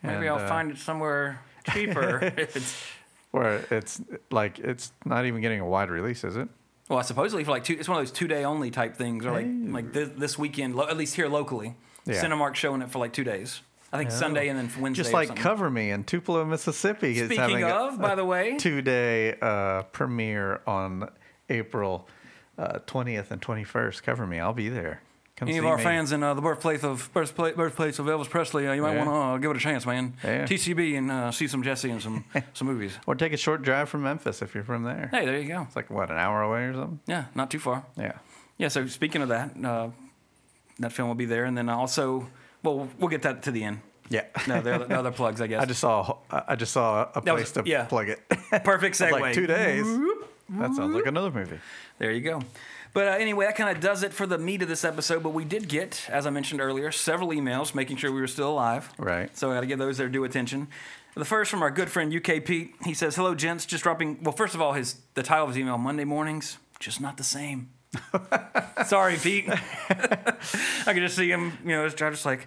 Maybe 0.02 0.14
And, 0.16 0.28
I'll 0.28 0.36
uh, 0.44 0.48
find 0.48 0.70
it 0.70 0.78
somewhere 0.78 1.40
cheaper. 1.72 2.18
if 2.36 2.56
it's 2.56 2.82
Where 3.30 3.64
it's 3.70 4.00
like 4.30 4.58
it's 4.58 4.92
not 5.04 5.26
even 5.26 5.40
getting 5.40 5.60
a 5.60 5.66
wide 5.66 5.90
release, 5.90 6.24
is 6.24 6.36
it? 6.36 6.48
well, 6.88 7.02
supposedly 7.04 7.44
for 7.44 7.52
like 7.52 7.62
two, 7.64 7.76
it's 7.78 7.88
one 7.88 7.98
of 8.00 8.04
those 8.04 8.10
two 8.12 8.26
day 8.26 8.44
only 8.44 8.70
type 8.72 8.96
things, 8.96 9.24
or 9.24 9.30
like 9.30 9.46
Hey. 9.46 9.52
like 9.70 9.92
this, 9.92 10.08
this 10.16 10.38
weekend, 10.38 10.74
lo- 10.74 10.88
at 10.88 10.96
least 10.96 11.14
here 11.14 11.28
locally. 11.28 11.76
Yeah. 12.06 12.22
Cinemark 12.24 12.54
showing 12.56 12.82
it 12.82 12.90
for 12.90 12.98
like 12.98 13.12
two 13.12 13.22
days. 13.24 13.60
I 13.92 13.98
think 13.98 14.10
Sunday 14.10 14.48
and 14.48 14.58
then 14.58 14.70
Wednesday. 14.80 15.02
Just 15.02 15.12
like. 15.12 15.34
Cover 15.36 15.68
Me 15.70 15.90
in 15.90 16.04
Tupelo, 16.04 16.44
Mississippi 16.44 17.10
is 17.18 17.26
Speaking 17.26 17.38
having 17.40 17.62
a- 17.64 17.68
of, 17.68 18.00
by 18.00 18.14
the 18.14 18.24
way, 18.24 18.56
two 18.58 18.82
day 18.82 19.36
uh, 19.40 19.82
premiere 19.92 20.60
on 20.66 21.08
April 21.48 22.08
uh, 22.58 22.78
20th 22.86 23.30
and 23.30 23.40
21st. 23.42 24.02
Cover 24.02 24.26
Me, 24.26 24.38
I'll 24.40 24.52
be 24.52 24.68
there. 24.68 25.02
Come 25.40 25.48
Any 25.48 25.56
of 25.56 25.64
our 25.64 25.78
me. 25.78 25.82
fans 25.82 26.12
in 26.12 26.22
uh, 26.22 26.34
the 26.34 26.42
birthplace 26.42 26.84
of 26.84 27.10
birthplace, 27.14 27.56
birthplace 27.56 27.98
of 27.98 28.04
Elvis 28.04 28.28
Presley, 28.28 28.68
uh, 28.68 28.74
you 28.74 28.82
might 28.82 28.92
Yeah. 28.92 29.06
want 29.06 29.08
to 29.08 29.14
uh, 29.14 29.36
give 29.38 29.50
it 29.52 29.56
a 29.56 29.60
chance, 29.60 29.86
man. 29.86 30.12
Yeah. 30.22 30.44
TCB 30.44 30.98
and 30.98 31.10
uh, 31.10 31.32
see 31.32 31.48
some 31.48 31.62
Jesse 31.62 31.88
and 31.88 32.02
some 32.02 32.26
some 32.52 32.68
movies. 32.68 32.98
Or 33.06 33.14
take 33.14 33.32
a 33.32 33.38
short 33.38 33.62
drive 33.62 33.88
from 33.88 34.02
Memphis 34.02 34.42
if 34.42 34.54
you're 34.54 34.64
from 34.64 34.82
there. 34.84 35.08
Hey, 35.10 35.24
there 35.24 35.38
you 35.38 35.48
go. 35.48 35.62
It's 35.62 35.74
like, 35.74 35.88
what, 35.88 36.10
an 36.10 36.18
hour 36.18 36.42
away 36.42 36.64
or 36.64 36.74
something? 36.74 37.00
Yeah, 37.06 37.24
not 37.34 37.50
too 37.50 37.58
far. 37.58 37.84
Yeah. 37.96 38.12
Yeah. 38.58 38.68
So 38.68 38.86
speaking 38.86 39.22
of 39.22 39.30
that, 39.30 39.52
uh, 39.64 39.88
that 40.78 40.92
film 40.92 41.08
will 41.08 41.14
be 41.14 41.24
there, 41.24 41.46
and 41.46 41.56
then 41.56 41.70
also, 41.70 42.28
well, 42.62 42.88
we'll 42.98 43.08
get 43.08 43.22
that 43.22 43.42
to 43.44 43.50
the 43.50 43.64
end. 43.64 43.80
Yeah. 44.10 44.24
No, 44.46 44.60
the 44.60 44.74
other, 44.74 44.84
the 44.86 44.98
other 44.98 45.10
plugs, 45.10 45.40
I 45.40 45.46
guess. 45.46 45.62
I 45.62 45.64
just 45.64 45.80
saw 45.80 46.18
I 46.30 46.54
just 46.56 46.72
saw 46.74 47.08
a 47.14 47.20
That 47.22 47.32
was- 47.34 47.50
place 47.50 47.64
to 47.64 47.70
yeah. 47.70 47.84
plug 47.86 48.10
it. 48.10 48.20
perfect 48.62 48.98
segue. 48.98 49.18
like 49.18 49.34
two 49.34 49.46
days. 49.46 49.86
That 50.50 50.74
sounds 50.74 50.94
like 50.94 51.06
another 51.06 51.30
movie. 51.30 51.60
There 51.98 52.10
you 52.12 52.20
go. 52.20 52.42
But 52.92 53.08
uh, 53.08 53.12
anyway, 53.12 53.46
that 53.46 53.56
kind 53.56 53.74
of 53.74 53.80
does 53.82 54.02
it 54.02 54.12
for 54.12 54.26
the 54.26 54.38
meat 54.38 54.62
of 54.62 54.68
this 54.68 54.84
episode. 54.84 55.22
But 55.22 55.30
we 55.30 55.44
did 55.44 55.68
get, 55.68 56.08
as 56.08 56.26
I 56.26 56.30
mentioned 56.30 56.60
earlier, 56.60 56.90
several 56.90 57.30
emails 57.30 57.74
making 57.74 57.98
sure 57.98 58.10
we 58.12 58.20
were 58.20 58.26
still 58.26 58.50
alive. 58.50 58.92
Right. 58.98 59.36
So 59.36 59.50
I 59.50 59.54
got 59.54 59.60
to 59.60 59.66
give 59.66 59.78
those 59.78 59.98
their 59.98 60.08
due 60.08 60.24
attention. 60.24 60.68
The 61.14 61.24
first 61.24 61.50
from 61.50 61.62
our 61.62 61.70
good 61.70 61.90
friend 61.90 62.14
UK 62.14 62.44
Pete. 62.44 62.74
He 62.84 62.94
says, 62.94 63.16
"Hello, 63.16 63.34
gents. 63.34 63.66
Just 63.66 63.82
dropping. 63.82 64.22
Well, 64.22 64.32
first 64.32 64.54
of 64.54 64.60
all, 64.60 64.72
his 64.74 64.96
the 65.14 65.22
title 65.22 65.44
of 65.44 65.50
his 65.50 65.58
email: 65.58 65.76
Monday 65.76 66.04
mornings, 66.04 66.58
just 66.78 67.00
not 67.00 67.16
the 67.16 67.24
same. 67.24 67.70
Sorry, 68.86 69.16
Pete. 69.16 69.48
I 69.48 70.92
could 70.92 71.02
just 71.02 71.16
see 71.16 71.30
him. 71.30 71.58
You 71.64 71.70
know, 71.70 71.84
just, 71.86 71.98
just 71.98 72.24
like 72.24 72.46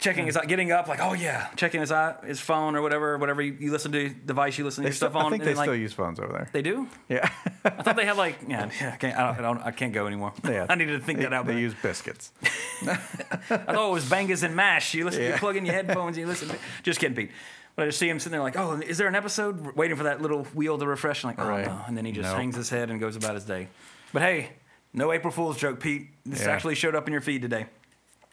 checking 0.00 0.26
his 0.26 0.36
getting 0.48 0.72
up, 0.72 0.88
like, 0.88 1.00
oh 1.00 1.12
yeah, 1.12 1.48
checking 1.56 1.80
his 1.80 1.92
eye, 1.92 2.14
his 2.24 2.40
phone 2.40 2.74
or 2.74 2.82
whatever, 2.82 3.16
whatever 3.18 3.40
you, 3.42 3.56
you 3.60 3.70
listen 3.70 3.92
to 3.92 4.08
device 4.08 4.58
you 4.58 4.64
listen 4.64 4.82
to 4.82 4.86
They 4.86 4.88
your 4.90 4.94
still, 4.94 5.10
stuff 5.10 5.16
on. 5.20 5.26
I 5.26 5.30
think 5.30 5.42
and 5.42 5.50
they 5.50 5.54
like, 5.54 5.64
still 5.66 5.76
use 5.76 5.92
phones 5.92 6.18
over 6.18 6.32
there. 6.32 6.48
they 6.52 6.62
do. 6.62 6.88
Yeah. 7.08 7.28
I 7.64 7.70
thought 7.82 7.96
they 7.96 8.04
had 8.06 8.16
like 8.16 8.38
yeah. 8.48 8.70
yeah 8.80 8.92
I 8.94 8.96
can't. 8.96 9.16
I, 9.18 9.26
don't, 9.26 9.38
I, 9.38 9.42
don't, 9.42 9.62
I 9.66 9.70
can't 9.70 9.92
go 9.92 10.06
anymore. 10.06 10.32
yeah. 10.44 10.66
I 10.70 10.74
needed 10.74 10.98
to 10.98 11.04
think 11.04 11.18
they, 11.18 11.24
that 11.26 11.32
out. 11.32 11.46
They 11.46 11.52
but 11.54 11.58
use 11.60 11.74
biscuits. 11.82 12.32
I 12.82 12.94
thought 12.96 13.88
it 13.88 13.92
was 13.92 14.08
bangers 14.08 14.42
and 14.42 14.56
mash. 14.56 14.94
You 14.94 15.04
listen. 15.04 15.22
You 15.22 15.32
plug 15.34 15.56
in 15.56 15.64
your 15.66 15.74
headphones. 15.74 16.16
and 16.16 16.22
You 16.22 16.26
listen. 16.26 16.48
To, 16.48 16.56
just 16.82 16.98
kidding, 17.00 17.14
Pete. 17.16 17.30
But 17.76 17.84
I 17.84 17.86
just 17.86 17.98
see 17.98 18.08
him 18.08 18.18
sitting 18.18 18.32
there 18.32 18.42
like, 18.42 18.56
oh, 18.58 18.72
is 18.80 18.98
there 18.98 19.06
an 19.06 19.14
episode? 19.14 19.76
Waiting 19.76 19.96
for 19.96 20.02
that 20.04 20.20
little 20.20 20.44
wheel 20.54 20.76
to 20.78 20.86
refresh. 20.86 21.24
I'm 21.24 21.30
like, 21.30 21.38
oh 21.40 21.48
Right. 21.48 21.66
no. 21.66 21.80
And 21.86 21.96
then 21.96 22.04
he 22.04 22.12
just 22.12 22.28
Nope. 22.28 22.36
hangs 22.38 22.56
his 22.56 22.68
head 22.68 22.90
and 22.90 22.98
goes 23.00 23.16
about 23.16 23.34
his 23.34 23.44
day. 23.44 23.68
But 24.12 24.22
hey, 24.22 24.50
no 24.92 25.12
April 25.12 25.30
Fool's 25.32 25.56
joke, 25.56 25.78
Pete. 25.80 26.08
This 26.26 26.40
Yeah. 26.42 26.48
actually 26.50 26.74
showed 26.74 26.94
up 26.96 27.06
in 27.06 27.12
your 27.12 27.20
feed 27.22 27.42
today. 27.42 27.66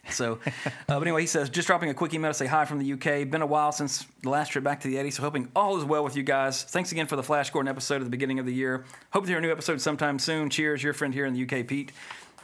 So, 0.09 0.39
uh, 0.45 0.71
but 0.87 1.01
anyway, 1.01 1.21
he 1.21 1.27
says, 1.27 1.49
just 1.49 1.67
dropping 1.67 1.89
a 1.89 1.93
quick 1.93 2.13
email 2.13 2.31
to 2.31 2.33
say 2.33 2.45
hi 2.45 2.65
from 2.65 2.79
the 2.79 2.93
UK. 2.93 3.29
Been 3.29 3.41
a 3.41 3.45
while 3.45 3.71
since 3.71 4.05
the 4.21 4.29
last 4.29 4.49
trip 4.49 4.63
back 4.63 4.81
to 4.81 4.87
the 4.87 4.95
80s, 4.95 5.13
so 5.13 5.23
hoping 5.23 5.49
all 5.55 5.77
is 5.77 5.83
well 5.83 6.03
with 6.03 6.15
you 6.15 6.23
guys. 6.23 6.63
Thanks 6.63 6.91
again 6.91 7.07
for 7.07 7.15
the 7.15 7.23
Flash 7.23 7.49
Gordon 7.49 7.69
episode 7.69 7.97
at 7.97 8.03
the 8.03 8.09
beginning 8.09 8.39
of 8.39 8.45
the 8.45 8.53
year. 8.53 8.85
Hope 9.11 9.23
to 9.23 9.29
hear 9.29 9.39
a 9.39 9.41
new 9.41 9.51
episode 9.51 9.81
sometime 9.81 10.19
soon. 10.19 10.49
Cheers, 10.49 10.83
your 10.83 10.93
friend 10.93 11.13
here 11.13 11.25
in 11.25 11.33
the 11.33 11.43
UK, 11.43 11.67
Pete. 11.67 11.91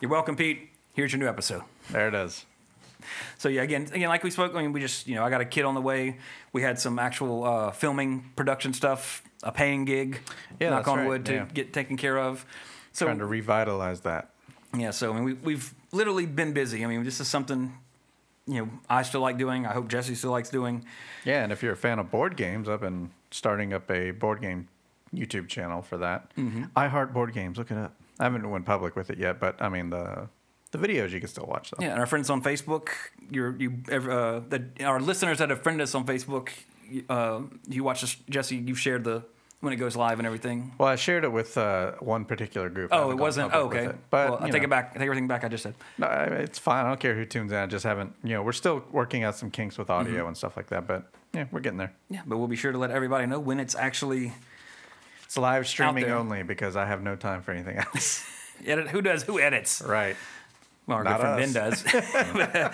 You're 0.02 0.12
welcome, 0.12 0.36
Pete. 0.36 0.70
Here's 0.94 1.12
your 1.12 1.20
new 1.20 1.28
episode. 1.28 1.64
There 1.90 2.08
it 2.08 2.14
is. 2.14 2.46
So 3.38 3.50
yeah, 3.50 3.62
again, 3.64 3.90
again, 3.92 4.10
like 4.10 4.24
we 4.24 4.32
spoke, 4.32 4.56
I 4.56 4.62
mean, 4.62 4.72
we 4.72 4.80
just, 4.80 5.08
you 5.08 5.16
know, 5.16 5.24
I 5.24 5.30
got 5.30 5.42
a 5.42 5.46
kid 5.46 5.66
on 5.66 5.76
the 5.76 5.82
way. 5.82 6.20
We 6.54 6.62
had 6.62 6.80
some 6.80 7.00
actual 7.00 7.44
uh, 7.44 7.72
filming, 7.72 8.32
production 8.36 8.74
stuff, 8.74 9.24
a 9.42 9.52
paying 9.52 9.86
gig. 9.86 10.20
Yeah, 10.60 10.70
knock 10.70 10.88
on 10.88 11.00
right, 11.00 11.08
wood 11.08 11.26
to 11.26 11.34
yeah. 11.34 11.46
get 11.54 11.74
taken 11.74 11.98
care 11.98 12.18
of. 12.18 12.46
So 12.94 13.06
Trying 13.06 13.20
to 13.20 13.26
revitalize 13.26 14.02
that. 14.02 14.30
Yeah, 14.76 14.92
so 14.92 15.12
I 15.12 15.16
mean, 15.16 15.24
we, 15.24 15.34
we've 15.34 15.74
literally 15.92 16.26
been 16.26 16.54
busy. 16.54 16.84
I 16.84 16.88
mean, 16.88 17.04
this 17.04 17.20
is 17.20 17.28
something, 17.28 17.78
you 18.48 18.66
know, 18.66 18.70
I 18.90 19.04
still 19.04 19.22
like 19.22 19.38
doing. 19.38 19.66
I 19.66 19.74
hope 19.74 19.88
Jesse 19.88 20.16
still 20.16 20.32
likes 20.32 20.50
doing. 20.50 20.86
Yeah, 21.26 21.44
and 21.44 21.52
if 21.52 21.62
you're 21.62 21.74
a 21.74 21.78
fan 21.78 22.00
of 22.00 22.10
board 22.12 22.36
games, 22.36 22.68
I've 22.68 22.82
been 22.82 23.12
starting 23.32 23.74
up 23.74 23.90
a 23.92 24.12
board 24.12 24.42
game 24.42 24.68
YouTube 25.14 25.48
channel 25.48 25.82
for 25.82 25.98
that. 25.98 26.36
Mm-hmm. 26.36 26.66
I 26.76 26.88
heart 26.88 27.14
board 27.14 27.34
games. 27.34 27.58
Look 27.58 27.72
it 27.72 27.78
up. 27.78 27.96
I 28.20 28.24
haven't 28.24 28.50
went 28.50 28.66
public 28.66 28.96
with 28.96 29.10
it 29.10 29.18
yet, 29.18 29.40
but 29.40 29.62
I 29.62 29.70
mean 29.70 29.90
the 29.90 30.28
the 30.72 30.78
videos 30.78 31.12
you 31.12 31.20
can 31.20 31.30
still 31.30 31.46
watch 31.46 31.72
though. 31.72 31.84
Yeah, 31.84 31.92
and 31.92 32.00
our 32.00 32.06
friends 32.06 32.30
on 32.30 32.42
Facebook, 32.42 32.90
your 33.32 33.56
you 33.58 33.84
uh, 33.92 34.42
the, 34.48 34.66
our 34.84 35.00
listeners 35.00 35.38
that 35.40 35.50
have 35.50 35.62
friended 35.62 35.84
us 35.84 35.96
on 35.96 36.06
Facebook, 36.06 36.50
uh, 37.10 37.42
you 37.68 37.84
watch 37.84 38.02
this, 38.02 38.16
Jesse. 38.30 38.58
You've 38.58 38.80
shared 38.80 39.04
the 39.04 39.24
when 39.64 39.72
it 39.72 39.78
goes 39.78 39.96
live 39.96 40.20
and 40.20 40.26
everything. 40.26 40.74
Well, 40.78 40.90
I 40.90 40.98
shared 40.98 41.24
it 41.24 41.32
with 41.32 41.58
uh, 41.58 41.94
one 42.00 42.26
particular 42.26 42.68
group. 42.70 42.90
Oh, 42.92 43.12
it 43.12 43.18
wasn't. 43.18 43.54
Oh, 43.54 43.68
okay. 43.68 43.86
it. 43.86 43.96
But 44.10 44.30
well, 44.30 44.40
I 44.42 44.50
take 44.50 44.62
know, 44.62 44.66
it 44.66 44.70
back. 44.70 44.90
I 44.92 44.94
take 45.00 45.04
everything 45.04 45.28
back 45.30 45.46
I 45.46 45.48
just 45.48 45.64
said. 45.64 45.74
No, 45.98 46.08
I- 46.08 46.26
it's 46.26 46.60
fine. 46.60 46.86
I 46.86 46.90
don't 46.90 47.00
care 47.00 47.16
who 47.16 47.24
tunes 47.26 47.52
in. 47.54 47.58
I 47.58 47.66
just 47.66 47.86
haven't. 47.86 48.14
You 48.24 48.32
know, 48.34 48.44
we're 48.44 48.52
still 48.52 48.84
working 48.92 49.24
out 49.24 49.36
some 49.36 49.50
kinks 49.50 49.78
with 49.78 49.90
audio 49.90 50.14
Mm-hmm. 50.20 50.28
and 50.28 50.38
stuff 50.38 50.58
like 50.58 50.68
that. 50.68 50.86
But 50.86 51.10
yeah, 51.34 51.46
we're 51.52 51.62
getting 51.62 51.78
there. 51.80 51.94
Yeah, 52.10 52.22
but 52.28 52.38
we'll 52.38 52.48
be 52.50 52.58
sure 52.58 52.74
to 52.74 52.78
let 52.78 52.92
everybody 52.92 53.26
know 53.26 53.40
when 53.40 53.60
it's 53.62 53.74
actually 53.76 54.34
It's 55.24 55.38
live 55.38 55.66
streaming 55.66 56.12
only 56.12 56.44
because 56.44 56.76
I 56.76 56.86
have 56.86 57.02
no 57.02 57.16
time 57.16 57.42
for 57.42 57.52
anything 57.52 57.78
else. 57.96 58.24
edit. 58.66 58.90
Who 58.90 59.02
does? 59.02 59.24
Who 59.24 59.40
edits? 59.40 59.82
right. 59.82 60.18
Well, 60.86 60.98
our 60.98 61.04
good 61.04 61.10
Not 61.12 61.20
friend 61.22 61.54
Ben 61.54 61.54
does. 61.54 62.74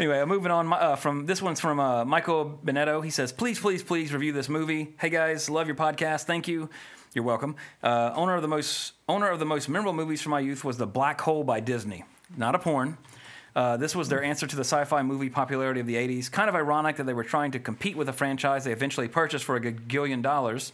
anyway, 0.00 0.24
moving 0.24 0.50
on. 0.50 0.72
Uh, 0.72 0.96
from 0.96 1.26
this 1.26 1.42
one's 1.42 1.60
from 1.60 1.78
uh, 1.78 2.04
Michael 2.06 2.58
Benetto. 2.64 3.04
He 3.04 3.10
says, 3.10 3.32
"Please, 3.32 3.60
please, 3.60 3.82
please 3.82 4.12
review 4.12 4.32
this 4.32 4.48
movie. 4.48 4.94
Hey 4.98 5.10
guys, 5.10 5.50
love 5.50 5.66
your 5.66 5.76
podcast. 5.76 6.24
Thank 6.24 6.48
you. 6.48 6.70
You're 7.12 7.24
welcome. 7.24 7.56
Uh, 7.82 8.12
owner 8.14 8.34
of 8.36 8.42
the 8.42 8.48
most 8.48 8.94
owner 9.08 9.28
of 9.28 9.38
the 9.40 9.44
most 9.44 9.68
memorable 9.68 9.92
movies 9.92 10.22
from 10.22 10.30
my 10.30 10.40
youth 10.40 10.64
was 10.64 10.78
The 10.78 10.86
Black 10.86 11.20
Hole 11.20 11.44
by 11.44 11.60
Disney. 11.60 12.04
Not 12.36 12.54
a 12.54 12.58
porn." 12.58 12.96
Uh, 13.54 13.76
this 13.76 13.96
was 13.96 14.08
their 14.08 14.22
answer 14.22 14.46
to 14.46 14.54
the 14.54 14.60
sci-fi 14.64 15.02
movie 15.02 15.28
popularity 15.28 15.80
of 15.80 15.86
the 15.86 15.96
80s. 15.96 16.30
Kind 16.30 16.48
of 16.48 16.54
ironic 16.54 16.94
that 16.96 17.04
they 17.04 17.12
were 17.12 17.24
trying 17.24 17.50
to 17.50 17.58
compete 17.58 17.96
with 17.96 18.08
a 18.08 18.12
franchise 18.12 18.62
they 18.64 18.70
eventually 18.70 19.08
purchased 19.08 19.44
for 19.44 19.56
a 19.56 19.60
gagillion 19.60 20.22
dollars. 20.22 20.72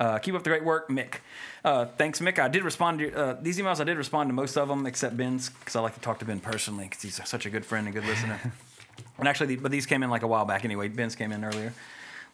Uh, 0.00 0.18
keep 0.18 0.34
up 0.34 0.42
the 0.42 0.50
great 0.50 0.64
work, 0.64 0.88
Mick. 0.88 1.16
Uh, 1.64 1.84
thanks, 1.84 2.20
Mick. 2.20 2.38
I 2.38 2.48
did 2.48 2.64
respond 2.64 2.98
to 3.00 3.12
uh, 3.14 3.36
these 3.40 3.58
emails. 3.58 3.80
I 3.80 3.84
did 3.84 3.98
respond 3.98 4.30
to 4.30 4.34
most 4.34 4.56
of 4.56 4.66
them 4.66 4.86
except 4.86 5.16
Ben's 5.16 5.50
because 5.50 5.76
I 5.76 5.80
like 5.80 5.94
to 5.94 6.00
talk 6.00 6.18
to 6.20 6.24
Ben 6.24 6.40
personally 6.40 6.86
because 6.86 7.02
he's 7.02 7.20
such 7.28 7.44
a 7.46 7.50
good 7.50 7.66
friend 7.66 7.86
and 7.86 7.94
good 7.94 8.06
listener. 8.06 8.40
and 9.18 9.28
actually, 9.28 9.56
but 9.56 9.70
these 9.70 9.86
came 9.86 10.02
in 10.02 10.10
like 10.10 10.22
a 10.22 10.26
while 10.26 10.46
back 10.46 10.64
anyway. 10.64 10.88
Ben's 10.88 11.14
came 11.14 11.32
in 11.32 11.44
earlier 11.44 11.72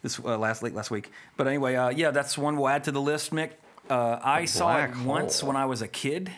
this 0.01 0.19
uh, 0.19 0.37
last 0.37 0.63
late 0.63 0.73
last 0.73 0.91
week. 0.91 1.11
But 1.35 1.47
anyway, 1.47 1.75
uh, 1.75 1.89
yeah, 1.89 2.11
that's 2.11 2.37
one 2.37 2.57
we'll 2.57 2.69
add 2.69 2.85
to 2.85 2.91
the 2.91 3.01
list, 3.01 3.31
Mick. 3.31 3.51
Uh, 3.89 4.19
I 4.23 4.45
saw 4.45 4.77
it 4.83 4.93
Black 4.93 5.05
once 5.05 5.43
when 5.43 5.55
I 5.55 5.65
was 5.65 5.81
a 5.81 5.87
kid. 5.87 6.31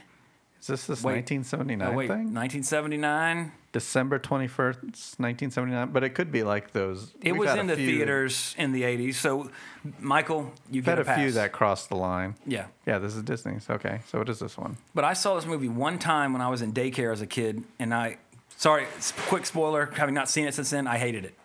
Is 0.61 0.67
this 0.67 0.87
this 0.87 1.03
Wait. 1.03 1.13
1979 1.13 1.87
Oh, 1.87 1.97
wait, 1.97 2.07
thing? 2.07 2.33
1979. 2.33 3.51
December 3.71 4.19
21st, 4.19 4.81
1979. 5.19 5.91
But 5.91 6.03
it 6.03 6.09
could 6.09 6.31
be 6.31 6.43
like 6.43 6.71
those. 6.71 7.13
It 7.21 7.33
was 7.33 7.53
in 7.53 7.67
the 7.67 7.75
theaters 7.75 8.55
in 8.57 8.71
the 8.71 8.83
80s. 8.83 9.15
So, 9.15 9.51
Michael, 9.99 10.51
you 10.71 10.81
get 10.81 10.97
had 10.97 11.07
a, 11.07 11.13
a 11.13 11.17
few 11.17 11.31
that 11.33 11.51
crossed 11.51 11.89
the 11.89 11.95
line. 11.95 12.35
Yeah. 12.45 12.67
Yeah, 12.85 12.99
this 12.99 13.15
is 13.15 13.23
Disney's. 13.23 13.69
Okay, 13.69 14.01
so 14.07 14.19
what 14.19 14.29
is 14.29 14.39
this 14.39 14.57
one? 14.57 14.77
But 14.95 15.03
I 15.03 15.13
saw 15.13 15.35
this 15.35 15.45
movie 15.45 15.69
one 15.69 15.99
time 15.99 16.33
when 16.33 16.41
I 16.41 16.49
was 16.49 16.61
in 16.61 16.73
daycare 16.73 17.11
as 17.11 17.21
a 17.21 17.27
kid, 17.27 17.63
and 17.77 17.93
I, 17.93 18.17
sorry, 18.57 18.87
quick 19.27 19.45
spoiler, 19.45 19.85
having 19.95 20.15
not 20.15 20.29
seen 20.29 20.45
it 20.45 20.53
since 20.53 20.71
then, 20.71 20.87
I 20.87 20.97
hated 20.97 21.25
it. 21.25 21.35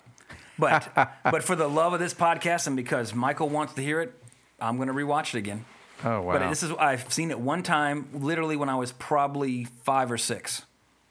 But 0.59 0.89
but 1.25 1.43
for 1.43 1.57
the 1.57 1.69
love 1.69 1.93
of 1.93 2.01
this 2.01 2.15
podcast 2.15 2.67
and 2.67 2.77
because 2.77 3.15
Michael 3.15 3.49
wants 3.49 3.75
to 3.75 3.83
hear 3.83 4.01
it, 4.01 4.15
I'm 4.61 4.77
going 4.77 4.89
to 4.89 4.95
rewatch 4.95 5.35
it 5.35 5.39
again. 5.39 5.65
Oh 6.05 6.21
wow. 6.23 6.39
But 6.39 6.49
this 6.49 6.63
is 6.63 6.73
I've 6.73 7.13
seen 7.13 7.31
it 7.31 7.39
one 7.39 7.63
time, 7.63 8.09
literally 8.13 8.57
when 8.57 8.69
I 8.69 8.77
was 8.77 8.93
probably 8.93 9.65
five 9.65 10.11
or 10.11 10.19
six, 10.19 10.63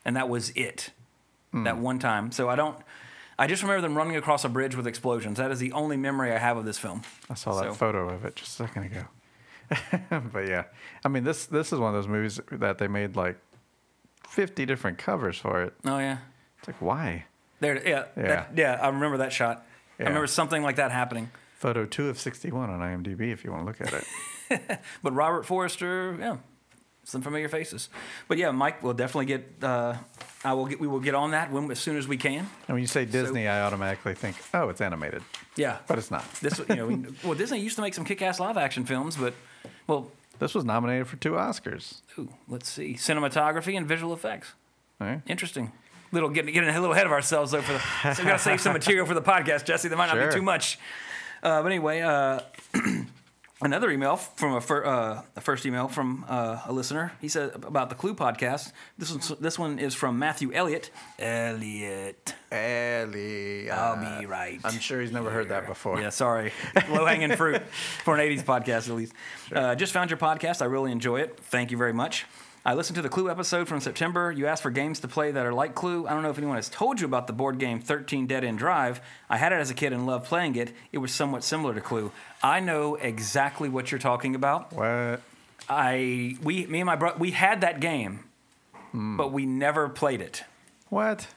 and 0.05 0.16
that 0.16 0.30
was 0.30 0.49
it. 0.51 0.91
Hmm. 1.54 1.64
That 1.64 1.78
one 1.78 1.99
time. 1.99 2.32
So 2.34 2.49
I 2.49 2.56
don't. 2.58 2.76
I 3.39 3.47
just 3.47 3.62
remember 3.64 3.82
them 3.82 3.95
running 3.95 4.16
across 4.16 4.43
a 4.43 4.49
bridge 4.49 4.76
with 4.76 4.86
explosions. 4.88 5.38
That 5.38 5.51
is 5.51 5.60
the 5.60 5.72
only 5.72 5.97
memory 5.97 6.32
I 6.34 6.38
have 6.38 6.58
of 6.58 6.66
this 6.66 6.78
film. 6.78 7.01
I 7.30 7.36
saw 7.36 7.54
that 7.62 7.70
So- 7.70 7.74
photo 7.74 8.10
of 8.10 8.26
it 8.26 8.36
just 8.36 8.60
a 8.60 8.64
second 8.68 8.84
ago. 8.84 9.06
but 10.34 10.47
yeah, 10.47 10.64
I 11.06 11.08
mean 11.08 11.24
this 11.24 11.45
this 11.45 11.72
is 11.72 11.80
one 11.80 11.89
of 11.89 11.95
those 11.95 12.08
movies 12.08 12.39
that 12.51 12.78
they 12.80 12.88
made 12.88 13.16
like 13.16 13.38
50 14.28 14.66
different 14.66 14.97
covers 14.97 15.38
for 15.38 15.62
it. 15.64 15.74
Oh 15.86 15.97
yeah, 15.99 16.18
It's 16.60 16.68
like 16.68 16.82
why? 16.82 17.26
there. 17.60 17.76
Yeah, 17.88 18.06
Yeah. 18.18 18.24
that- 18.28 18.49
yeah. 18.58 18.80
I 18.82 18.88
remember 18.89 19.18
that 19.18 19.32
shot. 19.32 19.66
Yeah. 19.99 20.06
I 20.06 20.08
remember 20.10 20.28
something 20.28 20.62
like 20.64 20.76
that 20.78 20.91
happening. 20.91 21.30
Photo 21.56 21.86
two 21.86 22.10
of 22.10 22.20
61 22.20 22.70
on 22.70 22.80
IMDb 22.82 23.32
if 23.32 23.43
you 23.45 23.51
want 23.51 23.64
to 23.64 23.68
look 23.68 23.82
at 23.82 23.93
it. 23.93 24.80
But 25.01 25.14
Robert 25.14 25.45
Forster, 25.45 26.16
yeah, 26.20 26.38
some 27.04 27.22
familiar 27.22 27.49
faces. 27.49 27.89
But 28.28 28.38
yeah, 28.38 28.51
Mike 28.51 28.82
will 28.84 28.93
definitely 28.93 29.26
get. 29.26 29.49
Uh, 29.62 29.95
I 30.43 30.54
will 30.54 30.66
get. 30.66 30.80
We 30.80 30.88
will 30.88 30.99
get 30.99 31.16
on 31.16 31.32
that 31.32 31.51
when, 31.51 31.70
as 31.72 31.80
soon 31.80 31.97
as 31.97 32.08
we 32.08 32.18
can. 32.18 32.39
And 32.39 32.76
when 32.76 32.80
you 32.80 32.88
say 32.88 33.06
Disney, 33.06 33.47
I 33.47 33.62
automatically 33.62 34.14
think, 34.14 34.36
oh, 34.54 34.70
it's 34.70 34.82
animated, 34.82 35.22
Yeah, 35.56 35.78
but 35.88 35.97
it's 35.97 36.12
not. 36.12 36.24
this. 36.36 36.60
You 36.70 36.76
know, 36.76 36.88
we- 36.88 37.06
well, 37.24 37.34
Disney 37.36 37.60
used 37.60 37.76
to 37.78 37.82
make 37.82 37.93
some 37.93 38.06
kick-ass 38.06 38.39
live-action 38.39 38.86
films, 38.86 39.16
but 39.18 39.34
well, 39.88 40.12
This 40.39 40.54
was 40.56 40.66
nominated 40.66 41.08
for 41.08 41.16
two 41.18 41.32
Oscars. 41.32 42.01
ooh, 42.20 42.30
let's 42.49 42.70
see, 42.70 42.95
cinematography 42.95 43.78
and 43.78 43.88
visual 43.88 44.14
effects. 44.14 44.54
All 44.99 45.08
right. 45.08 45.22
Interesting. 45.28 45.72
Little 46.12 46.30
getting 46.30 46.54
getting 46.54 46.70
a 46.70 46.74
little 46.80 46.93
ahead 46.93 47.06
of 47.08 47.12
ourselves 47.12 47.51
though. 47.51 47.62
For 47.62 47.74
the, 47.74 48.14
so 48.14 48.24
we 48.24 48.30
got 48.30 48.38
to 48.38 48.43
save 48.43 48.62
some 48.62 48.74
material 48.80 49.06
for 49.06 49.14
the 49.16 49.22
podcast, 49.22 49.66
Jesse. 49.66 49.88
That 49.88 49.97
might 49.97 50.08
not 50.08 50.16
Sure. 50.18 50.28
be 50.30 50.36
too 50.36 50.41
much. 50.43 50.78
Uh, 51.41 51.62
but 51.64 51.72
anyway, 51.72 52.01
uh, 52.01 52.39
another 53.64 53.89
email 53.91 54.16
from 54.18 54.53
a, 54.53 54.61
fir- 54.61 54.86
uh, 54.86 55.22
a 55.36 55.41
first 55.41 55.66
email 55.66 55.88
from 55.88 56.26
uh, 56.28 56.59
a 56.66 56.74
listener. 56.74 57.14
He 57.22 57.28
said 57.28 57.51
about 57.55 57.89
the 57.89 57.95
Clue 57.95 58.14
podcast. 58.16 58.72
This 58.97 59.11
one 59.11 59.38
this 59.41 59.57
one 59.59 59.80
is 59.80 59.93
from 59.95 60.20
Matthew 60.20 60.51
Elliott. 60.53 60.91
Elliott, 61.20 62.34
Ellie. 62.51 63.70
I'll 63.72 64.20
be 64.20 64.26
right. 64.26 64.59
I'm 64.64 64.80
sure 64.80 65.01
he's 65.01 65.11
never 65.11 65.30
heard 65.30 65.49
that 65.49 65.68
before. 65.68 65.99
Yeah, 65.99 66.09
sorry. 66.09 66.51
Low 66.89 67.05
hanging 67.05 67.36
fruit 67.36 67.61
for 68.03 68.18
an 68.18 68.22
80s 68.22 68.43
podcast, 68.43 68.89
at 68.89 68.95
least. 68.95 69.14
Uh, 69.53 69.76
just 69.76 69.93
found 69.93 70.09
your 70.09 70.18
podcast. 70.18 70.61
I 70.61 70.66
really 70.66 70.91
enjoy 70.91 71.22
it. 71.22 71.39
Thank 71.39 71.72
you 71.72 71.78
very 71.78 71.93
much. 71.93 72.26
I 72.66 72.76
listened 72.76 72.95
to 72.95 73.01
the 73.01 73.09
Clue 73.09 73.30
episode 73.30 73.68
from 73.68 73.82
September. 73.82 74.32
You 74.32 74.47
asked 74.47 74.64
for 74.64 74.72
games 74.72 75.01
to 75.01 75.07
play 75.09 75.32
that 75.32 75.45
are 75.45 75.53
like 75.53 75.76
Clue. 75.76 76.07
I 76.07 76.14
don't 76.14 76.24
know 76.24 76.30
if 76.30 76.38
anyone 76.38 76.55
has 76.55 76.70
told 76.70 77.01
you 77.01 77.05
about 77.05 77.28
the 77.28 77.34
board 77.34 77.59
game 77.59 77.82
13 77.82 78.26
Dead 78.26 78.43
End 78.45 78.57
Drive. 78.57 79.01
I 79.30 79.36
had 79.38 79.51
it 79.51 79.55
as 79.57 79.70
a 79.70 79.74
kid 79.74 79.91
and 79.91 80.05
loved 80.05 80.26
playing 80.26 80.55
it. 80.55 80.72
It 80.93 80.99
was 80.99 81.11
somewhat 81.11 81.43
similar 81.43 81.74
to 81.74 81.82
Clue. 81.82 82.11
I 82.41 82.61
know 82.61 82.95
exactly 82.95 83.68
what 83.68 83.91
you're 83.91 83.99
talking 83.99 84.34
about. 84.34 84.72
What? 84.72 85.22
I 85.70 86.38
we 86.41 86.66
me 86.68 86.80
and 86.80 86.86
my 86.86 86.95
brother 86.95 87.18
we 87.20 87.32
had 87.32 87.61
that 87.61 87.80
game, 87.82 88.22
but 88.93 89.32
we 89.34 89.45
never 89.45 89.89
played 89.89 90.22
it. 90.22 90.43
What? 90.89 91.28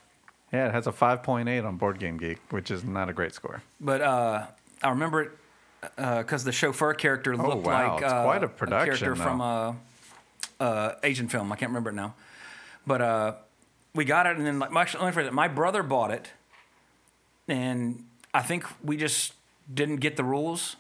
Yeah, 0.53 0.69
it 0.69 0.73
has 0.75 0.87
a 0.87 0.93
5.8 0.93 1.65
on 1.67 1.77
Board 1.77 1.99
Game 1.99 2.19
Geek, 2.19 2.39
which 2.51 2.71
is 2.71 2.85
not 2.85 3.09
a 3.09 3.13
great 3.13 3.35
score. 3.35 3.63
But 3.81 4.01
uh, 4.01 4.47
I 4.83 4.91
remember 4.91 5.23
it 5.23 5.31
because 5.97 6.45
the 6.45 6.53
chauffeur 6.53 6.95
character 6.95 7.37
looked 7.37 7.67
Oh, 7.67 7.71
wow. 7.71 7.95
like 7.95 8.03
uh, 8.05 8.23
quite 8.25 8.45
a 8.45 8.49
production, 8.49 8.97
character 8.97 9.17
from 9.17 9.39
though. 9.39 9.45
a, 9.45 9.77
uh 10.61 10.93
Asian 11.03 11.29
film. 11.29 11.53
I 11.53 11.57
can't 11.57 11.71
remember 11.71 11.91
it 11.91 11.95
now. 11.95 12.15
But 12.87 13.01
uh, 13.01 13.35
we 13.95 14.05
got 14.05 14.27
it, 14.27 14.37
and 14.37 14.47
then 14.47 14.59
like 14.59 14.71
my, 14.71 14.83
actually, 14.83 15.01
let 15.01 15.09
me 15.09 15.13
phrase 15.13 15.27
it, 15.27 15.33
my 15.33 15.49
brother 15.49 15.83
bought 15.83 16.11
it, 16.13 16.31
and 17.49 18.05
I 18.33 18.43
think 18.43 18.65
we 18.83 18.97
just 18.97 19.33
didn't 19.73 19.97
get 19.97 20.17
the 20.17 20.25
rules, 20.25 20.77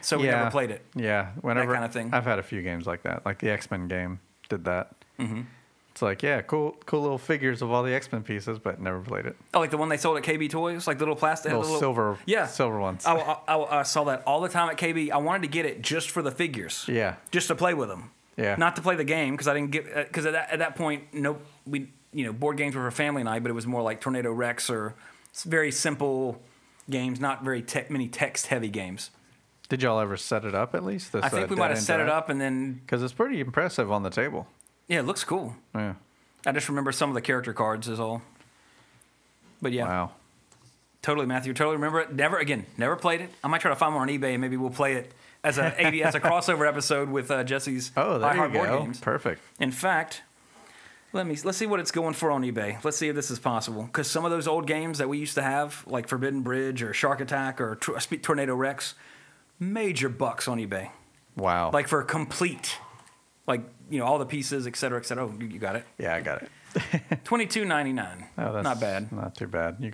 so 0.00 0.18
we 0.18 0.26
yeah. 0.26 0.36
never 0.38 0.50
played 0.50 0.70
it. 0.70 0.84
Yeah, 0.94 1.30
whenever 1.40 1.72
that 1.72 1.78
kinda 1.78 1.88
thing. 1.88 2.10
I've 2.14 2.24
had 2.24 2.38
a 2.38 2.42
few 2.42 2.62
games 2.62 2.86
like 2.86 3.02
that, 3.02 3.24
like 3.26 3.38
the 3.38 3.50
X 3.50 3.70
Men 3.70 3.88
game 3.88 4.20
did 4.48 4.64
that. 4.64 4.92
Mm-hmm. 5.18 5.42
It's 5.90 6.02
like, 6.02 6.22
yeah, 6.22 6.42
cool, 6.42 6.76
cool 6.86 7.02
little 7.02 7.18
figures 7.18 7.60
of 7.60 7.72
all 7.72 7.82
the 7.82 7.92
X 7.92 8.12
Men 8.12 8.22
pieces, 8.22 8.60
but 8.60 8.80
never 8.80 9.00
played 9.00 9.26
it. 9.26 9.36
Oh, 9.52 9.58
like 9.58 9.70
the 9.70 9.76
one 9.76 9.88
they 9.88 9.96
sold 9.96 10.16
at 10.16 10.22
KB 10.22 10.48
Toys, 10.48 10.86
like 10.86 10.98
the 10.98 11.02
little 11.02 11.16
plastic, 11.16 11.50
Little 11.50 11.72
the 11.72 11.78
silver- 11.80 12.18
yeah, 12.24 12.46
silver 12.46 12.78
ones. 12.78 13.04
I, 13.04 13.16
I, 13.16 13.38
I, 13.48 13.80
I 13.80 13.82
saw 13.82 14.04
that 14.04 14.22
all 14.24 14.40
the 14.40 14.48
time 14.48 14.68
at 14.70 14.76
KB. 14.76 15.10
I 15.10 15.16
wanted 15.16 15.42
to 15.42 15.48
get 15.48 15.66
it 15.66 15.82
just 15.82 16.10
for 16.10 16.22
the 16.22 16.30
figures. 16.30 16.84
Yeah. 16.86 17.16
just 17.32 17.48
to 17.48 17.56
play 17.56 17.74
with 17.74 17.88
them. 17.88 18.12
Yeah. 18.38 18.54
Not 18.56 18.76
to 18.76 18.82
play 18.82 18.94
the 18.96 19.04
game 19.04 19.34
because 19.34 19.48
I 19.48 19.52
didn't 19.54 19.72
get 19.72 19.84
uh, 19.94 20.04
because 20.04 20.24
at 20.24 20.32
that, 20.32 20.50
at 20.50 20.58
that 20.60 20.76
point, 20.76 21.12
no, 21.12 21.38
we 21.66 21.90
you 22.12 22.24
know 22.24 22.32
board 22.32 22.56
games 22.56 22.74
were 22.76 22.82
for 22.88 22.90
family 22.94 23.22
night, 23.24 23.42
but 23.42 23.50
it 23.50 23.54
was 23.54 23.66
more 23.66 23.82
like 23.82 24.00
Tornado 24.00 24.32
Rex 24.32 24.70
or 24.70 24.94
very 25.44 25.70
simple 25.72 26.40
games, 26.88 27.20
not 27.20 27.42
very 27.44 27.60
te- 27.62 27.82
many 27.90 28.08
text 28.08 28.46
heavy 28.46 28.68
games. 28.68 29.10
Did 29.68 29.82
y'all 29.82 30.00
ever 30.00 30.16
set 30.16 30.44
it 30.46 30.54
up 30.54 30.74
at 30.74 30.84
least? 30.84 31.12
This, 31.12 31.22
I 31.24 31.28
think 31.28 31.50
we 31.50 31.56
might 31.56 31.68
have 31.70 31.78
set 31.80 32.00
it 32.00 32.08
up 32.08 32.28
and 32.30 32.40
then 32.40 32.74
because 32.74 33.02
it's 33.02 33.12
pretty 33.12 33.40
impressive 33.40 33.90
on 33.92 34.02
the 34.04 34.08
table. 34.10 34.46
yeah, 34.86 35.00
it 35.00 35.04
looks 35.06 35.24
cool. 35.24 35.56
Yeah. 35.74 35.94
I 36.46 36.52
just 36.52 36.68
remember 36.68 36.92
some 36.92 37.10
of 37.10 37.14
the 37.14 37.20
character 37.20 37.52
cards 37.52 37.88
is 37.88 37.98
all. 38.00 38.22
But 39.60 39.72
yeah, 39.72 39.84
Wow. 39.86 40.12
totally, 41.02 41.26
Matthew. 41.26 41.52
Totally 41.52 41.76
remember 41.76 42.00
it. 42.00 42.14
Never 42.14 42.38
again. 42.38 42.64
Never 42.76 42.94
played 42.96 43.20
it. 43.20 43.30
I 43.42 43.48
might 43.48 43.60
try 43.60 43.70
to 43.70 43.76
find 43.76 43.94
one 43.94 44.08
on 44.08 44.14
eBay 44.16 44.32
and 44.32 44.40
maybe 44.40 44.56
we'll 44.56 44.70
play 44.70 44.94
it 44.94 45.12
as 45.44 45.58
a 45.58 45.80
AD, 45.80 45.94
as 45.96 46.14
a 46.14 46.20
crossover 46.20 46.66
episode 46.68 47.08
with 47.10 47.30
uh, 47.30 47.44
Jesse's 47.44 47.92
Oh, 47.96 48.18
there 48.18 48.28
I 48.28 48.46
you 48.46 48.52
go. 48.52 48.78
Games. 48.80 49.00
Perfect. 49.00 49.40
In 49.60 49.70
fact, 49.70 50.22
let 51.12 51.26
me 51.26 51.36
let's 51.44 51.56
see 51.58 51.66
what 51.66 51.80
it's 51.80 51.90
going 51.90 52.14
for 52.14 52.30
on 52.30 52.42
eBay. 52.42 52.82
Let's 52.84 52.96
see 52.96 53.08
if 53.08 53.14
this 53.14 53.30
is 53.30 53.38
possible. 53.38 53.82
Because 53.84 54.08
some 54.10 54.24
of 54.24 54.30
those 54.30 54.46
old 54.46 54.66
games 54.66 54.98
that 54.98 55.08
we 55.08 55.18
used 55.18 55.34
to 55.36 55.42
have, 55.42 55.84
like 55.86 56.08
Forbidden 56.08 56.42
Bridge 56.42 56.82
or 56.82 56.92
Shark 56.92 57.20
Attack 57.20 57.60
or 57.60 57.76
Tor- 57.76 57.98
Tornado 57.98 58.54
Rex, 58.54 58.94
major 59.58 60.08
bucks 60.08 60.48
on 60.48 60.58
eBay. 60.58 60.90
Wow. 61.36 61.70
Like 61.72 61.88
for 61.88 62.00
a 62.00 62.04
complete, 62.04 62.76
like 63.46 63.62
you 63.90 63.98
know 63.98 64.04
all 64.04 64.18
the 64.18 64.26
pieces, 64.26 64.66
et 64.66 64.76
cetera, 64.76 64.98
et 64.98 65.06
cetera. 65.06 65.24
Oh, 65.26 65.34
you 65.40 65.46
you 65.46 65.58
got 65.58 65.76
it. 65.76 65.84
yeah, 65.98 66.14
I 66.14 66.20
got 66.20 66.42
it. 66.42 66.50
Twenty 67.24 67.46
two 67.46 67.64
ninety 67.64 67.92
nine. 67.92 68.26
Oh, 68.36 68.52
that's 68.52 68.64
Not 68.64 68.80
bad. 68.80 69.10
Not 69.10 69.34
too 69.34 69.46
bad. 69.46 69.76
You, 69.80 69.92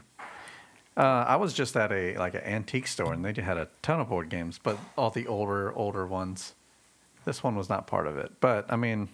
uh, 0.97 1.25
I 1.27 1.37
was 1.37 1.53
just 1.53 1.77
at 1.77 1.91
a 1.91 2.17
like 2.17 2.35
an 2.35 2.43
antique 2.43 2.87
store, 2.87 3.13
and 3.13 3.25
they 3.25 3.41
had 3.43 3.57
a 3.57 3.69
ton 3.83 4.01
of 4.01 4.09
board 4.09 4.29
games, 4.29 4.61
but 4.63 4.79
all 4.97 5.11
the 5.11 5.27
older 5.27 5.73
older 5.77 6.07
ones. 6.07 6.55
This 7.25 7.43
one 7.43 7.57
was 7.57 7.69
not 7.69 7.87
part 7.87 8.07
of 8.07 8.19
it, 8.19 8.33
but 8.41 8.67
I 8.69 8.77
mean, 8.77 9.09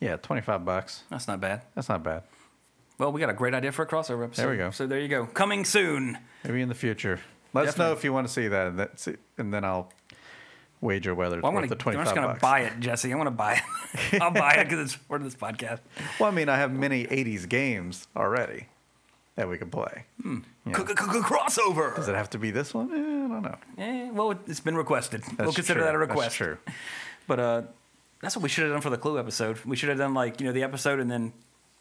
yeah, 0.00 0.16
twenty 0.16 0.42
five 0.42 0.64
bucks. 0.64 1.02
That's 1.10 1.26
not 1.26 1.40
bad. 1.40 1.62
That's 1.74 1.88
not 1.88 2.02
bad. 2.02 2.22
Well, 2.98 3.10
we 3.12 3.20
got 3.20 3.30
a 3.30 3.34
great 3.34 3.54
idea 3.54 3.72
for 3.72 3.82
a 3.82 3.86
crossover 3.86 4.24
episode. 4.24 4.42
There 4.42 4.50
we 4.50 4.56
go. 4.56 4.70
So 4.70 4.86
there 4.86 5.00
you 5.00 5.08
go. 5.08 5.26
Coming 5.26 5.64
soon. 5.64 6.18
Maybe 6.44 6.62
in 6.62 6.68
the 6.68 6.74
future. 6.74 7.20
Let 7.52 7.68
us 7.68 7.78
know 7.78 7.92
if 7.92 8.04
you 8.04 8.12
want 8.12 8.26
to 8.26 8.32
see 8.32 8.48
that, 8.48 8.66
and, 8.66 8.78
that's 8.78 9.08
it, 9.08 9.18
and 9.38 9.52
then 9.52 9.64
I'll 9.64 9.90
wager 10.82 11.14
whether 11.14 11.36
it's 11.36 11.42
Well, 11.42 11.50
I'm, 11.50 11.54
worth 11.54 11.62
gonna, 11.62 11.68
the 11.70 11.82
twenty 11.82 11.98
I'm 11.98 12.04
just 12.04 12.14
gonna 12.14 12.38
buy 12.40 12.60
it, 12.60 12.78
Jesse. 12.80 13.10
I'm 13.10 13.18
gonna 13.18 13.30
buy 13.30 13.62
it. 14.12 14.22
I'll 14.22 14.30
buy 14.30 14.56
it 14.56 14.64
because 14.64 14.80
it's 14.80 14.96
part 14.96 15.22
of 15.22 15.24
this 15.24 15.34
podcast. 15.34 15.80
Well, 16.20 16.28
I 16.28 16.32
mean, 16.32 16.48
I 16.48 16.56
have 16.58 16.70
many 16.72 17.06
'80s 17.06 17.48
games 17.48 18.06
already 18.14 18.66
that 19.36 19.48
we 19.48 19.58
could 19.58 19.70
play. 19.70 20.04
Hmm. 20.20 20.38
Crossover. 20.66 21.94
Does 21.94 22.08
it 22.08 22.14
have 22.14 22.30
to 22.30 22.38
be 22.38 22.50
this 22.50 22.74
one? 22.74 22.90
Eh, 22.90 22.94
I 22.96 23.28
don't 23.28 23.42
know. 23.42 23.56
Eh, 23.78 24.10
well, 24.10 24.32
it's 24.46 24.60
been 24.60 24.76
requested. 24.76 25.22
we'll 25.38 25.52
consider 25.52 25.80
true. 25.80 25.84
that 25.84 25.94
a 25.94 25.98
request. 25.98 26.20
That's 26.20 26.34
true. 26.34 26.58
But 27.28 27.40
uh, 27.40 27.62
that's 28.20 28.36
what 28.36 28.44
we 28.44 28.48
should 28.48 28.62
have 28.62 28.72
done 28.72 28.82
for 28.82 28.90
the 28.90 28.96
Clue 28.96 29.18
episode. 29.18 29.58
We 29.64 29.74
should 29.74 29.88
have 29.88 29.98
done 29.98 30.14
like 30.14 30.40
you 30.40 30.46
know 30.46 30.52
the 30.52 30.62
episode 30.62 31.00
and 31.00 31.10
then 31.10 31.32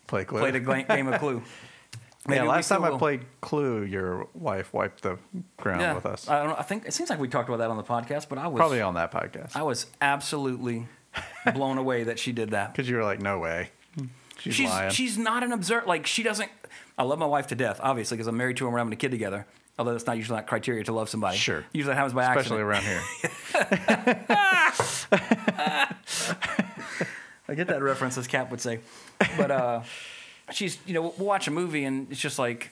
Play 0.08 0.26
Clue. 0.26 0.40
played 0.40 0.56
a 0.56 0.60
game 0.96 1.08
of 1.08 1.20
Clue. 1.20 1.44
Maybe 2.28 2.44
yeah, 2.44 2.50
last 2.50 2.70
time 2.70 2.84
I 2.84 2.98
played 2.98 3.26
Clue, 3.42 3.84
your 3.84 4.28
wife 4.34 4.74
wiped 4.74 5.04
the 5.04 5.20
ground 5.58 5.82
yeah, 5.82 5.94
with 5.94 6.08
us. 6.08 6.28
I 6.28 6.40
don't 6.40 6.48
know. 6.48 6.56
I 6.58 6.64
think 6.64 6.88
it 6.88 6.94
seems 6.96 7.12
like 7.12 7.20
we 7.20 7.28
talked 7.28 7.48
about 7.48 7.60
that 7.60 7.70
on 7.70 7.78
the 7.78 7.84
podcast, 7.84 8.28
but 8.28 8.40
I 8.40 8.48
was 8.48 8.58
Probably 8.58 8.82
on 8.82 8.96
that 8.96 9.12
podcast. 9.12 9.56
I 9.56 9.62
was 9.62 9.86
absolutely 10.02 10.88
blown 11.54 11.78
away 11.78 12.06
that 12.06 12.18
she 12.18 12.32
did 12.32 12.50
that. 12.50 12.72
Because 12.72 12.90
you 12.90 12.96
were 12.96 13.04
like, 13.04 13.22
no 13.22 13.38
way. 13.38 13.70
She's, 14.40 14.56
she's 14.56 14.70
lying. 14.70 14.92
she's 14.92 15.18
not 15.18 15.44
an 15.44 15.52
observer. 15.52 15.86
Like 15.86 16.06
she 16.06 16.24
doesn't. 16.24 16.52
I 16.98 17.04
love 17.04 17.20
my 17.20 17.26
wife 17.26 17.48
to 17.48 17.56
death, 17.56 17.80
obviously, 17.84 18.16
because 18.18 18.28
I'm 18.28 18.38
married 18.38 18.56
to 18.58 18.64
her 18.64 18.68
and 18.68 18.74
we're 18.74 18.80
having 18.80 18.94
a 18.94 18.98
kid 18.98 19.12
together. 19.12 19.46
Although 19.78 19.92
that's 19.92 20.08
not 20.08 20.16
usually 20.16 20.38
not 20.38 20.48
criteria 20.48 20.86
to 20.86 20.94
love 20.94 21.10
somebody. 21.10 21.36
Sure. 21.38 21.66
Usually 21.74 21.94
happens 21.96 22.14
by 22.14 22.22
Especially 22.34 22.62
accident. 22.62 22.62
around 22.62 22.84
here. 22.84 23.02
I 27.48 27.54
get 27.56 27.68
that 27.68 27.82
reference, 27.82 28.18
as 28.18 28.28
Cap 28.28 28.52
would 28.52 28.62
say. 28.62 28.80
But 29.38 29.52
uh, 29.52 29.82
she's, 30.52 30.78
you 30.86 30.94
know, 30.94 31.14
we'll 31.18 31.28
watch 31.28 31.48
a 31.48 31.52
movie 31.52 31.84
and 31.84 32.08
it's 32.10 32.20
just 32.20 32.40
like, 32.40 32.72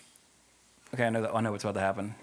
okay, 0.93 1.05
I 1.05 1.09
know 1.09 1.21
that 1.24 1.36
I 1.36 1.41
know 1.41 1.51
what's 1.51 1.63
about 1.63 1.76
to 1.76 1.80
happen, 1.82 2.15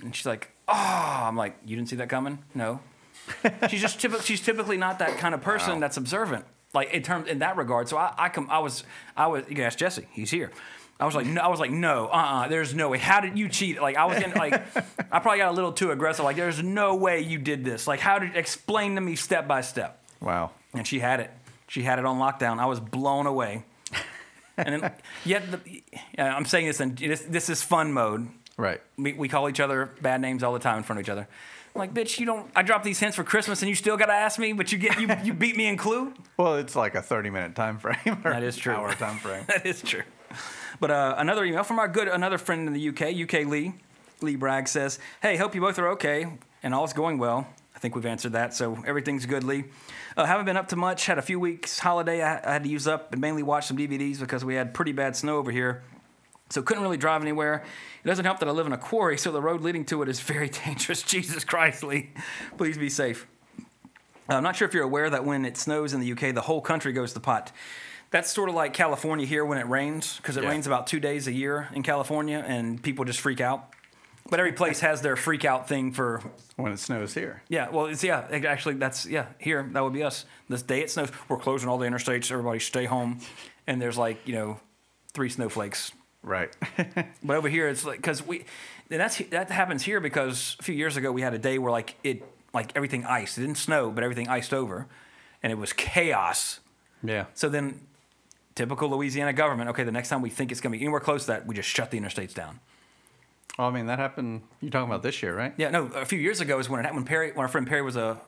and 0.00 0.14
she's 0.14 0.26
like, 0.26 0.50
oh, 0.68 1.20
I'm 1.24 1.36
like, 1.36 1.56
you 1.64 1.76
didn't 1.76 1.88
see 1.88 1.96
that 1.96 2.08
coming? 2.08 2.38
No. 2.54 2.80
she's 3.68 3.80
just 3.80 4.00
typically 4.00 4.24
she's 4.24 4.40
typically 4.40 4.76
not 4.76 4.98
that 4.98 5.18
kind 5.18 5.34
of 5.34 5.42
person 5.42 5.80
that's 5.80 5.96
observant, 5.96 6.44
like 6.72 6.92
in 6.92 7.02
terms 7.02 7.28
in 7.28 7.40
that 7.40 7.56
regard. 7.56 7.88
So 7.88 7.96
I 7.96 8.14
I 8.16 8.28
come 8.28 8.48
I 8.50 8.60
was 8.60 8.84
I 9.16 9.26
was 9.26 9.44
you 9.48 9.54
can 9.54 9.64
ask 9.64 9.78
Jesse, 9.78 10.06
he's 10.12 10.30
here. 10.30 10.50
I 11.00 11.06
was 11.06 11.14
like, 11.14 11.26
no, 11.26 11.40
I 11.40 11.48
was 11.48 11.60
like, 11.60 11.70
no, 11.70 12.06
uh, 12.08 12.10
uh 12.10 12.48
there's 12.48 12.74
no 12.74 12.90
way. 12.90 12.98
How 12.98 13.20
did 13.20 13.38
you 13.38 13.48
cheat? 13.48 13.80
Like, 13.80 13.96
I 13.96 14.04
was 14.04 14.22
in, 14.22 14.32
like, 14.32 14.54
I 15.12 15.18
probably 15.18 15.38
got 15.38 15.50
a 15.50 15.54
little 15.54 15.72
too 15.72 15.90
aggressive. 15.90 16.24
Like, 16.24 16.36
there's 16.36 16.62
no 16.62 16.94
way 16.94 17.20
you 17.20 17.38
did 17.38 17.64
this. 17.64 17.86
Like, 17.86 18.00
how 18.00 18.18
did 18.18 18.36
explain 18.36 18.94
to 18.96 19.00
me 19.00 19.16
step 19.16 19.48
by 19.48 19.62
step? 19.62 20.02
Wow. 20.20 20.50
and 20.74 20.86
she 20.86 20.98
had 21.00 21.20
it. 21.20 21.30
She 21.66 21.82
had 21.82 21.98
it 21.98 22.04
on 22.04 22.18
lockdown. 22.18 22.58
I 22.58 22.66
was 22.66 22.80
blown 22.80 23.26
away. 23.26 23.64
and 24.56 24.82
then, 24.82 24.92
yet, 25.24 25.44
the, 25.50 25.82
I'm 26.18 26.44
saying 26.44 26.66
this, 26.66 26.80
and 26.80 26.96
this, 26.98 27.22
this 27.22 27.48
is 27.48 27.62
fun 27.62 27.92
mode. 27.92 28.28
Right. 28.56 28.80
We, 28.98 29.14
we 29.14 29.28
call 29.28 29.48
each 29.48 29.60
other 29.60 29.90
bad 30.02 30.20
names 30.20 30.42
all 30.42 30.52
the 30.52 30.58
time 30.58 30.78
in 30.78 30.82
front 30.82 31.00
of 31.00 31.06
each 31.06 31.10
other. 31.10 31.26
I'm 31.74 31.78
like, 31.78 31.94
bitch, 31.94 32.18
you 32.18 32.26
don't. 32.26 32.50
I 32.56 32.62
dropped 32.62 32.84
these 32.84 32.98
hints 32.98 33.16
for 33.16 33.22
Christmas, 33.22 33.62
and 33.62 33.68
you 33.68 33.76
still 33.76 33.96
gotta 33.96 34.12
ask 34.12 34.38
me, 34.38 34.52
but 34.52 34.72
you 34.72 34.78
get 34.78 35.00
you, 35.00 35.08
you 35.22 35.32
beat 35.32 35.56
me 35.56 35.66
in 35.66 35.76
Clue. 35.76 36.12
Well, 36.36 36.56
it's 36.56 36.74
like 36.74 36.96
a 36.96 37.02
30 37.02 37.30
minute 37.30 37.54
time 37.54 37.78
frame. 37.78 38.20
or 38.24 38.32
That 38.32 38.42
is 38.42 38.56
true. 38.56 38.74
Hour 38.74 38.92
time 38.94 39.18
frame. 39.18 39.44
that 39.48 39.64
is 39.64 39.80
true. 39.80 40.02
But 40.80 40.90
uh, 40.90 41.14
another 41.18 41.44
email 41.44 41.62
from 41.62 41.78
our 41.78 41.88
good 41.88 42.08
another 42.08 42.38
friend 42.38 42.66
in 42.66 42.72
the 42.72 42.88
UK, 42.88 43.14
UK 43.14 43.46
Lee. 43.46 43.74
Lee 44.22 44.36
Bragg 44.36 44.66
says, 44.66 44.98
"Hey, 45.22 45.36
hope 45.36 45.54
you 45.54 45.60
both 45.60 45.78
are 45.78 45.88
okay 45.90 46.26
and 46.62 46.74
all's 46.74 46.94
going 46.94 47.18
well." 47.18 47.46
I 47.76 47.78
think 47.78 47.94
we've 47.94 48.06
answered 48.06 48.32
that, 48.32 48.52
so 48.52 48.82
everything's 48.86 49.24
good, 49.26 49.44
Lee. 49.44 49.64
Uh, 50.16 50.24
haven't 50.24 50.44
been 50.44 50.56
up 50.56 50.68
to 50.68 50.76
much. 50.76 51.06
Had 51.06 51.18
a 51.18 51.22
few 51.22 51.38
weeks 51.38 51.78
holiday 51.78 52.22
I, 52.22 52.38
I 52.38 52.52
had 52.54 52.64
to 52.64 52.68
use 52.68 52.86
up 52.88 53.12
and 53.12 53.20
mainly 53.20 53.42
watch 53.42 53.66
some 53.66 53.76
DVDs 53.76 54.18
because 54.18 54.44
we 54.44 54.54
had 54.54 54.74
pretty 54.74 54.92
bad 54.92 55.16
snow 55.16 55.38
over 55.38 55.50
here. 55.50 55.82
So 56.50 56.62
couldn't 56.62 56.82
really 56.82 56.96
drive 56.96 57.22
anywhere. 57.22 57.62
It 58.04 58.08
doesn't 58.08 58.24
help 58.24 58.40
that 58.40 58.48
I 58.48 58.52
live 58.52 58.66
in 58.66 58.72
a 58.72 58.78
quarry, 58.78 59.16
so 59.16 59.30
the 59.30 59.40
road 59.40 59.60
leading 59.60 59.84
to 59.86 60.02
it 60.02 60.08
is 60.08 60.20
very 60.20 60.48
dangerous. 60.66 61.02
Jesus 61.02 61.44
Christ, 61.44 61.82
Lee. 61.82 62.10
Please 62.58 62.76
be 62.76 62.90
safe. 62.90 63.26
I'm 64.28 64.42
not 64.42 64.56
sure 64.56 64.66
if 64.68 64.74
you're 64.74 64.84
aware 64.84 65.10
that 65.10 65.24
when 65.24 65.44
it 65.44 65.56
snows 65.56 65.92
in 65.92 66.00
the 66.00 66.12
UK, 66.12 66.34
the 66.34 66.42
whole 66.42 66.60
country 66.60 66.92
goes 66.92 67.12
to 67.14 67.20
pot. 67.20 67.52
That's 68.10 68.30
sort 68.32 68.48
of 68.48 68.54
like 68.54 68.72
California 68.74 69.24
here 69.26 69.44
when 69.44 69.58
it 69.58 69.66
rains, 69.68 70.16
because 70.16 70.36
it 70.36 70.42
Yeah. 70.42 70.50
rains 70.50 70.66
about 70.66 70.86
two 70.86 70.98
days 71.00 71.26
a 71.28 71.32
year 71.32 71.68
in 71.72 71.82
California, 71.82 72.44
and 72.46 72.82
people 72.82 73.04
just 73.04 73.20
freak 73.20 73.40
out. 73.40 73.68
But 74.28 74.38
every 74.40 74.52
place 74.52 74.80
has 74.80 75.00
their 75.00 75.16
freak 75.16 75.44
out 75.44 75.66
thing 75.68 75.92
for 75.92 76.20
When 76.56 76.72
it 76.72 76.78
snows 76.78 77.14
here. 77.14 77.42
yeah. 77.48 77.68
Well, 77.70 77.86
it's 77.86 78.02
yeah. 78.04 78.26
it- 78.30 78.44
Actually, 78.44 78.74
that's 78.74 79.06
yeah. 79.06 79.26
Here, 79.38 79.66
that 79.72 79.82
would 79.82 79.92
be 79.92 80.02
us. 80.02 80.24
This 80.48 80.62
day 80.62 80.80
it 80.82 80.90
snows. 80.90 81.10
We're 81.28 81.36
closing 81.38 81.68
all 81.68 81.78
the 81.78 81.86
interstates. 81.86 82.30
Everybody 82.30 82.58
stay 82.60 82.84
home, 82.84 83.20
and 83.66 83.80
there's 83.80 83.96
like 83.98 84.26
you 84.26 84.34
know, 84.34 84.60
three 85.12 85.28
snowflakes 85.30 85.92
Right. 86.22 86.54
but 87.24 87.36
over 87.36 87.48
here, 87.48 87.66
it's 87.68 87.84
like 87.84 87.96
because 87.96 88.24
we, 88.26 88.44
and 88.90 89.00
that's 89.00 89.18
that 89.30 89.50
happens 89.50 89.82
here 89.84 90.00
because 90.00 90.56
a 90.60 90.62
few 90.62 90.74
years 90.74 90.96
ago 90.98 91.10
we 91.12 91.22
had 91.22 91.32
a 91.32 91.38
day 91.38 91.58
where 91.58 91.72
like 91.72 91.94
it, 92.04 92.22
like 92.52 92.72
everything 92.76 93.04
iced. 93.06 93.38
It 93.38 93.42
didn't 93.42 93.56
snow, 93.56 93.90
but 93.90 94.04
everything 94.04 94.28
iced 94.28 94.52
over, 94.52 94.86
and 95.42 95.50
it 95.50 95.56
was 95.56 95.72
chaos. 95.72 96.60
yeah. 97.02 97.24
So 97.34 97.48
then, 97.48 97.80
typical 98.60 98.90
Louisiana 98.90 99.32
government. 99.32 99.70
Okay, 99.70 99.84
the 99.84 99.92
next 99.92 100.08
time 100.10 100.20
we 100.22 100.30
think 100.30 100.52
it's 100.52 100.60
gonna 100.60 100.72
be 100.76 100.80
anywhere 100.80 101.00
close 101.00 101.22
to 101.22 101.32
that, 101.32 101.46
we 101.46 101.54
just 101.54 101.68
shut 101.68 101.90
the 101.90 101.98
interstates 102.00 102.34
down. 102.34 102.60
Well, 103.58 103.68
I 103.68 103.70
mean, 103.70 103.86
that 103.86 103.98
happened. 103.98 104.42
You're 104.60 104.70
talking 104.70 104.88
about 104.88 105.02
this 105.02 105.22
year, 105.22 105.36
right? 105.36 105.52
Yeah, 105.56 105.70
no, 105.70 105.86
a 105.86 106.04
few 106.04 106.18
years 106.18 106.40
ago 106.40 106.58
is 106.58 106.68
when 106.68 106.80
it 106.80 106.82
happened. 106.84 107.00
When 107.00 107.06
Perry, 107.06 107.28
when 107.32 107.40
our 107.40 107.48
friend 107.48 107.66
Perry 107.66 107.82
was 107.82 107.96
a 107.96 108.20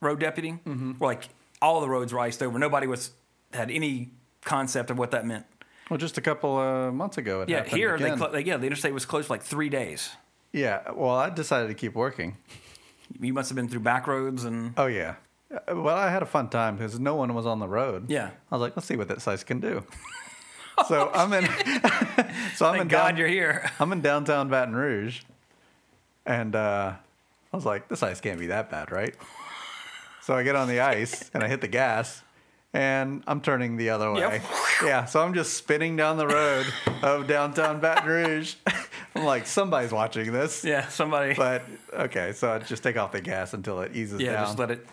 road 0.00 0.20
deputy, 0.20 0.52
Mm-hmm. 0.66 0.92
where 0.92 1.14
like 1.14 1.28
all 1.60 1.80
the 1.80 1.88
roads 1.88 2.12
were 2.12 2.20
iced 2.20 2.42
over. 2.42 2.58
Nobody 2.58 2.86
was 2.86 3.10
had 3.52 3.70
any 3.70 4.10
concept 4.44 4.90
of 4.90 4.98
what 4.98 5.10
that 5.10 5.26
meant. 5.26 5.46
Well, 5.90 5.98
just 5.98 6.18
a 6.18 6.20
couple 6.20 6.56
uh, 6.58 6.92
months 6.92 7.16
ago, 7.18 7.40
it 7.42 7.48
happened. 7.48 7.70
Yeah, 7.72 7.76
here 7.78 7.98
they, 7.98 8.14
cl- 8.16 8.30
they 8.30 8.44
yeah 8.44 8.56
the 8.58 8.66
interstate 8.66 8.92
was 8.94 9.06
closed 9.06 9.26
for 9.28 9.34
like 9.34 9.42
three 9.42 9.68
days. 9.70 10.10
yeah. 10.52 10.82
Well, 10.94 11.16
I 11.16 11.30
decided 11.30 11.68
to 11.68 11.74
keep 11.74 11.94
working. 11.94 12.36
You 13.20 13.32
must 13.32 13.48
have 13.48 13.56
been 13.56 13.68
through 13.68 13.80
back 13.80 14.06
roads 14.06 14.44
and 14.44 14.74
Oh 14.76 14.86
yeah. 14.86 15.14
Uh, 15.52 15.76
Well, 15.76 15.96
I 15.96 16.10
had 16.10 16.22
a 16.22 16.26
fun 16.26 16.48
time 16.48 16.76
because 16.76 16.98
no 16.98 17.14
one 17.14 17.34
was 17.34 17.46
on 17.46 17.58
the 17.58 17.68
road. 17.68 18.10
Yeah. 18.10 18.30
I 18.50 18.54
was 18.54 18.60
like, 18.60 18.76
let's 18.76 18.86
see 18.86 18.96
what 18.96 19.08
that 19.08 19.22
size 19.22 19.44
can 19.44 19.60
do. 19.60 19.84
so 20.88 21.10
I'm 21.12 21.32
in. 21.32 21.44
so 22.54 22.66
I'm 22.66 22.74
in 22.74 22.78
thank 22.80 22.90
God 22.90 23.08
down- 23.08 23.16
you're 23.16 23.28
here. 23.28 23.70
I'm 23.80 23.90
in 23.92 24.00
downtown 24.00 24.48
Baton 24.48 24.76
Rouge, 24.76 25.22
and 26.24 26.54
uh, 26.54 26.92
I 27.52 27.56
was 27.56 27.66
like, 27.66 27.88
this 27.88 28.02
ice 28.02 28.20
can't 28.20 28.38
be 28.38 28.46
that 28.48 28.70
bad, 28.70 28.92
right? 28.92 29.14
So 30.22 30.34
I 30.34 30.42
get 30.42 30.54
on 30.56 30.68
the 30.68 30.80
ice 30.80 31.30
and 31.34 31.42
I 31.42 31.48
hit 31.48 31.62
the 31.62 31.68
gas, 31.68 32.22
and 32.72 33.24
I'm 33.26 33.40
turning 33.40 33.76
the 33.76 33.90
other 33.90 34.12
way. 34.12 34.20
Yep. 34.20 34.42
Yeah, 34.84 35.04
so 35.06 35.20
I'm 35.20 35.34
just 35.34 35.54
spinning 35.54 35.96
down 35.96 36.16
the 36.16 36.28
road 36.28 36.66
of 37.02 37.26
downtown 37.26 37.80
Baton 37.80 38.08
Rouge. 38.08 38.54
I'm 39.16 39.24
like, 39.24 39.46
somebody's 39.46 39.90
watching 39.90 40.30
this. 40.30 40.64
Yeah, 40.64 40.86
somebody. 40.88 41.34
But 41.34 41.62
okay, 41.92 42.32
so 42.32 42.52
I 42.52 42.58
just 42.58 42.82
take 42.84 42.96
off 42.96 43.10
the 43.10 43.20
gas 43.20 43.54
until 43.54 43.80
it 43.80 43.96
eases 43.96 44.20
yeah, 44.20 44.32
down. 44.32 44.40
Yeah, 44.40 44.44
just 44.46 44.58
let 44.58 44.70
it. 44.70 44.86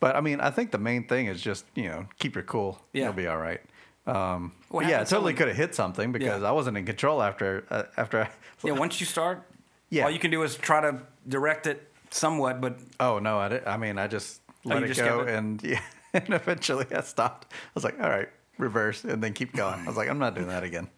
But 0.00 0.16
I 0.16 0.20
mean, 0.20 0.40
I 0.40 0.50
think 0.50 0.70
the 0.70 0.78
main 0.78 1.06
thing 1.06 1.26
is 1.26 1.40
just 1.40 1.64
you 1.74 1.84
know 1.88 2.06
keep 2.18 2.34
your 2.34 2.44
cool. 2.44 2.80
Yeah. 2.92 3.04
You'll 3.04 3.12
be 3.12 3.26
all 3.26 3.38
right. 3.38 3.60
Um, 4.06 4.52
but 4.72 4.86
yeah, 4.88 5.04
totally 5.04 5.34
could 5.34 5.48
have 5.48 5.56
hit 5.56 5.74
something 5.74 6.10
because 6.10 6.40
Yeah. 6.42 6.48
I 6.48 6.52
wasn't 6.52 6.76
in 6.78 6.86
control 6.86 7.22
after 7.22 7.64
uh, 7.70 7.84
after. 7.96 8.22
I, 8.22 8.28
Yeah, 8.64 8.72
once 8.72 9.00
you 9.00 9.06
start, 9.06 9.42
Yeah. 9.90 10.04
all 10.04 10.10
you 10.10 10.18
can 10.18 10.30
do 10.30 10.42
is 10.42 10.56
try 10.56 10.80
to 10.80 11.00
direct 11.28 11.66
it 11.66 11.90
somewhat. 12.10 12.60
But 12.60 12.78
Oh 12.98 13.18
no, 13.18 13.38
I 13.38 13.48
did. 13.48 13.64
I 13.66 13.76
mean, 13.76 13.98
I 13.98 14.06
just 14.06 14.40
let 14.64 14.78
you 14.78 14.84
it 14.86 14.88
just 14.88 15.00
go, 15.00 15.20
it? 15.20 15.28
and 15.28 15.62
yeah, 15.72 15.80
and 16.14 16.30
eventually 16.30 16.86
I 16.94 17.02
stopped. 17.02 17.52
I 17.52 17.56
was 17.74 17.84
like, 17.84 18.00
all 18.00 18.08
right, 18.10 18.28
reverse, 18.58 19.04
and 19.04 19.22
then 19.22 19.32
keep 19.34 19.54
going. 19.54 19.80
I 19.80 19.86
was 19.86 19.96
like, 19.96 20.08
I'm 20.08 20.18
not 20.18 20.34
doing 20.34 20.48
that 20.48 20.62
again. 20.64 20.88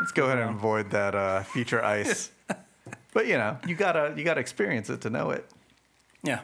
Let's 0.00 0.12
go 0.12 0.26
ahead 0.26 0.38
and 0.38 0.50
avoid 0.56 0.90
that 0.90 1.14
uh, 1.16 1.42
future 1.42 1.82
ice. 1.84 2.30
but 3.12 3.26
you 3.26 3.36
know, 3.36 3.58
you 3.66 3.74
gotta 3.74 4.14
you 4.16 4.22
gotta 4.24 4.40
experience 4.40 4.88
it 4.90 5.00
to 5.02 5.10
know 5.10 5.30
it. 5.30 5.44
yeah, 6.22 6.40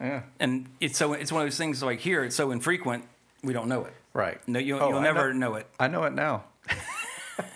Yeah. 0.00 0.22
and 0.38 0.66
it's 0.80 0.96
so 0.96 1.12
it's 1.14 1.32
one 1.32 1.42
of 1.42 1.46
those 1.46 1.58
things 1.58 1.82
like 1.82 1.98
here 2.00 2.22
it's 2.24 2.36
so 2.36 2.50
infrequent 2.52 3.04
we 3.42 3.52
don't 3.52 3.68
know 3.68 3.84
it. 3.84 3.92
Right. 4.14 4.40
No, 4.48 4.58
you'll, 4.58 4.82
Oh, 4.82 4.88
you'll 4.90 5.00
never 5.00 5.32
know- 5.32 5.50
know. 5.50 5.54
it. 5.56 5.66
I 5.78 5.86
know 5.88 6.02
it 6.04 6.12
now. 6.12 6.44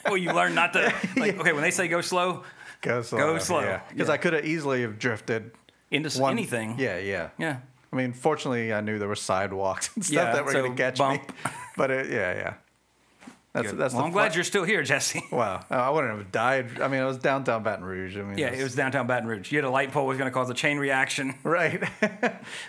well, 0.04 0.16
you 0.16 0.32
learn 0.32 0.54
not 0.54 0.72
to. 0.74 0.92
Like, 1.16 1.38
okay, 1.38 1.52
when 1.52 1.62
they 1.62 1.70
say 1.72 1.88
go 1.88 2.00
slow, 2.00 2.44
Go 2.82 3.02
slow. 3.02 3.18
Go 3.18 3.38
slow, 3.38 3.60
Yeah. 3.60 3.80
Because 3.88 4.08
yeah. 4.08 4.14
I 4.14 4.16
could 4.16 4.32
have 4.32 4.44
easily 4.44 4.82
have 4.82 4.98
drifted 4.98 5.50
into 5.90 6.08
one- 6.20 6.32
anything. 6.32 6.76
Yeah, 6.78 6.98
yeah. 6.98 7.30
Yeah. 7.38 7.58
I 7.92 7.96
mean, 7.96 8.12
fortunately, 8.12 8.72
I 8.72 8.80
knew 8.80 8.98
there 8.98 9.08
were 9.08 9.14
sidewalks 9.16 9.90
and 9.94 10.04
stuff 10.04 10.34
that 10.34 10.44
were 10.44 10.52
so 10.52 10.60
going 10.62 10.76
to 10.76 10.82
catch 10.82 10.98
bump. 10.98 11.28
me. 11.28 11.50
But 11.76 11.90
it, 11.90 12.10
yeah, 12.10 12.34
yeah. 12.34 12.54
That's 13.52 13.70
Good. 13.70 13.78
that's 13.78 13.92
well, 13.94 14.04
I'm 14.04 14.12
glad 14.12 14.28
fun- 14.28 14.36
you're 14.36 14.44
still 14.44 14.64
here, 14.64 14.82
Jesse. 14.82 15.22
Wow, 15.30 15.62
I 15.68 15.90
wouldn't 15.90 16.16
have 16.16 16.32
died. 16.32 16.80
I 16.80 16.88
mean, 16.88 17.02
I 17.02 17.04
was 17.04 17.18
downtown 17.18 17.62
Baton 17.62 17.84
Rouge. 17.84 18.16
I 18.16 18.22
mean, 18.22 18.38
Yeah, 18.38 18.48
it 18.48 18.62
was 18.62 18.74
downtown 18.74 19.06
Baton 19.06 19.28
Rouge. 19.28 19.52
You 19.52 19.58
had 19.58 19.64
a 19.66 19.70
light 19.70 19.92
pole 19.92 20.06
was 20.06 20.16
going 20.16 20.30
to 20.30 20.34
cause 20.34 20.48
a 20.48 20.54
chain 20.54 20.78
reaction. 20.78 21.34
right 21.42 21.82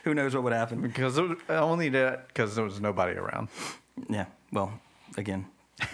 Who 0.03 0.14
knows 0.14 0.34
what 0.35 0.43
would 0.43 0.53
happen? 0.53 0.81
because 0.81 1.18
it 1.18 1.22
was, 1.22 1.38
only 1.49 1.88
that 1.89 2.27
because 2.27 2.55
there 2.55 2.65
was 2.65 2.81
nobody 2.81 3.18
around. 3.18 3.47
Yeah. 4.10 4.26
Well, 4.51 4.73
again, 5.15 5.45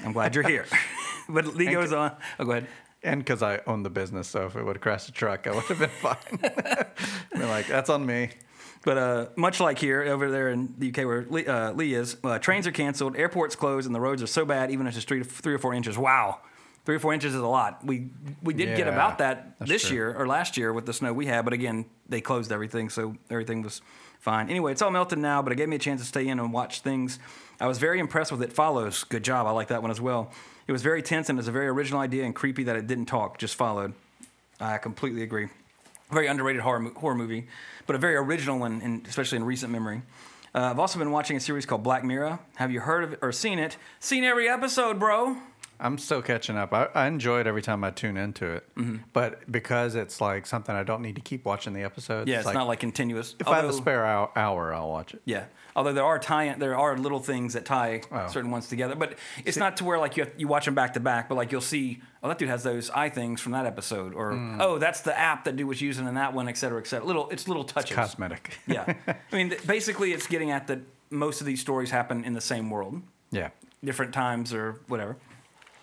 I'm 0.04 0.12
glad 0.12 0.34
you're 0.34 0.48
here. 0.48 0.66
but 1.30 1.56
Lee 1.56 1.68
goes 1.68 1.94
on. 1.94 2.16
Oh, 2.40 2.46
go 2.46 2.52
ahead. 2.52 2.68
And 3.04 3.22
because 3.22 3.44
I 3.44 3.62
owned 3.68 3.86
the 3.86 3.90
business, 3.90 4.28
so 4.28 4.48
if 4.48 4.56
it 4.56 4.64
would 4.66 4.76
have 4.76 4.82
crashed 4.82 5.06
the 5.06 5.12
truck, 5.14 5.46
I 5.48 5.52
would 5.52 5.64
have 5.66 5.80
been 5.80 5.90
fine. 5.90 6.18
Been 7.32 7.48
like, 7.48 7.68
that's 7.68 7.90
on 7.90 8.06
me. 8.06 8.30
But 8.84 8.98
uh, 8.98 9.26
much 9.36 9.60
like 9.60 9.78
here, 9.78 10.04
over 10.04 10.32
there 10.32 10.50
in 10.50 10.74
the 10.78 10.90
UK 10.90 10.98
where 11.06 11.26
Lee, 11.30 11.46
uh, 11.46 11.74
Lee 11.74 11.94
is, 11.94 12.16
uh, 12.24 12.40
trains 12.40 12.66
are 12.66 12.72
canceled, 12.72 13.18
airports 13.18 13.56
closed, 13.56 13.86
and 13.86 13.94
the 13.94 14.00
roads 14.00 14.24
are 14.24 14.28
so 14.28 14.46
bad, 14.46 14.72
even 14.72 14.88
if 14.88 14.96
it's 14.96 15.06
three, 15.06 15.24
three 15.24 15.54
or 15.54 15.60
four 15.60 15.74
inches. 15.74 15.98
Wow. 15.98 16.40
Three 16.86 16.96
or 16.96 17.00
four 17.00 17.14
inches 17.14 17.36
is 17.36 17.42
a 17.42 17.48
lot. 17.48 17.86
We 17.86 18.10
we 18.42 18.54
did 18.54 18.76
get 18.78 18.88
about 18.88 19.20
that 19.20 19.60
this 19.60 19.88
true. 19.88 19.96
year 19.96 20.16
or 20.16 20.26
last 20.26 20.58
year 20.58 20.72
with 20.72 20.86
the 20.86 20.94
snow 20.94 21.14
we 21.14 21.26
had, 21.26 21.44
but 21.44 21.54
again, 21.54 21.86
they 22.08 22.22
closed 22.22 22.52
everything, 22.52 22.90
so 22.90 23.16
everything 23.30 23.62
was 23.62 23.82
fine. 24.20 24.50
Anyway, 24.50 24.72
it's 24.72 24.82
all 24.82 24.90
melted 24.90 25.20
now, 25.20 25.42
but 25.42 25.52
it 25.52 25.56
gave 25.56 25.70
me 25.70 25.76
a 25.76 25.80
chance 25.80 26.02
to 26.02 26.08
stay 26.08 26.28
in 26.28 26.40
and 26.40 26.54
watch 26.54 26.82
things. 26.82 27.20
I 27.60 27.68
was 27.68 27.78
very 27.78 28.00
impressed 28.00 28.32
with 28.32 28.42
It 28.42 28.54
Follows. 28.54 29.04
Good 29.04 29.24
job. 29.24 29.46
I 29.46 29.52
like 29.52 29.68
that 29.68 29.82
one 29.82 29.92
as 29.92 30.00
well. 30.00 30.32
It 30.68 30.72
was 30.72 30.82
very 30.82 31.02
tense 31.02 31.30
and 31.30 31.38
it's 31.38 31.48
a 31.48 31.52
very 31.52 31.68
original 31.68 32.00
idea 32.00 32.24
and 32.26 32.34
creepy 32.34 32.64
that 32.64 32.76
it 32.76 32.88
didn't 32.88 33.08
talk, 33.08 33.38
just 33.38 33.56
followed. 33.56 33.94
I 34.60 34.78
completely 34.78 35.24
agree. 35.24 35.50
Very 36.12 36.28
underrated 36.28 36.62
horror, 36.62 36.90
horror 36.96 37.16
movie, 37.16 37.48
but 37.86 37.96
a 37.96 38.00
very 38.00 38.16
original 38.16 38.58
one, 38.58 38.82
in, 38.82 39.04
especially 39.08 39.38
in 39.38 39.44
recent 39.44 39.72
memory. 39.72 40.02
Uh, 40.56 40.62
I've 40.72 40.80
also 40.80 40.98
been 40.98 41.12
watching 41.12 41.38
a 41.38 41.40
series 41.40 41.66
called 41.68 41.84
Black 41.84 42.04
Mirror. 42.04 42.40
Have 42.56 42.72
you 42.72 42.80
heard 42.80 43.04
of 43.04 43.14
it 43.14 43.20
or 43.22 43.32
seen 43.32 43.60
it? 43.60 43.78
Seen 44.00 44.24
every 44.24 44.50
episode, 44.50 44.98
bro. 45.00 45.38
I'm 45.80 45.98
still 45.98 46.22
catching 46.22 46.58
up. 46.58 46.74
I, 46.74 46.88
I 46.96 47.08
enjoy 47.08 47.40
it 47.40 47.48
every 47.48 47.62
time 47.62 47.84
I 47.84 47.92
tune 47.92 48.18
into 48.18 48.46
it, 48.48 48.68
Mm-hmm. 48.76 48.98
but 49.14 49.50
because 49.50 49.96
it's 49.96 50.20
like 50.20 50.46
something 50.48 50.76
I 50.76 50.84
don't 50.84 51.02
need 51.02 51.16
to 51.16 51.22
keep 51.22 51.46
watching 51.46 51.74
the 51.74 51.84
episodes. 51.84 52.28
Yeah, 52.30 52.40
it's 52.40 52.54
not 52.54 52.68
like 52.68 52.80
continuous. 52.80 53.36
if 53.40 53.48
I 53.48 53.58
have 53.58 53.70
a 53.70 53.74
spare 53.74 54.06
hour, 54.06 54.30
hour, 54.36 54.74
I'll 54.74 54.90
watch 54.90 55.14
it. 55.14 55.22
Yeah, 55.26 55.46
although 55.80 55.94
there 55.94 56.04
are 56.04 56.20
tie 56.20 56.54
there 56.58 56.76
are 56.78 56.98
little 56.98 57.20
things 57.32 57.54
that 57.54 57.64
tie 57.64 58.02
Oh. 58.12 58.28
certain 58.28 58.52
ones 58.52 58.68
together, 58.68 58.96
but 58.96 59.16
it's 59.46 59.56
not 59.58 59.78
to 59.78 59.86
where 59.86 59.98
like 59.98 60.18
you 60.18 60.26
have, 60.26 60.34
you 60.38 60.48
watch 60.48 60.66
them 60.66 60.76
back 60.76 60.94
to 60.96 61.00
back, 61.00 61.30
but 61.30 61.36
like 61.36 61.52
you'll 61.54 61.62
see, 61.76 62.02
oh 62.22 62.28
that 62.28 62.38
dude 62.38 62.50
has 62.50 62.64
those 62.64 62.90
eye 62.90 63.10
things 63.10 63.40
from 63.42 63.54
that 63.54 63.66
episode, 63.66 64.14
or 64.14 64.34
Mm. 64.34 64.58
oh 64.60 64.78
that's 64.78 65.02
the 65.02 65.18
app 65.18 65.46
that 65.46 65.56
dude 65.56 65.68
was 65.68 65.82
using 65.82 66.06
in 66.08 66.16
that 66.16 66.34
one, 66.34 66.48
et 66.50 66.58
cetera, 66.58 66.80
et 66.82 66.88
cetera. 66.88 67.06
Little 67.06 67.30
it's 67.30 67.48
little 67.48 67.64
touches. 67.64 67.96
Cosmetic. 67.96 68.60
yeah, 68.68 68.94
I 69.08 69.36
mean 69.36 69.50
th- 69.52 69.66
basically 69.66 70.12
it's 70.12 70.28
getting 70.28 70.52
at 70.52 70.68
that 70.68 70.80
most 71.10 71.40
of 71.42 71.48
these 71.48 71.62
stories 71.62 71.90
happen 71.92 72.24
in 72.26 72.34
the 72.34 72.42
same 72.42 72.70
world, 72.70 73.02
yeah. 73.32 73.50
different 73.84 74.14
times 74.14 74.54
or 74.54 74.82
whatever. 74.88 75.16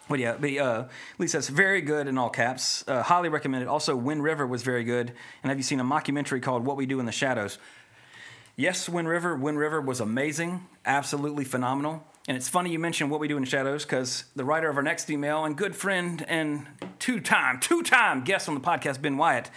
But 0.08 0.20
yeah, 0.20 0.36
but 0.38 0.56
uh, 0.56 0.84
Lee 1.18 1.26
says 1.26 1.48
very 1.48 1.80
good 1.80 2.06
in 2.06 2.16
all 2.16 2.30
caps. 2.30 2.84
Uh, 2.86 3.02
highly 3.02 3.28
recommended. 3.28 3.66
Also, 3.68 3.96
Wind 3.96 4.22
River 4.22 4.46
was 4.46 4.62
very 4.62 4.84
good. 4.84 5.12
And 5.42 5.50
have 5.50 5.58
you 5.58 5.64
seen 5.64 5.80
a 5.80 5.84
mockumentary 5.84 6.40
called 6.40 6.64
"What 6.64 6.76
We 6.76 6.86
Do 6.86 7.00
in 7.00 7.06
the 7.06 7.12
Shadows"? 7.12 7.58
Yes, 8.58 8.88
Wind 8.88 9.06
River. 9.06 9.36
Wind 9.36 9.58
River 9.58 9.82
was 9.82 10.00
amazing, 10.00 10.66
absolutely 10.86 11.44
phenomenal. 11.44 12.02
And 12.26 12.38
it's 12.38 12.48
funny 12.48 12.70
you 12.70 12.78
mentioned 12.78 13.10
"What 13.10 13.20
We 13.20 13.28
Do 13.28 13.36
in 13.36 13.44
Shadows" 13.44 13.84
because 13.84 14.24
the 14.34 14.46
writer 14.46 14.70
of 14.70 14.78
our 14.78 14.82
next 14.82 15.10
email 15.10 15.44
and 15.44 15.54
good 15.54 15.76
friend 15.76 16.24
and 16.26 16.66
two-time, 16.98 17.60
two-time 17.60 18.24
guest 18.24 18.48
on 18.48 18.54
the 18.54 18.60
podcast, 18.62 19.02
Ben 19.02 19.18
Wyatt, 19.18 19.50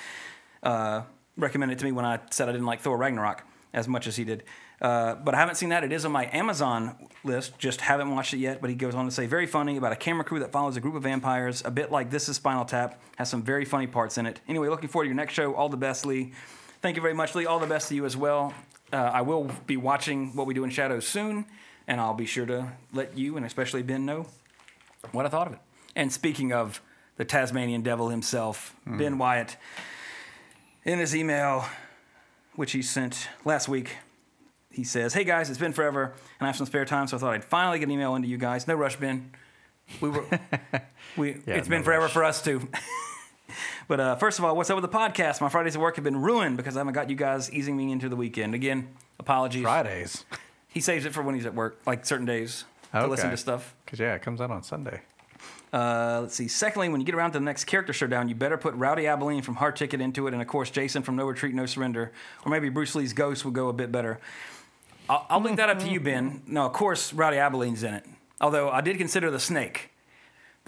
uh, 0.63 1.03
recommended 1.37 1.77
it 1.77 1.79
to 1.79 1.85
me 1.85 1.93
when 1.93 2.03
I 2.03 2.19
said 2.29 2.49
I 2.49 2.51
didn't 2.51 2.67
like 2.67 2.81
Thor 2.81 2.97
Ragnarok 2.97 3.43
as 3.73 3.87
much 3.87 4.05
as 4.05 4.17
he 4.17 4.25
did. 4.25 4.43
Uh, 4.81 5.15
but 5.15 5.33
I 5.33 5.37
haven't 5.37 5.55
seen 5.55 5.69
that. 5.69 5.85
It 5.85 5.93
is 5.93 6.03
on 6.03 6.11
my 6.11 6.29
Amazon 6.33 7.07
list. 7.23 7.57
Just 7.57 7.79
haven't 7.79 8.11
watched 8.11 8.33
it 8.33 8.39
yet. 8.39 8.59
But 8.59 8.69
he 8.69 8.75
goes 8.75 8.95
on 8.95 9.05
to 9.05 9.11
say, 9.11 9.27
very 9.27 9.45
funny 9.45 9.77
about 9.77 9.93
a 9.93 9.95
camera 9.95 10.25
crew 10.25 10.39
that 10.39 10.51
follows 10.51 10.75
a 10.75 10.81
group 10.81 10.95
of 10.95 11.03
vampires, 11.03 11.61
a 11.63 11.71
bit 11.71 11.89
like 11.89 12.09
This 12.09 12.27
Is 12.27 12.35
Spinal 12.35 12.65
Tap. 12.65 13.01
Has 13.15 13.29
some 13.29 13.43
very 13.43 13.63
funny 13.63 13.87
parts 13.87 14.17
in 14.17 14.25
it. 14.25 14.41
Anyway, 14.47 14.67
looking 14.67 14.89
forward 14.89 15.05
to 15.05 15.07
your 15.09 15.15
next 15.15 15.33
show. 15.33 15.53
All 15.53 15.69
the 15.69 15.77
best, 15.77 16.05
Lee. 16.05 16.33
Thank 16.81 16.95
you 16.97 17.01
very 17.01 17.13
much, 17.13 17.35
Lee. 17.35 17.45
All 17.45 17.59
the 17.59 17.67
best 17.67 17.89
to 17.89 17.95
you 17.95 18.05
as 18.05 18.17
well. 18.17 18.53
Uh, 18.91 18.97
I 18.97 19.21
will 19.21 19.49
be 19.67 19.77
watching 19.77 20.35
What 20.35 20.47
We 20.47 20.53
Do 20.53 20.63
in 20.63 20.69
Shadows 20.69 21.07
soon, 21.07 21.45
and 21.87 22.01
I'll 22.01 22.13
be 22.13 22.25
sure 22.25 22.45
to 22.45 22.71
let 22.93 23.17
you 23.17 23.37
and 23.37 23.45
especially 23.45 23.83
Ben 23.83 24.05
know 24.05 24.25
what 25.11 25.25
I 25.25 25.29
thought 25.29 25.47
of 25.47 25.53
it. 25.53 25.59
And 25.95 26.11
speaking 26.11 26.53
of 26.53 26.81
the 27.17 27.25
Tasmanian 27.25 27.81
devil 27.81 28.09
himself, 28.09 28.75
Ben 28.85 29.17
Wyatt, 29.17 29.57
in 30.85 30.99
his 30.99 31.15
email, 31.15 31.65
which 32.55 32.71
he 32.71 32.81
sent 32.81 33.27
last 33.45 33.67
week, 33.67 33.97
he 34.71 34.83
says, 34.83 35.13
"Hey 35.13 35.23
guys, 35.23 35.49
it's 35.49 35.59
been 35.59 35.73
forever, 35.73 36.13
and 36.39 36.41
I 36.41 36.45
have 36.47 36.55
some 36.55 36.65
spare 36.65 36.85
time, 36.85 37.07
so 37.07 37.17
I 37.17 37.19
thought 37.19 37.33
I'd 37.33 37.43
finally 37.43 37.79
get 37.79 37.85
an 37.85 37.91
email 37.91 38.15
into 38.15 38.27
you 38.27 38.37
guys. 38.37 38.67
No 38.67 38.75
rush, 38.75 38.95
Ben. 38.95 39.31
We 39.99 40.09
were, 40.09 40.25
we. 41.17 41.31
Yeah, 41.45 41.55
it's 41.55 41.67
been 41.67 41.81
no 41.81 41.85
forever 41.85 42.03
rush. 42.03 42.13
for 42.13 42.23
us 42.23 42.41
too." 42.41 42.67
but 43.89 43.99
uh, 43.99 44.15
first 44.15 44.39
of 44.39 44.45
all, 44.45 44.55
what's 44.55 44.69
up 44.69 44.79
with 44.79 44.89
the 44.89 44.97
podcast? 44.97 45.41
My 45.41 45.49
Fridays 45.49 45.75
at 45.75 45.81
work 45.81 45.95
have 45.95 46.05
been 46.05 46.21
ruined 46.21 46.55
because 46.55 46.77
I 46.77 46.79
haven't 46.79 46.93
got 46.93 47.09
you 47.09 47.17
guys 47.17 47.51
easing 47.51 47.75
me 47.75 47.91
into 47.91 48.07
the 48.07 48.15
weekend. 48.15 48.53
Again, 48.53 48.87
apologies. 49.19 49.63
Fridays. 49.63 50.23
He 50.69 50.79
saves 50.79 51.05
it 51.05 51.13
for 51.13 51.23
when 51.23 51.33
he's 51.33 51.47
at 51.47 51.55
work, 51.55 51.81
like 51.87 52.05
certain 52.05 52.27
days, 52.27 52.65
to 52.93 53.07
listen 53.07 53.31
to 53.31 53.37
stuff. 53.37 53.75
Because, 53.83 53.99
yeah, 53.99 54.13
it 54.13 54.21
comes 54.21 54.39
out 54.39 54.51
on 54.51 54.61
Sunday. 54.61 55.01
Uh, 55.73 56.19
let's 56.21 56.35
see. 56.35 56.47
Secondly, 56.47 56.89
when 56.89 57.01
you 57.01 57.05
get 57.05 57.15
around 57.15 57.31
to 57.31 57.39
the 57.39 57.45
next 57.45 57.65
character 57.65 57.91
showdown, 57.91 58.29
you 58.29 58.35
better 58.35 58.57
put 58.57 58.73
Rowdy 58.75 59.07
Abilene 59.07 59.41
from 59.41 59.55
Hard 59.55 59.75
Ticket 59.75 60.01
into 60.01 60.27
it, 60.27 60.33
and 60.33 60.41
of 60.41 60.47
course 60.47 60.69
Jason 60.69 61.03
from 61.03 61.15
No 61.15 61.25
Retreat, 61.25 61.53
No 61.55 61.65
Surrender, 61.65 62.11
or 62.45 62.51
maybe 62.51 62.69
Bruce 62.69 62.95
Lee's 62.95 63.13
Ghost 63.13 63.43
would 63.45 63.53
go 63.53 63.69
a 63.69 63.73
bit 63.73 63.91
better. 63.91 64.19
I'll, 65.09 65.25
I'll 65.29 65.41
leave 65.41 65.57
that 65.57 65.69
up 65.69 65.79
to 65.79 65.89
you, 65.89 65.99
Ben. 65.99 66.43
No, 66.45 66.65
of 66.65 66.73
course 66.73 67.11
Rowdy 67.13 67.37
Abilene's 67.37 67.83
in 67.83 67.95
it. 67.95 68.05
Although 68.39 68.69
I 68.69 68.81
did 68.81 68.97
consider 68.97 69.29
the 69.31 69.39
Snake, 69.39 69.89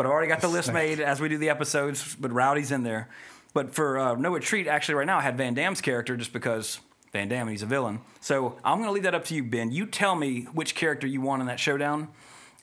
but 0.02 0.08
I've 0.08 0.14
already 0.14 0.30
got 0.30 0.42
the 0.42 0.48
list 0.48 0.74
made 0.74 1.00
as 1.00 1.22
we 1.22 1.30
do 1.30 1.38
the 1.38 1.50
episodes. 1.50 2.16
But 2.16 2.32
Rowdy's 2.32 2.72
in 2.72 2.82
there. 2.82 3.08
But 3.54 3.76
for 3.76 4.00
uh, 4.00 4.16
No 4.16 4.34
Retreat, 4.34 4.66
actually, 4.66 4.96
right 4.96 5.06
now 5.06 5.20
I 5.20 5.22
had 5.22 5.38
Van 5.38 5.54
Damme's 5.54 5.80
character 5.80 6.18
just 6.18 6.34
because 6.34 6.80
Van 7.14 7.28
Damme 7.28 7.50
he's 7.50 7.62
a 7.62 7.68
villain. 7.68 8.00
So 8.20 8.58
I'm 8.64 8.80
going 8.80 8.88
to 8.88 8.94
leave 8.94 9.04
that 9.04 9.14
up 9.14 9.26
to 9.26 9.36
you, 9.36 9.44
Ben. 9.44 9.72
You 9.72 9.86
tell 9.86 10.16
me 10.16 10.48
which 10.54 10.74
character 10.74 11.06
you 11.06 11.22
want 11.22 11.42
in 11.42 11.48
that 11.50 11.60
showdown, 11.60 12.08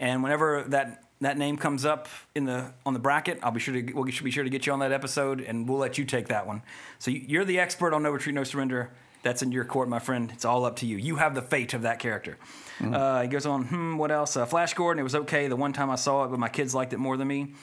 and 0.01 0.25
whenever 0.25 0.65
that 0.65 1.05
that 1.21 1.39
name 1.39 1.57
comes 1.57 1.85
up 1.85 2.09
in 2.35 2.45
the 2.45 2.73
on 2.85 2.93
the 2.93 2.99
bracket, 2.99 3.39
I'll 3.41 3.53
be 3.53 3.61
sure 3.61 3.81
to 3.81 3.93
we'll 3.93 4.11
should 4.11 4.25
be 4.25 4.33
sure 4.33 4.43
to 4.43 4.51
get 4.51 4.67
you 4.67 4.73
on 4.73 4.81
that 4.81 4.91
episode, 4.91 5.41
and 5.41 5.69
we'll 5.69 5.79
let 5.79 5.97
you 5.97 6.05
take 6.05 6.27
that 6.27 6.45
one. 6.45 6.63
So 6.99 7.13
you're 7.13 7.45
the 7.45 7.61
expert 7.61 7.95
on 7.95 8.03
No 8.03 8.11
Retreat, 8.11 8.35
No 8.35 8.43
Surrender. 8.43 8.91
That's 9.23 9.43
in 9.43 9.53
your 9.53 9.65
court, 9.65 9.89
my 9.89 10.01
friend. 10.01 10.33
It's 10.33 10.45
all 10.45 10.65
up 10.65 10.75
to 10.77 10.87
you. 10.87 10.97
You 10.97 11.17
have 11.17 11.37
the 11.37 11.43
fate 11.43 11.73
of 11.73 11.83
that 11.83 12.01
character. 12.01 12.37
Uh, 12.83 13.23
he 13.23 13.29
goes 13.29 13.45
on. 13.47 13.65
Hmm. 13.65 13.97
What 13.97 14.11
else? 14.11 14.37
Uh, 14.37 14.47
Flash 14.47 14.75
Gordon. 14.75 15.01
It 15.01 15.05
was 15.05 15.15
okay 15.15 15.49
the 15.49 15.57
one 15.57 15.73
time 15.73 15.91
I 15.91 15.97
saw 15.97 16.25
it, 16.25 16.29
but 16.29 16.39
my 16.39 16.49
kids 16.49 16.75
liked 16.75 16.93
it 16.93 16.99
more 16.99 17.17
than 17.17 17.27
me. 17.29 17.55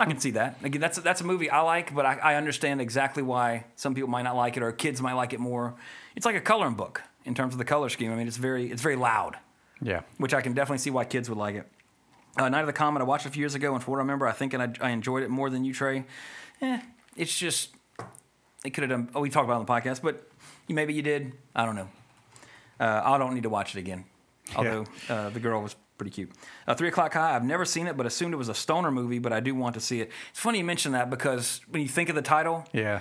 I 0.00 0.04
can 0.04 0.18
see 0.18 0.32
that. 0.32 0.58
Again, 0.62 0.80
that's 0.80 0.98
that's 0.98 1.20
a 1.20 1.24
movie 1.24 1.48
I 1.50 1.60
like, 1.62 1.94
but 1.94 2.04
I, 2.06 2.14
I 2.14 2.34
understand 2.36 2.80
exactly 2.80 3.22
why 3.22 3.64
some 3.76 3.94
people 3.94 4.08
might 4.10 4.22
not 4.22 4.36
like 4.36 4.56
it 4.56 4.62
or 4.62 4.70
kids 4.72 5.00
might 5.00 5.14
like 5.14 5.32
it 5.32 5.40
more. 5.40 5.74
It's 6.14 6.26
like 6.26 6.36
a 6.36 6.40
coloring 6.40 6.74
book 6.74 7.02
in 7.24 7.34
terms 7.34 7.54
of 7.54 7.58
the 7.58 7.64
color 7.64 7.88
scheme. 7.88 8.12
I 8.12 8.14
mean, 8.16 8.28
it's 8.28 8.36
very 8.36 8.70
it's 8.70 8.82
very 8.82 8.96
loud, 8.96 9.36
Yeah. 9.80 10.02
which 10.18 10.34
I 10.34 10.40
can 10.40 10.52
definitely 10.52 10.78
see 10.78 10.90
why 10.90 11.04
kids 11.04 11.28
would 11.28 11.38
like 11.38 11.54
it. 11.56 11.66
Uh, 12.36 12.48
Night 12.48 12.60
of 12.60 12.66
the 12.66 12.72
Comet 12.72 13.00
I 13.00 13.04
watched 13.04 13.26
a 13.26 13.30
few 13.30 13.40
years 13.40 13.54
ago, 13.56 13.74
and 13.74 13.82
for 13.82 13.90
what 13.92 13.96
I 13.96 14.00
remember, 14.00 14.26
I 14.28 14.32
think 14.32 14.54
and 14.54 14.62
I, 14.62 14.88
I 14.88 14.90
enjoyed 14.90 15.22
it 15.24 15.30
more 15.30 15.50
than 15.50 15.64
you, 15.64 15.72
Trey. 15.74 16.04
Eh, 16.60 16.80
it's 17.16 17.36
just 17.36 17.70
it 18.64 18.70
could 18.70 18.82
have 18.82 18.90
done. 18.90 19.08
Oh, 19.14 19.20
we 19.20 19.30
talked 19.30 19.44
about 19.44 19.54
it 19.54 19.60
on 19.60 19.66
the 19.66 19.72
podcast, 19.72 20.02
but 20.02 20.28
you, 20.68 20.74
maybe 20.74 20.94
you 20.94 21.02
did. 21.02 21.32
I 21.56 21.64
don't 21.64 21.74
know. 21.76 21.88
Uh, 22.78 23.02
I 23.04 23.18
don't 23.18 23.34
need 23.34 23.42
to 23.44 23.50
watch 23.50 23.74
it 23.74 23.80
again. 23.80 24.04
Although 24.56 24.84
uh, 25.08 25.30
the 25.30 25.40
girl 25.40 25.62
was 25.62 25.76
pretty 25.98 26.10
cute. 26.10 26.30
Uh, 26.66 26.74
Three 26.74 26.88
O'clock 26.88 27.12
High. 27.14 27.34
I've 27.34 27.44
never 27.44 27.64
seen 27.64 27.86
it, 27.86 27.96
but 27.96 28.06
assumed 28.06 28.32
it 28.32 28.36
was 28.38 28.48
a 28.48 28.54
stoner 28.54 28.90
movie. 28.90 29.18
But 29.18 29.32
I 29.32 29.40
do 29.40 29.54
want 29.54 29.74
to 29.74 29.80
see 29.80 30.00
it. 30.00 30.10
It's 30.30 30.40
funny 30.40 30.58
you 30.58 30.64
mention 30.64 30.92
that 30.92 31.10
because 31.10 31.60
when 31.68 31.82
you 31.82 31.88
think 31.88 32.08
of 32.08 32.14
the 32.14 32.22
title, 32.22 32.64
Yeah. 32.72 33.00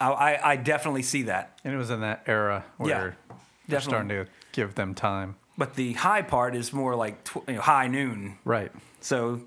I, 0.00 0.10
I, 0.12 0.50
I 0.52 0.56
definitely 0.56 1.02
see 1.02 1.22
that. 1.24 1.58
And 1.64 1.74
it 1.74 1.76
was 1.76 1.90
in 1.90 2.00
that 2.02 2.22
era 2.26 2.64
where 2.76 3.16
Yeah, 3.28 3.34
they're 3.68 3.80
starting 3.80 4.08
to 4.10 4.26
give 4.52 4.74
them 4.74 4.94
time. 4.94 5.36
But 5.56 5.74
the 5.74 5.94
high 5.94 6.22
part 6.22 6.54
is 6.54 6.72
more 6.72 6.94
like 6.94 7.24
tw- 7.24 7.42
you 7.48 7.54
know, 7.54 7.60
high 7.60 7.88
noon. 7.88 8.38
Right. 8.44 8.70
So, 9.00 9.40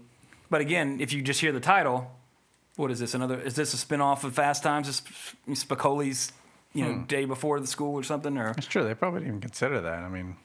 but 0.50 0.60
again, 0.60 0.98
if 1.00 1.14
you 1.14 1.22
just 1.22 1.40
hear 1.40 1.54
the 1.54 1.62
title, 1.62 2.12
what 2.76 2.92
is 2.92 3.00
this? 3.00 3.14
Another? 3.14 3.40
Is 3.40 3.56
this 3.56 3.74
a 3.74 3.78
spin-off 3.78 4.26
of 4.26 4.34
Fast 4.34 4.62
Times? 4.64 4.90
Is 4.90 5.02
Spicoli's, 5.48 6.34
you 6.74 6.84
know, 6.86 7.04
day 7.08 7.24
before 7.24 7.60
the 7.62 7.68
school 7.68 7.96
or 7.96 8.04
something? 8.04 8.38
Or 8.38 8.50
It's 8.58 8.68
true. 8.68 8.84
They 8.84 8.94
probably 8.94 9.20
didn't 9.22 9.30
even 9.36 9.42
consider 9.42 9.80
that. 9.80 10.00
I 10.00 10.10
mean, 10.10 10.36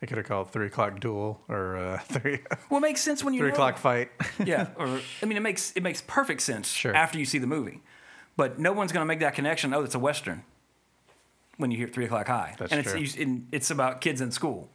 they 0.00 0.06
could 0.06 0.16
have 0.18 0.26
called 0.26 0.50
three 0.52 0.66
o'clock 0.66 1.00
duel 1.00 1.40
or 1.48 1.76
uh, 1.76 1.98
three 2.04 2.40
well, 2.70 2.78
it 2.78 2.82
makes 2.82 3.00
sense 3.00 3.24
when 3.24 3.34
you 3.34 3.40
three 3.40 3.48
know. 3.48 3.54
o'clock 3.54 3.78
fight. 3.78 4.10
yeah, 4.44 4.68
or 4.76 5.00
I 5.22 5.26
mean, 5.26 5.36
it 5.36 5.40
makes 5.42 5.72
it 5.72 5.82
makes 5.82 6.00
perfect 6.02 6.40
sense 6.42 6.68
Sure. 6.68 6.94
after 6.94 7.18
you 7.18 7.24
see 7.24 7.38
the 7.38 7.46
movie, 7.46 7.80
but 8.36 8.58
no 8.58 8.72
one's 8.72 8.92
going 8.92 9.02
to 9.02 9.06
make 9.08 9.20
that 9.20 9.34
connection. 9.34 9.72
Oh, 9.74 9.82
it's 9.82 9.94
a 9.94 9.98
western. 9.98 10.44
When 11.56 11.72
you 11.72 11.76
hear 11.76 11.88
Three 11.88 12.04
O'clock 12.04 12.28
High, 12.28 12.54
That's 12.56 12.72
and 12.72 12.84
true. 12.84 13.00
it's 13.00 13.16
and 13.16 13.48
it's 13.50 13.70
about 13.72 14.00
kids 14.00 14.20
in 14.20 14.30
school. 14.30 14.68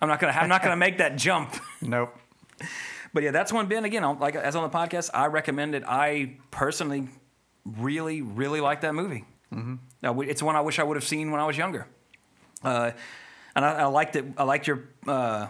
I'm 0.00 0.08
not 0.08 0.20
gonna 0.20 0.32
I'm 0.32 0.48
not 0.48 0.62
gonna 0.62 0.76
make 0.76 0.98
that 0.98 1.16
jump. 1.16 1.52
nope. 1.82 2.16
But 3.12 3.24
yeah, 3.24 3.32
that's 3.32 3.52
one 3.52 3.66
Ben 3.66 3.84
again. 3.84 4.04
Like 4.20 4.36
as 4.36 4.54
on 4.54 4.62
the 4.62 4.76
podcast, 4.76 5.10
I 5.12 5.26
recommend 5.26 5.74
it. 5.74 5.82
I 5.84 6.36
personally 6.52 7.08
really, 7.64 8.22
really 8.22 8.60
like 8.60 8.82
that 8.82 8.94
movie. 8.94 9.24
Mm-hmm. 9.52 9.76
Now, 10.02 10.20
it's 10.20 10.42
one 10.42 10.54
I 10.54 10.60
wish 10.60 10.78
I 10.78 10.84
would 10.84 10.96
have 10.96 11.04
seen 11.04 11.32
when 11.32 11.40
I 11.40 11.44
was 11.46 11.56
younger. 11.56 11.88
Uh, 12.62 12.92
and 13.58 13.66
I, 13.66 13.72
I 13.72 13.84
liked 13.86 14.14
it. 14.14 14.24
I 14.36 14.44
liked 14.44 14.68
your 14.68 14.84
uh, 15.08 15.48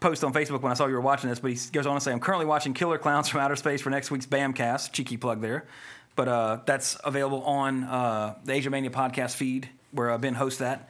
post 0.00 0.24
on 0.24 0.32
Facebook 0.32 0.60
when 0.60 0.72
I 0.72 0.74
saw 0.74 0.86
you 0.86 0.94
were 0.94 1.00
watching 1.00 1.30
this. 1.30 1.38
But 1.38 1.52
he 1.52 1.58
goes 1.70 1.86
on 1.86 1.94
to 1.94 2.00
say, 2.00 2.10
"I'm 2.10 2.18
currently 2.18 2.46
watching 2.46 2.74
Killer 2.74 2.98
Clowns 2.98 3.28
from 3.28 3.40
Outer 3.40 3.54
Space 3.54 3.80
for 3.80 3.90
next 3.90 4.10
week's 4.10 4.26
Bamcast." 4.26 4.90
Cheeky 4.90 5.16
plug 5.16 5.40
there, 5.40 5.66
but 6.16 6.26
uh, 6.26 6.58
that's 6.66 6.96
available 7.04 7.44
on 7.44 7.84
uh, 7.84 8.34
the 8.44 8.54
Asia 8.54 8.70
Mania 8.70 8.90
podcast 8.90 9.36
feed 9.36 9.68
where 9.92 10.10
uh, 10.10 10.18
Ben 10.18 10.34
hosts 10.34 10.58
that. 10.58 10.88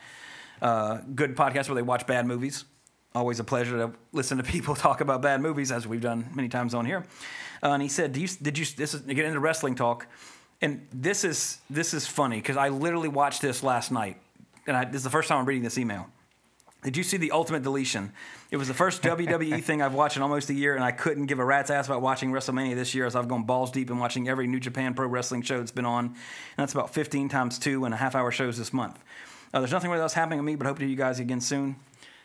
Uh, 0.62 1.00
good 1.14 1.36
podcast 1.36 1.68
where 1.68 1.74
they 1.74 1.82
watch 1.82 2.06
bad 2.06 2.24
movies. 2.24 2.64
Always 3.14 3.38
a 3.38 3.44
pleasure 3.44 3.76
to 3.76 3.92
listen 4.12 4.38
to 4.38 4.44
people 4.56 4.74
talk 4.74 5.02
about 5.02 5.20
bad 5.20 5.42
movies, 5.42 5.70
as 5.70 5.86
we've 5.86 6.00
done 6.00 6.30
many 6.34 6.48
times 6.48 6.72
on 6.72 6.86
here. 6.86 7.04
Uh, 7.62 7.72
and 7.72 7.82
he 7.82 7.90
said, 7.90 8.14
"Do 8.14 8.22
you 8.22 8.28
did 8.40 8.56
you 8.56 8.64
this 8.64 8.94
is 8.94 9.02
get 9.02 9.26
into 9.26 9.38
wrestling 9.38 9.74
talk?" 9.74 10.06
And 10.62 10.86
this 10.94 11.24
is 11.24 11.58
this 11.68 11.92
is 11.92 12.06
funny 12.06 12.36
because 12.36 12.56
I 12.56 12.70
literally 12.70 13.08
watched 13.08 13.42
this 13.42 13.62
last 13.62 13.92
night, 13.92 14.16
and 14.66 14.76
I, 14.76 14.84
this 14.84 14.96
is 14.96 15.04
the 15.04 15.10
first 15.10 15.28
time 15.28 15.38
I'm 15.38 15.46
reading 15.46 15.62
this 15.62 15.78
email. 15.78 16.08
Did 16.82 16.96
you 16.96 17.04
see 17.04 17.16
the 17.16 17.30
Ultimate 17.30 17.62
Deletion? 17.62 18.12
It 18.50 18.56
was 18.56 18.66
the 18.66 18.74
first 18.74 19.02
WWE 19.04 19.62
thing 19.62 19.80
I've 19.82 19.94
watched 19.94 20.16
in 20.16 20.22
almost 20.22 20.50
a 20.50 20.54
year, 20.54 20.74
and 20.74 20.82
I 20.82 20.90
couldn't 20.90 21.26
give 21.26 21.38
a 21.38 21.44
rat's 21.44 21.70
ass 21.70 21.86
about 21.86 22.02
watching 22.02 22.32
WrestleMania 22.32 22.74
this 22.74 22.94
year 22.94 23.06
as 23.06 23.14
I've 23.14 23.28
gone 23.28 23.44
balls 23.44 23.70
deep 23.70 23.88
in 23.90 23.98
watching 23.98 24.28
every 24.28 24.46
New 24.48 24.58
Japan 24.58 24.94
Pro 24.94 25.06
Wrestling 25.06 25.42
show 25.42 25.58
that's 25.58 25.70
been 25.70 25.84
on. 25.86 26.06
And 26.06 26.16
that's 26.56 26.72
about 26.72 26.92
15 26.92 27.28
times 27.28 27.58
two 27.58 27.84
and 27.84 27.94
a 27.94 27.96
half 27.96 28.14
hour 28.16 28.32
shows 28.32 28.58
this 28.58 28.72
month. 28.72 29.02
Uh, 29.54 29.60
there's 29.60 29.70
nothing 29.72 29.90
really 29.90 30.02
else 30.02 30.14
happening 30.14 30.38
to 30.38 30.42
me, 30.42 30.56
but 30.56 30.66
hope 30.66 30.78
to 30.78 30.84
see 30.84 30.90
you 30.90 30.96
guys 30.96 31.20
again 31.20 31.40
soon. 31.40 31.76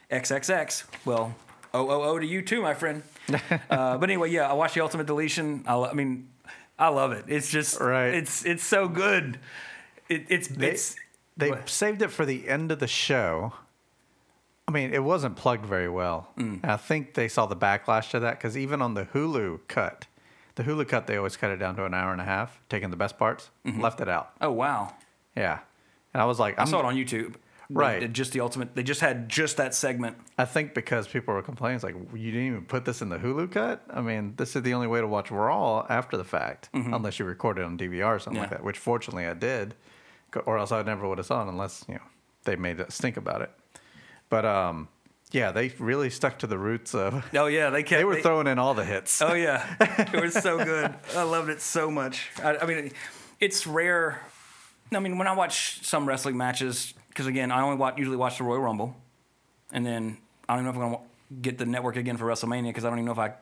XXX. 0.10 0.86
Well, 1.06 1.36
OOO 1.76 2.20
to 2.20 2.26
you 2.26 2.42
too, 2.42 2.62
my 2.62 2.74
friend. 2.74 3.04
uh, 3.70 3.98
but 3.98 4.10
anyway, 4.10 4.32
yeah, 4.32 4.50
I 4.50 4.54
watched 4.54 4.76
the 4.76 4.82
Ultimate 4.82 5.06
Deletion. 5.06 5.64
I, 5.68 5.76
lo- 5.76 5.90
I 5.90 5.94
mean, 5.94 6.30
I 6.80 6.88
love 6.88 7.12
it. 7.12 7.26
It's 7.28 7.50
just, 7.52 7.80
Right. 7.80 8.14
It's 8.14 8.46
it's 8.46 8.64
so 8.64 8.88
good. 8.88 9.40
It, 10.10 10.26
it's 10.30 10.50
it's 10.50 10.96
They 11.38 11.52
What? 11.52 11.70
saved 11.70 12.02
it 12.02 12.10
for 12.10 12.26
the 12.26 12.48
end 12.50 12.72
of 12.72 12.80
the 12.80 12.88
show. 12.88 13.54
I 14.68 14.72
mean, 14.72 14.94
it 14.94 15.04
wasn't 15.04 15.38
plugged 15.38 15.66
very 15.66 15.88
well. 15.88 16.30
Mm. 16.38 16.60
I 16.66 16.76
think 16.76 17.14
they 17.14 17.28
saw 17.30 17.46
the 17.46 17.56
backlash 17.56 18.10
to 18.12 18.20
that 18.20 18.38
because 18.38 18.58
even 18.58 18.82
on 18.82 18.96
the 18.96 19.06
Hulu 19.06 19.60
cut, 19.70 20.08
the 20.56 20.64
Hulu 20.64 20.88
cut, 20.88 21.08
they 21.08 21.16
always 21.16 21.38
cut 21.38 21.52
it 21.52 21.58
down 21.58 21.76
to 21.78 21.86
an 21.86 21.94
hour 21.94 22.12
and 22.12 22.20
a 22.20 22.26
half, 22.26 22.60
taking 22.68 22.90
the 22.90 22.98
best 22.98 23.18
parts, 23.18 23.50
left 23.64 24.02
it 24.02 24.10
out. 24.10 24.32
oh 24.42 24.52
wow. 24.52 24.94
Yeah. 25.38 25.60
And 26.14 26.22
I 26.22 26.26
was 26.26 26.40
like, 26.40 26.60
I 26.60 26.66
saw 26.66 26.80
it 26.80 26.86
on 26.86 26.96
YouTube. 26.96 27.36
Right. 27.70 28.12
Just 28.12 28.32
the 28.32 28.40
ultimate. 28.40 28.76
They 28.76 28.82
just 28.84 29.02
had 29.02 29.30
just 29.30 29.58
that 29.58 29.76
segment. 29.76 30.18
I 30.38 30.46
think 30.46 30.74
because 30.74 31.08
people 31.08 31.34
were 31.34 31.42
complaining, 31.42 31.76
it's 31.76 31.84
like, 31.84 31.96
you 32.16 32.32
didn't 32.32 32.48
even 32.48 32.66
put 32.66 32.86
this 32.86 33.02
in 33.02 33.10
the 33.10 33.18
Hulu 33.20 33.52
cut? 33.52 33.84
I 33.94 34.02
mean, 34.02 34.34
this 34.38 34.56
is 34.56 34.64
the 34.64 34.74
only 34.74 34.88
way 34.88 35.00
to 35.02 35.08
watch 35.08 35.30
Raw 35.32 35.86
after 35.90 36.18
the 36.18 36.24
fact, 36.24 36.70
unless 36.74 37.20
you 37.20 37.26
record 37.26 37.60
it 37.60 37.66
on 37.66 37.78
DVR 37.78 38.06
or 38.16 38.20
something 38.20 38.42
like 38.42 38.50
Mm-hmm. 38.50 38.56
That, 38.56 38.64
which 38.64 38.78
fortunately 38.80 39.28
I 39.28 39.34
did, 39.34 39.76
or 40.46 40.58
else 40.58 40.72
I 40.72 40.82
never 40.84 41.08
would 41.08 41.18
have 41.18 41.28
saw 41.28 41.44
it 41.44 41.50
unless, 41.50 41.86
you 41.88 41.96
know, 41.96 42.02
they 42.44 42.56
made 42.56 42.80
us 42.80 42.98
think 42.98 43.18
about 43.18 43.42
it. 43.42 43.52
But, 44.30 44.46
um, 44.46 44.88
yeah, 45.32 45.52
they 45.52 45.70
really 45.80 46.10
stuck 46.10 46.40
to 46.40 46.48
the 46.48 46.58
roots 46.58 46.96
of. 46.96 47.26
Oh 47.34 47.48
yeah, 47.48 47.70
they 47.70 47.84
kept. 47.84 48.00
They 48.00 48.06
were 48.06 48.22
throwing 48.22 48.48
in 48.48 48.60
all 48.60 48.74
the 48.74 48.86
hits. 48.86 49.22
Oh 49.22 49.34
yeah, 49.34 49.76
it 50.14 50.22
was 50.22 50.34
so 50.34 50.64
good. 50.64 50.94
I 51.16 51.24
loved 51.24 51.50
it 51.50 51.62
so 51.62 51.92
much. 51.92 52.30
I, 52.42 52.58
I 52.58 52.66
mean, 52.66 52.92
it's 53.40 53.68
rare. 53.68 54.22
I 54.94 55.00
mean, 55.00 55.18
when 55.18 55.28
I 55.28 55.34
watch 55.34 55.84
some 55.86 56.08
wrestling 56.08 56.38
matches, 56.38 56.94
because 57.10 57.28
again, 57.28 57.52
I 57.52 57.62
only 57.62 57.76
watch 57.78 57.98
usually 57.98 58.16
watch 58.16 58.38
the 58.38 58.46
Royal 58.46 58.62
Rumble, 58.62 58.96
and 59.74 59.86
then 59.86 60.18
I 60.48 60.56
don't 60.56 60.66
even 60.66 60.76
know 60.80 60.82
if 60.82 60.86
I'm 60.88 60.94
gonna 60.94 61.06
get 61.42 61.58
the 61.58 61.66
network 61.66 61.98
again 61.98 62.16
for 62.16 62.26
WrestleMania 62.26 62.68
because 62.70 62.86
I 62.86 62.90
don't 62.90 63.00
even 63.00 63.06
know 63.08 63.12
if 63.12 63.20
I 63.20 63.34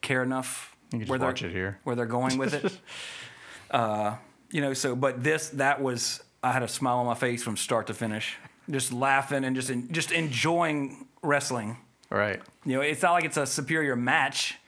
care 0.00 0.22
enough. 0.22 0.76
You 0.86 0.90
can 0.90 1.00
just 1.00 1.10
where 1.10 1.18
they're- 1.18 1.28
watch 1.28 1.42
it 1.42 1.50
here. 1.50 1.80
Where 1.82 1.96
they're 1.96 2.06
going 2.06 2.38
with 2.38 2.54
it. 2.54 2.78
uh, 3.72 4.14
you 4.52 4.60
know, 4.60 4.74
so 4.74 4.94
but 4.94 5.24
this 5.24 5.48
that 5.50 5.82
was 5.82 6.22
I 6.42 6.52
had 6.52 6.62
a 6.62 6.68
smile 6.68 6.98
on 6.98 7.06
my 7.06 7.14
face 7.14 7.42
from 7.42 7.56
start 7.56 7.86
to 7.86 7.94
finish, 7.94 8.36
just 8.70 8.92
laughing 8.92 9.44
and 9.44 9.54
just 9.54 9.70
just 9.90 10.10
enjoying 10.10 11.06
wrestling. 11.22 11.76
Right. 12.10 12.40
You 12.64 12.76
know, 12.76 12.80
it's 12.82 13.02
not 13.02 13.12
like 13.12 13.24
it's 13.24 13.36
a 13.36 13.46
superior 13.46 13.96
match. 13.96 14.58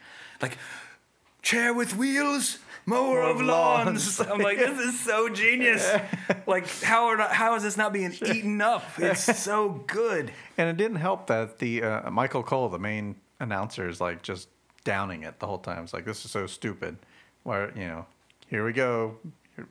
Like, 0.40 0.56
chair 1.42 1.74
with 1.74 1.96
wheels, 1.96 2.58
mower 2.86 3.20
of 3.20 3.40
lawns. 3.40 4.18
I'm 4.20 4.38
like, 4.40 4.58
this 4.58 4.78
is 4.78 5.00
so 5.00 5.28
genius. 5.28 5.88
Like, 6.46 6.68
how 6.82 7.06
are 7.06 7.16
not, 7.16 7.32
how 7.32 7.54
is 7.54 7.62
this 7.62 7.76
not 7.78 7.92
being 7.94 8.12
eaten 8.12 8.60
up? 8.60 8.84
It's 8.98 9.38
so 9.38 9.82
good. 9.86 10.30
And 10.58 10.68
it 10.68 10.76
didn't 10.76 10.98
help 10.98 11.26
that 11.28 11.58
the 11.58 11.82
uh, 11.82 12.10
Michael 12.10 12.42
Cole, 12.42 12.68
the 12.68 12.78
main 12.78 13.16
announcer, 13.40 13.88
is 13.88 13.98
like 13.98 14.22
just 14.22 14.48
downing 14.84 15.22
it 15.22 15.40
the 15.40 15.46
whole 15.46 15.58
time. 15.58 15.84
It's 15.84 15.94
like 15.94 16.04
this 16.04 16.24
is 16.24 16.30
so 16.30 16.46
stupid. 16.46 16.98
Where 17.44 17.72
you 17.76 17.86
know, 17.86 18.06
here 18.48 18.64
we 18.64 18.72
go, 18.72 19.16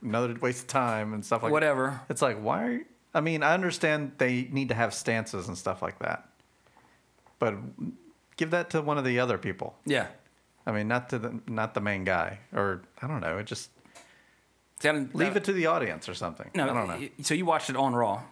another 0.02 0.36
waste 0.42 0.62
of 0.64 0.68
time 0.68 1.14
and 1.14 1.26
stuff 1.26 1.44
like 1.44 1.52
Whatever. 1.52 2.02
It's 2.10 2.22
like 2.22 2.38
why? 2.42 2.64
Are, 2.64 2.72
you, 2.72 2.86
I 3.14 3.22
mean, 3.22 3.44
I 3.44 3.54
understand 3.54 4.14
they 4.18 4.48
need 4.52 4.70
to 4.70 4.76
have 4.76 4.94
stances 4.94 5.48
and 5.48 5.58
stuff 5.58 5.82
like 5.82 6.00
that, 6.00 6.30
but 7.40 7.56
give 8.38 8.52
that 8.52 8.70
to 8.72 8.82
one 8.82 8.98
of 8.98 9.06
the 9.06 9.20
other 9.20 9.38
people. 9.38 9.76
Yeah. 9.86 10.08
I 10.66 10.72
mean, 10.72 10.88
not 10.88 11.10
to 11.10 11.20
the 11.20 11.40
not 11.48 11.74
the 11.74 11.82
main 11.82 12.04
guy, 12.04 12.40
or 12.54 12.84
I 13.02 13.08
don't 13.08 13.20
know. 13.20 13.38
It 13.38 13.46
just 13.46 13.70
See, 14.80 14.90
leave 14.92 15.36
it 15.36 15.44
to 15.46 15.54
the 15.54 15.68
audience 15.68 16.10
or 16.10 16.14
something. 16.14 16.50
No, 16.56 16.64
I 16.64 16.74
don't 16.74 16.88
know. 16.88 17.08
So 17.22 17.34
you 17.34 17.46
watched 17.46 17.70
it 17.70 17.76
on 17.76 17.94
Raw. 17.94 18.24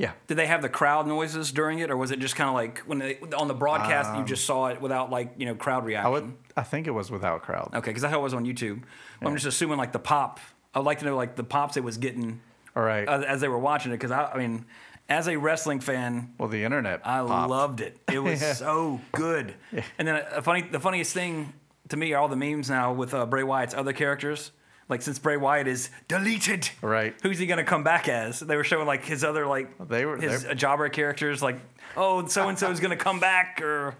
Yeah. 0.00 0.12
Did 0.28 0.36
they 0.36 0.46
have 0.46 0.62
the 0.62 0.70
crowd 0.70 1.06
noises 1.06 1.52
during 1.52 1.80
it, 1.80 1.90
or 1.90 1.96
was 1.96 2.10
it 2.10 2.20
just 2.20 2.34
kind 2.34 2.48
of 2.48 2.54
like 2.54 2.78
when 2.80 2.98
they 2.98 3.18
on 3.36 3.48
the 3.48 3.54
broadcast 3.54 4.16
you 4.16 4.24
just 4.24 4.48
um, 4.48 4.54
saw 4.54 4.66
it 4.68 4.80
without 4.80 5.10
like 5.10 5.34
you 5.36 5.44
know 5.44 5.54
crowd 5.54 5.84
reaction? 5.84 6.06
I 6.06 6.08
would. 6.08 6.32
I 6.56 6.62
think 6.62 6.86
it 6.86 6.92
was 6.92 7.10
without 7.10 7.42
crowd. 7.42 7.70
Okay, 7.74 7.90
because 7.90 8.02
I 8.02 8.08
thought 8.08 8.20
it 8.20 8.22
was 8.22 8.32
on 8.32 8.46
YouTube. 8.46 8.82
I'm 9.20 9.34
just 9.34 9.44
assuming 9.46 9.76
like 9.76 9.92
the 9.92 9.98
pop. 9.98 10.40
I'd 10.74 10.84
like 10.84 10.98
to 11.00 11.04
know 11.04 11.16
like 11.16 11.36
the 11.36 11.44
pops 11.44 11.76
it 11.76 11.84
was 11.84 11.96
getting 11.96 12.40
All 12.76 12.82
right. 12.82 13.08
as, 13.08 13.24
as 13.24 13.40
they 13.40 13.48
were 13.48 13.58
watching 13.58 13.92
it 13.92 13.96
because 13.96 14.10
I, 14.10 14.26
I 14.32 14.38
mean, 14.38 14.66
as 15.08 15.26
a 15.28 15.36
wrestling 15.36 15.80
fan, 15.80 16.32
well, 16.38 16.48
the 16.48 16.62
internet. 16.64 17.00
I 17.04 17.18
popped. 17.26 17.50
loved 17.50 17.80
it. 17.80 17.98
It 18.12 18.20
was 18.20 18.40
Yeah. 18.42 18.52
so 18.52 19.00
good. 19.12 19.54
And 19.98 20.06
then 20.06 20.22
a 20.32 20.40
funny, 20.42 20.62
the 20.62 20.78
funniest 20.80 21.12
thing 21.12 21.52
to 21.88 21.96
me 21.96 22.12
are 22.12 22.20
all 22.22 22.28
the 22.28 22.36
memes 22.36 22.70
now 22.70 22.92
with 22.92 23.12
uh, 23.14 23.26
Bray 23.26 23.42
Wyatt's 23.42 23.74
other 23.74 23.92
characters. 23.92 24.52
Like 24.88 25.02
since 25.02 25.18
Bray 25.20 25.36
Wyatt 25.36 25.66
is 25.68 25.90
deleted, 26.08 26.68
Right. 26.82 27.14
Who's 27.22 27.38
he 27.38 27.46
gonna 27.46 27.62
come 27.64 27.84
back 27.84 28.08
as? 28.08 28.40
They 28.40 28.56
were 28.56 28.64
showing 28.64 28.86
like 28.88 29.04
his 29.04 29.22
other 29.22 29.46
like 29.46 29.88
They 29.88 30.04
were- 30.04 30.16
his 30.16 30.44
uh, 30.44 30.54
jobber 30.54 30.88
characters, 30.88 31.40
like 31.42 31.60
oh 31.96 32.26
so 32.26 32.48
and 32.48 32.58
so 32.58 32.70
is 32.72 32.80
gonna 32.80 32.96
come 32.96 33.20
back 33.20 33.60
or 33.62 33.94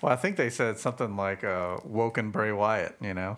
Well, 0.00 0.10
I 0.12 0.16
think 0.16 0.36
they 0.36 0.48
said 0.48 0.78
something 0.78 1.14
like 1.14 1.44
uh, 1.44 1.76
"Woken 1.84 2.30
Bray 2.30 2.52
Wyatt." 2.52 2.96
You 3.02 3.12
know, 3.12 3.36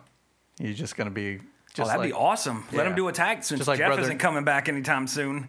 he's 0.60 0.78
just 0.78 0.96
going 0.96 1.08
to 1.08 1.14
be 1.14 1.40
just 1.74 1.86
oh 1.86 1.88
that'd 1.88 2.00
like, 2.00 2.08
be 2.10 2.12
awesome. 2.12 2.64
Let 2.72 2.86
him 2.86 2.94
do 2.94 3.08
a 3.08 3.12
tag 3.12 3.44
since 3.44 3.58
Just 3.60 3.68
like 3.68 3.78
Jeff 3.78 3.88
brother- 3.88 4.02
isn't 4.02 4.18
coming 4.18 4.44
back 4.44 4.68
anytime 4.68 5.06
soon. 5.06 5.48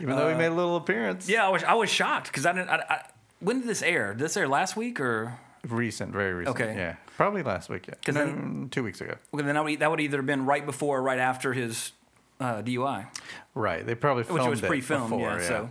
Even 0.00 0.16
though 0.16 0.28
he 0.28 0.34
made 0.36 0.46
a 0.46 0.54
little 0.54 0.76
appearance. 0.76 1.28
Yeah, 1.28 1.46
I 1.46 1.48
was 1.50 1.64
I 1.64 1.74
was 1.74 1.90
shocked 1.90 2.28
because 2.28 2.46
I 2.46 2.52
didn't. 2.52 2.70
I, 2.70 2.76
I, 2.88 3.02
when 3.40 3.58
did 3.60 3.68
this 3.68 3.82
air? 3.82 4.12
Did 4.14 4.20
this 4.20 4.36
air 4.36 4.48
last 4.48 4.76
week 4.76 5.00
or? 5.00 5.38
recent, 5.66 6.12
very 6.12 6.32
recent. 6.32 6.56
Okay. 6.58 6.74
yeah, 6.76 6.94
probably 7.16 7.42
last 7.42 7.68
week. 7.68 7.88
Yeah, 7.88 7.94
'Cause 8.04 8.14
no, 8.14 8.24
then- 8.24 8.68
two 8.70 8.82
weeks 8.84 9.00
ago. 9.00 9.14
Well, 9.32 9.44
then 9.44 9.54
that 9.54 9.64
would, 9.64 9.78
that 9.80 9.90
would 9.90 10.00
either 10.00 10.18
have 10.18 10.26
been 10.26 10.46
right 10.46 10.64
before 10.64 10.98
or 10.98 11.02
right 11.02 11.18
after 11.18 11.52
his 11.52 11.92
uh, 12.40 12.62
DUI, 12.62 13.06
Right, 13.54 13.84
they 13.84 13.94
probably 13.96 14.22
filmed 14.22 14.40
which 14.42 14.48
was 14.50 14.62
it 14.62 14.66
pre-filmed. 14.68 15.10
before, 15.10 15.32
yeah, 15.38 15.46
so 15.46 15.70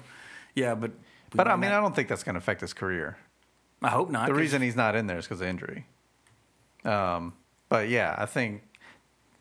yeah, 0.56 0.76
but 0.76 0.92
But 1.34 1.48
I 1.48 1.56
mean, 1.56 1.72
I 1.72 1.80
don't 1.80 1.96
think 1.96 2.10
that's 2.10 2.24
going 2.24 2.36
to 2.36 2.40
affect 2.40 2.62
his 2.62 2.74
career. 2.74 3.18
I 3.82 3.88
hope 3.90 4.10
not. 4.10 4.28
The 4.28 4.34
reason 4.34 4.62
he's 4.62 4.76
not 4.76 4.96
in 4.96 5.08
there 5.08 5.18
is 5.18 5.26
because 5.26 5.40
of 5.42 5.48
injury. 5.48 5.86
Um, 6.84 7.34
but 7.70 7.88
yeah, 7.90 8.14
I 8.18 8.26
think 8.26 8.64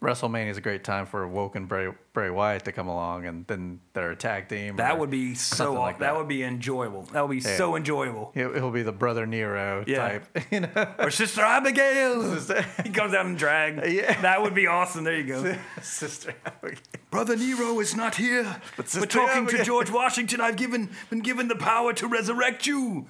WrestleMania 0.06 0.50
is 0.50 0.56
a 0.56 0.60
great 0.60 0.84
time 0.84 1.04
for 1.04 1.26
Woken 1.26 1.66
Bray, 1.66 1.88
Bray 2.12 2.30
Wyatt 2.30 2.64
to 2.66 2.72
come 2.72 2.86
along, 2.86 3.26
and 3.26 3.44
then 3.48 3.80
their 3.92 4.14
tag 4.14 4.48
team. 4.48 4.76
that 4.76 4.98
would 4.98 5.10
be 5.10 5.34
so 5.58 5.72
like 5.74 5.98
that. 5.98 6.12
that. 6.12 6.16
would 6.16 6.28
be 6.28 6.44
enjoyable. 6.44 7.02
That 7.12 7.22
would 7.26 7.34
be 7.34 7.40
so 7.40 7.74
enjoyable. 7.74 8.30
He'll, 8.34 8.52
he'll 8.54 8.70
be 8.70 8.82
the 8.82 8.92
brother 8.92 9.26
Nero 9.26 9.84
Yeah. 9.86 9.98
type. 9.98 10.38
You 10.52 10.60
know, 10.60 10.94
Or 10.98 11.10
Sister 11.10 11.40
Abigail. 11.42 12.36
he 12.84 12.90
comes 12.90 13.14
out 13.14 13.26
in 13.26 13.34
drag. 13.34 13.90
Yeah. 13.92 14.20
That 14.22 14.42
would 14.42 14.54
be 14.54 14.66
awesome. 14.68 15.02
There 15.04 15.16
you 15.18 15.24
go. 15.24 15.56
sister. 15.82 16.34
Abigail. 16.46 16.78
Brother 17.10 17.36
Nero 17.36 17.80
is 17.80 17.96
not 17.96 18.14
here. 18.14 18.60
But, 18.76 18.88
Sister 18.88 19.00
we're 19.20 19.26
talking 19.26 19.46
to 19.48 19.64
George 19.64 19.90
Washington, 19.90 20.40
I've 20.40 20.56
given 20.56 20.90
been 21.10 21.20
given 21.20 21.48
the 21.48 21.56
power 21.56 21.92
to 21.94 22.06
resurrect 22.06 22.66
you 22.66 23.06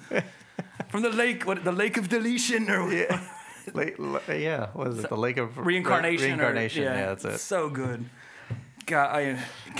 from 0.89 1.03
the 1.03 1.09
lake. 1.09 1.45
What 1.45 1.63
the 1.63 1.71
lake 1.71 1.95
of 1.97 2.09
deletion 2.09 2.69
or 2.71 2.91
Yeah. 2.91 3.21
Lake, 3.73 3.95
yeah, 4.29 4.67
what 4.73 4.87
is 4.87 4.99
it? 5.03 5.09
The 5.09 5.17
Lake 5.17 5.37
of 5.37 5.57
reincarnation. 5.57 6.25
or- 6.25 6.43
Reincarnation. 6.43 6.83
yeah, 6.83 7.05
that's 7.07 7.25
it. 7.25 7.37
So 7.39 7.69
good. 7.69 8.05
God, 8.85 9.15
I, 9.15 9.21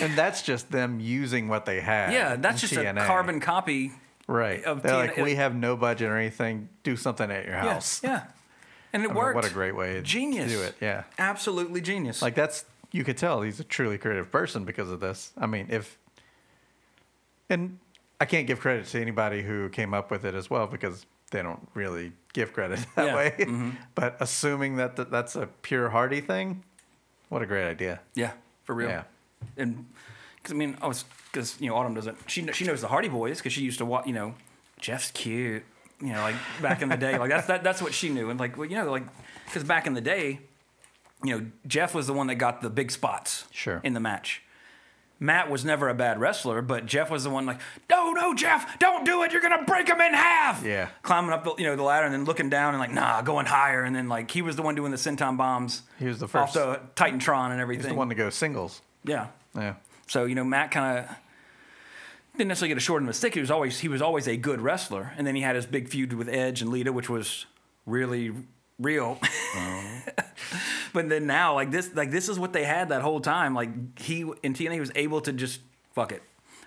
And 0.01 0.17
that's 0.17 0.41
just 0.41 0.69
them 0.71 0.99
using 0.99 1.47
what 1.47 1.65
they 1.65 1.79
have. 1.79 2.11
yeah, 2.11 2.35
that's 2.35 2.59
just 2.61 2.73
TNA. 2.73 3.03
a 3.03 3.05
carbon 3.07 3.39
copy. 3.39 3.91
Right. 4.27 4.61
of 4.65 4.83
They're 4.83 4.93
like, 4.95 5.15
we 5.17 5.35
have 5.35 5.55
no 5.55 5.77
budget 5.77 6.09
or 6.09 6.17
anything. 6.17 6.67
Do 6.83 6.97
something 6.97 7.31
at 7.31 7.45
your 7.45 7.55
house. 7.55 8.01
Yeah, 8.03 8.09
yeah. 8.09 8.23
And 8.91 9.03
it 9.03 9.05
I 9.05 9.07
mean, 9.09 9.17
worked. 9.17 9.35
what 9.35 9.45
a 9.45 9.49
great 9.53 9.75
way 9.75 10.01
Genius. 10.01 10.51
to 10.51 10.57
do 10.57 10.63
it. 10.63 10.75
Yeah. 10.81 11.03
Absolutely 11.17 11.79
genius. 11.81 12.21
Like 12.21 12.35
that's 12.35 12.65
you 12.91 13.03
could 13.05 13.15
tell 13.17 13.41
he's 13.41 13.59
a 13.59 13.63
truly 13.63 13.97
creative 13.97 14.29
person 14.31 14.65
because 14.65 14.89
of 14.91 14.99
this. 14.99 15.31
I 15.37 15.45
mean, 15.45 15.67
if 15.69 15.97
and 17.49 17.79
I 18.19 18.25
can't 18.25 18.47
give 18.47 18.59
credit 18.59 18.85
to 18.87 19.01
anybody 19.01 19.41
who 19.43 19.69
came 19.69 19.93
up 19.93 20.11
with 20.11 20.25
it 20.25 20.35
as 20.35 20.49
well 20.49 20.67
because 20.67 21.05
they 21.31 21.41
don't 21.41 21.67
really 21.73 22.11
give 22.33 22.53
credit 22.53 22.79
that 22.95 23.05
Yeah, 23.07 23.15
way. 23.15 23.35
mhm. 23.39 23.75
But 23.95 24.17
assuming 24.19 24.77
that 24.77 24.95
th- 24.95 25.07
that's 25.11 25.35
a 25.35 25.47
pure 25.61 25.89
Hardy 25.89 26.21
thing, 26.21 26.63
what 27.29 27.41
a 27.41 27.45
great 27.45 27.67
idea. 27.67 27.99
Yeah, 28.15 28.31
for 28.63 28.73
real. 28.75 28.89
Yeah. 28.89 29.03
And 29.57 29.85
because 30.37 30.53
I 30.53 30.55
mean, 30.55 30.77
I 30.81 30.87
was 30.87 31.03
because 31.31 31.59
you 31.59 31.69
know 31.69 31.75
Autumn 31.75 31.93
doesn't. 31.93 32.17
She 32.27 32.45
she 32.53 32.65
knows 32.65 32.81
the 32.81 32.87
Hardy 32.87 33.09
Boys 33.09 33.37
because 33.37 33.53
she 33.53 33.61
used 33.61 33.77
to 33.79 33.85
watch. 33.85 34.07
You 34.07 34.13
know, 34.13 34.35
Jeff's 34.79 35.11
cute. 35.11 35.63
You 35.99 36.13
know, 36.13 36.21
like 36.21 36.35
back 36.61 36.81
in 36.83 36.89
the 36.89 36.97
day, 36.97 37.17
like 37.17 37.29
that's 37.31 37.47
that, 37.47 37.63
that's 37.63 37.81
what 37.81 37.93
she 37.93 38.09
knew. 38.09 38.29
And 38.29 38.39
like, 38.39 38.55
well, 38.57 38.67
you 38.69 38.75
know, 38.77 38.91
like 38.91 39.03
because 39.45 39.63
back 39.63 39.87
in 39.87 39.93
the 39.93 40.01
day, 40.01 40.39
you 41.23 41.37
know, 41.39 41.45
Jeff 41.65 41.95
was 41.95 42.05
the 42.07 42.13
one 42.13 42.27
that 42.27 42.35
got 42.35 42.61
the 42.61 42.69
big 42.69 42.91
spots. 42.91 43.45
Sure. 43.51 43.81
In 43.83 43.93
the 43.93 43.99
match. 43.99 44.43
Matt 45.19 45.49
was 45.49 45.65
never 45.65 45.89
a 45.89 45.93
bad 45.95 46.19
wrestler, 46.19 46.61
but 46.61 46.85
Jeff 46.85 47.09
was 47.09 47.23
the 47.23 47.29
one 47.31 47.45
like, 47.45 47.59
no, 47.89 48.11
no, 48.11 48.33
Jeff, 48.35 48.77
don't 48.77 49.03
do 49.03 49.23
it. 49.23 49.31
You're 49.31 49.41
gonna 49.41 49.63
break 49.63 49.87
him 49.87 49.99
in 49.99 50.13
half. 50.13 50.63
Yeah. 50.63 50.89
Climbing 51.01 51.31
up 51.31 51.43
the 51.43 51.55
you 51.57 51.63
know 51.65 51.75
the 51.75 51.83
ladder 51.83 52.05
and 52.05 52.13
then 52.13 52.25
looking 52.25 52.49
down 52.49 52.73
and 52.75 52.79
like, 52.79 52.91
nah, 52.91 53.21
going 53.21 53.45
higher. 53.47 53.83
And 53.83 53.95
then 53.95 54.07
like 54.09 54.29
he 54.29 54.41
was 54.41 54.55
the 54.55 54.61
one 54.61 54.75
doing 54.75 54.91
the 54.91 54.97
senton 54.97 55.35
bombs. 55.37 55.81
He 55.97 56.05
was 56.05 56.19
the 56.19 56.25
off 56.25 56.31
first- 56.31 56.53
the 56.53 56.79
Titantron 56.95 57.51
and 57.51 57.59
everything. 57.59 57.85
He's 57.85 57.91
the 57.91 57.97
one 57.97 58.09
to 58.09 58.15
go 58.15 58.29
singles. 58.29 58.81
Yeah. 59.03 59.27
Yeah. 59.55 59.75
So 60.07 60.25
you 60.25 60.35
know, 60.35 60.43
Matt 60.43 60.69
kind 60.71 60.99
of 60.99 61.15
didn't 62.37 62.49
necessarily 62.49 62.69
get 62.69 62.77
a 62.77 62.81
short 62.81 63.01
end 63.01 63.09
of 63.09 63.15
the 63.15 63.17
stick. 63.17 63.33
He 63.33 63.39
was 63.39 63.49
always 63.49 63.79
he 63.79 63.87
was 63.87 64.01
always 64.01 64.27
a 64.27 64.37
good 64.37 64.61
wrestler, 64.61 65.13
and 65.17 65.25
then 65.25 65.35
he 65.35 65.41
had 65.41 65.55
his 65.55 65.65
big 65.65 65.89
feud 65.89 66.13
with 66.13 66.29
Edge 66.29 66.61
and 66.61 66.69
Lita, 66.71 66.93
which 66.93 67.09
was 67.09 67.47
really 67.87 68.31
real. 68.79 69.19
but 70.93 71.09
then 71.09 71.27
now, 71.27 71.55
like 71.55 71.71
this, 71.71 71.93
like 71.95 72.11
this 72.11 72.29
is 72.29 72.39
what 72.39 72.53
they 72.53 72.63
had 72.63 72.89
that 72.89 73.01
whole 73.01 73.19
time. 73.19 73.53
Like 73.53 73.99
he 73.99 74.21
in 74.43 74.53
TNA 74.53 74.79
was 74.79 74.91
able 74.95 75.21
to 75.21 75.33
just 75.33 75.61
fuck 75.93 76.11
it. 76.11 76.23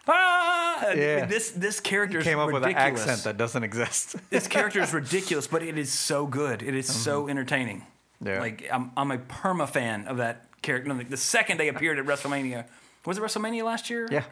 Ah! 0.09 0.93
Yeah. 0.93 1.27
This 1.27 1.51
this 1.51 1.81
character 1.81 2.23
Came 2.23 2.39
up 2.39 2.53
with 2.53 2.65
an 2.65 2.74
accent 2.74 3.24
that 3.24 3.37
doesn't 3.37 3.62
exist. 3.62 4.16
this 4.31 4.47
character 4.47 4.81
is 4.81 4.93
ridiculous, 4.93 5.47
but 5.47 5.62
it 5.62 5.78
is 5.78 5.93
so 5.93 6.27
good. 6.27 6.62
It 6.62 6.74
is 6.74 6.93
so 6.93 7.28
entertaining. 7.28 7.78
Mm-hmm. 8.23 8.27
Yeah. 8.27 8.41
Like 8.41 8.69
I'm, 8.73 8.91
I'm 8.97 9.11
a 9.11 9.19
perma 9.19 9.69
fan 9.69 10.07
of 10.07 10.19
that 10.19 10.47
character. 10.62 10.93
No, 10.93 11.03
The 11.03 11.16
second 11.16 11.59
they 11.59 11.69
appeared 11.69 11.99
at 11.99 12.07
WrestleMania, 12.07 12.66
was 13.07 13.19
it 13.19 13.20
WrestleMania 13.20 13.65
last 13.65 13.91
year? 13.91 14.09
yeah. 14.11 14.24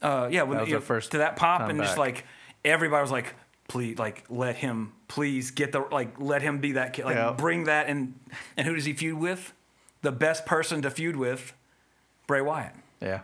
Uh, 0.00 0.28
yeah. 0.30 0.42
When 0.42 0.56
That 0.56 0.64
was 0.64 0.72
know, 0.72 0.80
first 0.80 1.12
to 1.12 1.18
that 1.18 1.36
pop 1.36 1.68
and 1.70 1.78
just 1.78 1.96
like 1.96 2.24
everybody 2.64 3.02
was 3.02 3.12
like, 3.12 3.34
please, 3.72 3.98
like 3.98 4.24
let 4.28 4.56
him, 4.56 4.92
please 5.08 5.50
get 5.50 5.72
the 5.72 5.80
like 5.90 6.20
let 6.20 6.42
him 6.42 6.58
be 6.58 6.72
that 6.72 6.92
kid. 6.92 7.06
Like 7.06 7.16
Yeah. 7.16 7.32
bring 7.32 7.64
that 7.64 7.88
and 7.88 8.14
and 8.56 8.66
who 8.66 8.74
does 8.74 8.84
he 8.84 8.92
feud 8.92 9.18
with? 9.18 9.52
The 10.02 10.12
best 10.12 10.44
person 10.44 10.82
to 10.82 10.90
feud 10.90 11.16
with, 11.16 11.54
Bray 12.26 12.42
Wyatt. 12.42 12.74
Yeah. 13.00 13.20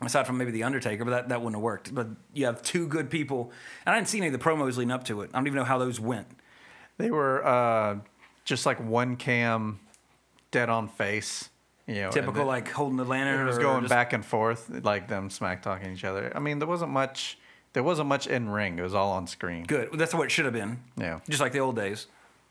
Aside 0.00 0.26
from 0.26 0.38
maybe 0.38 0.50
the 0.50 0.62
Undertaker, 0.62 1.04
but 1.04 1.10
that, 1.10 1.28
that 1.28 1.40
wouldn't 1.40 1.56
have 1.56 1.62
worked. 1.62 1.94
But 1.94 2.06
you 2.32 2.46
have 2.46 2.62
two 2.62 2.86
good 2.86 3.10
people, 3.10 3.52
and 3.84 3.92
I 3.92 3.98
didn't 3.98 4.08
see 4.08 4.16
any 4.16 4.28
of 4.28 4.32
the 4.32 4.38
promos 4.38 4.78
leading 4.78 4.90
up 4.92 5.04
to 5.04 5.20
it. 5.20 5.30
I 5.34 5.36
don't 5.38 5.46
even 5.46 5.58
know 5.58 5.64
how 5.64 5.76
those 5.76 6.00
went. 6.00 6.26
They 6.96 7.10
were 7.10 7.46
uh, 7.46 7.96
just 8.46 8.64
like 8.64 8.80
one 8.82 9.16
cam, 9.16 9.78
dead 10.52 10.70
on 10.70 10.88
face. 10.88 11.50
You 11.86 11.96
know, 12.02 12.10
Typical 12.10 12.46
like 12.46 12.70
holding 12.70 12.96
the 12.96 13.04
lantern. 13.04 13.42
It 13.42 13.44
was 13.44 13.58
or 13.58 13.62
going 13.62 13.80
just- 13.82 13.90
back 13.90 14.14
and 14.14 14.24
forth, 14.24 14.70
like 14.84 15.06
them 15.08 15.28
smack 15.28 15.60
talking 15.60 15.92
each 15.92 16.04
other. 16.04 16.32
I 16.34 16.38
mean, 16.38 16.60
there 16.60 16.68
wasn't 16.68 16.92
much. 16.92 17.36
There 17.72 17.82
wasn't 17.82 18.08
much 18.08 18.26
in 18.26 18.48
ring. 18.48 18.78
It 18.78 18.82
was 18.82 18.94
all 18.94 19.12
on 19.12 19.26
screen. 19.26 19.64
Good. 19.64 19.90
That's 19.94 20.12
what 20.12 20.24
it 20.24 20.30
should 20.30 20.44
have 20.44 20.54
been. 20.54 20.80
Yeah. 20.96 21.20
Just 21.28 21.40
like 21.40 21.52
the 21.52 21.60
old 21.60 21.76
days. 21.76 22.06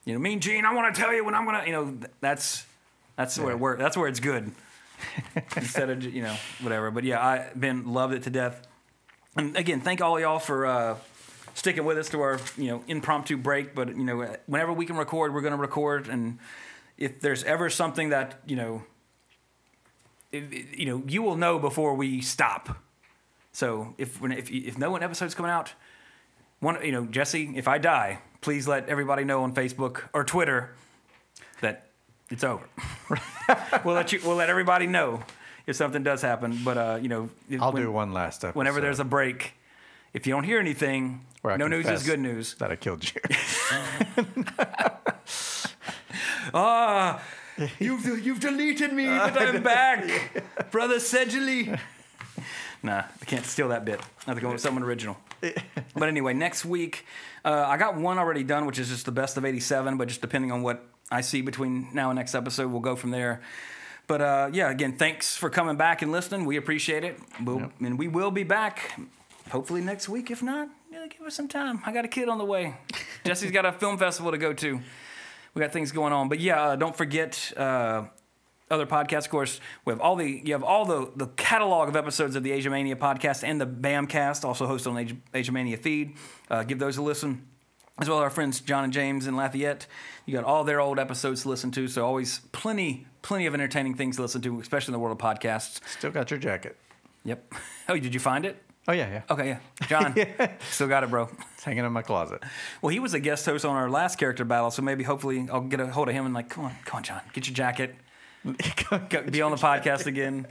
You 0.06 0.14
know, 0.14 0.20
Mean 0.20 0.40
Gene, 0.40 0.66
I 0.66 0.74
want 0.74 0.94
to 0.94 1.00
tell 1.00 1.14
you 1.14 1.26
when 1.26 1.36
I'm 1.36 1.46
gonna. 1.46 1.64
You 1.66 1.72
know, 1.72 1.86
th- 1.92 2.12
that's 2.22 2.66
that's 3.18 3.38
where 3.38 3.52
it 3.52 3.60
works. 3.60 3.82
That's 3.82 3.98
where 3.98 4.08
it's 4.08 4.22
good. 4.22 4.52
Instead 5.56 5.90
of 5.90 6.04
you 6.04 6.24
know 6.24 6.36
whatever. 6.62 6.90
But 6.90 7.04
yeah, 7.04 7.20
I 7.20 7.50
been 7.54 7.94
loved 7.94 8.14
it 8.14 8.24
to 8.24 8.30
death. 8.30 8.66
And 9.36 9.56
again, 9.58 9.82
thank 9.82 10.02
all 10.02 10.20
y'all 10.20 10.40
for 10.40 10.66
uh, 10.66 10.96
sticking 11.54 11.84
with 11.84 11.98
us 11.98 12.10
to 12.10 12.22
our 12.22 12.40
you 12.58 12.68
know 12.70 12.84
impromptu 12.88 13.38
break. 13.38 13.76
But 13.76 13.90
you 13.90 14.04
know, 14.04 14.36
whenever 14.46 14.72
we 14.72 14.86
can 14.86 14.96
record, 14.96 15.34
we're 15.34 15.42
gonna 15.42 15.58
record. 15.58 16.08
And 16.08 16.40
if 16.98 17.20
there's 17.20 17.44
ever 17.44 17.70
something 17.70 18.10
that 18.10 18.40
you 18.46 18.56
know, 18.56 18.84
if, 20.32 20.78
you 20.80 20.86
know, 20.86 21.04
you 21.08 21.22
will 21.22 21.36
know 21.36 21.60
before 21.60 21.94
we 21.94 22.22
stop. 22.22 22.78
So 23.52 23.94
if 23.98 24.22
when 24.22 24.32
if 24.32 24.50
if 24.52 24.78
no 24.78 24.92
one 24.92 25.04
episode's 25.04 25.36
coming 25.36 25.52
out, 25.52 25.74
one 26.60 26.84
you 26.86 26.92
know 26.92 27.06
Jesse, 27.06 27.52
if 27.56 27.68
I 27.68 27.78
die, 27.78 28.20
please 28.42 28.68
let 28.68 28.88
everybody 28.90 29.24
know 29.24 29.44
on 29.44 29.54
Facebook 29.54 30.04
or 30.14 30.24
Twitter 30.24 30.76
that 31.62 31.88
it's 32.30 32.44
over. 32.44 32.68
we'll 33.84 33.96
let 33.96 34.12
you. 34.12 34.20
We'll 34.24 34.36
let 34.36 34.50
everybody 34.50 34.88
know 34.88 35.24
if 35.66 35.76
something 35.76 36.04
does 36.04 36.22
happen. 36.22 36.60
But 36.64 36.78
uh, 36.78 37.00
you 37.02 37.10
know, 37.10 37.30
I'll 37.60 37.72
when- 37.72 37.84
do 37.84 37.92
one 37.92 38.14
last 38.14 38.44
episode. 38.44 38.58
Whenever 38.58 38.82
there's 38.82 39.00
a 39.00 39.06
break, 39.06 39.54
if 40.14 40.28
you 40.28 40.34
don't 40.34 40.44
hear 40.44 40.60
anything, 40.60 41.26
no 41.44 41.68
news 41.68 41.88
is 41.88 42.04
good 42.06 42.20
news. 42.20 42.56
That 42.56 42.72
I 42.72 42.76
killed 42.76 43.04
you. 43.04 43.22
Ah, 46.54 47.22
you've 47.80 48.26
you've 48.26 48.40
deleted 48.40 48.94
me, 48.94 49.06
but 49.06 49.40
I'm 49.40 49.62
back, 49.62 50.44
brother 50.72 51.00
Seidule. 51.00 51.78
Nah, 52.82 53.04
I 53.22 53.26
can't 53.26 53.46
steal 53.46 53.70
that 53.70 53.84
bit. 53.84 54.00
I 54.00 54.26
have 54.28 54.36
to 54.36 54.42
go 54.42 54.52
with 54.52 54.62
something 54.62 54.84
original. 54.84 55.18
but 55.42 56.08
anyway, 56.08 56.34
next 56.34 56.66
week, 56.66 57.06
uh, 57.44 57.66
I 57.68 57.78
got 57.78 57.96
one 57.96 58.18
already 58.18 58.44
done, 58.44 58.66
which 58.66 58.80
is 58.80 58.90
just 58.90 59.06
the 59.06 59.12
best 59.12 59.38
of 59.38 59.46
'87. 59.46 59.98
But 59.98 60.08
just 60.08 60.22
depending 60.22 60.52
on 60.52 60.62
what 60.62 60.86
I 61.12 61.22
see 61.22 61.42
between 61.42 61.90
now 61.94 62.10
and 62.10 62.18
next 62.18 62.36
episode, 62.36 62.72
we'll 62.72 62.82
go 62.82 62.96
from 62.96 63.12
there. 63.12 63.42
But 64.08 64.22
uh, 64.22 64.50
yeah, 64.54 64.72
again, 64.72 64.98
thanks 64.98 65.36
for 65.36 65.50
coming 65.50 65.76
back 65.78 66.02
and 66.02 66.12
listening. 66.12 66.46
We 66.46 66.58
appreciate 66.58 67.04
it. 67.04 67.20
We'll, 67.44 67.72
And 67.80 68.00
we 68.00 68.08
will 68.08 68.32
be 68.32 68.44
back, 68.44 69.00
hopefully 69.52 69.82
next 69.82 70.10
week. 70.10 70.32
If 70.32 70.42
not, 70.42 70.68
yeah, 70.92 71.06
give 71.08 71.22
us 71.28 71.36
some 71.36 71.48
time. 71.48 71.82
I 71.86 71.92
got 71.92 72.06
a 72.06 72.08
kid 72.08 72.28
on 72.28 72.38
the 72.38 72.46
way. 72.46 72.76
Jesse's 73.24 73.52
got 73.52 73.66
a 73.66 73.72
film 73.72 73.98
festival 73.98 74.32
to 74.32 74.38
go 74.38 74.52
to. 74.54 74.80
We 75.54 75.60
got 75.62 75.72
things 75.72 75.92
going 75.92 76.14
on. 76.14 76.30
But 76.30 76.40
yeah, 76.40 76.62
uh, 76.62 76.76
don't 76.76 76.96
forget 76.96 77.54
uh, 77.56 78.06
other 78.72 78.86
podcasts. 78.86 79.26
Of 79.26 79.30
course, 79.30 79.60
we 79.86 79.92
have 79.94 80.02
all 80.02 80.16
the 80.16 80.42
you 80.46 80.54
have 80.54 80.64
all 80.64 80.86
the 80.86 81.12
the 81.16 81.28
catalog 81.28 81.90
of 81.90 81.96
episodes 81.96 82.36
of 82.36 82.44
the 82.44 82.52
Asia 82.52 82.70
Mania 82.70 82.96
podcast 82.96 83.44
and 83.44 83.60
the 83.60 83.68
Bamcast, 83.68 84.44
also 84.44 84.68
hosted 84.68 84.92
on 84.92 84.98
Asia, 84.98 85.16
Asia 85.34 85.52
Mania 85.52 85.78
feed. 85.78 86.16
Uh, 86.50 86.64
give 86.64 86.80
those 86.80 86.98
a 86.98 87.02
listen. 87.02 87.46
As 88.02 88.08
well 88.08 88.20
as 88.20 88.24
our 88.24 88.30
friends 88.30 88.62
John 88.62 88.86
and 88.86 88.94
James 88.94 89.28
in 89.28 89.36
Lafayette. 89.36 89.86
You 90.26 90.34
got 90.34 90.46
all 90.46 90.64
their 90.64 90.80
old 90.80 91.00
episodes 91.00 91.42
to 91.42 91.50
listen 91.50 91.70
to. 91.72 91.90
So 91.90 92.06
always 92.06 92.40
plenty, 92.54 93.06
plenty 93.22 93.46
of 93.46 93.54
entertaining 93.54 93.96
things 93.96 94.16
to 94.16 94.22
listen 94.22 94.42
to, 94.44 94.60
especially 94.62 94.92
in 94.92 94.94
the 94.94 95.00
world 95.00 95.20
of 95.20 95.22
podcasts. 95.22 95.82
Still 95.98 96.12
got 96.12 96.32
your 96.32 96.40
jacket. 96.40 96.78
Yep. 97.26 97.54
Oh, 97.90 97.98
did 97.98 98.14
you 98.14 98.20
find 98.20 98.46
it? 98.46 98.62
Oh 98.88 98.92
yeah, 98.92 99.10
yeah. 99.10 99.22
Okay, 99.32 99.48
yeah. 99.48 99.60
John, 99.88 100.16
still 100.72 100.88
got 100.88 101.04
it, 101.04 101.10
bro. 101.10 101.28
It's 101.56 101.64
hanging 101.64 101.86
in 101.86 101.92
my 101.92 102.04
closet. 102.04 102.44
Well, 102.84 102.90
he 102.90 103.00
was 103.00 103.16
a 103.16 103.20
guest 103.20 103.46
host 103.48 103.66
on 103.66 103.76
our 103.76 103.90
last 103.90 104.20
character 104.20 104.46
battle, 104.46 104.70
so 104.70 104.84
maybe 104.84 105.04
hopefully 105.04 105.48
I'll 105.52 105.62
get 105.62 105.80
a 105.80 105.88
hold 105.88 106.08
of 106.08 106.14
him 106.14 106.26
and 106.26 106.36
like, 106.36 106.50
come 106.50 106.66
on, 106.66 106.76
come 106.86 106.98
on, 106.98 107.04
John, 107.04 107.22
get 107.34 107.48
your 107.48 107.56
jacket, 107.56 107.96
be 108.44 109.42
on 109.42 109.52
the 109.52 109.58
podcast 109.58 110.06
again, 110.06 110.48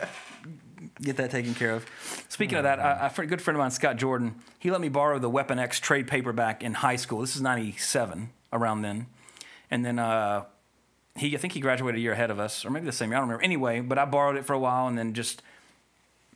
get 1.00 1.16
that 1.16 1.30
taken 1.30 1.54
care 1.54 1.72
of. 1.72 1.86
Speaking 2.28 2.58
of 2.58 2.64
that, 2.64 2.78
a, 2.78 3.12
a 3.20 3.26
good 3.26 3.42
friend 3.42 3.56
of 3.56 3.60
mine, 3.60 3.70
Scott 3.70 3.96
Jordan, 3.96 4.34
he 4.58 4.70
let 4.70 4.80
me 4.80 4.88
borrow 4.88 5.18
the 5.18 5.30
Weapon 5.30 5.58
X 5.58 5.80
trade 5.80 6.06
paperback 6.06 6.62
in 6.62 6.74
high 6.74 6.96
school. 6.96 7.20
This 7.20 7.36
is 7.36 7.42
'97, 7.42 8.30
around 8.52 8.82
then, 8.82 9.06
and 9.70 9.84
then 9.84 9.98
uh, 9.98 10.44
he, 11.16 11.34
I 11.34 11.38
think 11.38 11.52
he 11.54 11.60
graduated 11.60 11.98
a 11.98 12.02
year 12.02 12.12
ahead 12.12 12.30
of 12.30 12.38
us, 12.38 12.64
or 12.64 12.70
maybe 12.70 12.86
the 12.86 12.92
same 12.92 13.10
year. 13.10 13.16
I 13.16 13.20
don't 13.20 13.28
remember. 13.28 13.44
Anyway, 13.44 13.80
but 13.80 13.98
I 13.98 14.04
borrowed 14.04 14.36
it 14.36 14.44
for 14.44 14.52
a 14.52 14.58
while, 14.58 14.86
and 14.86 14.98
then 14.98 15.14
just 15.14 15.42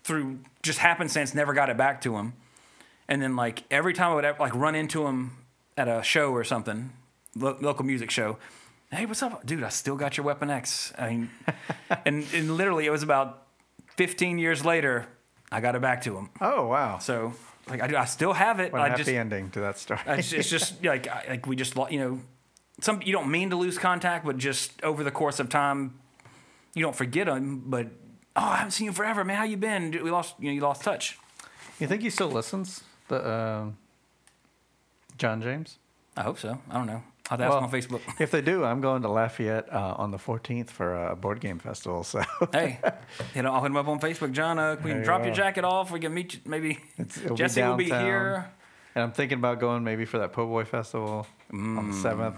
through 0.05 0.41
just 0.63 0.79
happenstance, 0.79 1.35
never 1.35 1.53
got 1.53 1.71
it 1.71 1.77
back 1.77 2.01
to 2.03 2.17
him. 2.17 2.35
And 3.09 3.21
then 3.21 3.37
like 3.37 3.65
every 3.71 3.93
time 3.93 4.13
I 4.13 4.15
would 4.15 4.25
like 4.41 4.55
run 4.55 4.75
into 4.75 5.07
him 5.07 5.37
at 5.77 5.89
a 5.89 6.03
show 6.03 6.33
or 6.33 6.45
something, 6.45 6.93
lo- 7.37 7.59
local 7.61 7.85
music 7.85 8.11
show, 8.11 8.39
hey, 8.93 9.07
what's 9.07 9.23
up, 9.23 9.45
dude? 9.47 9.63
I 9.65 9.71
still 9.71 9.97
got 9.97 10.17
your 10.17 10.27
Weapon 10.27 10.51
X. 10.51 10.93
I 10.99 11.11
mean, 11.11 11.31
and, 12.05 12.25
and 12.35 12.57
literally 12.57 12.87
it 12.87 12.91
was 12.91 13.03
about 13.03 13.47
15 13.97 14.39
years 14.39 14.65
later, 14.65 15.07
I 15.51 15.61
got 15.61 15.75
it 15.75 15.83
back 15.83 16.03
to 16.03 16.17
him. 16.17 16.31
Oh 16.41 16.69
wow. 16.69 16.99
So 16.99 17.35
like 17.69 17.83
I, 17.83 18.03
I 18.03 18.05
still 18.05 18.33
have 18.33 18.61
it. 18.61 18.73
What 18.73 18.81
a 18.81 18.85
I 18.85 18.89
happy 18.91 19.05
just 19.05 19.11
ending 19.11 19.51
to 19.51 19.61
that 19.61 19.79
story. 19.79 20.01
it's, 20.07 20.33
it's 20.33 20.49
just 20.49 20.85
like 20.85 21.09
I- 21.09 21.25
like 21.31 21.47
we 21.47 21.57
just 21.57 21.75
you 21.91 21.99
know 21.99 22.21
some 22.81 23.01
you 23.05 23.13
don't 23.13 23.31
mean 23.31 23.51
to 23.51 23.57
lose 23.57 23.79
contact, 23.79 24.25
but 24.25 24.39
just 24.39 24.83
over 24.83 25.05
the 25.05 25.11
course 25.11 25.41
of 25.41 25.49
time, 25.49 25.99
you 26.75 26.83
don't 26.83 26.97
forget 26.97 27.27
them. 27.27 27.65
But 27.67 27.89
oh, 28.37 28.43
I 28.43 28.57
haven't 28.57 28.73
seen 28.73 28.87
you 28.87 28.93
forever, 28.93 29.25
man. 29.25 29.37
How 29.37 29.45
you 29.45 29.57
been? 29.57 29.91
We 30.03 30.11
lost 30.11 30.35
you 30.39 30.47
know 30.47 30.53
you 30.53 30.61
lost 30.61 30.83
touch. 30.83 31.19
you 31.79 31.87
think 31.87 32.03
he 32.03 32.11
still 32.11 32.31
listens? 32.31 32.83
The 33.09 33.31
um, 33.31 33.77
John 35.19 35.43
James. 35.43 35.79
I 36.17 36.23
hope 36.23 36.39
so. 36.39 36.59
I 36.71 36.75
don't 36.75 36.87
know. 36.87 37.03
I'll 37.31 37.39
have 37.39 37.51
to 37.51 37.57
ask 37.57 37.63
on 37.63 37.71
Facebook. 37.71 38.01
If 38.21 38.31
they 38.31 38.41
do, 38.43 38.65
I'm 38.65 38.81
going 38.81 39.03
to 39.03 39.09
Lafayette 39.09 39.73
uh, 39.73 39.95
on 39.97 40.11
the 40.11 40.19
14th 40.19 40.71
for 40.71 41.07
a 41.07 41.17
board 41.17 41.41
game 41.41 41.59
festival. 41.59 42.03
So 42.05 42.23
hey, 42.53 42.79
you 43.35 43.43
know, 43.43 43.53
I'll 43.53 43.61
hit 43.63 43.67
him 43.69 43.77
up 43.77 43.89
on 43.89 44.01
Facebook. 44.01 44.33
John, 44.33 44.59
uh, 44.59 44.77
can 44.77 44.89
you 44.89 44.97
you 44.99 45.05
drop 45.05 45.25
your 45.25 45.33
jacket 45.35 45.65
off? 45.65 45.91
We 45.91 46.01
can 46.01 46.13
meet 46.13 46.35
you. 46.35 46.41
Maybe 46.45 46.79
Jesse 47.35 47.63
will 47.63 47.77
be 47.77 47.85
here. 47.85 48.51
And 48.95 49.03
I'm 49.05 49.13
thinking 49.13 49.39
about 49.39 49.59
going 49.61 49.85
maybe 49.85 50.05
for 50.05 50.19
that 50.19 50.33
Po' 50.33 50.47
Boy 50.47 50.65
festival 50.65 51.27
on 51.53 51.91
the 51.91 51.97
seventh. 51.97 52.37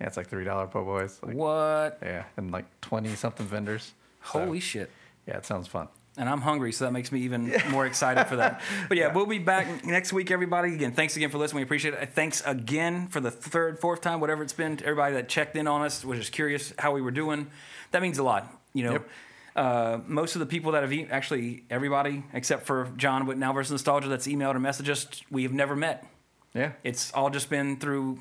Yeah, 0.00 0.06
it's 0.08 0.16
like 0.16 0.28
three 0.28 0.44
dollar 0.44 0.66
Po' 0.66 0.84
Boys. 0.84 1.18
Like, 1.22 1.34
What? 1.34 1.98
yeah, 2.02 2.24
and 2.36 2.50
like 2.52 2.66
twenty 2.80 3.14
something 3.14 3.46
vendors. 3.46 3.94
So, 4.32 4.40
Holy 4.44 4.60
shit. 4.60 4.90
yeah, 5.26 5.38
it 5.38 5.46
sounds 5.46 5.66
fun. 5.68 5.88
And 6.18 6.28
I'm 6.28 6.40
hungry, 6.42 6.72
so 6.72 6.84
that 6.84 6.92
makes 6.92 7.10
me 7.12 7.20
even 7.20 7.54
more 7.70 7.86
excited 7.86 8.26
for 8.26 8.36
that. 8.36 8.60
But 8.88 8.98
yeah, 8.98 9.12
we'll 9.14 9.24
be 9.26 9.38
back 9.38 9.84
next 9.86 10.12
week, 10.12 10.30
everybody. 10.30 10.74
Again, 10.74 10.92
thanks 10.92 11.16
again 11.16 11.30
for 11.30 11.38
listening. 11.38 11.58
We 11.58 11.62
appreciate 11.62 11.94
it. 11.94 12.10
Thanks 12.14 12.42
again 12.44 13.06
for 13.08 13.20
the 13.20 13.30
third, 13.30 13.78
fourth 13.78 14.00
time, 14.00 14.20
whatever 14.20 14.42
it's 14.42 14.52
been, 14.52 14.76
to 14.78 14.84
everybody 14.84 15.14
that 15.14 15.28
checked 15.28 15.56
in 15.56 15.66
on 15.66 15.82
us, 15.82 16.04
was 16.04 16.18
just 16.18 16.32
curious 16.32 16.74
how 16.78 16.92
we 16.92 17.00
were 17.00 17.10
doing. 17.12 17.46
That 17.92 18.02
means 18.02 18.18
a 18.18 18.22
lot. 18.22 18.52
You 18.74 18.84
know, 18.84 18.92
Yep. 18.92 19.08
uh, 19.56 19.98
most 20.06 20.34
of 20.36 20.40
the 20.40 20.46
people 20.46 20.72
that 20.72 20.82
have 20.82 20.92
e- 20.92 21.08
actually 21.10 21.64
everybody 21.70 22.22
except 22.32 22.66
for 22.66 22.90
John 22.96 23.26
with 23.26 23.38
Now 23.38 23.52
versus 23.52 23.70
Nostalgia 23.72 24.08
that's 24.08 24.26
emailed 24.26 24.54
or 24.54 24.60
messaged 24.60 24.90
us, 24.90 25.06
we 25.30 25.42
have 25.44 25.52
never 25.52 25.74
met. 25.74 26.06
Yeah. 26.54 26.72
It's 26.84 27.12
all 27.12 27.30
just 27.30 27.48
been 27.50 27.76
through 27.78 28.18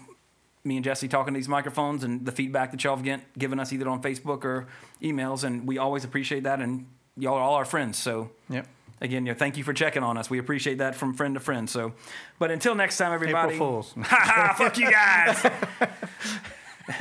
me 0.63 0.75
and 0.75 0.83
Jesse 0.83 1.07
talking 1.07 1.33
to 1.33 1.37
these 1.37 1.47
microphones 1.47 2.03
and 2.03 2.25
the 2.25 2.31
feedback 2.31 2.71
that 2.71 2.83
y'all 2.83 2.97
have 2.97 3.21
given 3.37 3.57
us 3.59 3.71
either 3.71 3.87
on 3.87 4.01
Facebook 4.01 4.43
or 4.43 4.67
emails, 5.01 5.43
and 5.45 5.65
we 5.65 5.77
always 5.77 6.03
appreciate 6.03 6.43
that. 6.43 6.59
And 6.59 6.87
y'all 7.18 7.35
are 7.35 7.41
all 7.41 7.56
our 7.56 7.65
friends, 7.65 7.98
so 7.98 8.30
Yep. 8.49 8.65
again, 9.02 9.26
you 9.26 9.34
know, 9.34 9.38
thank 9.38 9.57
you 9.57 9.64
for 9.64 9.73
checking 9.73 10.03
on 10.03 10.18
us. 10.18 10.30
We 10.30 10.39
appreciate 10.39 10.77
that 10.80 10.95
from 10.95 11.14
friend 11.14 11.34
to 11.35 11.39
friend. 11.39 11.69
So, 11.69 11.94
but 12.39 12.52
until 12.52 12.76
next 12.76 12.98
time, 12.98 13.11
everybody. 13.14 13.56
April 13.56 13.81
Fools. 13.84 13.94
Ha 14.07 14.22
ha! 14.23 14.53
Fuck 14.57 14.77
you 14.77 14.89
guys. 14.91 15.45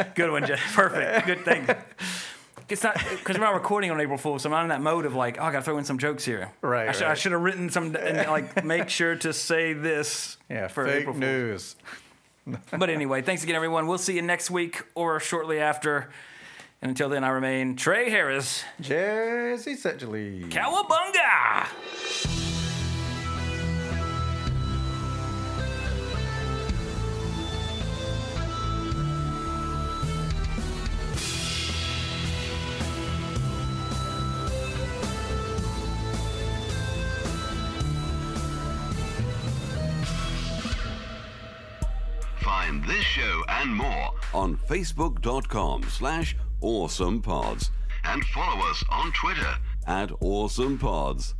Good 0.14 0.30
one, 0.30 0.44
Jeff. 0.46 0.60
Perfect. 0.74 1.26
Good 1.26 1.44
thing. 1.44 1.68
It's 2.68 2.82
not 2.82 2.94
because 3.10 3.38
we're 3.38 3.44
not 3.44 3.54
recording 3.54 3.92
on 3.92 4.00
April 4.00 4.18
Fool's, 4.18 4.42
so 4.42 4.48
I'm 4.48 4.52
not 4.52 4.62
in 4.64 4.68
that 4.70 4.80
mode 4.82 5.06
of 5.06 5.14
like, 5.14 5.38
oh, 5.40 5.44
I 5.44 5.52
got 5.52 5.60
to 5.60 5.64
throw 5.64 5.78
in 5.78 5.84
some 5.84 5.98
jokes 5.98 6.24
here. 6.24 6.50
Right, 6.62 6.88
I 6.88 6.92
should, 6.92 7.02
I 7.04 7.14
should 7.14 7.30
have 7.30 7.40
written 7.42 7.70
some 7.70 7.94
and 7.94 8.28
like 8.28 8.64
make 8.64 8.88
sure 8.88 9.14
to 9.14 9.32
say 9.32 9.72
this. 9.72 10.36
Yeah. 10.50 10.66
for 10.66 10.84
fake 10.86 11.02
April 11.02 11.14
Fool's. 11.14 11.20
news. 11.20 11.76
But 12.76 12.90
anyway, 12.90 13.22
thanks 13.22 13.42
again, 13.42 13.56
everyone. 13.56 13.88
We'll 13.88 13.98
see 13.98 14.14
you 14.14 14.22
next 14.22 14.52
week 14.52 14.82
or 14.94 15.18
shortly 15.18 15.58
after. 15.58 16.10
And 16.82 16.90
until 16.90 17.08
then, 17.08 17.24
I 17.24 17.28
remain 17.30 17.74
Trey 17.74 18.10
Harris. 18.10 18.62
Jesse 18.80 19.76
Seidule. 19.76 20.48
Cowabunga! 20.50 21.66
Find 42.40 42.84
this 42.84 43.02
show 43.02 43.42
and 43.48 43.74
more 43.74 44.10
on 44.34 44.56
facebook.com 44.56 45.82
slash 45.88 46.36
awesomepods 46.62 47.70
and 48.04 48.24
follow 48.26 48.64
us 48.68 48.84
on 48.90 49.12
Twitter 49.12 49.56
at 49.86 50.10
awesomepods. 50.20 51.34